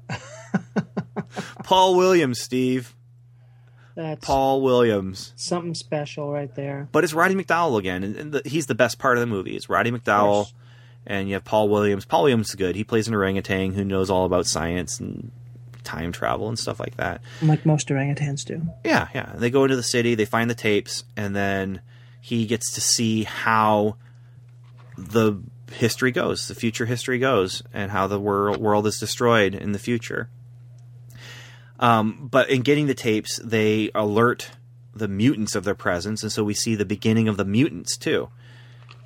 Paul 1.66 1.98
Williams, 1.98 2.40
Steve. 2.40 2.96
That's 4.00 4.26
Paul 4.26 4.62
Williams. 4.62 5.34
something 5.36 5.76
special 5.76 6.32
right 6.32 6.56
there. 6.56 6.88
But 6.94 7.04
it's 7.04 7.12
Roddy 7.14 7.36
McDowall 7.36 7.78
again, 7.78 8.06
and, 8.06 8.16
and 8.16 8.32
the, 8.32 8.42
he's 8.46 8.68
the 8.68 8.74
best 8.74 8.98
part 8.98 9.18
of 9.18 9.20
the 9.20 9.28
movie. 9.28 9.58
It's 9.58 9.68
Roddy 9.68 9.92
McDowall, 9.92 10.54
and 11.06 11.28
you 11.28 11.34
have 11.34 11.44
Paul 11.44 11.68
Williams. 11.68 12.06
Paul 12.06 12.24
Williams 12.24 12.48
is 12.48 12.56
good. 12.56 12.78
He 12.78 12.86
plays 12.86 13.10
an 13.10 13.14
orangutan 13.14 13.74
who 13.74 13.84
knows 13.84 14.10
all 14.10 14.24
about 14.24 14.46
science 14.46 15.02
and 15.02 15.34
time 15.84 16.14
travel 16.14 16.48
and 16.48 16.58
stuff 16.58 16.80
like 16.80 16.96
that. 16.96 17.20
Like 17.42 17.66
most 17.66 17.90
orangutans 17.90 18.46
do. 18.46 18.62
Yeah, 18.86 19.10
yeah. 19.14 19.34
They 19.36 19.50
go 19.50 19.66
into 19.66 19.76
the 19.76 19.84
city, 19.84 20.16
they 20.16 20.24
find 20.24 20.50
the 20.50 20.56
tapes, 20.56 21.04
and 21.18 21.36
then 21.36 21.82
he 22.22 22.46
gets 22.46 22.72
to 22.76 22.82
see 22.82 23.26
how 23.26 23.98
the 24.98 25.42
history 25.74 26.14
goes, 26.14 26.48
the 26.48 26.56
future 26.56 26.86
history 26.86 27.20
goes, 27.20 27.64
and 27.74 27.92
how 27.92 28.08
the 28.08 28.18
world 28.18 28.62
world 28.62 28.88
is 28.88 28.98
destroyed 28.98 29.54
in 29.56 29.74
the 29.74 29.80
future. 29.80 30.30
Um, 31.80 32.28
but 32.30 32.50
in 32.50 32.62
getting 32.62 32.88
the 32.88 32.94
tapes, 32.94 33.40
they 33.44 33.90
alert 33.96 34.52
the 34.94 35.08
mutants 35.08 35.56
of 35.56 35.64
their 35.64 35.76
presence, 35.76 36.24
and 36.24 36.32
so 36.32 36.44
we 36.44 36.54
see 36.54 36.76
the 36.76 36.86
beginning 36.86 37.28
of 37.28 37.38
the 37.38 37.46
mutants 37.46 37.98
too. 37.98 38.30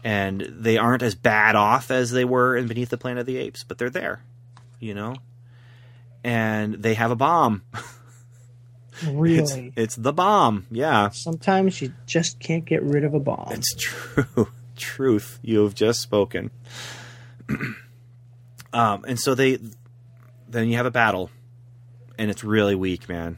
And 0.03 0.41
they 0.41 0.77
aren't 0.77 1.03
as 1.03 1.15
bad 1.15 1.55
off 1.55 1.89
as 1.91 2.11
they 2.11 2.25
were 2.25 2.57
in 2.57 2.67
Beneath 2.67 2.89
the 2.89 2.97
Planet 2.97 3.21
of 3.21 3.25
the 3.25 3.37
Apes, 3.37 3.63
but 3.63 3.77
they're 3.77 3.89
there, 3.89 4.21
you 4.79 4.93
know. 4.93 5.15
And 6.23 6.73
they 6.75 6.95
have 6.95 7.11
a 7.11 7.15
bomb. 7.15 7.63
Really. 9.07 9.67
It's, 9.75 9.95
it's 9.95 9.95
the 9.95 10.13
bomb. 10.13 10.65
Yeah. 10.71 11.09
Sometimes 11.09 11.81
you 11.81 11.93
just 12.05 12.39
can't 12.39 12.65
get 12.65 12.83
rid 12.83 13.03
of 13.03 13.13
a 13.13 13.19
bomb. 13.19 13.49
It's 13.51 13.73
true. 13.79 14.49
Truth. 14.75 15.39
You 15.41 15.63
have 15.63 15.75
just 15.75 16.01
spoken. 16.01 16.51
um, 18.73 19.03
and 19.07 19.19
so 19.19 19.35
they, 19.35 19.59
then 20.47 20.69
you 20.69 20.77
have 20.77 20.85
a 20.85 20.91
battle, 20.91 21.29
and 22.17 22.29
it's 22.29 22.43
really 22.43 22.75
weak, 22.75 23.09
man. 23.09 23.37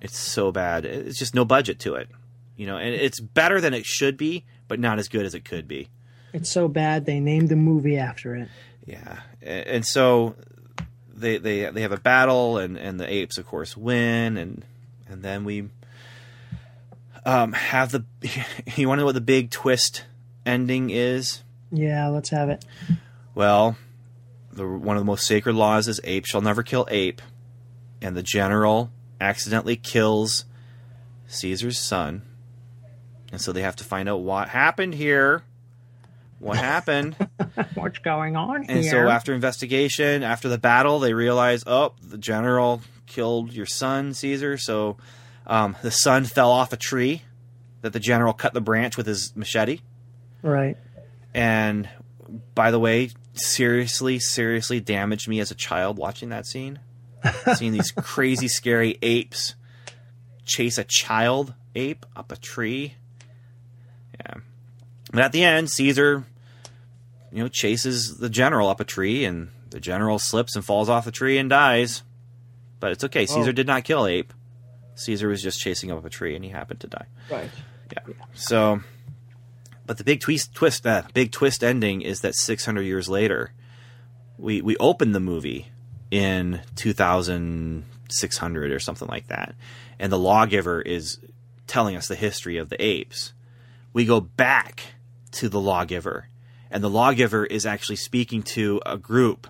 It's 0.00 0.18
so 0.18 0.50
bad. 0.50 0.84
It's 0.84 1.18
just 1.18 1.34
no 1.34 1.44
budget 1.44 1.78
to 1.80 1.94
it, 1.94 2.08
you 2.56 2.66
know. 2.66 2.76
And 2.76 2.94
it's 2.94 3.20
better 3.20 3.60
than 3.60 3.72
it 3.74 3.86
should 3.86 4.16
be, 4.16 4.44
but 4.68 4.80
not 4.80 4.98
as 4.98 5.08
good 5.08 5.24
as 5.24 5.34
it 5.34 5.44
could 5.44 5.68
be. 5.68 5.88
It's 6.32 6.50
so 6.50 6.66
bad 6.66 7.06
they 7.06 7.20
named 7.20 7.48
the 7.48 7.56
movie 7.56 7.98
after 7.98 8.34
it. 8.34 8.48
Yeah, 8.84 9.20
and 9.40 9.86
so 9.86 10.34
they 11.14 11.38
they 11.38 11.70
they 11.70 11.82
have 11.82 11.92
a 11.92 12.00
battle, 12.00 12.58
and 12.58 12.76
and 12.76 12.98
the 12.98 13.10
apes, 13.12 13.38
of 13.38 13.46
course, 13.46 13.76
win, 13.76 14.36
and 14.36 14.64
and 15.08 15.22
then 15.22 15.44
we 15.44 15.68
um 17.24 17.52
have 17.52 17.92
the. 17.92 18.04
You 18.76 18.88
want 18.88 18.98
to 18.98 19.02
know 19.02 19.06
what 19.06 19.14
the 19.14 19.20
big 19.20 19.50
twist 19.50 20.04
ending 20.44 20.90
is? 20.90 21.42
Yeah, 21.70 22.08
let's 22.08 22.30
have 22.30 22.48
it. 22.48 22.64
Well, 23.34 23.76
the 24.52 24.66
one 24.66 24.96
of 24.96 25.00
the 25.00 25.06
most 25.06 25.26
sacred 25.26 25.54
laws 25.54 25.88
is 25.88 26.00
ape 26.04 26.26
shall 26.26 26.40
never 26.42 26.62
kill 26.62 26.86
ape, 26.90 27.22
and 28.02 28.16
the 28.16 28.22
general 28.22 28.90
accidentally 29.20 29.76
kills 29.76 30.44
Caesar's 31.28 31.78
son, 31.78 32.22
and 33.30 33.40
so 33.40 33.52
they 33.52 33.62
have 33.62 33.76
to 33.76 33.84
find 33.84 34.08
out 34.08 34.20
what 34.20 34.48
happened 34.48 34.94
here. 34.94 35.42
What 36.38 36.56
happened? 36.72 37.14
What's 37.74 37.98
going 37.98 38.36
on 38.36 38.64
And 38.68 38.80
here? 38.80 38.90
so 38.90 39.08
after 39.08 39.32
investigation, 39.32 40.22
after 40.24 40.48
the 40.48 40.58
battle, 40.58 40.98
they 40.98 41.14
realize, 41.14 41.62
oh, 41.66 41.94
the 42.02 42.18
general 42.18 42.82
killed 43.06 43.52
your 43.52 43.66
son, 43.66 44.12
Caesar. 44.12 44.58
So 44.58 44.96
um, 45.46 45.76
the 45.82 45.92
son 45.92 46.24
fell 46.24 46.50
off 46.50 46.72
a 46.72 46.76
tree 46.76 47.22
that 47.82 47.92
the 47.92 48.00
general 48.00 48.32
cut 48.32 48.54
the 48.54 48.60
branch 48.60 48.96
with 48.96 49.06
his 49.06 49.34
machete. 49.36 49.80
right. 50.42 50.76
And 51.32 51.88
by 52.54 52.70
the 52.72 52.78
way, 52.78 53.10
seriously, 53.34 54.18
seriously 54.18 54.80
damaged 54.80 55.28
me 55.28 55.38
as 55.40 55.50
a 55.50 55.54
child 55.54 55.96
watching 55.96 56.28
that 56.30 56.44
scene. 56.46 56.78
Seeing 57.54 57.72
these 57.72 57.92
crazy, 57.92 58.48
scary 58.48 58.98
apes 59.02 59.54
chase 60.44 60.76
a 60.78 60.84
child 60.84 61.54
ape 61.74 62.04
up 62.16 62.32
a 62.32 62.36
tree. 62.36 62.94
Yeah. 64.20 64.34
But 65.12 65.20
at 65.22 65.32
the 65.32 65.44
end, 65.44 65.70
Caesar, 65.70 66.24
you 67.30 67.42
know, 67.42 67.48
chases 67.48 68.18
the 68.18 68.28
general 68.28 68.68
up 68.68 68.80
a 68.80 68.84
tree, 68.84 69.24
and 69.24 69.48
the 69.70 69.80
general 69.80 70.18
slips 70.18 70.56
and 70.56 70.64
falls 70.64 70.88
off 70.88 71.04
the 71.04 71.12
tree 71.12 71.38
and 71.38 71.48
dies. 71.48 72.02
But 72.80 72.92
it's 72.92 73.04
okay. 73.04 73.26
Caesar 73.26 73.50
Oh. 73.50 73.52
did 73.52 73.66
not 73.66 73.84
kill 73.84 74.06
ape. 74.06 74.32
Caesar 74.96 75.28
was 75.28 75.42
just 75.42 75.60
chasing 75.60 75.90
up 75.90 76.04
a 76.04 76.10
tree, 76.10 76.34
and 76.34 76.44
he 76.44 76.50
happened 76.50 76.80
to 76.80 76.86
die. 76.88 77.06
Right. 77.30 77.50
Yeah. 77.92 78.14
So, 78.34 78.80
but 79.86 79.98
the 79.98 80.04
big 80.04 80.20
twist, 80.20 80.54
twist, 80.54 80.86
uh, 80.86 81.02
big 81.14 81.30
twist 81.32 81.62
ending 81.62 82.02
is 82.02 82.20
that 82.20 82.34
600 82.34 82.82
years 82.82 83.08
later, 83.08 83.52
we 84.38 84.60
we 84.60 84.76
open 84.78 85.12
the 85.12 85.20
movie 85.20 85.68
in 86.12 86.60
2600 86.76 88.70
or 88.70 88.78
something 88.78 89.08
like 89.08 89.28
that, 89.28 89.54
and 89.98 90.12
the 90.12 90.18
lawgiver 90.18 90.82
is 90.82 91.18
telling 91.66 91.96
us 91.96 92.06
the 92.06 92.14
history 92.14 92.58
of 92.58 92.68
the 92.68 92.80
apes. 92.84 93.32
We 93.94 94.04
go 94.04 94.20
back 94.20 94.82
to 95.32 95.48
the 95.48 95.58
lawgiver, 95.58 96.28
and 96.70 96.84
the 96.84 96.90
lawgiver 96.90 97.46
is 97.46 97.64
actually 97.64 97.96
speaking 97.96 98.42
to 98.42 98.82
a 98.84 98.98
group 98.98 99.46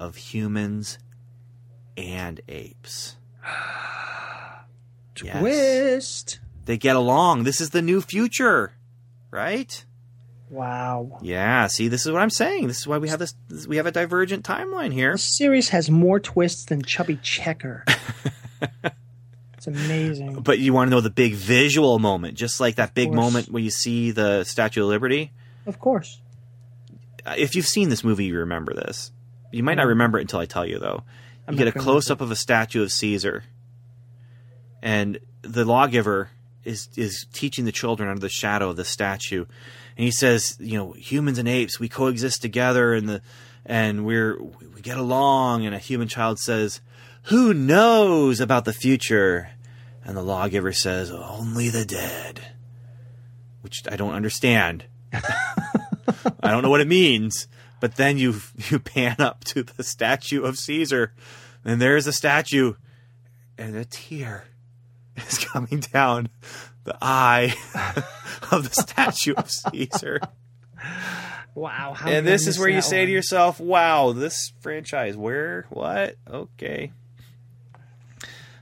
of 0.00 0.16
humans 0.16 0.98
and 1.96 2.40
apes. 2.48 3.16
Yes 5.20 5.40
Twist. 5.40 6.40
they 6.66 6.78
get 6.78 6.94
along. 6.94 7.42
This 7.42 7.60
is 7.60 7.70
the 7.70 7.82
new 7.82 8.00
future, 8.00 8.74
right? 9.32 9.84
Wow. 10.50 11.18
Yeah. 11.22 11.66
See, 11.66 11.88
this 11.88 12.06
is 12.06 12.12
what 12.12 12.22
I'm 12.22 12.30
saying. 12.30 12.68
This 12.68 12.78
is 12.78 12.86
why 12.86 12.98
we 12.98 13.08
have 13.08 13.18
this. 13.18 13.34
this 13.48 13.66
we 13.66 13.76
have 13.76 13.86
a 13.86 13.92
divergent 13.92 14.44
timeline 14.44 14.92
here. 14.92 15.12
This 15.12 15.36
series 15.36 15.68
has 15.70 15.90
more 15.90 16.18
twists 16.18 16.64
than 16.64 16.82
Chubby 16.82 17.16
Checker. 17.22 17.84
it's 19.54 19.66
amazing. 19.66 20.40
But 20.40 20.58
you 20.58 20.72
want 20.72 20.88
to 20.88 20.90
know 20.90 21.00
the 21.00 21.10
big 21.10 21.34
visual 21.34 21.98
moment, 21.98 22.36
just 22.36 22.60
like 22.60 22.76
that 22.76 22.94
big 22.94 23.12
moment 23.12 23.50
when 23.50 23.64
you 23.64 23.70
see 23.70 24.10
the 24.10 24.44
Statue 24.44 24.82
of 24.82 24.88
Liberty. 24.88 25.32
Of 25.66 25.78
course. 25.78 26.20
Uh, 27.26 27.34
If 27.36 27.54
you've 27.54 27.66
seen 27.66 27.88
this 27.90 28.02
movie, 28.02 28.24
you 28.24 28.38
remember 28.38 28.72
this. 28.72 29.12
You 29.52 29.62
might 29.62 29.76
not 29.76 29.86
remember 29.86 30.18
it 30.18 30.22
until 30.22 30.40
I 30.40 30.46
tell 30.46 30.64
you, 30.66 30.78
though. 30.78 31.02
I'm 31.46 31.54
you 31.54 31.58
get 31.58 31.68
a 31.68 31.78
close 31.78 32.10
up 32.10 32.20
of 32.20 32.30
a 32.30 32.36
statue 32.36 32.82
of 32.82 32.92
Caesar, 32.92 33.44
and 34.82 35.18
the 35.42 35.64
lawgiver 35.64 36.30
is 36.64 36.88
is 36.96 37.26
teaching 37.32 37.64
the 37.64 37.72
children 37.72 38.08
under 38.08 38.20
the 38.20 38.28
shadow 38.28 38.68
of 38.68 38.76
the 38.76 38.84
statue, 38.84 39.46
and 39.98 40.04
he 40.04 40.12
says, 40.12 40.56
you 40.60 40.78
know, 40.78 40.92
humans 40.92 41.38
and 41.38 41.48
apes 41.48 41.80
we 41.80 41.88
coexist 41.88 42.40
together, 42.40 42.94
and 42.94 43.08
the 43.08 43.22
and 43.66 44.06
we're 44.06 44.40
we 44.40 44.80
get 44.80 44.96
along, 44.96 45.66
and 45.66 45.74
a 45.74 45.78
human 45.78 46.06
child 46.06 46.38
says, 46.38 46.80
"Who 47.24 47.52
knows 47.52 48.38
about 48.38 48.64
the 48.64 48.72
future?" 48.72 49.50
And 50.04 50.16
the 50.16 50.22
lawgiver 50.22 50.72
says, 50.72 51.10
"Only 51.10 51.68
the 51.68 51.84
dead," 51.84 52.40
which 53.60 53.82
I 53.90 53.96
don't 53.96 54.14
understand. 54.14 54.84
I 55.12 55.22
don't 56.42 56.62
know 56.62 56.70
what 56.70 56.80
it 56.80 56.86
means. 56.86 57.48
But 57.80 57.96
then 57.96 58.18
you 58.18 58.36
you 58.70 58.78
pan 58.78 59.16
up 59.18 59.42
to 59.46 59.64
the 59.64 59.82
statue 59.82 60.44
of 60.44 60.58
Caesar, 60.58 61.12
and 61.64 61.82
there's 61.82 62.06
a 62.06 62.12
statue, 62.12 62.74
and 63.58 63.74
a 63.74 63.84
tear 63.84 64.44
is 65.16 65.38
coming 65.38 65.80
down 65.80 66.28
the 66.88 66.98
eye 67.02 67.54
of 68.50 68.68
the 68.68 68.82
statue 68.82 69.34
of 69.34 69.50
Caesar. 69.50 70.20
Wow. 71.54 71.94
How 71.94 72.08
and 72.08 72.26
this 72.26 72.46
is 72.46 72.58
where 72.58 72.68
you 72.68 72.80
say 72.82 73.00
one? 73.00 73.06
to 73.06 73.12
yourself, 73.12 73.60
"Wow, 73.60 74.12
this 74.12 74.52
franchise, 74.60 75.16
where, 75.16 75.66
what? 75.70 76.16
Okay." 76.30 76.92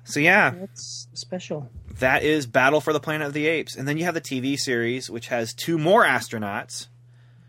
So 0.05 0.20
yeah, 0.20 0.51
That's 0.51 1.09
special. 1.15 1.69
that 1.98 2.23
is 2.23 2.47
Battle 2.47 2.81
for 2.81 2.93
the 2.93 3.01
Planet 3.01 3.27
of 3.27 3.32
the 3.32 3.47
Apes, 3.47 3.77
and 3.77 3.86
then 3.89 3.98
you 3.98 4.05
have 4.05 4.15
the 4.15 4.20
TV 4.20 4.57
series, 4.59 5.11
which 5.11 5.28
has 5.28 5.53
two 5.53 5.78
more 5.78 6.05
astronauts 6.05 6.86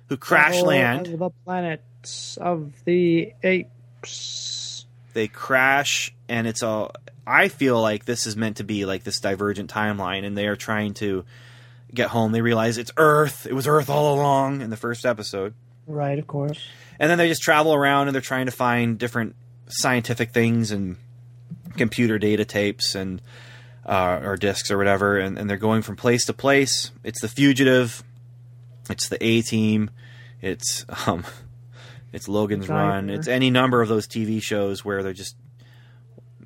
who 0.10 0.18
crash 0.18 0.54
Battle 0.56 0.68
land. 0.68 1.06
The 1.06 1.30
planets 1.46 2.38
of 2.38 2.74
the 2.86 3.34
apes. 3.44 4.57
They 5.18 5.28
crash, 5.28 6.14
and 6.30 6.46
it's 6.46 6.62
all. 6.62 6.92
I 7.26 7.48
feel 7.48 7.82
like 7.82 8.06
this 8.06 8.28
is 8.28 8.36
meant 8.36 8.58
to 8.58 8.64
be 8.64 8.86
like 8.86 9.04
this 9.04 9.20
divergent 9.20 9.74
timeline, 9.74 10.24
and 10.24 10.38
they 10.38 10.46
are 10.46 10.56
trying 10.56 10.94
to 10.96 11.26
get 11.92 12.10
home. 12.10 12.34
They 12.34 12.42
realize 12.42 12.78
it's 12.78 12.92
Earth. 12.98 13.48
It 13.48 13.54
was 13.54 13.66
Earth 13.66 13.90
all 13.90 14.14
along 14.14 14.62
in 14.62 14.70
the 14.70 14.78
first 14.78 15.08
episode. 15.08 15.56
Right, 15.88 16.20
of 16.20 16.28
course. 16.28 16.64
and 17.00 17.10
then 17.10 17.18
they 17.18 17.28
just 17.30 17.42
travel 17.42 17.74
around 17.74 18.10
and 18.10 18.14
they're 18.14 18.22
trying 18.22 18.46
to 18.46 18.52
find 18.52 19.00
different 19.00 19.36
scientific 19.70 20.34
things 20.34 20.70
and 20.70 20.98
computer 21.78 22.20
data 22.20 22.46
tapes 22.46 22.94
and 22.94 23.20
uh, 23.88 24.20
or 24.24 24.38
discs 24.38 24.70
or 24.70 24.78
whatever 24.78 25.18
and, 25.18 25.40
and 25.40 25.50
they're 25.50 25.58
going 25.58 25.82
from 25.82 25.96
place 25.96 26.26
to 26.26 26.34
place 26.34 26.92
it's 27.04 27.22
the 27.22 27.28
fugitive 27.28 28.04
it's 28.88 29.10
the 29.10 29.18
a 29.24 29.42
team 29.42 29.90
it's 30.42 30.86
um 31.08 31.24
it's 32.18 32.28
logan's 32.28 32.68
run 32.68 33.10
it's 33.10 33.28
any 33.30 33.50
number 33.50 33.82
of 33.82 33.88
those 33.88 34.08
tv 34.08 34.42
shows 34.42 34.84
where 34.84 35.02
they're 35.04 35.14
just 35.14 35.38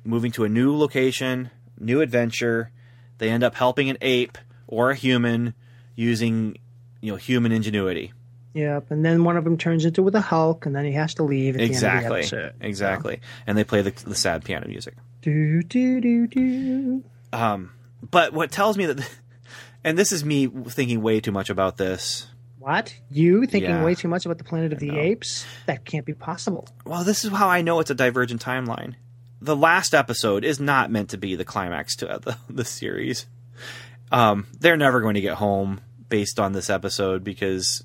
moving 0.04 0.30
to 0.30 0.44
a 0.44 0.48
new 0.48 0.76
location 0.76 1.50
new 1.80 2.00
adventure 2.00 2.70
they 3.18 3.28
end 3.28 3.42
up 3.42 3.54
helping 3.54 3.90
an 3.90 3.96
ape 4.00 4.38
or 4.68 4.90
a 4.90 4.94
human 4.94 5.54
using 5.96 6.56
you 7.00 7.10
know 7.10 7.16
human 7.16 7.50
ingenuity 7.52 8.12
Yep. 8.54 8.90
And 8.90 9.02
then 9.02 9.24
one 9.24 9.38
of 9.38 9.44
them 9.44 9.56
turns 9.56 9.86
into 9.86 10.02
with 10.02 10.14
a 10.14 10.20
Hulk, 10.20 10.66
and 10.66 10.76
then 10.76 10.84
he 10.84 10.92
has 10.92 11.14
to 11.14 11.22
leave 11.22 11.56
exactly 11.56 11.62
the 11.62 11.94
end 11.94 12.04
of 12.04 12.10
the 12.30 12.36
episode. 12.36 12.54
exactly 12.60 13.20
and 13.46 13.56
they 13.56 13.64
play 13.64 13.80
the, 13.80 13.92
the 14.04 14.14
sad 14.14 14.44
piano 14.44 14.68
music 14.68 14.94
Do 15.22 15.62
do 15.62 16.02
do 16.02 16.26
do. 16.26 17.02
um 17.32 17.70
but 18.10 18.34
what 18.34 18.50
tells 18.52 18.76
me 18.76 18.84
that 18.84 19.08
and 19.84 19.96
this 19.98 20.12
is 20.12 20.22
me 20.22 20.48
thinking 20.48 21.00
way 21.00 21.18
too 21.20 21.32
much 21.32 21.48
about 21.48 21.78
this 21.78 22.26
What? 22.62 22.94
You 23.10 23.44
thinking 23.46 23.70
Yeah. 23.70 23.84
way 23.84 23.96
too 23.96 24.06
much 24.06 24.24
about 24.24 24.38
the 24.38 24.44
Planet 24.44 24.72
of 24.72 24.78
the. 24.78 24.96
Apes? 24.96 25.44
That 25.66 25.84
can't 25.84 26.06
be 26.06 26.14
possible. 26.14 26.68
well 26.86 27.02
this 27.02 27.24
is 27.24 27.32
how 27.32 27.48
i 27.48 27.60
know 27.60 27.80
it's 27.80 27.90
a 27.90 27.94
divergent 27.94 28.40
timeline 28.44 28.94
the 29.40 29.56
last 29.56 29.94
episode 29.94 30.44
is 30.44 30.60
not 30.60 30.88
meant 30.90 31.10
to 31.10 31.18
be 31.18 31.34
the 31.34 31.44
climax 31.44 31.96
to 31.96 32.06
the, 32.22 32.36
the 32.48 32.64
series 32.64 33.26
um 34.12 34.46
they're 34.60 34.76
never 34.76 35.00
going 35.00 35.14
to 35.14 35.20
get 35.20 35.34
home 35.34 35.80
based 36.08 36.38
on 36.38 36.52
this 36.52 36.70
episode 36.70 37.24
because 37.24 37.82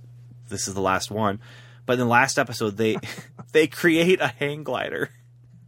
this 0.50 0.68
is 0.68 0.74
the 0.76 0.82
last 0.82 1.10
one 1.10 1.40
but 1.88 1.94
in 1.94 2.00
the 2.00 2.06
last 2.06 2.38
episode 2.38 2.78
they 2.78 2.98
they 3.54 3.66
create 3.66 4.22
a 4.22 4.28
hang 4.28 4.64
glider 4.64 5.10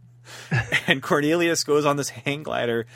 and 0.86 1.02
cornelius 1.02 1.64
goes 1.64 1.84
on 1.84 1.96
this 1.96 2.10
hang 2.10 2.44
glider 2.44 2.86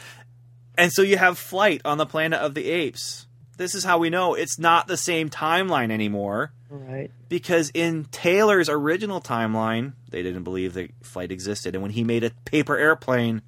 and 0.76 0.92
so 0.92 1.02
you 1.02 1.16
have 1.16 1.38
flight 1.38 1.80
on 1.84 1.98
the 1.98 2.06
planet 2.06 2.38
of 2.40 2.54
the 2.54 2.70
apes 2.70 3.26
this 3.56 3.74
is 3.74 3.84
how 3.84 3.98
we 3.98 4.10
know 4.10 4.34
it's 4.34 4.58
not 4.58 4.86
the 4.86 4.96
same 4.96 5.30
timeline 5.30 5.90
anymore 5.90 6.52
Right. 6.70 7.10
because 7.28 7.70
in 7.74 8.04
Taylor's 8.06 8.68
original 8.68 9.20
timeline, 9.20 9.92
they 10.10 10.22
didn't 10.22 10.42
believe 10.44 10.74
the 10.74 10.90
flight 11.02 11.30
existed, 11.32 11.74
and 11.74 11.82
when 11.82 11.92
he 11.92 12.02
made 12.04 12.24
a 12.24 12.30
paper 12.44 12.76
airplane, 12.76 13.42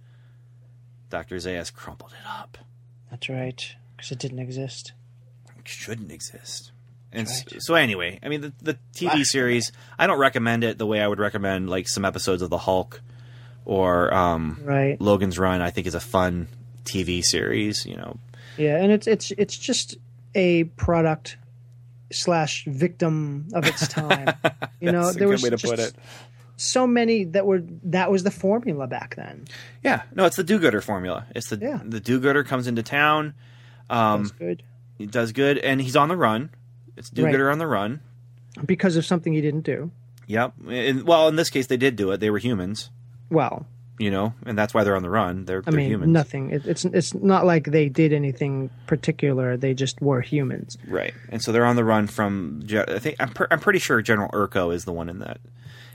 Doctor 1.10 1.36
Zaius 1.36 1.72
crumpled 1.72 2.12
it 2.12 2.26
up. 2.28 2.58
That's 3.10 3.28
right. 3.28 3.74
Because 3.96 4.12
it 4.12 4.18
didn't 4.18 4.40
exist. 4.40 4.92
It 5.58 5.66
shouldn't 5.68 6.10
exist. 6.12 6.72
And 7.12 7.26
Right. 7.28 7.62
so, 7.62 7.74
anyway, 7.74 8.18
I 8.22 8.28
mean, 8.28 8.40
the, 8.42 8.52
the 8.60 8.78
TV 8.94 9.24
series, 9.24 9.72
I 9.98 10.06
don't 10.06 10.18
recommend 10.18 10.64
it 10.64 10.76
the 10.78 10.86
way 10.86 11.00
I 11.00 11.06
would 11.08 11.18
recommend 11.20 11.70
like 11.70 11.88
some 11.88 12.04
episodes 12.04 12.42
of 12.42 12.50
the 12.50 12.58
Hulk 12.58 13.00
or 13.64 14.12
um, 14.12 14.60
Right. 14.64 15.00
Logan's 15.00 15.38
Run. 15.38 15.62
I 15.62 15.70
think 15.70 15.86
is 15.86 15.94
a 15.94 16.00
fun 16.00 16.48
TV 16.84 17.22
series. 17.24 17.86
You 17.86 17.96
know, 17.96 18.18
Yeah, 18.58 18.76
and 18.82 18.90
it's 18.92 19.06
it's 19.06 19.30
it's 19.32 19.56
just 19.56 19.96
a 20.34 20.64
product 20.64 21.36
slash 22.12 22.64
victim 22.66 23.46
of 23.54 23.66
its 23.66 23.88
time. 24.00 24.34
You 24.80 24.92
know, 24.92 25.12
there 25.12 25.20
good 25.26 25.28
was 25.28 25.42
way 25.42 25.50
to 25.50 25.56
just 25.56 25.70
put 25.72 25.78
it. 25.80 25.94
so 26.56 26.86
many 26.86 27.24
that 27.24 27.46
were 27.46 27.62
that 27.84 28.10
was 28.10 28.22
the 28.22 28.30
formula 28.30 28.86
back 28.86 29.14
then. 29.16 29.46
Yeah, 29.82 30.02
no, 30.14 30.24
it's 30.24 30.36
the 30.36 30.44
do-gooder 30.44 30.80
formula. 30.80 31.26
It's 31.34 31.50
the 31.50 31.56
Yeah. 31.58 31.80
the 31.84 32.00
do-gooder 32.00 32.44
comes 32.44 32.66
into 32.66 32.82
town. 32.82 33.34
Um, 33.90 34.22
That's 34.24 34.32
good 34.32 34.62
he 34.98 35.04
does 35.06 35.32
good, 35.32 35.58
and 35.58 35.80
he's 35.80 35.94
on 35.94 36.08
the 36.08 36.16
run. 36.16 36.48
It's 36.96 37.10
do-gooder 37.10 37.50
on 37.50 37.58
the 37.58 37.66
run. 37.66 38.00
because 38.64 38.96
of 38.96 39.04
something 39.04 39.34
he 39.34 39.42
didn't 39.42 39.60
do. 39.60 39.90
Yep. 40.26 40.54
And, 40.70 41.02
well, 41.02 41.28
in 41.28 41.36
this 41.36 41.50
case, 41.50 41.66
they 41.66 41.76
did 41.76 41.96
do 41.96 42.10
it. 42.12 42.18
They 42.20 42.30
were 42.30 42.38
humans, 42.38 42.88
Well, 43.28 43.66
you 43.98 44.10
know, 44.10 44.34
and 44.44 44.58
that's 44.58 44.74
why 44.74 44.84
they're 44.84 44.96
on 44.96 45.02
the 45.02 45.10
run. 45.10 45.44
They're, 45.44 45.62
I 45.66 45.70
they're 45.70 45.78
mean, 45.78 45.90
humans. 45.90 46.12
nothing. 46.12 46.50
It, 46.50 46.66
it's 46.66 46.84
it's 46.84 47.14
not 47.14 47.46
like 47.46 47.64
they 47.64 47.88
did 47.88 48.12
anything 48.12 48.70
particular. 48.86 49.56
They 49.56 49.74
just 49.74 50.00
were 50.02 50.20
humans. 50.20 50.76
Right. 50.86 51.14
And 51.30 51.42
so 51.42 51.52
they're 51.52 51.64
on 51.64 51.76
the 51.76 51.84
run 51.84 52.06
from. 52.06 52.62
I 52.70 52.98
think 52.98 53.16
I'm, 53.18 53.30
per, 53.30 53.46
I'm 53.50 53.60
pretty 53.60 53.78
sure 53.78 54.02
General 54.02 54.30
Urko 54.30 54.74
is 54.74 54.84
the 54.84 54.92
one 54.92 55.08
in 55.08 55.20
that, 55.20 55.40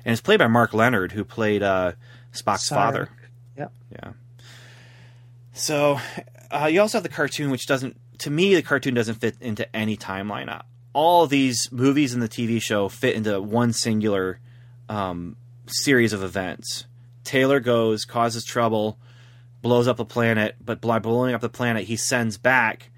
and 0.04 0.14
it's 0.14 0.22
played 0.22 0.40
by 0.40 0.48
Mark 0.48 0.74
Lenard, 0.74 1.12
who 1.12 1.24
played 1.24 1.62
uh, 1.62 1.94
Spock's 2.34 2.70
father. 2.70 3.10
Yeah, 3.58 3.68
Yeah. 3.92 4.14
So 5.54 6.00
uh, 6.50 6.70
you 6.72 6.82
also 6.82 6.98
have 6.98 7.04
the 7.04 7.10
cartoon, 7.10 7.52
which 7.52 7.68
doesn't. 7.68 7.98
To 8.20 8.30
me, 8.30 8.56
the 8.56 8.62
cartoon 8.62 8.94
doesn't 8.94 9.16
fit 9.16 9.36
into 9.42 9.74
any 9.76 9.98
timeline. 9.98 10.50
Uh, 10.50 10.62
All 10.94 11.28
these 11.28 11.70
movies 11.72 12.14
and 12.14 12.22
the 12.22 12.30
TV 12.30 12.62
show 12.62 12.88
fit 12.88 13.16
into 13.16 13.42
one 13.42 13.74
singular 13.74 14.40
um, 14.90 15.36
series 15.68 16.14
of 16.14 16.24
events. 16.24 16.86
Taylor 17.24 17.60
goes, 17.60 18.06
causes 18.06 18.44
trouble, 18.44 18.98
blows 19.62 19.88
up 19.88 19.98
the 19.98 20.06
planet, 20.06 20.56
but 20.64 20.82
by 20.82 21.00
blowing 21.00 21.34
up 21.34 21.42
the 21.42 21.50
planet, 21.50 21.86
he 21.86 21.96
sends 21.96 22.38
back 22.38 22.90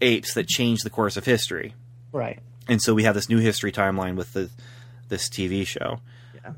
apes 0.00 0.34
that 0.34 0.48
change 0.48 0.82
the 0.82 0.90
course 0.90 1.16
of 1.16 1.24
history. 1.24 1.74
Right. 2.12 2.40
And 2.68 2.80
so 2.80 2.94
we 2.94 3.04
have 3.04 3.14
this 3.14 3.28
new 3.28 3.38
history 3.38 3.72
timeline 3.72 4.16
with 4.16 4.32
the 4.32 4.50
this 5.08 5.28
TV 5.28 5.66
show. 5.66 6.00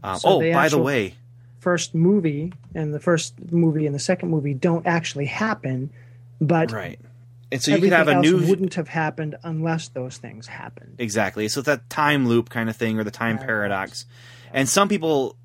Um, 0.02 0.18
So 0.18 0.28
oh, 0.28 0.40
the 0.40 0.52
by 0.52 0.68
the 0.68 0.78
way, 0.78 1.14
First 1.58 1.94
movie 1.94 2.52
and 2.74 2.94
the 2.94 3.00
first 3.00 3.34
movie 3.50 3.86
and 3.86 3.94
the 3.94 4.00
second 4.00 4.30
movie 4.30 4.54
don't 4.54 4.86
actually 4.86 5.26
happen, 5.26 5.90
but 6.40 6.70
right. 6.70 7.00
And 7.50 7.62
so 7.62 7.72
you 7.72 7.80
could 7.80 7.92
have 7.92 8.08
a 8.08 8.20
new 8.20 8.44
wouldn't 8.44 8.74
have 8.74 8.88
happened 8.88 9.36
unless 9.42 9.88
those 9.88 10.16
things 10.16 10.46
happened. 10.46 10.96
Exactly. 10.98 11.48
So 11.48 11.62
that 11.62 11.88
time 11.88 12.26
loop 12.28 12.50
kind 12.50 12.68
of 12.68 12.76
thing, 12.76 12.98
or 12.98 13.04
the 13.04 13.10
time 13.10 13.38
paradox. 13.38 14.04
And 14.52 14.68
some 14.68 14.88
people, 14.88 15.36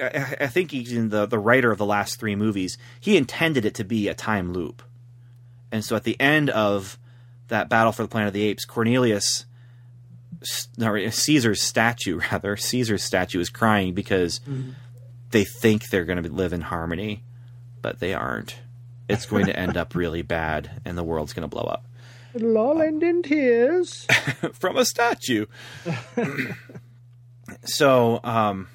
I, 0.00 0.36
I 0.40 0.46
think 0.46 0.72
even 0.72 1.08
the 1.08 1.26
the 1.26 1.38
writer 1.38 1.70
of 1.70 1.78
the 1.78 1.86
last 1.86 2.18
three 2.18 2.36
movies, 2.36 2.78
he 3.00 3.16
intended 3.16 3.64
it 3.64 3.74
to 3.74 3.84
be 3.84 4.08
a 4.08 4.14
time 4.14 4.52
loop. 4.52 4.82
And 5.72 5.84
so 5.84 5.96
at 5.96 6.04
the 6.04 6.20
end 6.20 6.50
of 6.50 6.98
that 7.48 7.68
battle 7.68 7.92
for 7.92 8.02
the 8.02 8.08
Planet 8.08 8.28
of 8.28 8.34
the 8.34 8.44
Apes, 8.44 8.64
Cornelius, 8.64 9.44
no, 10.78 11.08
Caesar's 11.08 11.62
statue 11.62 12.20
rather, 12.32 12.56
Caesar's 12.56 13.02
statue 13.02 13.40
is 13.40 13.50
crying 13.50 13.94
because 13.94 14.40
they 15.30 15.44
think 15.44 15.88
they're 15.88 16.04
going 16.04 16.22
to 16.22 16.30
live 16.30 16.52
in 16.52 16.60
harmony, 16.60 17.24
but 17.82 17.98
they 17.98 18.14
aren't. 18.14 18.56
It's 19.08 19.26
going 19.26 19.46
to 19.46 19.58
end 19.58 19.76
up 19.76 19.94
really 19.94 20.22
bad, 20.38 20.80
and 20.84 20.96
the 20.96 21.02
world's 21.02 21.32
going 21.32 21.42
to 21.42 21.48
blow 21.48 21.64
up 21.64 21.84
It'll 22.34 22.58
all 22.58 22.82
end 22.82 23.02
in 23.02 23.22
tears. 23.22 24.06
from 24.52 24.76
a 24.76 24.84
statue. 24.84 25.46
so, 27.64 28.20
um, 28.24 28.68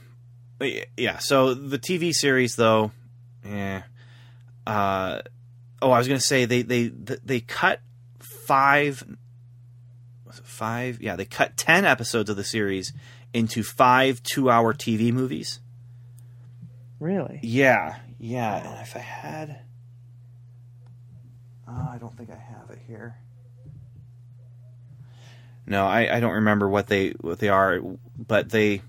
yeah. 0.97 1.17
So 1.19 1.53
the 1.53 1.79
TV 1.79 2.13
series, 2.13 2.55
though, 2.55 2.91
yeah. 3.45 3.83
Uh, 4.67 5.21
oh, 5.81 5.91
I 5.91 5.97
was 5.97 6.07
gonna 6.07 6.19
say 6.19 6.45
they 6.45 6.61
they 6.61 6.87
they 6.87 7.39
cut 7.39 7.81
five, 8.19 9.03
was 10.25 10.39
it 10.39 10.45
five? 10.45 11.01
Yeah, 11.01 11.15
they 11.15 11.25
cut 11.25 11.57
ten 11.57 11.85
episodes 11.85 12.29
of 12.29 12.35
the 12.35 12.43
series 12.43 12.93
into 13.33 13.63
five 13.63 14.21
two-hour 14.23 14.73
TV 14.73 15.11
movies. 15.11 15.59
really? 16.99 17.39
Yeah, 17.41 17.97
yeah. 18.19 18.57
And 18.57 18.81
if 18.81 18.95
I 18.95 18.99
had, 18.99 19.61
oh, 21.67 21.89
I 21.93 21.97
don't 21.99 22.15
think 22.17 22.29
I 22.29 22.35
have 22.37 22.69
it 22.71 22.79
here. 22.87 23.15
No, 25.65 25.85
I, 25.85 26.17
I 26.17 26.19
don't 26.19 26.33
remember 26.33 26.67
what 26.67 26.87
they 26.87 27.11
what 27.21 27.37
they 27.39 27.49
are, 27.49 27.79
but 28.17 28.49
they 28.49 28.81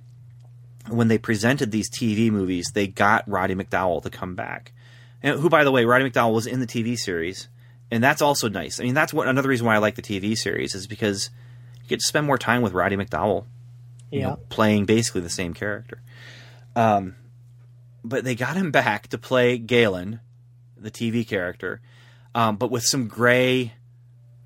when 0.89 1.09
they 1.09 1.19
presented 1.19 1.71
these 1.71 1.91
TV 1.91 2.31
movies, 2.31 2.71
they 2.75 2.87
got 2.87 3.29
Roddy 3.29 3.55
McDowall 3.55 4.03
to 4.03 4.11
come 4.11 4.35
back, 4.35 4.73
and 5.23 5.39
who, 5.39 5.49
by 5.49 5.65
the 5.65 5.73
way, 5.73 5.85
Roddy 5.85 6.09
McDowall 6.11 6.33
was 6.35 6.47
in 6.47 6.61
the 6.61 6.67
TV 6.67 6.97
series, 6.99 7.49
and 7.91 8.03
that's 8.03 8.23
also 8.23 8.49
nice. 8.49 8.81
I 8.81 8.85
mean, 8.85 8.95
that's 8.95 9.13
what 9.13 9.29
another 9.29 9.49
reason 9.49 9.67
why 9.67 9.75
I 9.75 9.79
like 9.79 9.95
the 9.97 10.03
TV 10.03 10.37
series 10.37 10.75
is 10.75 10.87
because 10.87 11.31
you 11.83 11.89
get 11.89 12.01
to 12.01 12.07
spend 12.07 12.27
more 12.27 12.39
time 12.39 12.63
with 12.63 12.73
Roddy 12.73 12.97
McDowall 12.97 13.45
you 14.11 14.21
Yeah. 14.21 14.29
know, 14.31 14.37
playing 14.49 14.87
basically 14.87 15.21
the 15.21 15.29
same 15.31 15.55
character. 15.55 16.03
Um, 16.75 17.15
but 18.03 18.25
they 18.25 18.35
got 18.35 18.57
him 18.57 18.71
back 18.71 19.09
to 19.09 19.19
play 19.19 19.59
Galen, 19.59 20.21
the 20.77 20.91
TV 20.91 21.27
character, 21.27 21.81
um, 22.35 22.57
but 22.57 22.71
with 22.71 22.83
some 22.85 23.07
gray 23.09 23.75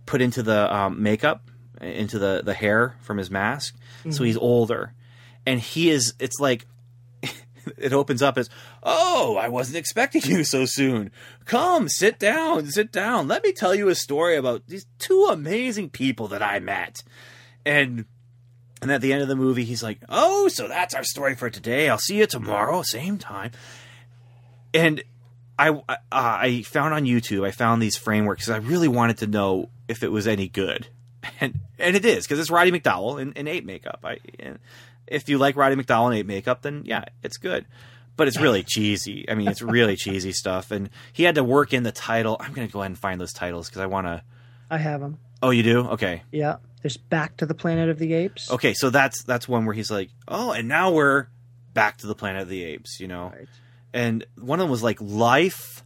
put 0.07 0.21
into 0.21 0.43
the 0.43 0.75
um, 0.75 1.03
makeup, 1.03 1.49
into 1.81 2.19
the 2.19 2.43
the 2.45 2.53
hair 2.55 2.97
from 3.03 3.17
his 3.19 3.31
mask, 3.31 3.75
so 4.11 4.25
he's 4.25 4.37
older, 4.37 4.93
and 5.47 5.61
he 5.61 5.91
is. 5.91 6.15
It's 6.19 6.41
like 6.41 6.67
it 7.79 7.93
opens 7.93 8.23
up 8.23 8.39
as, 8.39 8.51
"Oh, 8.83 9.37
I 9.37 9.49
wasn't 9.49 9.79
expecting 9.79 10.23
you 10.25 10.45
so 10.45 10.67
soon. 10.67 11.11
Come, 11.45 11.89
sit 11.89 12.19
down, 12.19 12.67
sit 12.67 12.93
down. 12.93 13.29
Let 13.29 13.43
me 13.43 13.53
tell 13.53 13.75
you 13.75 13.89
a 13.89 13.95
story 13.95 14.37
about 14.37 14.67
these 14.67 14.87
two 14.99 15.27
amazing 15.31 15.91
people 15.91 16.29
that 16.29 16.43
I 16.43 16.59
met." 16.61 17.03
And 17.65 18.07
and 18.83 18.93
at 18.93 19.01
the 19.01 19.13
end 19.13 19.23
of 19.23 19.29
the 19.29 19.37
movie, 19.37 19.65
he's 19.65 19.83
like, 19.83 20.01
"Oh, 20.09 20.49
so 20.49 20.69
that's 20.69 20.95
our 20.95 21.05
story 21.05 21.35
for 21.35 21.51
today. 21.51 21.89
I'll 21.89 21.99
see 21.99 22.19
you 22.19 22.27
tomorrow, 22.27 22.83
same 22.83 23.19
time." 23.19 23.53
And 24.73 25.03
I 25.59 25.71
uh, 25.71 25.97
I 26.11 26.63
found 26.63 26.95
on 26.95 27.05
YouTube, 27.05 27.47
I 27.47 27.51
found 27.51 27.81
these 27.81 27.97
frameworks 27.97 28.49
I 28.49 28.57
really 28.57 28.89
wanted 28.89 29.19
to 29.19 29.27
know 29.27 29.71
if 29.89 30.03
it 30.03 30.11
was 30.11 30.27
any 30.27 30.49
good, 30.49 30.89
and 31.41 31.61
and 31.79 31.97
it 31.97 32.05
is 32.05 32.25
because 32.25 32.39
it's 32.39 32.51
Roddy 32.51 32.73
McDowall 32.73 33.21
in, 33.21 33.33
in 33.33 33.49
ape 33.49 33.65
makeup. 33.65 34.01
I 34.05 34.19
and 34.39 34.59
if 35.07 35.29
you 35.29 35.39
like 35.39 35.57
Roddy 35.57 35.77
McDowall 35.77 36.11
in 36.13 36.19
ape 36.19 36.27
makeup, 36.27 36.63
then 36.63 36.83
yeah, 36.85 37.05
it's 37.23 37.37
good. 37.37 37.67
But 38.17 38.29
it's 38.29 38.41
really 38.41 38.63
cheesy. 38.63 39.29
I 39.29 39.35
mean, 39.35 39.49
it's 39.49 39.61
really 39.61 39.97
cheesy 39.97 40.31
stuff. 40.33 40.71
And 40.71 40.89
he 41.13 41.25
had 41.25 41.35
to 41.35 41.43
work 41.43 41.73
in 41.73 41.83
the 41.83 41.91
title. 41.91 42.37
I'm 42.39 42.53
going 42.53 42.69
to 42.69 42.73
go 42.73 42.79
ahead 42.81 42.93
and 42.93 42.99
find 42.99 43.21
those 43.21 43.33
titles 43.33 43.69
because 43.69 43.83
I 43.83 43.87
want 43.87 44.07
to. 44.07 44.23
I 44.71 44.79
have 44.79 45.01
them. 45.01 45.19
Oh, 45.43 45.51
you 45.51 45.65
do? 45.65 45.81
Okay. 45.89 46.23
Yeah. 46.31 46.57
There's 46.83 46.97
Back 46.97 47.37
to 47.39 47.47
the 47.47 47.55
Planet 47.55 47.89
of 47.89 47.99
the 47.99 48.13
Apes. 48.15 48.51
Okay, 48.53 48.73
so 48.75 48.91
that's 48.91 49.25
that's 49.25 49.49
one 49.49 49.65
where 49.65 49.75
he's 49.75 49.91
like, 49.91 50.11
"Oh, 50.29 50.53
and 50.53 50.69
now 50.69 50.93
we're 50.93 51.27
back 51.73 51.97
to 51.99 52.07
the 52.07 52.15
Planet 52.15 52.43
of 52.43 52.49
the 52.49 52.63
Apes," 52.63 53.01
you 53.01 53.09
know. 53.09 53.33
Right. 53.35 53.49
And 53.95 54.27
one 54.39 54.61
of 54.61 54.65
them 54.65 54.71
was 54.71 54.83
like 54.83 54.99
life, 55.01 55.83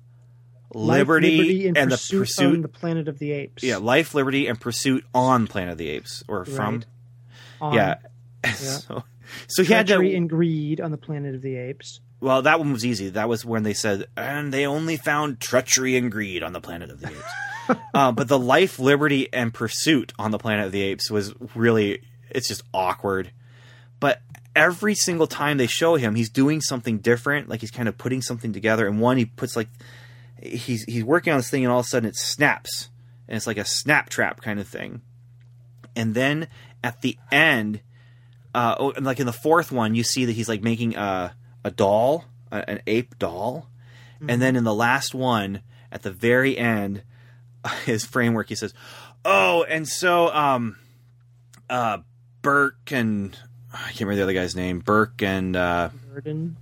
Life, 0.75 0.99
liberty, 0.99 1.69
and, 1.69 1.79
and 1.79 1.91
pursuit 1.93 2.17
the 2.19 2.21
pursuit. 2.25 2.55
on 2.57 2.63
the 2.63 2.69
Planet 2.69 3.07
of 3.09 3.19
the 3.21 3.31
Apes. 3.33 3.63
yeah, 3.63 3.77
life, 3.77 4.13
liberty, 4.13 4.49
and 4.49 4.61
pursuit 4.61 5.05
on 5.15 5.47
Planet 5.47 5.73
of 5.73 5.79
the 5.79 5.89
Apes, 5.89 6.25
or 6.29 6.45
from. 6.45 6.83
On 7.61 7.73
Yeah. 7.75 7.99
So, 8.55 9.05
so 9.47 9.63
he 9.63 9.73
had 9.73 9.87
Treachery 9.87 10.11
to. 10.11 10.17
and 10.17 10.31
Greed 10.31 10.81
on 10.81 10.91
the 10.91 10.97
Planet 10.97 11.35
of 11.35 11.43
the 11.43 11.57
Apes. 11.57 12.01
well, 12.21 12.43
that 12.43 12.59
one 12.59 12.73
was 12.73 12.85
easy. 12.85 13.11
That 13.11 13.29
was 13.29 13.45
when 13.45 13.63
they 13.63 13.75
said, 13.75 14.07
and 14.17 14.53
they 14.53 14.67
only 14.67 14.97
found 14.97 15.41
treachery 15.41 15.97
and 15.97 16.11
greed 16.11 16.43
on 16.43 16.53
the 16.53 16.61
Planet 16.61 16.91
of 16.91 17.01
the 17.01 17.09
Apes. 17.09 17.81
uh, 17.95 18.13
but 18.13 18.29
the 18.29 18.39
life, 18.39 18.79
liberty, 18.79 19.33
and 19.33 19.53
pursuit 19.53 20.13
on 20.19 20.31
the 20.31 20.39
Planet 20.39 20.67
of 20.67 20.73
the 20.73 20.83
Apes 20.83 21.11
was 21.11 21.35
really. 21.55 22.03
It's 22.31 22.49
just 22.49 22.63
awkward. 22.75 23.31
But 24.01 24.21
every 24.55 24.95
single 24.95 25.27
time 25.27 25.57
they 25.57 25.67
show 25.67 25.95
him, 25.97 26.15
he's 26.15 26.29
doing 26.29 26.61
something 26.61 26.99
different. 26.99 27.49
Like 27.49 27.61
he's 27.61 27.71
kind 27.71 27.89
of 27.89 27.97
putting 27.97 28.21
something 28.21 28.53
together. 28.53 28.87
And 28.87 29.01
one, 29.01 29.17
he 29.17 29.25
puts 29.25 29.57
like 29.57 29.69
he's 30.43 30.85
he's 30.85 31.05
working 31.05 31.33
on 31.33 31.39
this 31.39 31.51
thing, 31.51 31.65
and 31.65 31.73
all 31.73 31.81
of 31.81 31.87
a 31.87 31.89
sudden 31.89 32.09
it 32.09 32.17
snaps, 32.17 32.91
and 33.27 33.37
it's 33.37 33.47
like 33.47 33.59
a 33.59 33.65
snap 33.65 34.09
trap 34.09 34.41
kind 34.43 34.61
of 34.61 34.69
thing. 34.69 35.03
And 35.97 36.15
then 36.15 36.49
at 36.83 37.03
the 37.03 37.19
end, 37.33 37.81
uh, 38.55 38.77
oh, 38.79 38.93
and 38.93 39.05
like 39.05 39.21
in 39.21 39.27
the 39.27 39.33
fourth 39.33 39.71
one, 39.73 39.95
you 39.95 40.03
see 40.03 40.25
that 40.25 40.33
he's 40.33 40.49
like 40.49 40.63
making 40.63 40.97
a 40.97 41.35
a 41.65 41.71
doll, 41.71 42.25
a, 42.51 42.69
an 42.69 42.81
ape 42.87 43.19
doll, 43.19 43.69
and 44.27 44.41
then 44.41 44.57
in 44.57 44.65
the 44.65 44.75
last 44.75 45.15
one, 45.15 45.63
at 45.93 46.03
the 46.03 46.11
very 46.11 46.57
end, 46.57 47.03
his 47.85 48.05
framework, 48.05 48.49
he 48.49 48.55
says, 48.55 48.75
"Oh, 49.25 49.65
and 49.65 49.87
so 49.87 50.33
um, 50.33 50.77
uh, 51.69 51.99
Burke 52.43 52.93
and 52.93 53.37
I 53.73 53.89
can't 53.89 54.01
remember 54.01 54.17
the 54.17 54.23
other 54.23 54.33
guy's 54.33 54.57
name, 54.57 54.81
Burke 54.81 55.23
and 55.23 55.57
uh, 55.57 55.91
Virdon. 56.15 56.55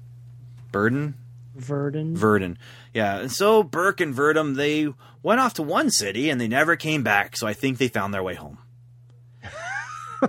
Burden." 0.72 1.14
Virdon. 1.56 2.16
Virdon. 2.16 2.56
Yeah, 2.92 3.20
and 3.20 3.32
so 3.32 3.62
Burke 3.62 4.00
and 4.00 4.14
Verdum 4.14 4.56
they 4.56 4.92
went 5.22 5.40
off 5.40 5.54
to 5.54 5.62
one 5.62 5.90
city 5.90 6.30
and 6.30 6.40
they 6.40 6.48
never 6.48 6.76
came 6.76 7.02
back. 7.02 7.36
So 7.36 7.46
I 7.46 7.54
think 7.54 7.78
they 7.78 7.88
found 7.88 8.12
their 8.12 8.22
way 8.22 8.34
home. 8.34 8.58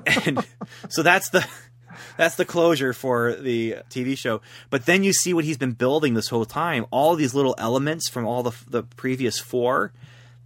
And 0.05 0.45
so 0.89 1.03
that's 1.03 1.29
the 1.29 1.45
that's 2.17 2.35
the 2.35 2.45
closure 2.45 2.93
for 2.93 3.35
the 3.35 3.77
TV 3.89 4.17
show. 4.17 4.41
But 4.69 4.85
then 4.85 5.03
you 5.03 5.13
see 5.13 5.33
what 5.33 5.45
he's 5.45 5.57
been 5.57 5.73
building 5.73 6.13
this 6.13 6.29
whole 6.29 6.45
time. 6.45 6.85
All 6.91 7.15
these 7.15 7.33
little 7.33 7.55
elements 7.57 8.09
from 8.09 8.25
all 8.25 8.43
the 8.43 8.53
the 8.67 8.83
previous 8.83 9.39
four. 9.39 9.93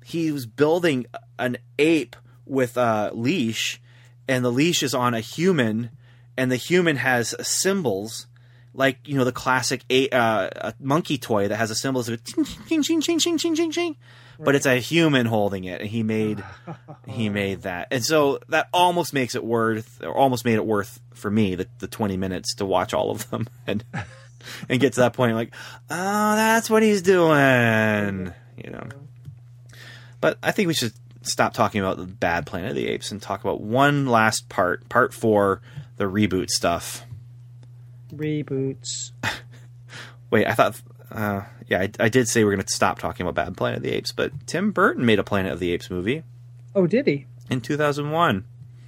He 0.03 0.32
was 0.32 0.45
building 0.45 1.06
an 1.38 1.57
ape 1.78 2.15
with 2.45 2.76
a 2.76 3.11
leash, 3.14 3.80
and 4.28 4.44
the 4.44 4.52
leash 4.52 4.82
is 4.84 4.94
on 4.94 5.14
a 5.14 5.19
human, 5.19 5.91
and 6.36 6.52
the 6.52 6.56
human 6.56 6.98
has 6.98 7.36
cymbals 7.41 8.28
like 8.73 8.99
you 9.06 9.18
know 9.18 9.23
the 9.23 9.31
classic 9.31 9.84
a, 9.89 10.10
uh, 10.10 10.49
a 10.56 10.73
monkey 10.80 11.18
toy 11.18 11.48
that 11.48 11.57
has 11.57 11.72
a 11.72 11.76
cymbal 11.76 12.02
of 12.02 12.23
ching 12.23 12.45
ching 12.68 12.84
ching 12.84 13.02
ching 13.02 13.19
ching 13.19 13.38
ching 13.38 13.56
ching 13.56 13.72
ching, 13.72 13.95
but 14.39 14.56
it's 14.56 14.65
a 14.65 14.76
human 14.76 15.26
holding 15.26 15.65
it, 15.65 15.81
and 15.81 15.89
he 15.89 16.03
made 16.03 16.43
he 17.07 17.30
made 17.41 17.64
that, 17.64 17.88
and 17.91 18.03
so 18.03 18.39
that 18.49 18.68
almost 18.73 19.14
makes 19.14 19.35
it 19.35 19.43
worth, 19.43 20.02
or 20.03 20.15
almost 20.15 20.45
made 20.45 20.56
it 20.56 20.65
worth 20.65 20.99
for 21.14 21.30
me 21.30 21.56
the, 21.56 21.68
the 21.80 21.88
twenty 21.88 22.18
minutes 22.18 22.56
to 22.56 22.65
watch 22.65 22.93
all 22.93 23.11
of 23.11 23.30
them 23.30 23.48
and 23.68 23.84
and 24.69 24.80
get 24.80 24.93
to 24.93 25.02
that 25.02 25.14
point 25.14 25.35
like, 25.35 25.53
oh, 25.89 26.35
that's 26.35 26.69
what 26.69 26.84
he's 26.84 27.02
doing, 27.02 28.34
you 28.57 28.69
know. 28.72 28.88
But 30.19 30.38
I 30.43 30.52
think 30.52 30.68
we 30.68 30.73
should 30.73 30.93
stop 31.23 31.53
talking 31.53 31.81
about 31.81 31.98
the 31.98 32.06
bad 32.06 32.45
Planet 32.45 32.72
of 32.72 32.76
the 32.76 32.88
Apes 32.88 33.11
and 33.11 33.22
talk 33.22 33.41
about 33.41 33.61
one 33.61 34.06
last 34.06 34.49
part, 34.49 34.88
part 34.89 35.14
four, 35.14 35.61
the 35.98 36.06
reboot 36.06 36.49
stuff. 36.49 37.06
Reboots. 38.13 39.11
Wait, 40.31 40.45
I 40.47 40.53
thought. 40.53 40.81
Uh, 41.11 41.43
yeah, 41.67 41.81
I, 41.81 41.89
I 41.99 42.09
did 42.09 42.27
say 42.29 42.43
we 42.43 42.51
are 42.51 42.55
going 42.55 42.65
to 42.65 42.73
stop 42.73 42.99
talking 42.99 43.25
about 43.27 43.35
Bad 43.45 43.57
Planet 43.57 43.77
of 43.77 43.83
the 43.83 43.91
Apes, 43.91 44.11
but 44.13 44.31
Tim 44.47 44.71
Burton 44.71 45.05
made 45.05 45.19
a 45.19 45.23
Planet 45.23 45.51
of 45.51 45.59
the 45.59 45.71
Apes 45.71 45.89
movie 45.89 46.23
Oh, 46.73 46.88
did 46.88 47.05
he? 47.07 47.25
in 47.49 47.59
2001. 47.59 48.45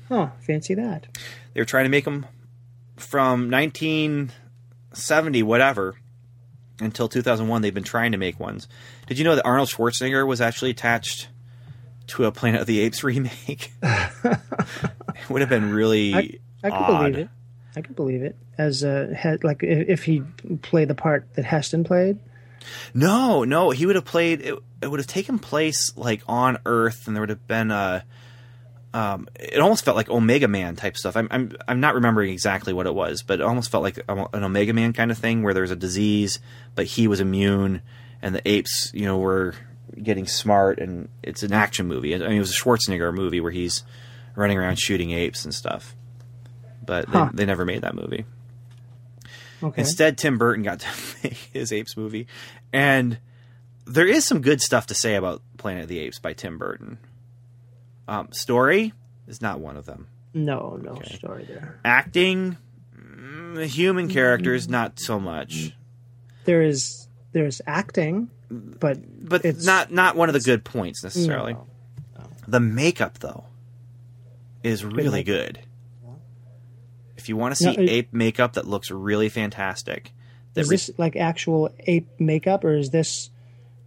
Huh. 0.07 0.29
Fancy 0.39 0.73
that. 0.75 1.07
They 1.53 1.59
were 1.61 1.65
trying 1.65 1.83
to 1.85 1.89
make 1.89 2.05
them 2.05 2.25
from 2.95 3.49
1970, 3.51 5.43
whatever, 5.43 5.95
until 6.79 7.09
2001. 7.09 7.61
They've 7.61 7.73
been 7.73 7.83
trying 7.83 8.13
to 8.13 8.17
make 8.17 8.39
ones. 8.39 8.67
Did 9.07 9.17
you 9.17 9.23
know 9.25 9.35
that 9.35 9.45
Arnold 9.45 9.69
Schwarzenegger 9.69 10.25
was 10.25 10.39
actually 10.41 10.71
attached 10.71 11.27
to 12.07 12.23
a 12.25 12.31
Planet 12.31 12.61
of 12.61 12.67
the 12.67 12.79
Apes 12.79 13.03
remake? 13.03 13.71
it 13.83 15.29
would 15.29 15.41
have 15.41 15.49
been 15.49 15.73
really. 15.73 16.13
I, 16.13 16.29
I 16.63 16.69
odd. 16.69 17.29
I 17.75 17.81
can 17.81 17.93
believe 17.93 18.23
it. 18.23 18.35
As 18.57 18.83
a 18.83 19.37
like 19.43 19.63
if, 19.63 20.03
he 20.03 20.21
played 20.61 20.87
the 20.87 20.95
part 20.95 21.33
that 21.35 21.45
Heston 21.45 21.83
played. 21.83 22.19
No, 22.93 23.43
no, 23.43 23.71
he 23.71 23.85
would 23.85 23.95
have 23.95 24.05
played. 24.05 24.41
It, 24.41 24.59
it 24.81 24.87
would 24.87 24.99
have 24.99 25.07
taken 25.07 25.39
place 25.39 25.95
like 25.97 26.21
on 26.27 26.59
Earth, 26.65 27.07
and 27.07 27.15
there 27.15 27.21
would 27.21 27.29
have 27.29 27.47
been 27.47 27.71
a. 27.71 28.05
Um, 28.93 29.27
it 29.39 29.59
almost 29.59 29.83
felt 29.83 29.97
like 29.97 30.07
Omega 30.07 30.47
Man 30.47 30.75
type 30.75 30.97
stuff. 30.97 31.17
I'm, 31.17 31.27
I'm 31.31 31.51
I'm 31.67 31.79
not 31.79 31.95
remembering 31.95 32.31
exactly 32.31 32.73
what 32.73 32.85
it 32.85 32.93
was, 32.93 33.23
but 33.23 33.39
it 33.39 33.43
almost 33.43 33.71
felt 33.71 33.81
like 33.83 33.99
an 34.07 34.43
Omega 34.43 34.71
Man 34.73 34.93
kind 34.93 35.09
of 35.09 35.17
thing 35.17 35.41
where 35.41 35.55
there's 35.55 35.71
a 35.71 35.75
disease, 35.75 36.39
but 36.75 36.85
he 36.85 37.07
was 37.07 37.19
immune, 37.19 37.81
and 38.21 38.35
the 38.35 38.47
apes, 38.47 38.91
you 38.93 39.05
know, 39.05 39.17
were 39.17 39.55
getting 40.01 40.27
smart, 40.27 40.79
and 40.79 41.09
it's 41.23 41.41
an 41.41 41.53
action 41.53 41.87
movie. 41.87 42.13
I 42.13 42.19
mean, 42.19 42.33
it 42.33 42.39
was 42.39 42.51
a 42.51 42.55
Schwarzenegger 42.55 43.13
movie 43.13 43.41
where 43.41 43.51
he's 43.51 43.83
running 44.35 44.57
around 44.57 44.79
shooting 44.79 45.11
apes 45.11 45.43
and 45.43 45.53
stuff, 45.53 45.95
but 46.85 47.05
they, 47.07 47.11
Huh. 47.17 47.29
they 47.33 47.45
never 47.45 47.65
made 47.65 47.81
that 47.81 47.95
movie. 47.95 48.25
Okay. 49.61 49.81
Instead, 49.81 50.17
Tim 50.17 50.37
Burton 50.37 50.63
got 50.63 50.79
to 50.81 50.87
make 51.23 51.33
his 51.53 51.71
Apes 51.71 51.95
movie, 51.95 52.27
and 52.73 53.17
there 53.85 54.07
is 54.07 54.25
some 54.25 54.41
good 54.41 54.61
stuff 54.61 54.87
to 54.87 54.93
say 54.93 55.15
about 55.15 55.41
Planet 55.57 55.83
of 55.83 55.89
the 55.89 55.99
Apes 55.99 56.19
by 56.19 56.33
Tim 56.33 56.57
Burton. 56.57 56.97
Um, 58.07 58.31
story 58.33 58.93
is 59.27 59.41
not 59.41 59.59
one 59.59 59.77
of 59.77 59.85
them. 59.85 60.07
no, 60.33 60.77
no 60.81 60.99
story 61.05 61.45
there. 61.45 61.79
Acting, 61.85 62.57
mm, 62.97 63.65
human 63.65 64.09
characters, 64.09 64.67
not 64.67 64.99
so 64.99 65.19
much. 65.19 65.73
There 66.45 66.61
is 66.61 67.07
there's 67.31 67.61
acting, 67.65 68.29
but 68.51 68.99
But 69.27 69.45
It's- 69.45 69.63
not 69.65 69.91
not 69.93 70.17
one 70.17 70.27
of 70.27 70.33
the 70.33 70.41
good 70.41 70.63
points 70.65 71.01
necessarily. 71.03 71.53
No. 71.53 71.67
The 72.47 72.59
makeup, 72.59 73.19
though, 73.19 73.45
is 74.63 74.83
really 74.83 75.23
good. 75.23 75.59
If 77.23 77.29
you 77.29 77.37
want 77.37 77.53
to 77.53 77.55
see 77.55 77.65
No, 77.77 77.83
it- 77.83 77.89
ape 77.89 78.13
makeup 78.13 78.53
that 78.53 78.67
looks 78.67 78.91
really 78.91 79.29
fantastic, 79.29 80.11
that 80.55 80.61
is 80.61 80.69
re- 80.69 80.73
this 80.75 80.91
like 80.97 81.15
actual 81.15 81.73
ape 81.87 82.09
makeup 82.19 82.65
or 82.65 82.75
is 82.75 82.89
this 82.89 83.29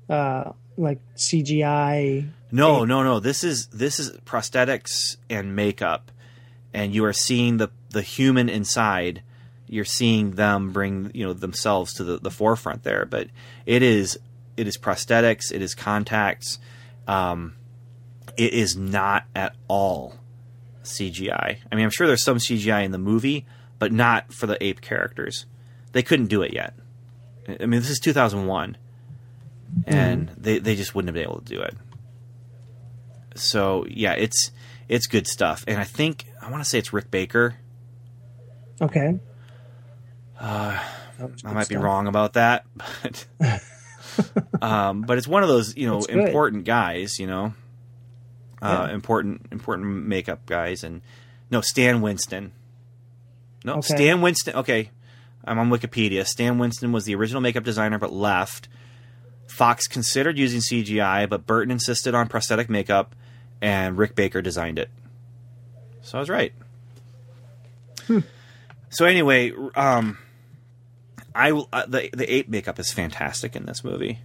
uh 0.09 0.53
like 0.79 1.01
CGI? 1.17 2.31
No, 2.51 2.87
no, 2.87 3.03
no. 3.03 3.21
This 3.21 3.45
is 3.45 3.67
this 3.67 4.01
is 4.01 4.13
prosthetics 4.25 5.19
and 5.29 5.55
makeup, 5.55 6.11
and 6.73 6.95
you 6.95 7.05
are 7.05 7.13
seeing 7.13 7.59
the 7.59 7.69
the 7.91 8.01
human 8.01 8.49
inside. 8.49 9.21
You're 9.69 9.85
seeing 9.85 10.37
them 10.37 10.71
bring 10.73 11.11
you 11.13 11.27
know 11.27 11.35
themselves 11.35 11.93
to 11.95 12.05
the, 12.05 12.17
the 12.17 12.31
forefront 12.31 12.85
there, 12.85 13.05
but 13.05 13.29
it 13.67 13.83
is 13.83 14.19
it 14.57 14.67
is 14.67 14.79
prosthetics. 14.79 15.53
It 15.53 15.61
is 15.61 15.75
contacts. 15.75 16.59
Um, 17.07 17.53
it 18.39 18.55
is 18.55 18.77
not 18.77 19.25
at 19.35 19.55
all 19.69 20.15
CGI. 20.87 21.59
I 21.71 21.75
mean, 21.75 21.85
I'm 21.85 21.91
sure 21.91 22.07
there's 22.07 22.25
some 22.25 22.39
CGI 22.39 22.85
in 22.85 22.93
the 22.93 22.99
movie, 22.99 23.47
but 23.79 23.93
not 23.93 24.33
for 24.33 24.47
the 24.47 24.63
ape 24.65 24.81
characters. 24.81 25.47
They 25.93 26.03
couldn't 26.03 26.27
do 26.27 26.43
it 26.43 26.53
yet. 26.53 26.75
I 27.49 27.67
mean, 27.67 27.81
this 27.81 27.91
is 27.91 28.01
2001 28.01 28.77
and 29.87 30.29
they 30.37 30.59
they 30.59 30.77
just 30.77 30.95
wouldn't 30.95 31.09
have 31.09 31.15
been 31.15 31.31
able 31.31 31.41
to 31.41 31.55
do 31.55 31.61
it. 31.61 31.77
So 33.35 33.85
yeah, 33.89 34.13
it's 34.13 34.51
it's 34.89 35.07
good 35.07 35.27
stuff, 35.27 35.65
and 35.67 35.79
I 35.79 35.85
think 35.85 36.27
I 36.41 36.51
want 36.51 36.63
to 36.63 36.69
say 36.69 36.79
it's 36.79 36.93
Rick 36.93 37.11
Baker. 37.11 37.57
Okay. 38.81 39.19
I 40.39 40.83
might 41.45 41.69
be 41.69 41.77
wrong 41.77 42.07
about 42.07 42.35
that, 42.35 42.67
but 43.03 43.27
um, 44.63 45.03
but 45.03 45.19
it's 45.19 45.27
one 45.27 45.43
of 45.43 45.49
those 45.49 45.77
you 45.77 45.87
know 45.87 46.01
important 46.01 46.65
guys, 46.65 47.19
you 47.19 47.27
know, 47.27 47.55
uh, 48.67 48.87
Yeah. 48.89 48.95
important 48.95 49.47
important 49.51 50.07
makeup 50.07 50.47
guys, 50.47 50.83
and 50.85 51.03
no 51.51 51.61
Stan 51.61 52.01
Winston. 52.01 52.53
No, 53.65 53.75
Okay. 53.75 53.95
Stan 53.95 54.21
Winston. 54.21 54.55
Okay, 54.57 54.91
I'm 55.45 55.59
on 55.59 55.71
Wikipedia. 55.71 56.27
Stan 56.27 56.59
Winston 56.59 56.93
was 56.93 57.05
the 57.05 57.15
original 57.15 57.41
makeup 57.41 57.65
designer, 57.65 57.99
but 57.99 58.13
left. 58.13 58.69
Fox 59.49 59.87
considered 59.87 60.37
using 60.39 60.61
CGI, 60.61 61.29
but 61.29 61.47
Burton 61.47 61.71
insisted 61.71 62.15
on 62.15 62.29
prosthetic 62.29 62.69
makeup, 62.69 63.15
and 63.63 63.97
Rick 63.97 64.15
Baker 64.15 64.43
designed 64.43 64.79
it. 64.79 64.91
So 66.03 66.19
I 66.19 66.21
was 66.21 66.29
right. 66.31 66.53
So 68.91 69.05
anyway, 69.05 69.53
um, 69.75 70.19
I 71.35 71.51
uh, 71.51 71.87
the 71.87 72.09
the 72.13 72.33
ape 72.33 72.49
makeup 72.49 72.79
is 72.79 72.93
fantastic 72.93 73.57
in 73.57 73.67
this 73.67 73.83
movie, 73.85 74.21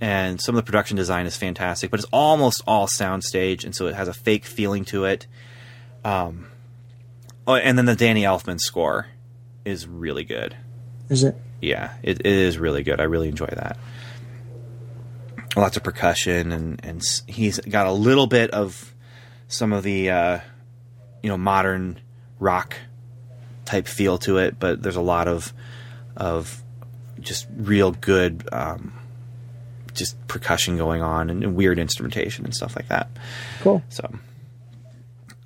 and 0.00 0.40
some 0.40 0.54
of 0.54 0.64
the 0.64 0.66
production 0.66 0.96
design 0.96 1.26
is 1.26 1.36
fantastic, 1.36 1.90
but 1.90 2.00
it's 2.00 2.08
almost 2.12 2.62
all 2.66 2.86
soundstage, 2.86 3.64
and 3.64 3.74
so 3.74 3.86
it 3.86 3.94
has 3.94 4.08
a 4.08 4.14
fake 4.14 4.44
feeling 4.44 4.84
to 4.86 5.04
it. 5.04 5.26
Um, 6.04 6.46
oh, 7.46 7.56
and 7.56 7.76
then 7.76 7.86
the 7.86 7.96
Danny 7.96 8.22
Elfman 8.22 8.60
score 8.60 9.06
is 9.64 9.86
really 9.86 10.24
good. 10.24 10.56
Is 11.08 11.24
it? 11.24 11.36
Yeah, 11.60 11.94
it, 12.02 12.20
it 12.20 12.26
is 12.26 12.58
really 12.58 12.82
good. 12.82 13.00
I 13.00 13.04
really 13.04 13.28
enjoy 13.28 13.46
that. 13.46 13.76
Lots 15.56 15.76
of 15.76 15.82
percussion, 15.82 16.52
and 16.52 16.80
and 16.84 17.02
he's 17.26 17.58
got 17.58 17.86
a 17.86 17.92
little 17.92 18.26
bit 18.26 18.50
of 18.50 18.94
some 19.48 19.72
of 19.72 19.82
the 19.82 20.10
uh, 20.10 20.40
you 21.22 21.28
know 21.28 21.38
modern 21.38 21.98
rock 22.38 22.76
type 23.64 23.88
feel 23.88 24.18
to 24.18 24.38
it, 24.38 24.60
but 24.60 24.82
there's 24.82 24.96
a 24.96 25.00
lot 25.00 25.26
of 25.26 25.52
of 26.16 26.62
just 27.20 27.46
real 27.56 27.90
good 27.90 28.48
um, 28.52 28.92
just 29.98 30.26
percussion 30.28 30.76
going 30.76 31.02
on 31.02 31.30
and, 31.30 31.42
and 31.42 31.54
weird 31.54 31.78
instrumentation 31.78 32.44
and 32.44 32.54
stuff 32.54 32.76
like 32.76 32.88
that. 32.88 33.08
Cool. 33.60 33.82
So, 33.88 34.10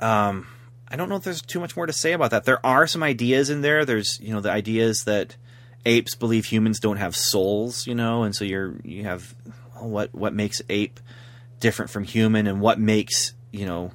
um, 0.00 0.46
I 0.88 0.96
don't 0.96 1.08
know 1.08 1.16
if 1.16 1.24
there's 1.24 1.42
too 1.42 1.60
much 1.60 1.76
more 1.76 1.86
to 1.86 1.92
say 1.92 2.12
about 2.12 2.32
that. 2.32 2.44
There 2.44 2.64
are 2.64 2.86
some 2.86 3.02
ideas 3.02 3.50
in 3.50 3.62
there. 3.62 3.84
There's 3.84 4.20
you 4.20 4.32
know 4.34 4.40
the 4.40 4.50
ideas 4.50 5.04
that 5.04 5.36
apes 5.84 6.14
believe 6.14 6.44
humans 6.44 6.80
don't 6.80 6.98
have 6.98 7.16
souls, 7.16 7.86
you 7.86 7.94
know, 7.94 8.22
and 8.22 8.34
so 8.34 8.44
you're 8.44 8.74
you 8.84 9.04
have 9.04 9.34
well, 9.74 9.88
what 9.88 10.14
what 10.14 10.34
makes 10.34 10.60
ape 10.68 11.00
different 11.60 11.90
from 11.90 12.04
human, 12.04 12.46
and 12.46 12.60
what 12.60 12.78
makes 12.78 13.32
you 13.50 13.66
know 13.66 13.92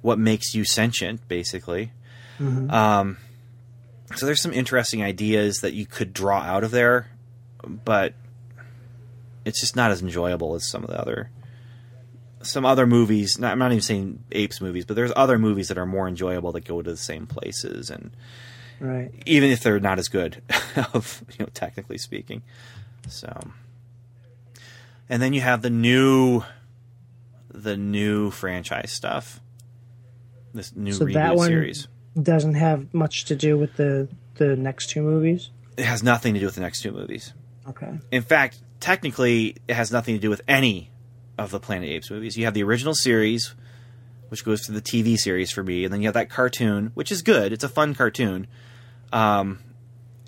what 0.00 0.18
makes 0.18 0.54
you 0.54 0.64
sentient, 0.64 1.26
basically. 1.28 1.92
Um, 2.70 3.18
so 4.16 4.26
there's 4.26 4.42
some 4.42 4.52
interesting 4.52 5.02
ideas 5.02 5.58
that 5.60 5.74
you 5.74 5.86
could 5.86 6.12
draw 6.12 6.40
out 6.40 6.64
of 6.64 6.70
there, 6.70 7.08
but 7.62 8.14
it's 9.44 9.60
just 9.60 9.76
not 9.76 9.90
as 9.90 10.02
enjoyable 10.02 10.54
as 10.54 10.66
some 10.66 10.82
of 10.84 10.90
the 10.90 11.00
other 11.00 11.30
some 12.42 12.66
other 12.66 12.86
movies. 12.88 13.38
Not, 13.38 13.52
I'm 13.52 13.58
not 13.60 13.70
even 13.70 13.82
saying 13.82 14.24
apes 14.32 14.60
movies, 14.60 14.84
but 14.84 14.96
there's 14.96 15.12
other 15.14 15.38
movies 15.38 15.68
that 15.68 15.78
are 15.78 15.86
more 15.86 16.08
enjoyable 16.08 16.50
that 16.52 16.64
go 16.64 16.82
to 16.82 16.90
the 16.90 16.96
same 16.96 17.26
places, 17.26 17.88
and 17.90 18.10
Right. 18.80 19.12
even 19.26 19.50
if 19.50 19.62
they're 19.62 19.78
not 19.78 20.00
as 20.00 20.08
good, 20.08 20.42
of 20.92 21.22
you 21.38 21.44
know, 21.44 21.50
technically 21.54 21.98
speaking. 21.98 22.42
So, 23.08 23.32
and 25.08 25.22
then 25.22 25.32
you 25.32 25.40
have 25.40 25.62
the 25.62 25.70
new, 25.70 26.42
the 27.48 27.76
new 27.76 28.30
franchise 28.32 28.90
stuff. 28.92 29.40
This 30.54 30.74
new 30.74 30.92
So 30.92 31.04
that 31.06 31.36
one 31.36 31.46
series. 31.48 31.86
doesn't 32.20 32.54
have 32.54 32.92
much 32.92 33.24
to 33.26 33.36
do 33.36 33.56
with 33.56 33.76
the 33.76 34.08
the 34.34 34.56
next 34.56 34.90
two 34.90 35.02
movies. 35.02 35.50
It 35.76 35.84
has 35.84 36.02
nothing 36.02 36.34
to 36.34 36.40
do 36.40 36.46
with 36.46 36.56
the 36.56 36.60
next 36.60 36.80
two 36.82 36.90
movies. 36.92 37.32
Okay. 37.68 37.98
In 38.10 38.22
fact, 38.22 38.58
technically, 38.82 39.56
it 39.68 39.74
has 39.74 39.92
nothing 39.92 40.14
to 40.14 40.20
do 40.20 40.28
with 40.28 40.42
any 40.46 40.90
of 41.38 41.50
the 41.50 41.60
Planet 41.60 41.88
Apes 41.88 42.10
movies. 42.10 42.36
You 42.36 42.44
have 42.44 42.52
the 42.52 42.64
original 42.64 42.94
series, 42.94 43.54
which 44.28 44.44
goes 44.44 44.62
to 44.62 44.72
the 44.72 44.82
TV 44.82 45.16
series 45.16 45.50
for 45.50 45.62
me, 45.62 45.84
and 45.84 45.92
then 45.92 46.02
you 46.02 46.08
have 46.08 46.14
that 46.14 46.28
cartoon, 46.28 46.90
which 46.94 47.12
is 47.12 47.22
good. 47.22 47.52
It's 47.52 47.64
a 47.64 47.68
fun 47.68 47.94
cartoon. 47.94 48.48
Um, 49.12 49.60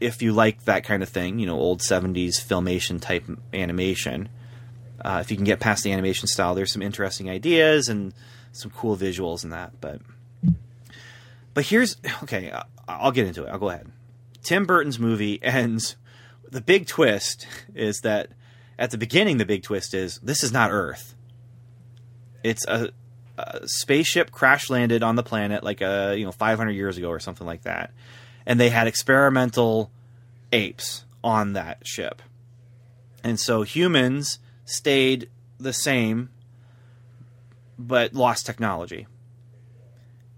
if 0.01 0.22
you 0.22 0.32
like 0.32 0.64
that 0.64 0.85
kind 0.85 1.02
of 1.02 1.09
thing, 1.09 1.39
you 1.39 1.47
know, 1.47 1.59
old 1.59 1.81
'70s 1.81 2.36
filmation 2.36 3.01
type 3.01 3.24
animation. 3.52 4.28
Uh, 5.05 5.18
if 5.20 5.31
you 5.31 5.36
can 5.36 5.44
get 5.44 5.60
past 5.60 5.82
the 5.82 5.93
animation 5.93 6.28
style, 6.28 6.55
there's 6.55 6.72
some 6.72 6.81
interesting 6.81 7.28
ideas 7.28 7.89
and 7.89 8.14
some 8.52 8.70
cool 8.70 8.97
visuals 8.97 9.44
in 9.44 9.51
that. 9.51 9.72
But, 9.81 10.01
but 11.52 11.66
here's 11.66 11.97
okay. 12.22 12.52
I'll 12.86 13.12
get 13.12 13.26
into 13.26 13.44
it. 13.44 13.48
I'll 13.48 13.59
go 13.59 13.68
ahead. 13.68 13.90
Tim 14.43 14.64
Burton's 14.64 14.98
movie 14.98 15.43
ends. 15.43 15.97
The 16.51 16.60
big 16.60 16.86
twist 16.86 17.48
is 17.74 18.02
that 18.02 18.28
at 18.78 18.90
the 18.90 18.98
beginning, 18.98 19.38
the 19.38 19.44
big 19.44 19.62
twist 19.62 19.94
is 19.94 20.18
this 20.18 20.42
is 20.42 20.52
not 20.52 20.70
Earth. 20.72 21.14
It's 22.42 22.66
a, 22.66 22.90
a 23.38 23.66
spaceship 23.66 24.30
crash 24.30 24.68
landed 24.68 25.02
on 25.02 25.16
the 25.16 25.22
planet 25.22 25.62
like 25.62 25.80
a 25.80 26.14
you 26.16 26.24
know 26.24 26.32
500 26.32 26.70
years 26.72 26.98
ago 26.98 27.09
or 27.09 27.20
something 27.20 27.46
like 27.46 27.62
that, 27.62 27.92
and 28.46 28.59
they 28.59 28.70
had 28.70 28.86
experimental 28.86 29.90
apes 30.52 31.05
on 31.22 31.55
that 31.55 31.86
ship, 31.86 32.22
and 33.22 33.38
so 33.38 33.62
humans 33.62 34.38
stayed 34.64 35.28
the 35.59 35.72
same, 35.72 36.30
but 37.78 38.14
lost 38.14 38.46
technology. 38.46 39.06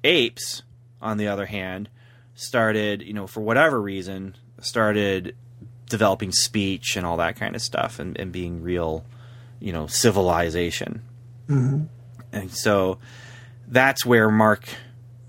Apes, 0.04 0.62
on 1.02 1.16
the 1.16 1.26
other 1.28 1.46
hand, 1.46 1.88
started, 2.34 3.02
you 3.02 3.12
know, 3.12 3.26
for 3.26 3.40
whatever 3.40 3.80
reason, 3.80 4.36
started 4.60 5.34
developing 5.88 6.32
speech 6.32 6.96
and 6.96 7.06
all 7.06 7.16
that 7.18 7.36
kind 7.36 7.54
of 7.54 7.62
stuff 7.62 7.98
and, 7.98 8.18
and 8.18 8.32
being 8.32 8.62
real, 8.62 9.04
you 9.60 9.72
know, 9.72 9.86
civilization. 9.86 11.02
And 12.32 12.50
so 12.50 12.98
that's 13.68 14.04
where 14.04 14.30
Mark, 14.30 14.68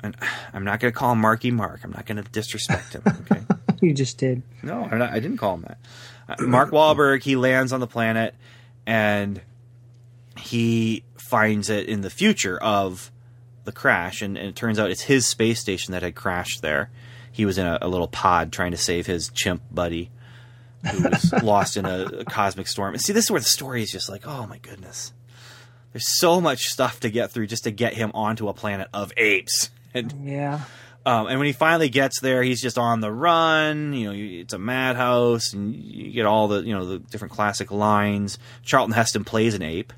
and 0.01 0.15
I'm 0.53 0.63
not 0.63 0.79
going 0.79 0.91
to 0.91 0.97
call 0.97 1.13
him 1.13 1.21
Marky 1.21 1.51
Mark. 1.51 1.81
I'm 1.83 1.91
not 1.91 2.05
going 2.05 2.21
to 2.21 2.29
disrespect 2.31 2.93
him. 2.93 3.03
Okay. 3.05 3.41
You 3.79 3.93
just 3.93 4.17
did. 4.17 4.41
No, 4.63 4.87
not, 4.87 5.11
I 5.11 5.19
didn't 5.19 5.37
call 5.37 5.53
him 5.53 5.61
that. 5.61 5.77
Uh, 6.27 6.43
Mark 6.47 6.71
Wahlberg, 6.71 7.21
he 7.21 7.35
lands 7.35 7.71
on 7.71 7.79
the 7.79 7.85
planet 7.85 8.33
and 8.87 9.39
he 10.35 11.03
finds 11.15 11.69
it 11.69 11.87
in 11.87 12.01
the 12.01 12.09
future 12.09 12.57
of 12.57 13.11
the 13.65 13.71
crash, 13.71 14.23
and, 14.23 14.35
and 14.35 14.47
it 14.47 14.55
turns 14.55 14.79
out 14.79 14.89
it's 14.89 15.01
his 15.01 15.27
space 15.27 15.59
station 15.59 15.91
that 15.91 16.01
had 16.01 16.15
crashed 16.15 16.63
there. 16.63 16.89
He 17.31 17.45
was 17.45 17.59
in 17.59 17.67
a, 17.67 17.77
a 17.79 17.87
little 17.87 18.07
pod 18.07 18.51
trying 18.51 18.71
to 18.71 18.77
save 18.77 19.05
his 19.05 19.29
chimp 19.29 19.61
buddy 19.69 20.09
who 20.87 21.03
was 21.09 21.33
lost 21.43 21.77
in 21.77 21.85
a, 21.85 22.03
a 22.19 22.25
cosmic 22.25 22.67
storm. 22.67 22.93
And 22.93 23.01
see, 23.01 23.13
this 23.13 23.25
is 23.25 23.31
where 23.31 23.39
the 23.39 23.45
story 23.45 23.83
is 23.83 23.91
just 23.91 24.09
like, 24.09 24.25
oh 24.27 24.47
my 24.47 24.57
goodness. 24.59 25.13
There's 25.93 26.19
so 26.19 26.39
much 26.41 26.63
stuff 26.65 26.99
to 27.01 27.09
get 27.09 27.31
through 27.31 27.47
just 27.47 27.63
to 27.63 27.71
get 27.71 27.93
him 27.93 28.11
onto 28.13 28.49
a 28.49 28.53
planet 28.53 28.87
of 28.93 29.11
apes. 29.17 29.69
And 29.93 30.13
Yeah. 30.27 30.61
um, 31.05 31.27
and 31.27 31.39
when 31.39 31.45
he 31.47 31.53
finally 31.53 31.89
gets 31.89 32.19
there, 32.19 32.43
he's 32.43 32.61
just 32.61 32.77
on 32.77 32.99
the 32.99 33.11
run. 33.11 33.93
You 33.93 34.07
know, 34.07 34.41
it's 34.41 34.53
a 34.53 34.59
madhouse, 34.59 35.53
and 35.53 35.73
you 35.73 36.11
get 36.11 36.25
all 36.25 36.47
the 36.49 36.61
you 36.61 36.73
know 36.73 36.85
the 36.85 36.99
different 36.99 37.33
classic 37.33 37.71
lines. 37.71 38.37
Charlton 38.63 38.93
Heston 38.93 39.23
plays 39.23 39.53
an 39.55 39.61
ape. 39.63 39.93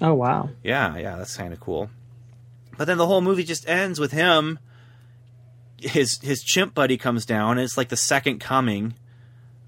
Oh 0.00 0.14
wow. 0.14 0.48
Yeah, 0.64 0.96
yeah, 0.96 1.16
that's 1.16 1.36
kind 1.36 1.52
of 1.52 1.60
cool. 1.60 1.90
But 2.76 2.86
then 2.86 2.96
the 2.98 3.06
whole 3.06 3.20
movie 3.20 3.44
just 3.44 3.68
ends 3.68 4.00
with 4.00 4.12
him. 4.12 4.58
His 5.80 6.18
his 6.22 6.42
chimp 6.42 6.74
buddy 6.74 6.96
comes 6.96 7.24
down. 7.26 7.52
And 7.52 7.60
it's 7.60 7.76
like 7.76 7.88
the 7.88 7.96
second 7.96 8.40
coming, 8.40 8.94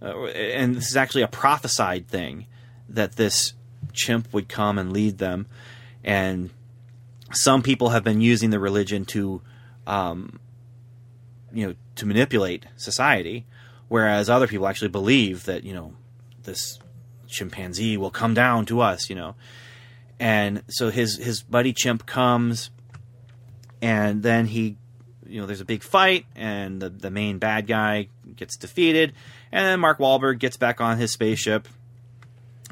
uh, 0.03 0.27
and 0.27 0.75
this 0.75 0.89
is 0.89 0.97
actually 0.97 1.23
a 1.23 1.29
prophesied 1.29 2.09
thing 2.09 2.47
that 2.89 3.17
this 3.17 3.55
chimp 3.93 4.33
would 4.33 4.49
come 4.49 4.79
and 4.79 4.93
lead 4.93 5.19
them. 5.19 5.47
And 6.03 6.51
some 7.33 7.63
people 7.63 7.91
have 7.91 8.05
been 8.05 8.21
using 8.21 8.51
the 8.51 8.59
religion 8.59 9.05
to, 9.07 9.43
um, 9.87 10.41
you 11.53 11.67
know, 11.67 11.75
to 11.97 12.07
manipulate 12.07 12.67
society, 12.77 13.47
whereas 13.89 14.31
other 14.31 14.47
people 14.47 14.67
actually 14.67 14.89
believe 14.89 15.45
that 15.45 15.65
you 15.65 15.75
know 15.75 15.95
this 16.43 16.79
chimpanzee 17.27 17.97
will 17.97 18.11
come 18.11 18.35
down 18.35 18.67
to 18.67 18.81
us. 18.81 19.11
You 19.11 19.17
know, 19.17 19.35
and 20.19 20.63
so 20.69 20.91
his 20.91 21.17
his 21.19 21.43
buddy 21.43 21.73
chimp 21.73 22.07
comes 22.07 22.71
and 23.83 24.23
then 24.23 24.47
he 24.47 24.77
you 25.31 25.41
know 25.41 25.47
there's 25.47 25.61
a 25.61 25.65
big 25.65 25.83
fight 25.83 26.27
and 26.37 26.83
the 26.83 26.89
the 26.91 27.11
main 27.11 27.39
bad 27.39 27.67
guy 27.67 28.09
gets 28.37 28.57
defeated 28.57 29.13
and 29.53 29.65
then 29.65 29.81
Mark 29.81 29.99
Wahlberg 29.99 30.39
gets 30.39 30.57
back 30.57 30.81
on 30.81 30.99
his 30.99 31.13
spaceship 31.13 31.69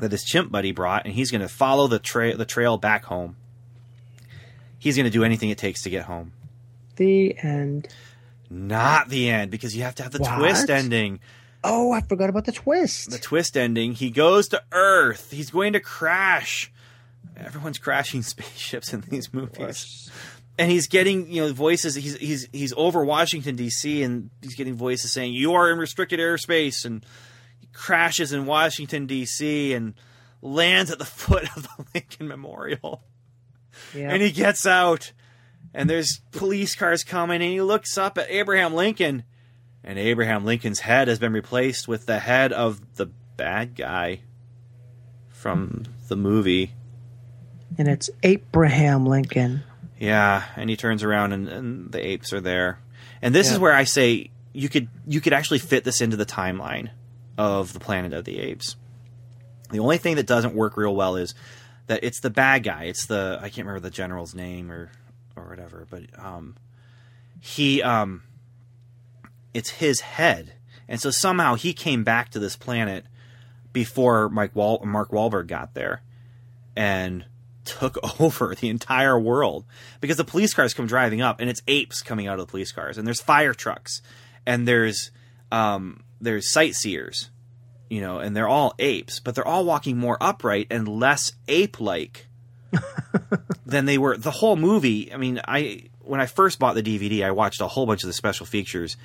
that 0.01 0.12
his 0.12 0.24
chimp 0.24 0.51
buddy 0.52 0.72
brought 0.72 1.05
and 1.06 1.14
he's 1.14 1.30
going 1.30 1.40
to 1.40 1.48
follow 1.48 1.86
the 1.86 1.98
trail 1.98 2.36
the 2.36 2.44
trail 2.44 2.76
back 2.76 3.05
home 3.05 3.36
he's 4.78 4.97
going 4.97 5.05
to 5.05 5.10
do 5.10 5.24
anything 5.24 5.51
it 5.51 5.59
takes 5.59 5.82
to 5.82 5.90
get 5.90 6.05
home 6.05 6.32
The 6.97 7.36
end. 7.43 7.89
not 8.51 9.09
the 9.09 9.28
end 9.30 9.51
because 9.51 9.76
you 9.76 9.82
have 9.82 9.94
to 9.97 10.02
have 10.02 10.12
the 10.12 10.18
What? 10.20 10.39
twist 10.39 10.70
ending 10.70 11.20
Oh, 11.64 11.90
I 11.90 12.02
forgot 12.02 12.30
about 12.30 12.44
the 12.44 12.52
twist. 12.52 13.10
the 13.10 13.18
twist 13.18 13.56
ending. 13.56 13.93
He 13.93 14.10
goes 14.10 14.47
to 14.51 14.62
Earth. 14.70 15.32
He's 15.32 15.51
going 15.51 15.72
to 15.72 15.80
crash. 15.80 16.70
Everyone's 17.36 17.78
crashing 17.78 18.22
spaceships 18.35 18.93
in 18.94 19.01
these 19.01 19.35
movies, 19.35 20.09
and 20.59 20.70
he's 20.70 20.89
getting 20.89 21.30
you 21.30 21.43
know 21.47 21.52
voices. 21.52 21.94
He's 21.94 22.16
he's 22.16 22.48
he's 22.52 22.72
over 22.76 23.05
Washington 23.05 23.56
D.C. 23.56 24.02
and 24.02 24.30
he's 24.43 24.55
getting 24.56 24.74
voices 24.74 25.12
saying 25.12 25.32
you 25.32 25.55
are 25.55 25.70
in 25.70 25.78
restricted 25.78 26.18
airspace, 26.20 26.85
and 26.85 27.05
he 27.60 27.68
crashes 27.72 28.32
in 28.32 28.44
Washington 28.47 29.06
D.C. 29.06 29.72
and 29.72 29.94
lands 30.43 30.90
at 30.90 30.98
the 30.98 31.05
foot 31.22 31.44
of 31.56 31.62
the 31.62 31.85
Lincoln 31.94 32.28
Memorial, 32.28 33.02
Yeah. 33.94 34.10
and 34.12 34.22
he 34.22 34.30
gets 34.32 34.66
out, 34.66 35.12
and 35.74 35.89
there's 35.89 36.20
police 36.32 36.74
cars 36.74 37.05
coming, 37.05 37.36
and 37.43 37.51
he 37.51 37.60
looks 37.62 37.97
up 37.97 38.18
at 38.18 38.30
Abraham 38.30 38.74
Lincoln, 38.74 39.22
and 39.85 39.98
Abraham 39.98 40.44
Lincoln's 40.44 40.80
head 40.80 41.09
has 41.09 41.18
been 41.18 41.32
replaced 41.32 41.86
with 41.89 42.06
the 42.06 42.18
head 42.18 42.52
of 42.52 42.97
the 42.97 43.06
bad 43.36 43.74
guy 43.76 44.20
from 45.28 45.85
the 46.09 46.16
movie. 46.16 46.72
and 47.76 47.86
it's 47.86 48.10
Abraham 48.22 49.06
Lincoln. 49.06 49.62
Yeah, 49.98 50.44
and 50.56 50.70
he 50.70 50.76
turns 50.76 51.02
around 51.02 51.32
and, 51.32 51.48
and 51.48 51.92
the 51.92 52.04
apes 52.04 52.32
are 52.32 52.40
there. 52.40 52.78
And 53.20 53.34
this 53.34 53.50
is 53.50 53.58
where 53.58 53.72
I 53.72 53.84
say 53.84 54.30
you 54.52 54.68
could 54.68 54.88
you 55.06 55.20
could 55.20 55.32
actually 55.32 55.58
fit 55.58 55.84
this 55.84 56.00
into 56.00 56.16
the 56.16 56.26
timeline 56.26 56.90
of 57.36 57.72
the 57.72 57.80
Planet 57.80 58.12
of 58.12 58.24
the 58.24 58.38
Apes. 58.38 58.76
The 59.70 59.80
only 59.80 59.98
thing 59.98 60.16
that 60.16 60.26
doesn't 60.26 60.54
work 60.54 60.76
real 60.76 60.94
well 60.94 61.16
is 61.16 61.34
that 61.88 62.04
it's 62.04 62.20
the 62.20 62.30
bad 62.30 62.62
guy. 62.62 62.84
It's 62.84 63.06
the 63.06 63.38
I 63.40 63.48
can't 63.48 63.66
remember 63.66 63.80
the 63.80 63.90
general's 63.90 64.34
name 64.34 64.70
or 64.70 64.90
or 65.36 65.48
whatever, 65.48 65.86
but 65.90 66.02
um 66.18 66.56
he 67.40 67.82
um 67.82 68.22
it's 69.52 69.70
his 69.70 70.00
head. 70.00 70.54
And 70.86 71.00
so 71.00 71.10
somehow 71.10 71.54
he 71.54 71.72
came 71.72 72.04
back 72.04 72.30
to 72.30 72.38
this 72.38 72.56
planet 72.56 73.04
before 73.72 74.28
Mike 74.28 74.54
Wal- 74.54 74.82
Mark 74.84 75.10
Wahlberg 75.10 75.48
got 75.48 75.74
there 75.74 76.02
and 76.76 77.24
took 77.68 78.20
over 78.20 78.54
the 78.54 78.68
entire 78.68 79.18
world. 79.18 79.64
Because 80.00 80.16
the 80.16 80.24
police 80.24 80.54
cars 80.54 80.74
come 80.74 80.86
driving 80.86 81.20
up 81.20 81.40
and 81.40 81.48
it's 81.48 81.62
apes 81.68 82.02
coming 82.02 82.26
out 82.26 82.38
of 82.38 82.46
the 82.46 82.50
police 82.50 82.72
cars 82.72 82.98
and 82.98 83.06
there's 83.06 83.20
fire 83.20 83.54
trucks 83.54 84.02
and 84.46 84.66
there's 84.66 85.10
um, 85.52 86.02
there's 86.20 86.52
sightseers 86.52 87.30
you 87.90 88.00
know 88.00 88.18
and 88.18 88.36
they're 88.36 88.48
all 88.48 88.74
apes 88.78 89.20
but 89.20 89.34
they're 89.34 89.46
all 89.46 89.64
walking 89.64 89.96
more 89.96 90.18
upright 90.20 90.66
and 90.70 90.86
less 90.88 91.32
ape 91.48 91.80
like 91.80 92.26
than 93.66 93.86
they 93.86 93.98
were. 93.98 94.16
The 94.16 94.30
whole 94.30 94.56
movie 94.56 95.12
i 95.12 95.16
mean 95.16 95.40
i 95.46 95.84
when 96.00 96.20
i 96.20 96.26
first 96.26 96.58
bought 96.58 96.74
the 96.74 96.82
dvd 96.82 97.24
i 97.24 97.30
watched 97.30 97.60
a 97.60 97.66
whole 97.66 97.86
bunch 97.86 98.02
of 98.02 98.08
the 98.08 98.12
special 98.12 98.44
features 98.44 98.96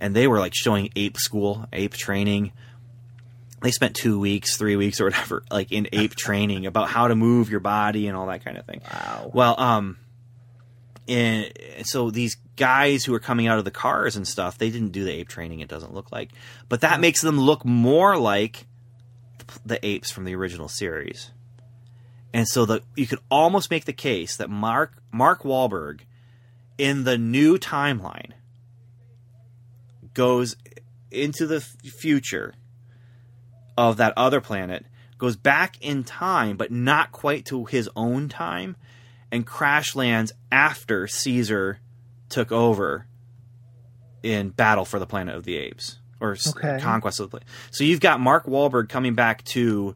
and 0.00 0.14
they 0.14 0.26
were 0.26 0.38
like 0.38 0.52
showing 0.54 0.90
ape 0.96 1.16
school 1.16 1.66
ape 1.72 1.94
training 1.94 2.52
they 3.66 3.72
spent 3.72 3.96
two 3.96 4.20
weeks, 4.20 4.56
three 4.56 4.76
weeks, 4.76 5.00
or 5.00 5.04
whatever, 5.04 5.42
like 5.50 5.72
in 5.72 5.88
ape 5.92 6.14
training 6.16 6.66
about 6.66 6.88
how 6.88 7.08
to 7.08 7.16
move 7.16 7.50
your 7.50 7.60
body 7.60 8.06
and 8.06 8.16
all 8.16 8.26
that 8.26 8.44
kind 8.44 8.56
of 8.56 8.64
thing. 8.64 8.80
Wow. 8.92 9.30
Well, 9.34 9.60
um, 9.60 9.96
and 11.08 11.52
so 11.82 12.12
these 12.12 12.36
guys 12.54 13.04
who 13.04 13.12
are 13.12 13.18
coming 13.18 13.48
out 13.48 13.58
of 13.58 13.64
the 13.64 13.72
cars 13.72 14.14
and 14.14 14.26
stuff, 14.26 14.56
they 14.56 14.70
didn't 14.70 14.90
do 14.90 15.02
the 15.02 15.12
ape 15.12 15.28
training. 15.28 15.60
It 15.60 15.68
doesn't 15.68 15.92
look 15.92 16.12
like, 16.12 16.30
but 16.68 16.82
that 16.82 17.00
makes 17.00 17.22
them 17.22 17.40
look 17.40 17.64
more 17.64 18.16
like 18.16 18.66
the 19.64 19.84
apes 19.84 20.12
from 20.12 20.24
the 20.24 20.36
original 20.36 20.68
series. 20.68 21.32
And 22.32 22.46
so 22.46 22.66
the 22.66 22.82
you 22.94 23.08
could 23.08 23.20
almost 23.30 23.68
make 23.68 23.84
the 23.84 23.92
case 23.92 24.36
that 24.36 24.48
Mark 24.48 24.92
Mark 25.10 25.42
Wahlberg 25.42 26.02
in 26.78 27.02
the 27.02 27.18
new 27.18 27.58
timeline 27.58 28.32
goes 30.14 30.56
into 31.10 31.48
the 31.48 31.60
future 31.60 32.54
of 33.76 33.96
that 33.98 34.12
other 34.16 34.40
planet, 34.40 34.86
goes 35.18 35.36
back 35.36 35.76
in 35.80 36.04
time, 36.04 36.56
but 36.56 36.70
not 36.70 37.12
quite 37.12 37.44
to 37.46 37.64
his 37.64 37.88
own 37.96 38.28
time, 38.28 38.76
and 39.30 39.46
crash 39.46 39.94
lands 39.94 40.32
after 40.52 41.06
Caesar 41.06 41.80
took 42.28 42.52
over 42.52 43.06
in 44.22 44.50
Battle 44.50 44.84
for 44.84 44.98
the 44.98 45.06
Planet 45.06 45.34
of 45.34 45.44
the 45.44 45.56
Apes 45.56 45.98
or 46.20 46.36
Okay. 46.48 46.78
Conquest 46.80 47.20
of 47.20 47.26
the 47.26 47.30
Planet. 47.30 47.48
So 47.70 47.84
you've 47.84 48.00
got 48.00 48.20
Mark 48.20 48.46
Wahlberg 48.46 48.88
coming 48.88 49.14
back 49.14 49.44
to 49.44 49.94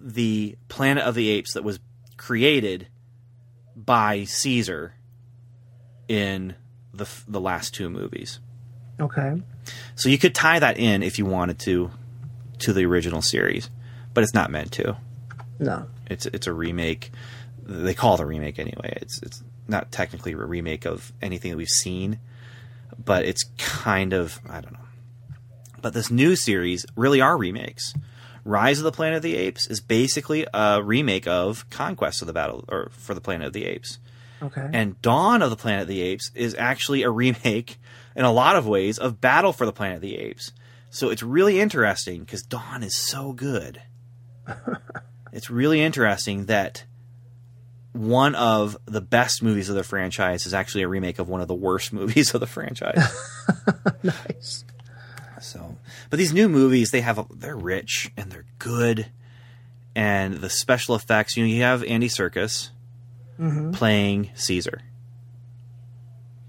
the 0.00 0.56
Planet 0.68 1.04
of 1.04 1.14
the 1.14 1.28
Apes 1.30 1.54
that 1.54 1.64
was 1.64 1.80
created 2.16 2.88
by 3.74 4.24
Caesar 4.24 4.94
in 6.08 6.54
the 6.94 7.06
the 7.28 7.40
last 7.40 7.74
two 7.74 7.90
movies. 7.90 8.40
Okay. 8.98 9.42
So 9.96 10.08
you 10.08 10.16
could 10.16 10.34
tie 10.34 10.58
that 10.58 10.78
in 10.78 11.02
if 11.02 11.18
you 11.18 11.26
wanted 11.26 11.58
to 11.60 11.90
to 12.60 12.72
the 12.72 12.86
original 12.86 13.22
series, 13.22 13.70
but 14.14 14.22
it's 14.24 14.34
not 14.34 14.50
meant 14.50 14.72
to. 14.72 14.96
No. 15.58 15.86
It's 16.08 16.26
it's 16.26 16.46
a 16.46 16.52
remake. 16.52 17.10
They 17.62 17.94
call 17.94 18.14
it 18.14 18.20
a 18.20 18.26
remake 18.26 18.58
anyway. 18.58 18.98
It's 19.00 19.22
it's 19.22 19.42
not 19.68 19.90
technically 19.90 20.32
a 20.32 20.36
remake 20.36 20.84
of 20.84 21.12
anything 21.20 21.50
that 21.50 21.56
we've 21.56 21.68
seen, 21.68 22.18
but 23.02 23.24
it's 23.24 23.44
kind 23.58 24.12
of 24.12 24.40
I 24.48 24.60
don't 24.60 24.72
know. 24.72 24.78
But 25.80 25.94
this 25.94 26.10
new 26.10 26.36
series 26.36 26.86
really 26.96 27.20
are 27.20 27.36
remakes. 27.36 27.94
Rise 28.44 28.78
of 28.78 28.84
the 28.84 28.92
Planet 28.92 29.16
of 29.16 29.22
the 29.22 29.36
Apes 29.36 29.66
is 29.66 29.80
basically 29.80 30.46
a 30.54 30.80
remake 30.82 31.26
of 31.26 31.68
Conquest 31.68 32.22
of 32.22 32.26
the 32.26 32.32
Battle 32.32 32.64
or 32.68 32.90
for 32.92 33.12
the 33.12 33.20
Planet 33.20 33.48
of 33.48 33.52
the 33.52 33.64
Apes. 33.64 33.98
Okay. 34.40 34.68
And 34.72 35.00
Dawn 35.02 35.42
of 35.42 35.50
the 35.50 35.56
Planet 35.56 35.82
of 35.82 35.88
the 35.88 36.02
Apes 36.02 36.30
is 36.34 36.54
actually 36.56 37.02
a 37.02 37.10
remake 37.10 37.78
in 38.14 38.24
a 38.24 38.32
lot 38.32 38.56
of 38.56 38.66
ways 38.66 38.98
of 38.98 39.20
Battle 39.20 39.52
for 39.52 39.66
the 39.66 39.72
Planet 39.72 39.96
of 39.96 40.02
the 40.02 40.18
Apes. 40.18 40.52
So 40.90 41.10
it's 41.10 41.22
really 41.22 41.60
interesting 41.60 42.20
because 42.20 42.42
Dawn 42.42 42.82
is 42.82 42.96
so 42.96 43.32
good. 43.32 43.82
it's 45.32 45.50
really 45.50 45.82
interesting 45.82 46.46
that 46.46 46.84
one 47.96 48.34
of 48.34 48.76
the 48.84 49.00
best 49.00 49.42
movies 49.42 49.68
of 49.68 49.74
the 49.74 49.82
franchise 49.82 50.46
is 50.46 50.54
actually 50.54 50.82
a 50.82 50.88
remake 50.88 51.18
of 51.18 51.28
one 51.28 51.40
of 51.40 51.48
the 51.48 51.54
worst 51.54 51.92
movies 51.92 52.34
of 52.34 52.40
the 52.40 52.46
franchise. 52.46 53.02
nice. 54.02 54.64
So, 55.40 55.76
but 56.10 56.18
these 56.18 56.32
new 56.32 56.48
movies, 56.48 56.90
they 56.90 57.02
have 57.02 57.18
a, 57.18 57.26
they're 57.30 57.56
rich 57.56 58.10
and 58.16 58.30
they're 58.32 58.46
good, 58.58 59.06
and 59.94 60.34
the 60.34 60.50
special 60.50 60.94
effects. 60.94 61.36
You 61.36 61.44
know, 61.44 61.48
you 61.48 61.62
have 61.62 61.84
Andy 61.84 62.08
Serkis 62.08 62.70
mm-hmm. 63.38 63.70
playing 63.72 64.30
Caesar, 64.34 64.80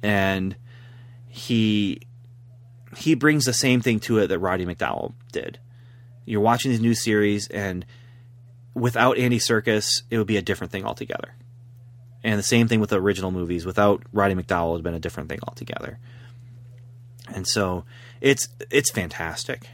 and 0.02 0.56
he 1.28 2.02
he 2.98 3.16
brings 3.16 3.46
the 3.46 3.54
same 3.54 3.82
thing 3.82 4.00
to 4.02 4.20
it 4.20 4.28
that 4.28 4.40
Roddy 4.40 4.66
McDowall 4.66 5.14
did. 5.32 5.60
You're 6.26 6.42
watching 6.42 6.72
these 6.72 6.82
new 6.82 6.96
series, 6.96 7.48
and 7.48 7.86
without 8.74 9.18
Andy 9.18 9.40
Serkis, 9.40 10.04
it 10.10 10.18
would 10.18 10.28
be 10.28 10.38
a 10.38 10.42
different 10.42 10.72
thing 10.72 10.86
altogether. 10.86 11.36
And 12.24 12.38
the 12.38 12.44
same 12.44 12.68
thing 12.68 12.80
with 12.80 12.90
the 12.90 13.00
original 13.00 13.32
movies. 13.32 13.66
Without 13.66 14.04
Roddy 14.12 14.36
McDowall, 14.36 14.70
it 14.70 14.72
would 14.72 14.78
have 14.80 14.84
been 14.84 14.94
a 14.96 15.00
different 15.00 15.30
thing 15.30 15.40
altogether. 15.48 16.00
And 17.34 17.48
so 17.48 17.86
it's 18.20 18.50
it's 18.70 18.92
fantastic. 18.92 19.70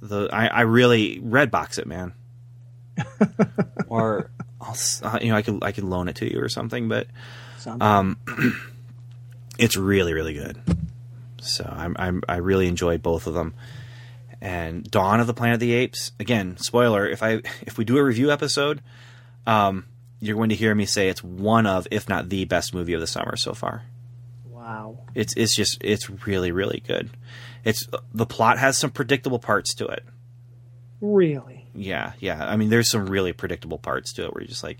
The 0.00 0.28
I, 0.32 0.46
I 0.46 0.60
really 0.62 1.20
red 1.22 1.50
box 1.50 1.78
it, 1.78 1.86
man. 1.86 2.14
or 3.88 4.30
I'll 4.60 4.76
uh, 5.02 5.18
you 5.20 5.30
know 5.30 5.36
I 5.36 5.42
could 5.42 5.62
I 5.62 5.72
could 5.72 5.84
loan 5.84 6.08
it 6.08 6.16
to 6.16 6.30
you 6.30 6.40
or 6.40 6.48
something, 6.48 6.88
but 6.88 7.06
um, 7.80 8.18
it's 9.58 9.76
really 9.76 10.12
really 10.12 10.34
good. 10.34 10.60
So 11.42 11.64
I'm, 11.64 11.96
I'm 11.98 12.22
I 12.28 12.36
really 12.36 12.66
enjoyed 12.68 13.02
both 13.02 13.26
of 13.26 13.34
them. 13.34 13.54
And 14.40 14.90
Dawn 14.90 15.20
of 15.20 15.26
the 15.26 15.34
Planet 15.34 15.54
of 15.54 15.60
the 15.60 15.72
Apes. 15.72 16.12
Again, 16.18 16.56
spoiler. 16.58 17.06
If 17.06 17.22
I 17.22 17.42
if 17.62 17.76
we 17.78 17.84
do 17.84 17.98
a 17.98 18.04
review 18.04 18.30
episode, 18.30 18.80
um, 19.46 19.84
you're 20.20 20.36
going 20.36 20.48
to 20.50 20.54
hear 20.54 20.74
me 20.74 20.86
say 20.86 21.08
it's 21.08 21.22
one 21.22 21.66
of, 21.66 21.86
if 21.90 22.08
not 22.08 22.28
the 22.28 22.44
best 22.44 22.74
movie 22.74 22.92
of 22.94 23.00
the 23.00 23.06
summer 23.06 23.36
so 23.36 23.52
far. 23.54 23.82
wow. 24.46 24.98
It's 25.14 25.34
it's 25.36 25.54
just 25.54 25.78
it's 25.82 26.08
really 26.26 26.52
really 26.52 26.82
good. 26.86 27.10
It's 27.64 27.86
the 28.14 28.26
plot 28.26 28.58
has 28.58 28.78
some 28.78 28.90
predictable 28.90 29.38
parts 29.38 29.74
to 29.74 29.86
it. 29.86 30.04
Really. 31.00 31.66
Yeah, 31.74 32.12
yeah. 32.18 32.44
I 32.44 32.56
mean, 32.56 32.68
there's 32.70 32.90
some 32.90 33.06
really 33.06 33.32
predictable 33.32 33.78
parts 33.78 34.12
to 34.14 34.24
it 34.24 34.34
where 34.34 34.42
you're 34.42 34.48
just 34.48 34.64
like, 34.64 34.78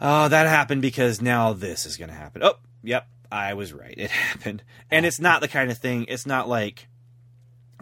oh, 0.00 0.28
that 0.28 0.46
happened 0.46 0.82
because 0.82 1.20
now 1.20 1.52
this 1.52 1.84
is 1.86 1.96
going 1.96 2.08
to 2.10 2.14
happen. 2.14 2.42
Oh, 2.42 2.54
yep, 2.82 3.06
I 3.34 3.54
was 3.54 3.72
right. 3.72 3.94
It 3.98 4.10
happened, 4.10 4.62
and 4.90 5.04
it's 5.04 5.20
not 5.20 5.40
the 5.40 5.48
kind 5.48 5.70
of 5.70 5.78
thing. 5.78 6.06
It's 6.08 6.26
not 6.26 6.48
like, 6.48 6.86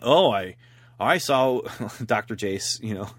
oh, 0.03 0.31
I 0.33 0.57
I 0.99 1.19
saw 1.19 1.61
Doctor 2.05 2.35
Jace. 2.35 2.83
You 2.83 2.95
know, 2.95 3.11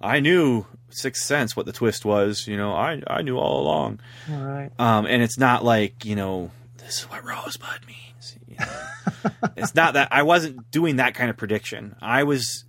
I 0.00 0.20
knew 0.20 0.66
Sixth 0.90 1.24
Sense 1.24 1.56
what 1.56 1.66
the 1.66 1.72
twist 1.72 2.04
was. 2.04 2.46
You 2.46 2.56
know, 2.56 2.72
I 2.72 3.02
I 3.06 3.22
knew 3.22 3.38
all 3.38 3.62
along. 3.62 4.00
All 4.30 4.42
right. 4.42 4.70
Um, 4.78 5.06
and 5.06 5.22
it's 5.22 5.38
not 5.38 5.64
like 5.64 6.04
you 6.04 6.16
know 6.16 6.50
this 6.78 7.00
is 7.00 7.04
what 7.04 7.24
Rosebud 7.24 7.86
means. 7.86 8.36
You 8.48 8.56
know? 8.58 9.30
it's 9.56 9.74
not 9.74 9.94
that 9.94 10.08
I 10.10 10.22
wasn't 10.22 10.70
doing 10.70 10.96
that 10.96 11.14
kind 11.14 11.30
of 11.30 11.36
prediction. 11.36 11.94
I 12.00 12.24
was. 12.24 12.64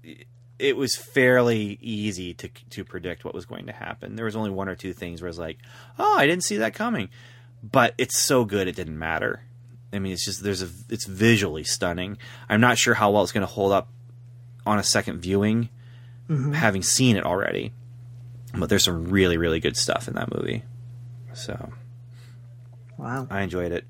It 0.59 0.75
was 0.75 0.95
fairly 0.95 1.77
easy 1.81 2.33
to 2.35 2.49
to 2.71 2.83
predict 2.83 3.23
what 3.23 3.35
was 3.35 3.45
going 3.45 3.67
to 3.67 3.73
happen. 3.73 4.15
There 4.15 4.25
was 4.25 4.35
only 4.35 4.49
one 4.49 4.67
or 4.67 4.75
two 4.75 4.91
things 4.91 5.21
where 5.21 5.27
I 5.27 5.29
was 5.29 5.39
like, 5.39 5.59
"Oh, 5.99 6.17
I 6.17 6.25
didn't 6.25 6.45
see 6.45 6.57
that 6.57 6.73
coming," 6.73 7.09
but 7.63 7.93
it's 7.97 8.19
so 8.19 8.45
good 8.45 8.67
it 8.67 8.75
didn't 8.75 8.97
matter. 8.97 9.43
I 9.93 9.99
mean, 9.99 10.11
it's 10.13 10.25
just 10.25 10.43
there's 10.43 10.61
a 10.61 10.69
it's 10.89 11.05
visually 11.05 11.63
stunning. 11.63 12.17
I'm 12.49 12.61
not 12.61 12.77
sure 12.77 12.93
how 12.93 13.11
well 13.11 13.23
it's 13.23 13.31
going 13.31 13.45
to 13.45 13.51
hold 13.51 13.71
up 13.71 13.89
on 14.65 14.79
a 14.79 14.83
second 14.83 15.21
viewing, 15.21 15.69
having 16.53 16.83
seen 16.83 17.15
it 17.15 17.23
already. 17.25 17.73
But 18.53 18.69
there's 18.69 18.83
some 18.83 19.05
really 19.05 19.37
really 19.37 19.59
good 19.59 19.77
stuff 19.77 20.07
in 20.07 20.15
that 20.15 20.33
movie. 20.33 20.63
So 21.33 21.71
Wow. 22.97 23.27
I 23.29 23.41
enjoyed 23.41 23.71
it. 23.71 23.85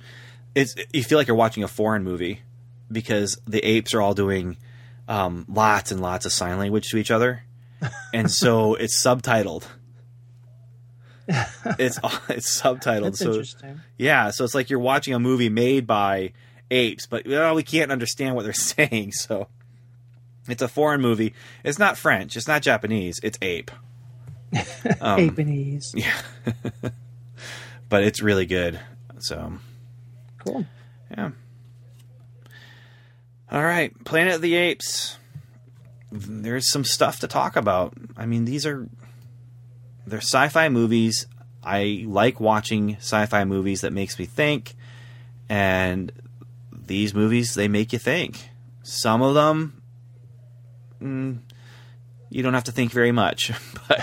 It's 0.54 0.76
you 0.94 1.04
feel 1.04 1.18
like 1.18 1.28
you're 1.28 1.38
watching 1.38 1.64
a 1.64 1.68
foreign 1.68 2.04
movie 2.04 2.42
because 2.92 3.40
the 3.48 3.60
apes 3.66 3.94
are 3.94 4.02
all 4.02 4.14
doing 4.14 4.58
um, 5.08 5.46
lots 5.48 5.92
and 5.92 6.02
lots 6.02 6.26
of 6.26 6.32
sign 6.32 6.58
language 6.58 6.90
to 6.90 6.98
each 6.98 7.12
other, 7.12 7.44
and 8.14 8.30
so 8.30 8.76
it's 8.76 9.02
subtitled. 9.02 9.64
It's 11.28 12.00
it's 12.30 12.62
subtitled. 12.62 13.04
That's 13.04 13.20
so 13.20 13.32
interesting. 13.32 13.82
yeah, 13.98 14.30
so 14.32 14.44
it's 14.44 14.56
like 14.56 14.70
you're 14.70 14.80
watching 14.80 15.14
a 15.14 15.20
movie 15.20 15.50
made 15.50 15.86
by 15.88 16.34
apes, 16.72 17.06
but 17.06 17.28
well, 17.28 17.56
we 17.56 17.64
can't 17.64 17.92
understand 17.92 18.36
what 18.36 18.44
they're 18.44 18.54
saying. 18.54 19.12
So 19.14 19.48
it's 20.48 20.62
a 20.62 20.68
foreign 20.68 21.02
movie. 21.02 21.34
It's 21.64 21.80
not 21.80 21.98
French. 21.98 22.38
It's 22.38 22.48
not 22.48 22.62
Japanese. 22.62 23.20
It's 23.24 23.38
ape. 23.42 23.72
Um, 25.02 25.30
Apenese. 25.30 25.94
but 27.90 28.04
it's 28.04 28.22
really 28.22 28.46
good. 28.46 28.80
So 29.20 29.54
Cool. 30.40 30.66
yeah. 31.12 31.32
All 33.52 33.64
right, 33.64 33.92
Planet 34.06 34.36
of 34.36 34.42
the 34.42 34.56
Apes. 34.56 35.18
There's 36.12 36.72
some 36.72 36.84
stuff 36.86 37.20
to 37.20 37.28
talk 37.28 37.56
about. 37.58 37.94
I 38.16 38.26
mean, 38.26 38.46
these 38.46 38.66
are 38.66 38.88
they're 40.08 40.20
sci-fi 40.20 40.70
movies. 40.70 41.28
I 41.64 42.06
like 42.08 42.40
watching 42.40 42.96
sci-fi 42.96 43.44
movies 43.44 43.82
that 43.82 43.92
makes 43.92 44.18
me 44.18 44.26
think, 44.26 44.76
and 45.50 46.12
these 46.72 47.14
movies 47.14 47.54
they 47.56 47.68
make 47.68 47.92
you 47.92 48.00
think. 48.00 48.50
Some 48.84 49.22
of 49.22 49.36
them, 49.36 49.82
mm, 51.02 51.40
you 52.30 52.42
don't 52.42 52.54
have 52.54 52.64
to 52.66 52.72
think 52.72 52.92
very 52.92 53.12
much, 53.12 53.52
but 53.88 54.02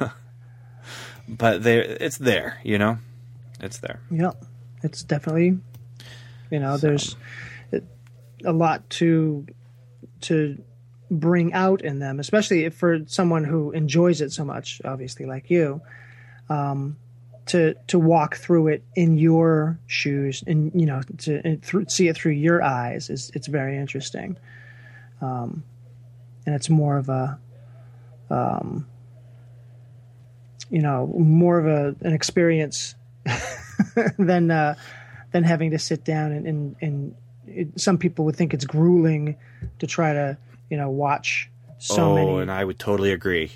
but 1.28 1.62
there 1.62 1.82
it's 1.82 2.16
there. 2.18 2.58
You 2.64 2.78
know, 2.78 2.98
it's 3.60 3.78
there. 3.78 4.00
Yeah, 4.10 4.32
it's 4.82 5.02
definitely, 5.04 5.58
you 6.50 6.60
know, 6.60 6.78
there's 6.78 7.16
a 8.44 8.52
lot 8.52 8.88
to 8.90 9.46
to 10.22 10.62
bring 11.14 11.52
out 11.52 11.82
in 11.82 11.98
them, 11.98 12.20
especially 12.20 12.68
for 12.70 13.00
someone 13.06 13.44
who 13.44 13.70
enjoys 13.72 14.20
it 14.20 14.32
so 14.32 14.44
much, 14.44 14.80
obviously 14.84 15.26
like 15.26 15.50
you, 15.50 15.80
um, 16.48 16.96
to 17.46 17.74
to 17.88 17.98
walk 17.98 18.36
through 18.36 18.68
it 18.68 18.82
in 18.94 19.18
your 19.18 19.78
shoes 19.86 20.42
and 20.46 20.72
you 20.74 20.86
know 20.86 21.02
to 21.18 21.58
see 21.88 22.08
it 22.08 22.16
through 22.16 22.32
your 22.32 22.62
eyes 22.62 23.10
is 23.10 23.30
it's 23.34 23.46
very 23.46 23.76
interesting, 23.76 24.36
um, 25.20 25.62
and 26.46 26.54
it's 26.54 26.70
more 26.70 26.96
of 26.96 27.08
a 27.08 27.38
um, 28.30 28.86
you 30.70 30.80
know 30.80 31.06
more 31.18 31.58
of 31.58 31.66
a 31.66 31.94
an 32.06 32.12
experience 32.12 32.94
than 34.18 34.50
uh, 34.50 34.74
than 35.32 35.44
having 35.44 35.70
to 35.70 35.78
sit 35.78 36.04
down 36.04 36.32
and 36.32 36.46
and, 36.46 36.76
and 36.80 37.14
it, 37.46 37.80
some 37.80 37.98
people 37.98 38.24
would 38.24 38.36
think 38.36 38.54
it's 38.54 38.64
grueling 38.64 39.36
to 39.78 39.86
try 39.86 40.12
to 40.12 40.38
you 40.70 40.76
know 40.76 40.90
watch 40.90 41.50
so 41.78 42.02
oh, 42.10 42.14
many. 42.14 42.38
and 42.38 42.50
I 42.50 42.64
would 42.64 42.78
totally 42.78 43.12
agree 43.12 43.52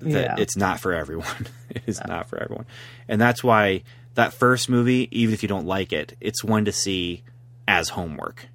that 0.00 0.24
Yeah. 0.24 0.34
it's 0.38 0.56
not 0.56 0.80
for 0.80 0.92
everyone. 0.92 1.46
it 1.70 1.82
is 1.86 2.00
not 2.06 2.28
for 2.28 2.38
everyone, 2.42 2.66
and 3.08 3.20
that's 3.20 3.42
why 3.44 3.82
that 4.14 4.32
first 4.34 4.68
movie, 4.68 5.08
even 5.10 5.32
if 5.32 5.42
you 5.42 5.48
don't 5.48 5.66
like 5.66 5.92
it, 5.92 6.16
it's 6.20 6.44
one 6.44 6.64
to 6.66 6.72
see 6.72 7.22
as 7.66 7.88
homework. 7.90 8.46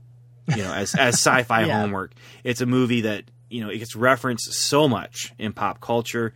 You 0.47 0.63
know, 0.63 0.73
as 0.73 0.93
as 0.95 1.15
sci-fi 1.21 1.65
Yeah. 1.65 1.81
homework. 1.81 2.13
It's 2.43 2.61
a 2.61 2.65
movie 2.65 3.01
that 3.01 3.23
you 3.49 3.61
know 3.63 3.69
it 3.69 3.79
gets 3.79 3.95
referenced 3.95 4.53
so 4.53 4.87
much 4.87 5.33
in 5.37 5.53
pop 5.53 5.81
culture. 5.81 6.33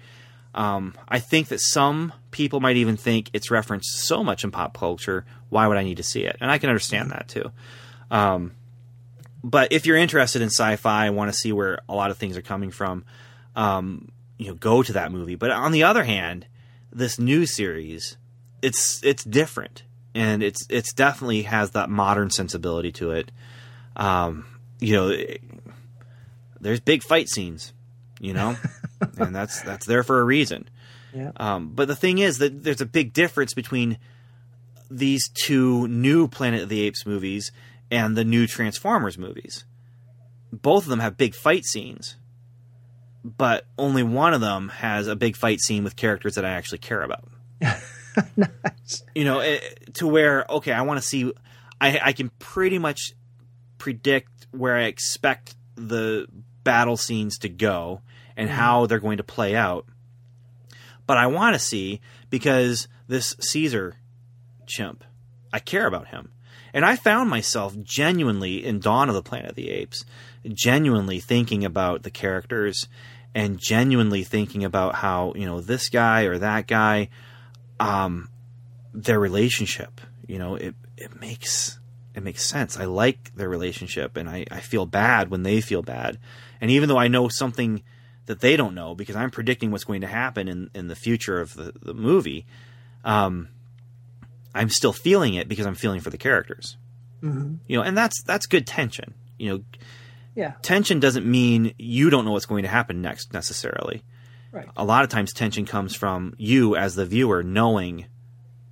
Um, 0.53 0.95
I 1.07 1.19
think 1.19 1.47
that 1.47 1.61
some 1.61 2.11
people 2.31 2.59
might 2.59 2.75
even 2.75 2.97
think 2.97 3.29
it's 3.31 3.49
referenced 3.49 3.89
so 3.99 4.21
much 4.21 4.43
in 4.43 4.51
pop 4.51 4.77
culture. 4.77 5.25
Why 5.49 5.67
would 5.67 5.77
I 5.77 5.83
need 5.83 5.97
to 5.97 6.03
see 6.03 6.23
it? 6.25 6.35
And 6.41 6.51
I 6.51 6.57
can 6.57 6.69
understand 6.69 7.11
that 7.11 7.29
too. 7.29 7.51
Um, 8.09 8.51
but 9.43 9.71
if 9.71 9.85
you're 9.85 9.97
interested 9.97 10.41
in 10.41 10.49
sci-fi 10.49 11.07
and 11.07 11.15
want 11.15 11.31
to 11.31 11.37
see 11.37 11.51
where 11.51 11.79
a 11.89 11.95
lot 11.95 12.11
of 12.11 12.17
things 12.17 12.37
are 12.37 12.41
coming 12.41 12.71
from, 12.71 13.05
um, 13.55 14.11
you 14.37 14.47
know, 14.47 14.53
go 14.55 14.81
to 14.83 14.93
that 14.93 15.11
movie. 15.11 15.35
But 15.35 15.51
on 15.51 15.71
the 15.71 15.83
other 15.83 16.03
hand, 16.03 16.45
this 16.91 17.17
new 17.19 17.45
series, 17.45 18.17
it's 18.61 19.03
it's 19.03 19.23
different, 19.23 19.83
and 20.13 20.43
it's 20.43 20.65
it's 20.69 20.93
definitely 20.93 21.43
has 21.43 21.71
that 21.71 21.89
modern 21.89 22.29
sensibility 22.29 22.91
to 22.93 23.11
it. 23.11 23.31
Um, 23.95 24.45
you 24.79 24.93
know, 24.93 25.09
it- 25.09 25.41
there's 26.59 26.79
big 26.79 27.01
fight 27.01 27.27
scenes, 27.27 27.73
you 28.19 28.33
know, 28.33 28.55
and 29.17 29.33
that's 29.35 29.61
that's 29.61 29.85
there 29.87 30.03
for 30.03 30.19
a 30.19 30.23
reason. 30.23 30.69
Yeah. 31.13 31.31
Um, 31.37 31.71
but 31.73 31.87
the 31.87 31.95
thing 31.95 32.19
is 32.19 32.37
that 32.37 32.63
there's 32.63 32.81
a 32.81 32.85
big 32.85 33.13
difference 33.13 33.53
between 33.55 33.97
these 34.89 35.27
two 35.29 35.87
new 35.87 36.27
Planet 36.27 36.61
of 36.63 36.69
the 36.69 36.81
Apes 36.81 37.05
movies 37.05 37.51
and 37.91 38.17
the 38.17 38.23
new 38.23 38.47
Transformers 38.47 39.17
movies. 39.17 39.65
Both 40.51 40.83
of 40.83 40.89
them 40.89 40.99
have 40.99 41.17
big 41.17 41.35
fight 41.35 41.65
scenes, 41.65 42.15
but 43.23 43.65
only 43.77 44.01
one 44.01 44.33
of 44.33 44.41
them 44.41 44.69
has 44.69 45.07
a 45.07 45.15
big 45.15 45.35
fight 45.35 45.59
scene 45.59 45.83
with 45.83 45.95
characters 45.95 46.35
that 46.35 46.45
I 46.45 46.51
actually 46.51 46.79
care 46.79 47.03
about. 47.03 47.27
You 49.15 49.23
know, 49.23 49.39
it, 49.39 49.93
to 49.95 50.07
where 50.07 50.45
okay, 50.49 50.73
I 50.73 50.81
want 50.81 51.01
to 51.01 51.07
see. 51.07 51.31
I, 51.79 51.99
I 52.03 52.11
can 52.13 52.29
pretty 52.39 52.77
much 52.77 53.13
predict 53.77 54.47
where 54.51 54.75
I 54.75 54.83
expect 54.83 55.55
the 55.75 56.27
battle 56.63 56.97
scenes 56.97 57.37
to 57.39 57.49
go 57.49 58.01
and 58.35 58.49
mm-hmm. 58.49 58.57
how 58.57 58.85
they're 58.85 58.99
going 58.99 59.17
to 59.17 59.23
play 59.23 59.55
out. 59.55 59.85
But 61.07 61.17
I 61.17 61.27
want 61.27 61.55
to 61.55 61.59
see 61.59 62.01
because 62.29 62.87
this 63.07 63.35
Caesar 63.39 63.95
chimp, 64.67 65.03
I 65.51 65.59
care 65.59 65.87
about 65.87 66.09
him. 66.09 66.31
And 66.73 66.85
I 66.85 66.95
found 66.95 67.29
myself 67.29 67.75
genuinely 67.81 68.65
in 68.65 68.79
Dawn 68.79 69.09
of 69.09 69.15
the 69.15 69.23
Planet 69.23 69.51
of 69.51 69.55
the 69.55 69.69
Apes, 69.69 70.05
genuinely 70.47 71.19
thinking 71.19 71.65
about 71.65 72.03
the 72.03 72.11
characters 72.11 72.87
and 73.33 73.59
genuinely 73.59 74.23
thinking 74.23 74.63
about 74.63 74.95
how, 74.95 75.33
you 75.35 75.45
know, 75.45 75.61
this 75.61 75.89
guy 75.89 76.23
or 76.23 76.37
that 76.37 76.67
guy, 76.67 77.09
um, 77.79 78.29
their 78.93 79.19
relationship, 79.19 80.01
you 80.27 80.37
know, 80.37 80.55
it, 80.55 80.75
it 80.97 81.19
makes 81.19 81.79
it 82.13 82.23
makes 82.23 82.43
sense. 82.43 82.77
I 82.77 82.85
like 82.85 83.33
their 83.35 83.47
relationship 83.49 84.17
and 84.17 84.29
I, 84.29 84.45
I 84.51 84.59
feel 84.59 84.85
bad 84.85 85.29
when 85.29 85.43
they 85.43 85.61
feel 85.61 85.81
bad. 85.81 86.19
And 86.59 86.69
even 86.69 86.89
though 86.89 86.97
I 86.97 87.07
know 87.07 87.29
something 87.29 87.83
that 88.25 88.41
they 88.41 88.57
don't 88.57 88.75
know 88.75 88.95
because 88.95 89.15
I'm 89.15 89.31
predicting 89.31 89.71
what's 89.71 89.85
going 89.85 90.01
to 90.01 90.07
happen 90.07 90.47
in, 90.47 90.69
in 90.75 90.87
the 90.87 90.95
future 90.95 91.39
of 91.39 91.53
the, 91.53 91.73
the 91.81 91.93
movie, 91.93 92.45
um, 93.05 93.47
I'm 94.53 94.69
still 94.69 94.93
feeling 94.93 95.33
it 95.35 95.47
because 95.47 95.65
I'm 95.65 95.75
feeling 95.75 96.01
for 96.01 96.09
the 96.09 96.17
characters. 96.17 96.77
Mm-hmm. 97.23 97.55
You 97.67 97.77
know, 97.77 97.83
and 97.83 97.97
that's 97.97 98.21
that's 98.23 98.45
good 98.47 98.65
tension. 98.67 99.13
You 99.37 99.49
know, 99.49 99.63
Yeah. 100.35 100.53
tension 100.61 100.99
doesn't 100.99 101.25
mean 101.25 101.73
you 101.77 102.09
don't 102.09 102.25
know 102.25 102.31
what's 102.31 102.45
going 102.45 102.63
to 102.63 102.69
happen 102.69 103.01
next 103.01 103.33
necessarily. 103.33 104.03
Right. 104.51 104.67
A 104.75 104.83
lot 104.83 105.03
of 105.03 105.09
times 105.09 105.31
tension 105.33 105.65
comes 105.65 105.95
from 105.95 106.33
you 106.37 106.75
as 106.75 106.95
the 106.95 107.05
viewer 107.05 107.41
knowing 107.43 108.05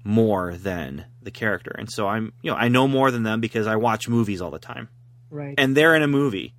more 0.04 0.56
than 0.56 1.06
the 1.22 1.32
character. 1.32 1.72
And 1.78 1.90
so 1.92 2.08
I'm, 2.08 2.34
you 2.42 2.52
know, 2.52 2.58
I 2.58 2.68
know 2.68 2.88
more 2.88 3.12
than 3.12 3.24
them 3.24 3.40
because 3.42 3.68
I 3.68 3.76
watch 3.78 4.08
movies 4.10 4.42
all 4.42 4.52
the 4.52 4.60
time. 4.60 4.90
Right. 5.30 5.56
And 5.58 5.76
they're 5.78 5.96
in 5.96 6.02
a 6.02 6.08
movie. 6.08 6.54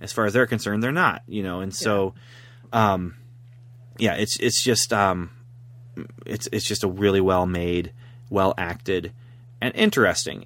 As 0.00 0.12
far 0.12 0.24
as 0.24 0.32
they're 0.32 0.46
concerned, 0.46 0.82
they're 0.82 0.92
not, 0.92 1.22
you 1.26 1.42
know. 1.42 1.60
And 1.60 1.74
so 1.74 2.14
um 2.72 3.16
yeah, 3.98 4.14
it's 4.14 4.38
it's 4.40 4.62
just 4.62 4.92
um 4.92 5.30
it's 6.24 6.48
it's 6.52 6.64
just 6.64 6.84
a 6.84 6.88
really 6.88 7.20
well 7.20 7.44
made, 7.46 7.92
well 8.30 8.54
acted 8.56 9.12
and 9.60 9.74
interesting 9.74 10.44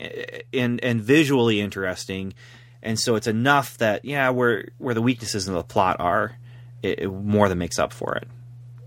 and 0.52 0.82
and 0.82 1.00
visually 1.00 1.60
interesting. 1.60 2.34
And 2.82 2.98
so 2.98 3.14
it's 3.14 3.26
enough 3.26 3.78
that 3.78 4.04
yeah, 4.04 4.30
where 4.30 4.68
where 4.78 4.94
the 4.94 5.02
weaknesses 5.02 5.46
in 5.48 5.54
the 5.54 5.62
plot 5.62 5.96
are, 6.00 6.36
it, 6.82 7.00
it 7.00 7.08
more 7.08 7.48
than 7.48 7.58
makes 7.58 7.78
up 7.78 7.92
for 7.92 8.16
it. 8.16 8.26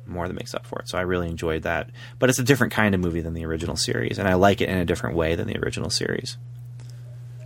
More 0.05 0.27
than 0.27 0.35
makes 0.35 0.53
up 0.53 0.65
for 0.65 0.79
it. 0.79 0.87
So 0.87 0.97
I 0.97 1.01
really 1.01 1.27
enjoyed 1.27 1.63
that. 1.63 1.89
But 2.19 2.29
it's 2.29 2.39
a 2.39 2.43
different 2.43 2.73
kind 2.73 2.95
of 2.95 3.01
movie 3.01 3.21
than 3.21 3.33
the 3.33 3.45
original 3.45 3.75
series, 3.75 4.19
and 4.19 4.27
I 4.27 4.35
like 4.35 4.61
it 4.61 4.69
in 4.69 4.77
a 4.77 4.85
different 4.85 5.15
way 5.15 5.35
than 5.35 5.47
the 5.47 5.57
original 5.57 5.89
series. 5.89 6.37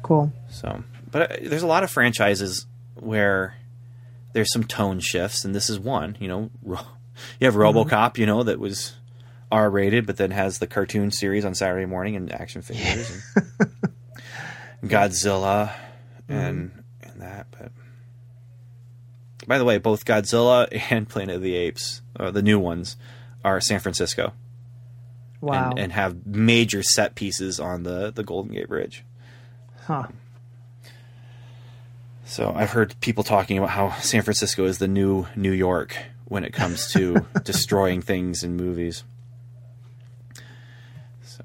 cool. 0.04 0.32
So, 0.50 0.84
but 1.10 1.32
uh, 1.32 1.38
there's 1.42 1.64
a 1.64 1.68
lot 1.68 1.84
of 1.84 1.90
franchises 1.90 2.68
where 2.96 3.56
there's 4.34 4.52
some 4.52 4.64
tone 4.64 5.00
shifts, 5.00 5.44
and 5.46 5.56
this 5.56 5.70
is 5.70 5.80
one. 5.80 6.18
You 6.20 6.28
know, 6.28 6.50
Ro- 6.64 6.80
you 7.40 7.46
have 7.46 7.56
RoboCop, 7.56 8.18
you 8.18 8.26
know, 8.26 8.44
that 8.44 8.60
was 8.60 8.94
R-rated, 9.52 10.06
but 10.06 10.18
then 10.18 10.32
has 10.32 10.60
the 10.60 10.68
cartoon 10.68 11.12
series 11.12 11.46
on 11.46 11.54
Saturday 11.56 11.86
morning 11.86 12.16
and 12.16 12.32
action 12.32 12.62
figures, 12.62 13.24
and 13.36 13.52
Godzilla, 14.90 15.74
and 16.30 16.72
and 17.02 17.22
that. 17.22 17.48
But 17.52 17.72
by 19.48 19.58
the 19.58 19.66
way, 19.66 19.78
both 19.78 20.06
Godzilla 20.06 20.68
and 20.92 21.08
Planet 21.08 21.36
of 21.36 21.42
the 21.42 21.56
Apes, 21.56 22.02
uh, 22.20 22.32
the 22.32 22.42
new 22.42 22.60
ones, 22.60 22.98
are 23.44 23.60
San 23.60 23.80
Francisco. 23.80 24.34
Wow. 25.42 25.72
and, 25.72 25.80
and 25.80 25.92
have 25.94 26.28
major 26.28 26.84
set 26.84 27.16
pieces 27.16 27.60
on 27.60 27.82
the 27.82 28.12
the 28.12 28.24
Golden 28.24 28.54
Gate 28.54 28.68
Bridge. 28.68 29.04
Huh. 29.86 30.08
So 32.26 32.54
I've 32.56 32.70
heard 32.72 32.96
people 33.02 33.24
talking 33.26 33.58
about 33.58 33.72
how 33.72 33.92
San 34.00 34.22
Francisco 34.22 34.66
is 34.66 34.78
the 34.78 34.88
new 34.88 35.28
New 35.36 35.52
York 35.52 35.98
when 36.26 36.46
it 36.46 36.54
comes 36.54 36.92
to 36.94 37.26
destroying 37.44 38.02
things 38.02 38.44
in 38.44 38.56
movies. 38.56 39.04
So 41.24 41.44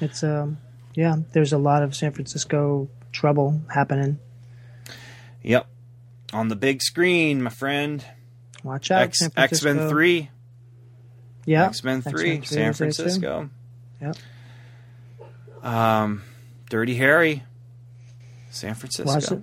It's 0.00 0.22
um 0.22 0.58
yeah, 0.94 1.16
there's 1.32 1.52
a 1.52 1.58
lot 1.58 1.82
of 1.82 1.94
San 1.94 2.12
Francisco 2.12 2.88
trouble 3.12 3.60
happening. 3.72 4.18
Yep. 5.42 5.66
On 6.32 6.48
the 6.48 6.56
big 6.56 6.82
screen, 6.82 7.42
my 7.42 7.50
friend. 7.50 8.04
Watch 8.62 8.90
out, 8.90 9.02
X 9.02 9.28
X 9.36 9.62
Men 9.62 9.88
three. 9.88 10.30
Yeah. 11.44 11.66
X 11.66 11.84
Men 11.84 12.02
three. 12.02 12.42
San 12.44 12.70
is 12.70 12.78
there 12.78 12.88
too. 12.90 12.94
Francisco. 12.94 13.50
Yep. 14.00 14.16
Um, 15.62 16.22
Dirty 16.70 16.94
Harry. 16.96 17.42
San 18.50 18.74
Francisco. 18.74 19.14
Was 19.14 19.32
it? 19.32 19.42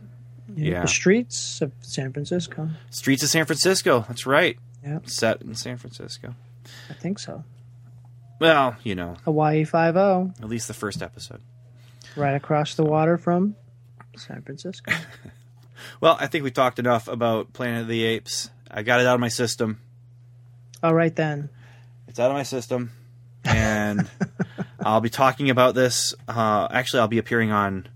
Yeah. 0.56 0.82
The 0.82 0.88
streets 0.88 1.61
of 1.61 1.72
San 1.82 2.14
Francisco. 2.14 2.69
Streets 2.90 3.23
of 3.23 3.30
San 3.30 3.45
Francisco. 3.45 4.06
That's 4.07 4.26
right. 4.26 4.57
Yeah, 4.84 4.99
Set 5.06 5.41
in 5.41 5.53
San 5.56 5.78
Francisco. 5.78 6.34
I 6.90 6.94
think 6.94 7.19
so. 7.19 7.44
Well, 8.41 8.76
you 8.84 8.95
know, 8.95 9.15
Hawaii 9.23 9.63
Five 9.65 9.95
O, 9.95 10.34
at 10.41 10.49
least 10.49 10.68
the 10.68 10.73
first 10.73 11.01
episode. 11.03 11.41
right 12.15 12.34
across 12.35 12.73
the 12.73 12.84
water 12.84 13.18
from 13.18 13.55
San 14.18 14.41
Francisco. 14.41 14.91
Well, 15.99 16.15
I 16.19 16.27
think 16.27 16.43
we 16.43 16.51
talked 16.51 16.77
enough 16.77 17.07
about 17.07 17.53
Planet 17.53 17.81
of 17.81 17.88
the 17.88 18.03
Apes. 18.03 18.51
I 18.69 18.84
got 18.84 18.99
it 18.99 19.07
out 19.07 19.15
of 19.15 19.19
my 19.19 19.30
system. 19.30 19.80
All 20.84 20.93
right 20.93 21.15
then. 21.15 21.49
It's 22.07 22.19
out 22.19 22.30
of 22.30 22.35
my 22.38 22.43
system, 22.43 22.91
and 23.45 24.07
I'll 24.80 25.01
be 25.01 25.09
talking 25.09 25.49
about 25.49 25.73
this. 25.73 26.13
Uh, 26.27 26.68
actually, 26.69 26.99
I'll 26.99 27.07
be 27.07 27.18
appearing 27.18 27.51
on, 27.51 27.88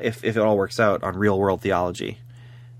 if 0.00 0.24
if 0.24 0.36
it 0.36 0.40
all 0.40 0.56
works 0.56 0.80
out, 0.80 1.04
on 1.04 1.16
Real 1.16 1.38
World 1.38 1.60
Theology, 1.60 2.18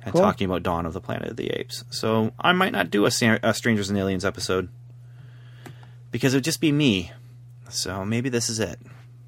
and 0.02 0.12
Cool. 0.12 0.22
talking 0.22 0.46
about 0.46 0.64
Dawn 0.64 0.86
of 0.86 0.92
the 0.92 1.00
Planet 1.00 1.30
of 1.30 1.36
the 1.36 1.50
Apes. 1.50 1.84
So 1.90 2.32
I 2.40 2.52
might 2.52 2.72
not 2.72 2.90
do 2.90 3.04
a, 3.06 3.10
a 3.44 3.54
Strangers 3.54 3.90
and 3.90 3.98
Aliens 3.98 4.24
episode 4.24 4.68
because 6.10 6.35
it 6.35 6.39
would 6.39 6.44
just 6.44 6.60
be 6.60 6.72
me. 6.72 7.12
So 7.68 8.05
maybe 8.05 8.28
this 8.28 8.48
is 8.48 8.60
it, 8.60 8.78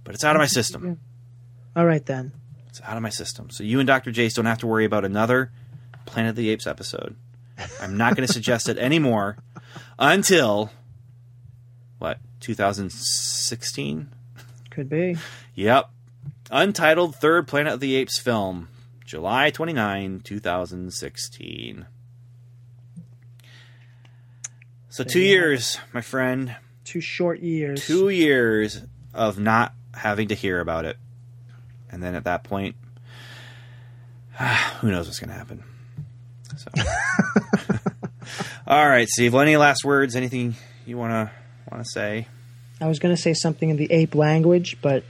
but 0.05 0.15
it's 0.15 0.25
out 0.25 0.37
of 0.37 0.41
my 0.41 0.47
system. 0.47 0.99
All 1.77 1.87
right 1.87 2.05
then. 2.05 2.33
It's 2.69 2.81
out 2.83 2.97
of 2.97 3.03
my 3.03 3.11
system. 3.11 3.51
So 3.51 3.65
you 3.65 3.81
and 3.81 3.87
Dr. 3.87 4.11
Jace 4.13 4.35
don't 4.35 4.47
have 4.47 4.59
to 4.59 4.67
worry 4.67 4.85
about 4.85 5.05
another 5.05 5.51
Planet 6.07 6.31
of 6.31 6.37
the 6.37 6.51
Apes 6.51 6.67
episode. 6.67 7.17
I'm 7.81 7.97
not 7.97 8.17
going 8.17 8.27
to 8.27 8.33
suggest 8.33 8.69
it 8.69 8.79
anymore 8.79 9.37
until 9.99 10.71
what 11.99 12.19
2016. 12.41 14.11
Could 14.71 14.89
be. 14.89 15.17
Yep. 15.55 15.91
Untitled 16.51 17.17
third 17.17 17.47
Planet 17.47 17.75
of 17.75 17.81
the 17.81 17.95
Apes 17.97 18.19
film, 18.19 18.69
July 19.05 19.51
29, 19.51 20.21
2016. 20.21 21.87
So, 24.89 25.05
two 25.05 25.21
years, 25.21 25.79
my 25.93 26.01
friend. 26.01 26.57
Two 26.91 27.01
short 27.01 27.39
years. 27.41 27.87
Two 27.87 28.09
years 28.09 28.83
of 29.15 29.39
not 29.39 29.73
having 29.95 30.29
to 30.29 30.35
hear 30.35 30.59
about 30.61 30.85
it. 30.85 30.97
And 31.93 32.03
then 32.03 32.15
at 32.17 32.25
that 32.25 32.43
point, 32.45 32.75
who 34.81 34.91
knows 34.91 35.07
what's 35.07 35.21
going 35.21 35.31
to 35.31 35.37
happen. 35.37 35.63
So. 36.57 36.71
All 38.67 38.89
right, 38.89 39.09
Steve. 39.09 39.33
Well, 39.33 39.43
any 39.43 39.57
last 39.57 39.85
words? 39.85 40.17
Anything 40.17 40.55
you 40.87 40.97
want 40.99 41.13
to 41.13 41.31
want 41.71 41.85
to 41.85 41.91
say? 41.91 42.27
I 42.81 42.87
was 42.89 42.99
going 42.99 43.15
to 43.15 43.21
say 43.21 43.35
something 43.35 43.69
in 43.71 43.77
the 43.77 43.91
ape 43.93 44.15
language, 44.15 44.77
but 44.83 45.05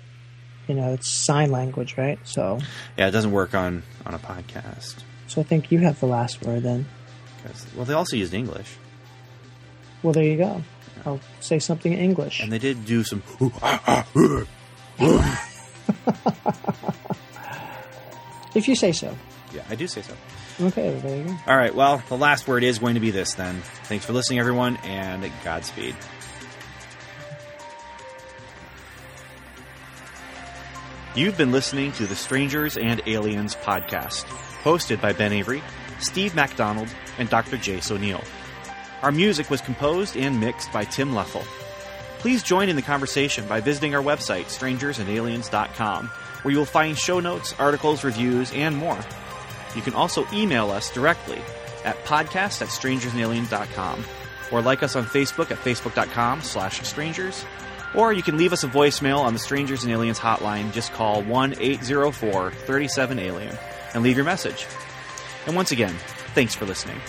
you 0.68 0.74
know 0.74 0.92
it's 0.92 1.10
sign 1.10 1.50
language, 1.50 1.96
right? 1.96 2.18
So, 2.24 2.58
Yeah, 2.98 3.08
it 3.08 3.12
doesn't 3.12 3.32
work 3.32 3.54
on 3.54 3.82
on 4.04 4.14
a 4.14 4.18
podcast. 4.18 4.96
so 5.28 5.40
I 5.40 5.44
think 5.44 5.70
you 5.72 5.78
have 5.78 5.98
the 6.00 6.06
last 6.06 6.42
word 6.42 6.62
then. 6.62 6.86
'Cause- 7.42 7.66
well, 7.74 7.84
they 7.86 7.94
also 7.94 8.16
used 8.16 8.34
English, 8.34 8.68
Well, 10.02 10.12
there 10.12 10.24
you 10.24 10.36
go. 10.36 10.62
I'll 11.04 11.20
say 11.40 11.58
something 11.58 11.92
in 11.92 11.98
English. 11.98 12.40
and 12.40 12.52
they 12.52 12.58
did 12.58 12.84
do 12.84 13.04
some. 13.04 13.22
if 18.54 18.68
you 18.68 18.74
say 18.74 18.92
so. 18.92 19.16
Yeah, 19.52 19.62
I 19.68 19.74
do 19.74 19.86
say 19.88 20.02
so. 20.02 20.14
Okay, 20.60 20.94
there 21.00 21.16
you 21.18 21.24
go. 21.24 21.36
All 21.46 21.56
right. 21.56 21.74
Well, 21.74 22.02
the 22.08 22.16
last 22.16 22.46
word 22.46 22.62
is 22.62 22.78
going 22.78 22.94
to 22.94 23.00
be 23.00 23.10
this. 23.10 23.34
Then, 23.34 23.62
thanks 23.84 24.04
for 24.04 24.12
listening, 24.12 24.38
everyone, 24.38 24.76
and 24.84 25.28
Godspeed. 25.42 25.96
You've 31.16 31.36
been 31.36 31.50
listening 31.50 31.92
to 31.92 32.06
the 32.06 32.14
Strangers 32.14 32.76
and 32.76 33.02
Aliens 33.06 33.56
podcast, 33.56 34.24
hosted 34.62 35.00
by 35.00 35.12
Ben 35.12 35.32
Avery, 35.32 35.62
Steve 35.98 36.36
MacDonald, 36.36 36.88
and 37.18 37.28
Dr. 37.28 37.56
Jace 37.56 37.90
O'Neill. 37.90 38.22
Our 39.02 39.12
music 39.12 39.50
was 39.50 39.60
composed 39.60 40.16
and 40.16 40.40
mixed 40.40 40.72
by 40.72 40.84
Tim 40.84 41.12
Leffel. 41.12 41.44
Please 42.18 42.42
join 42.42 42.68
in 42.68 42.76
the 42.76 42.82
conversation 42.82 43.46
by 43.46 43.60
visiting 43.60 43.94
our 43.94 44.02
website, 44.02 44.46
strangersandaliens.com, 44.46 46.08
where 46.08 46.52
you 46.52 46.58
will 46.58 46.66
find 46.66 46.98
show 46.98 47.20
notes, 47.20 47.54
articles, 47.58 48.04
reviews, 48.04 48.52
and 48.52 48.76
more. 48.76 48.98
You 49.74 49.82
can 49.82 49.94
also 49.94 50.26
email 50.32 50.70
us 50.70 50.92
directly 50.92 51.40
at 51.84 51.96
podcast 52.04 52.60
at 52.60 52.68
strangersandaliens.com 52.68 54.04
or 54.52 54.60
like 54.60 54.82
us 54.82 54.96
on 54.96 55.04
Facebook 55.04 55.50
at 55.50 55.58
facebook.com 55.58 56.42
slash 56.42 56.82
strangers 56.82 57.44
or 57.94 58.12
you 58.12 58.22
can 58.22 58.36
leave 58.36 58.52
us 58.52 58.62
a 58.64 58.68
voicemail 58.68 59.20
on 59.20 59.32
the 59.32 59.38
Strangers 59.38 59.84
and 59.84 59.92
Aliens 59.92 60.18
hotline. 60.18 60.72
Just 60.72 60.92
call 60.92 61.22
1-804-37-ALIEN 61.24 63.56
and 63.94 64.02
leave 64.02 64.16
your 64.16 64.24
message. 64.24 64.66
And 65.46 65.54
once 65.56 65.72
again, 65.72 65.94
thanks 66.34 66.54
for 66.54 66.66
listening. 66.66 67.00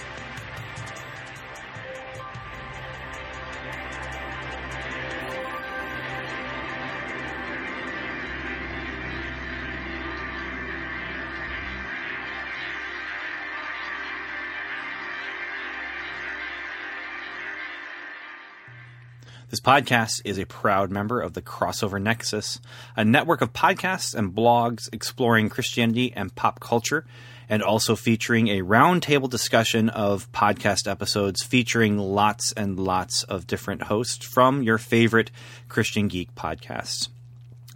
This 19.61 19.73
podcast 19.73 20.21
is 20.25 20.39
a 20.39 20.45
proud 20.45 20.89
member 20.89 21.21
of 21.21 21.33
the 21.33 21.41
Crossover 21.43 22.01
Nexus, 22.01 22.59
a 22.95 23.05
network 23.05 23.41
of 23.41 23.53
podcasts 23.53 24.15
and 24.15 24.33
blogs 24.33 24.89
exploring 24.91 25.49
Christianity 25.49 26.11
and 26.15 26.33
pop 26.33 26.59
culture, 26.59 27.05
and 27.47 27.61
also 27.61 27.95
featuring 27.95 28.47
a 28.47 28.63
roundtable 28.63 29.29
discussion 29.29 29.89
of 29.89 30.31
podcast 30.31 30.89
episodes 30.89 31.43
featuring 31.43 31.99
lots 31.99 32.51
and 32.53 32.79
lots 32.79 33.21
of 33.23 33.45
different 33.45 33.83
hosts 33.83 34.25
from 34.25 34.63
your 34.63 34.79
favorite 34.79 35.29
Christian 35.69 36.07
Geek 36.07 36.33
podcasts. 36.33 37.09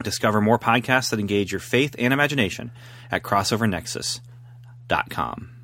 Discover 0.01 0.41
more 0.41 0.57
podcasts 0.57 1.11
that 1.11 1.19
engage 1.19 1.51
your 1.51 1.59
faith 1.59 1.95
and 1.99 2.13
imagination 2.13 2.71
at 3.11 3.21
crossovernexus.com. 3.21 5.54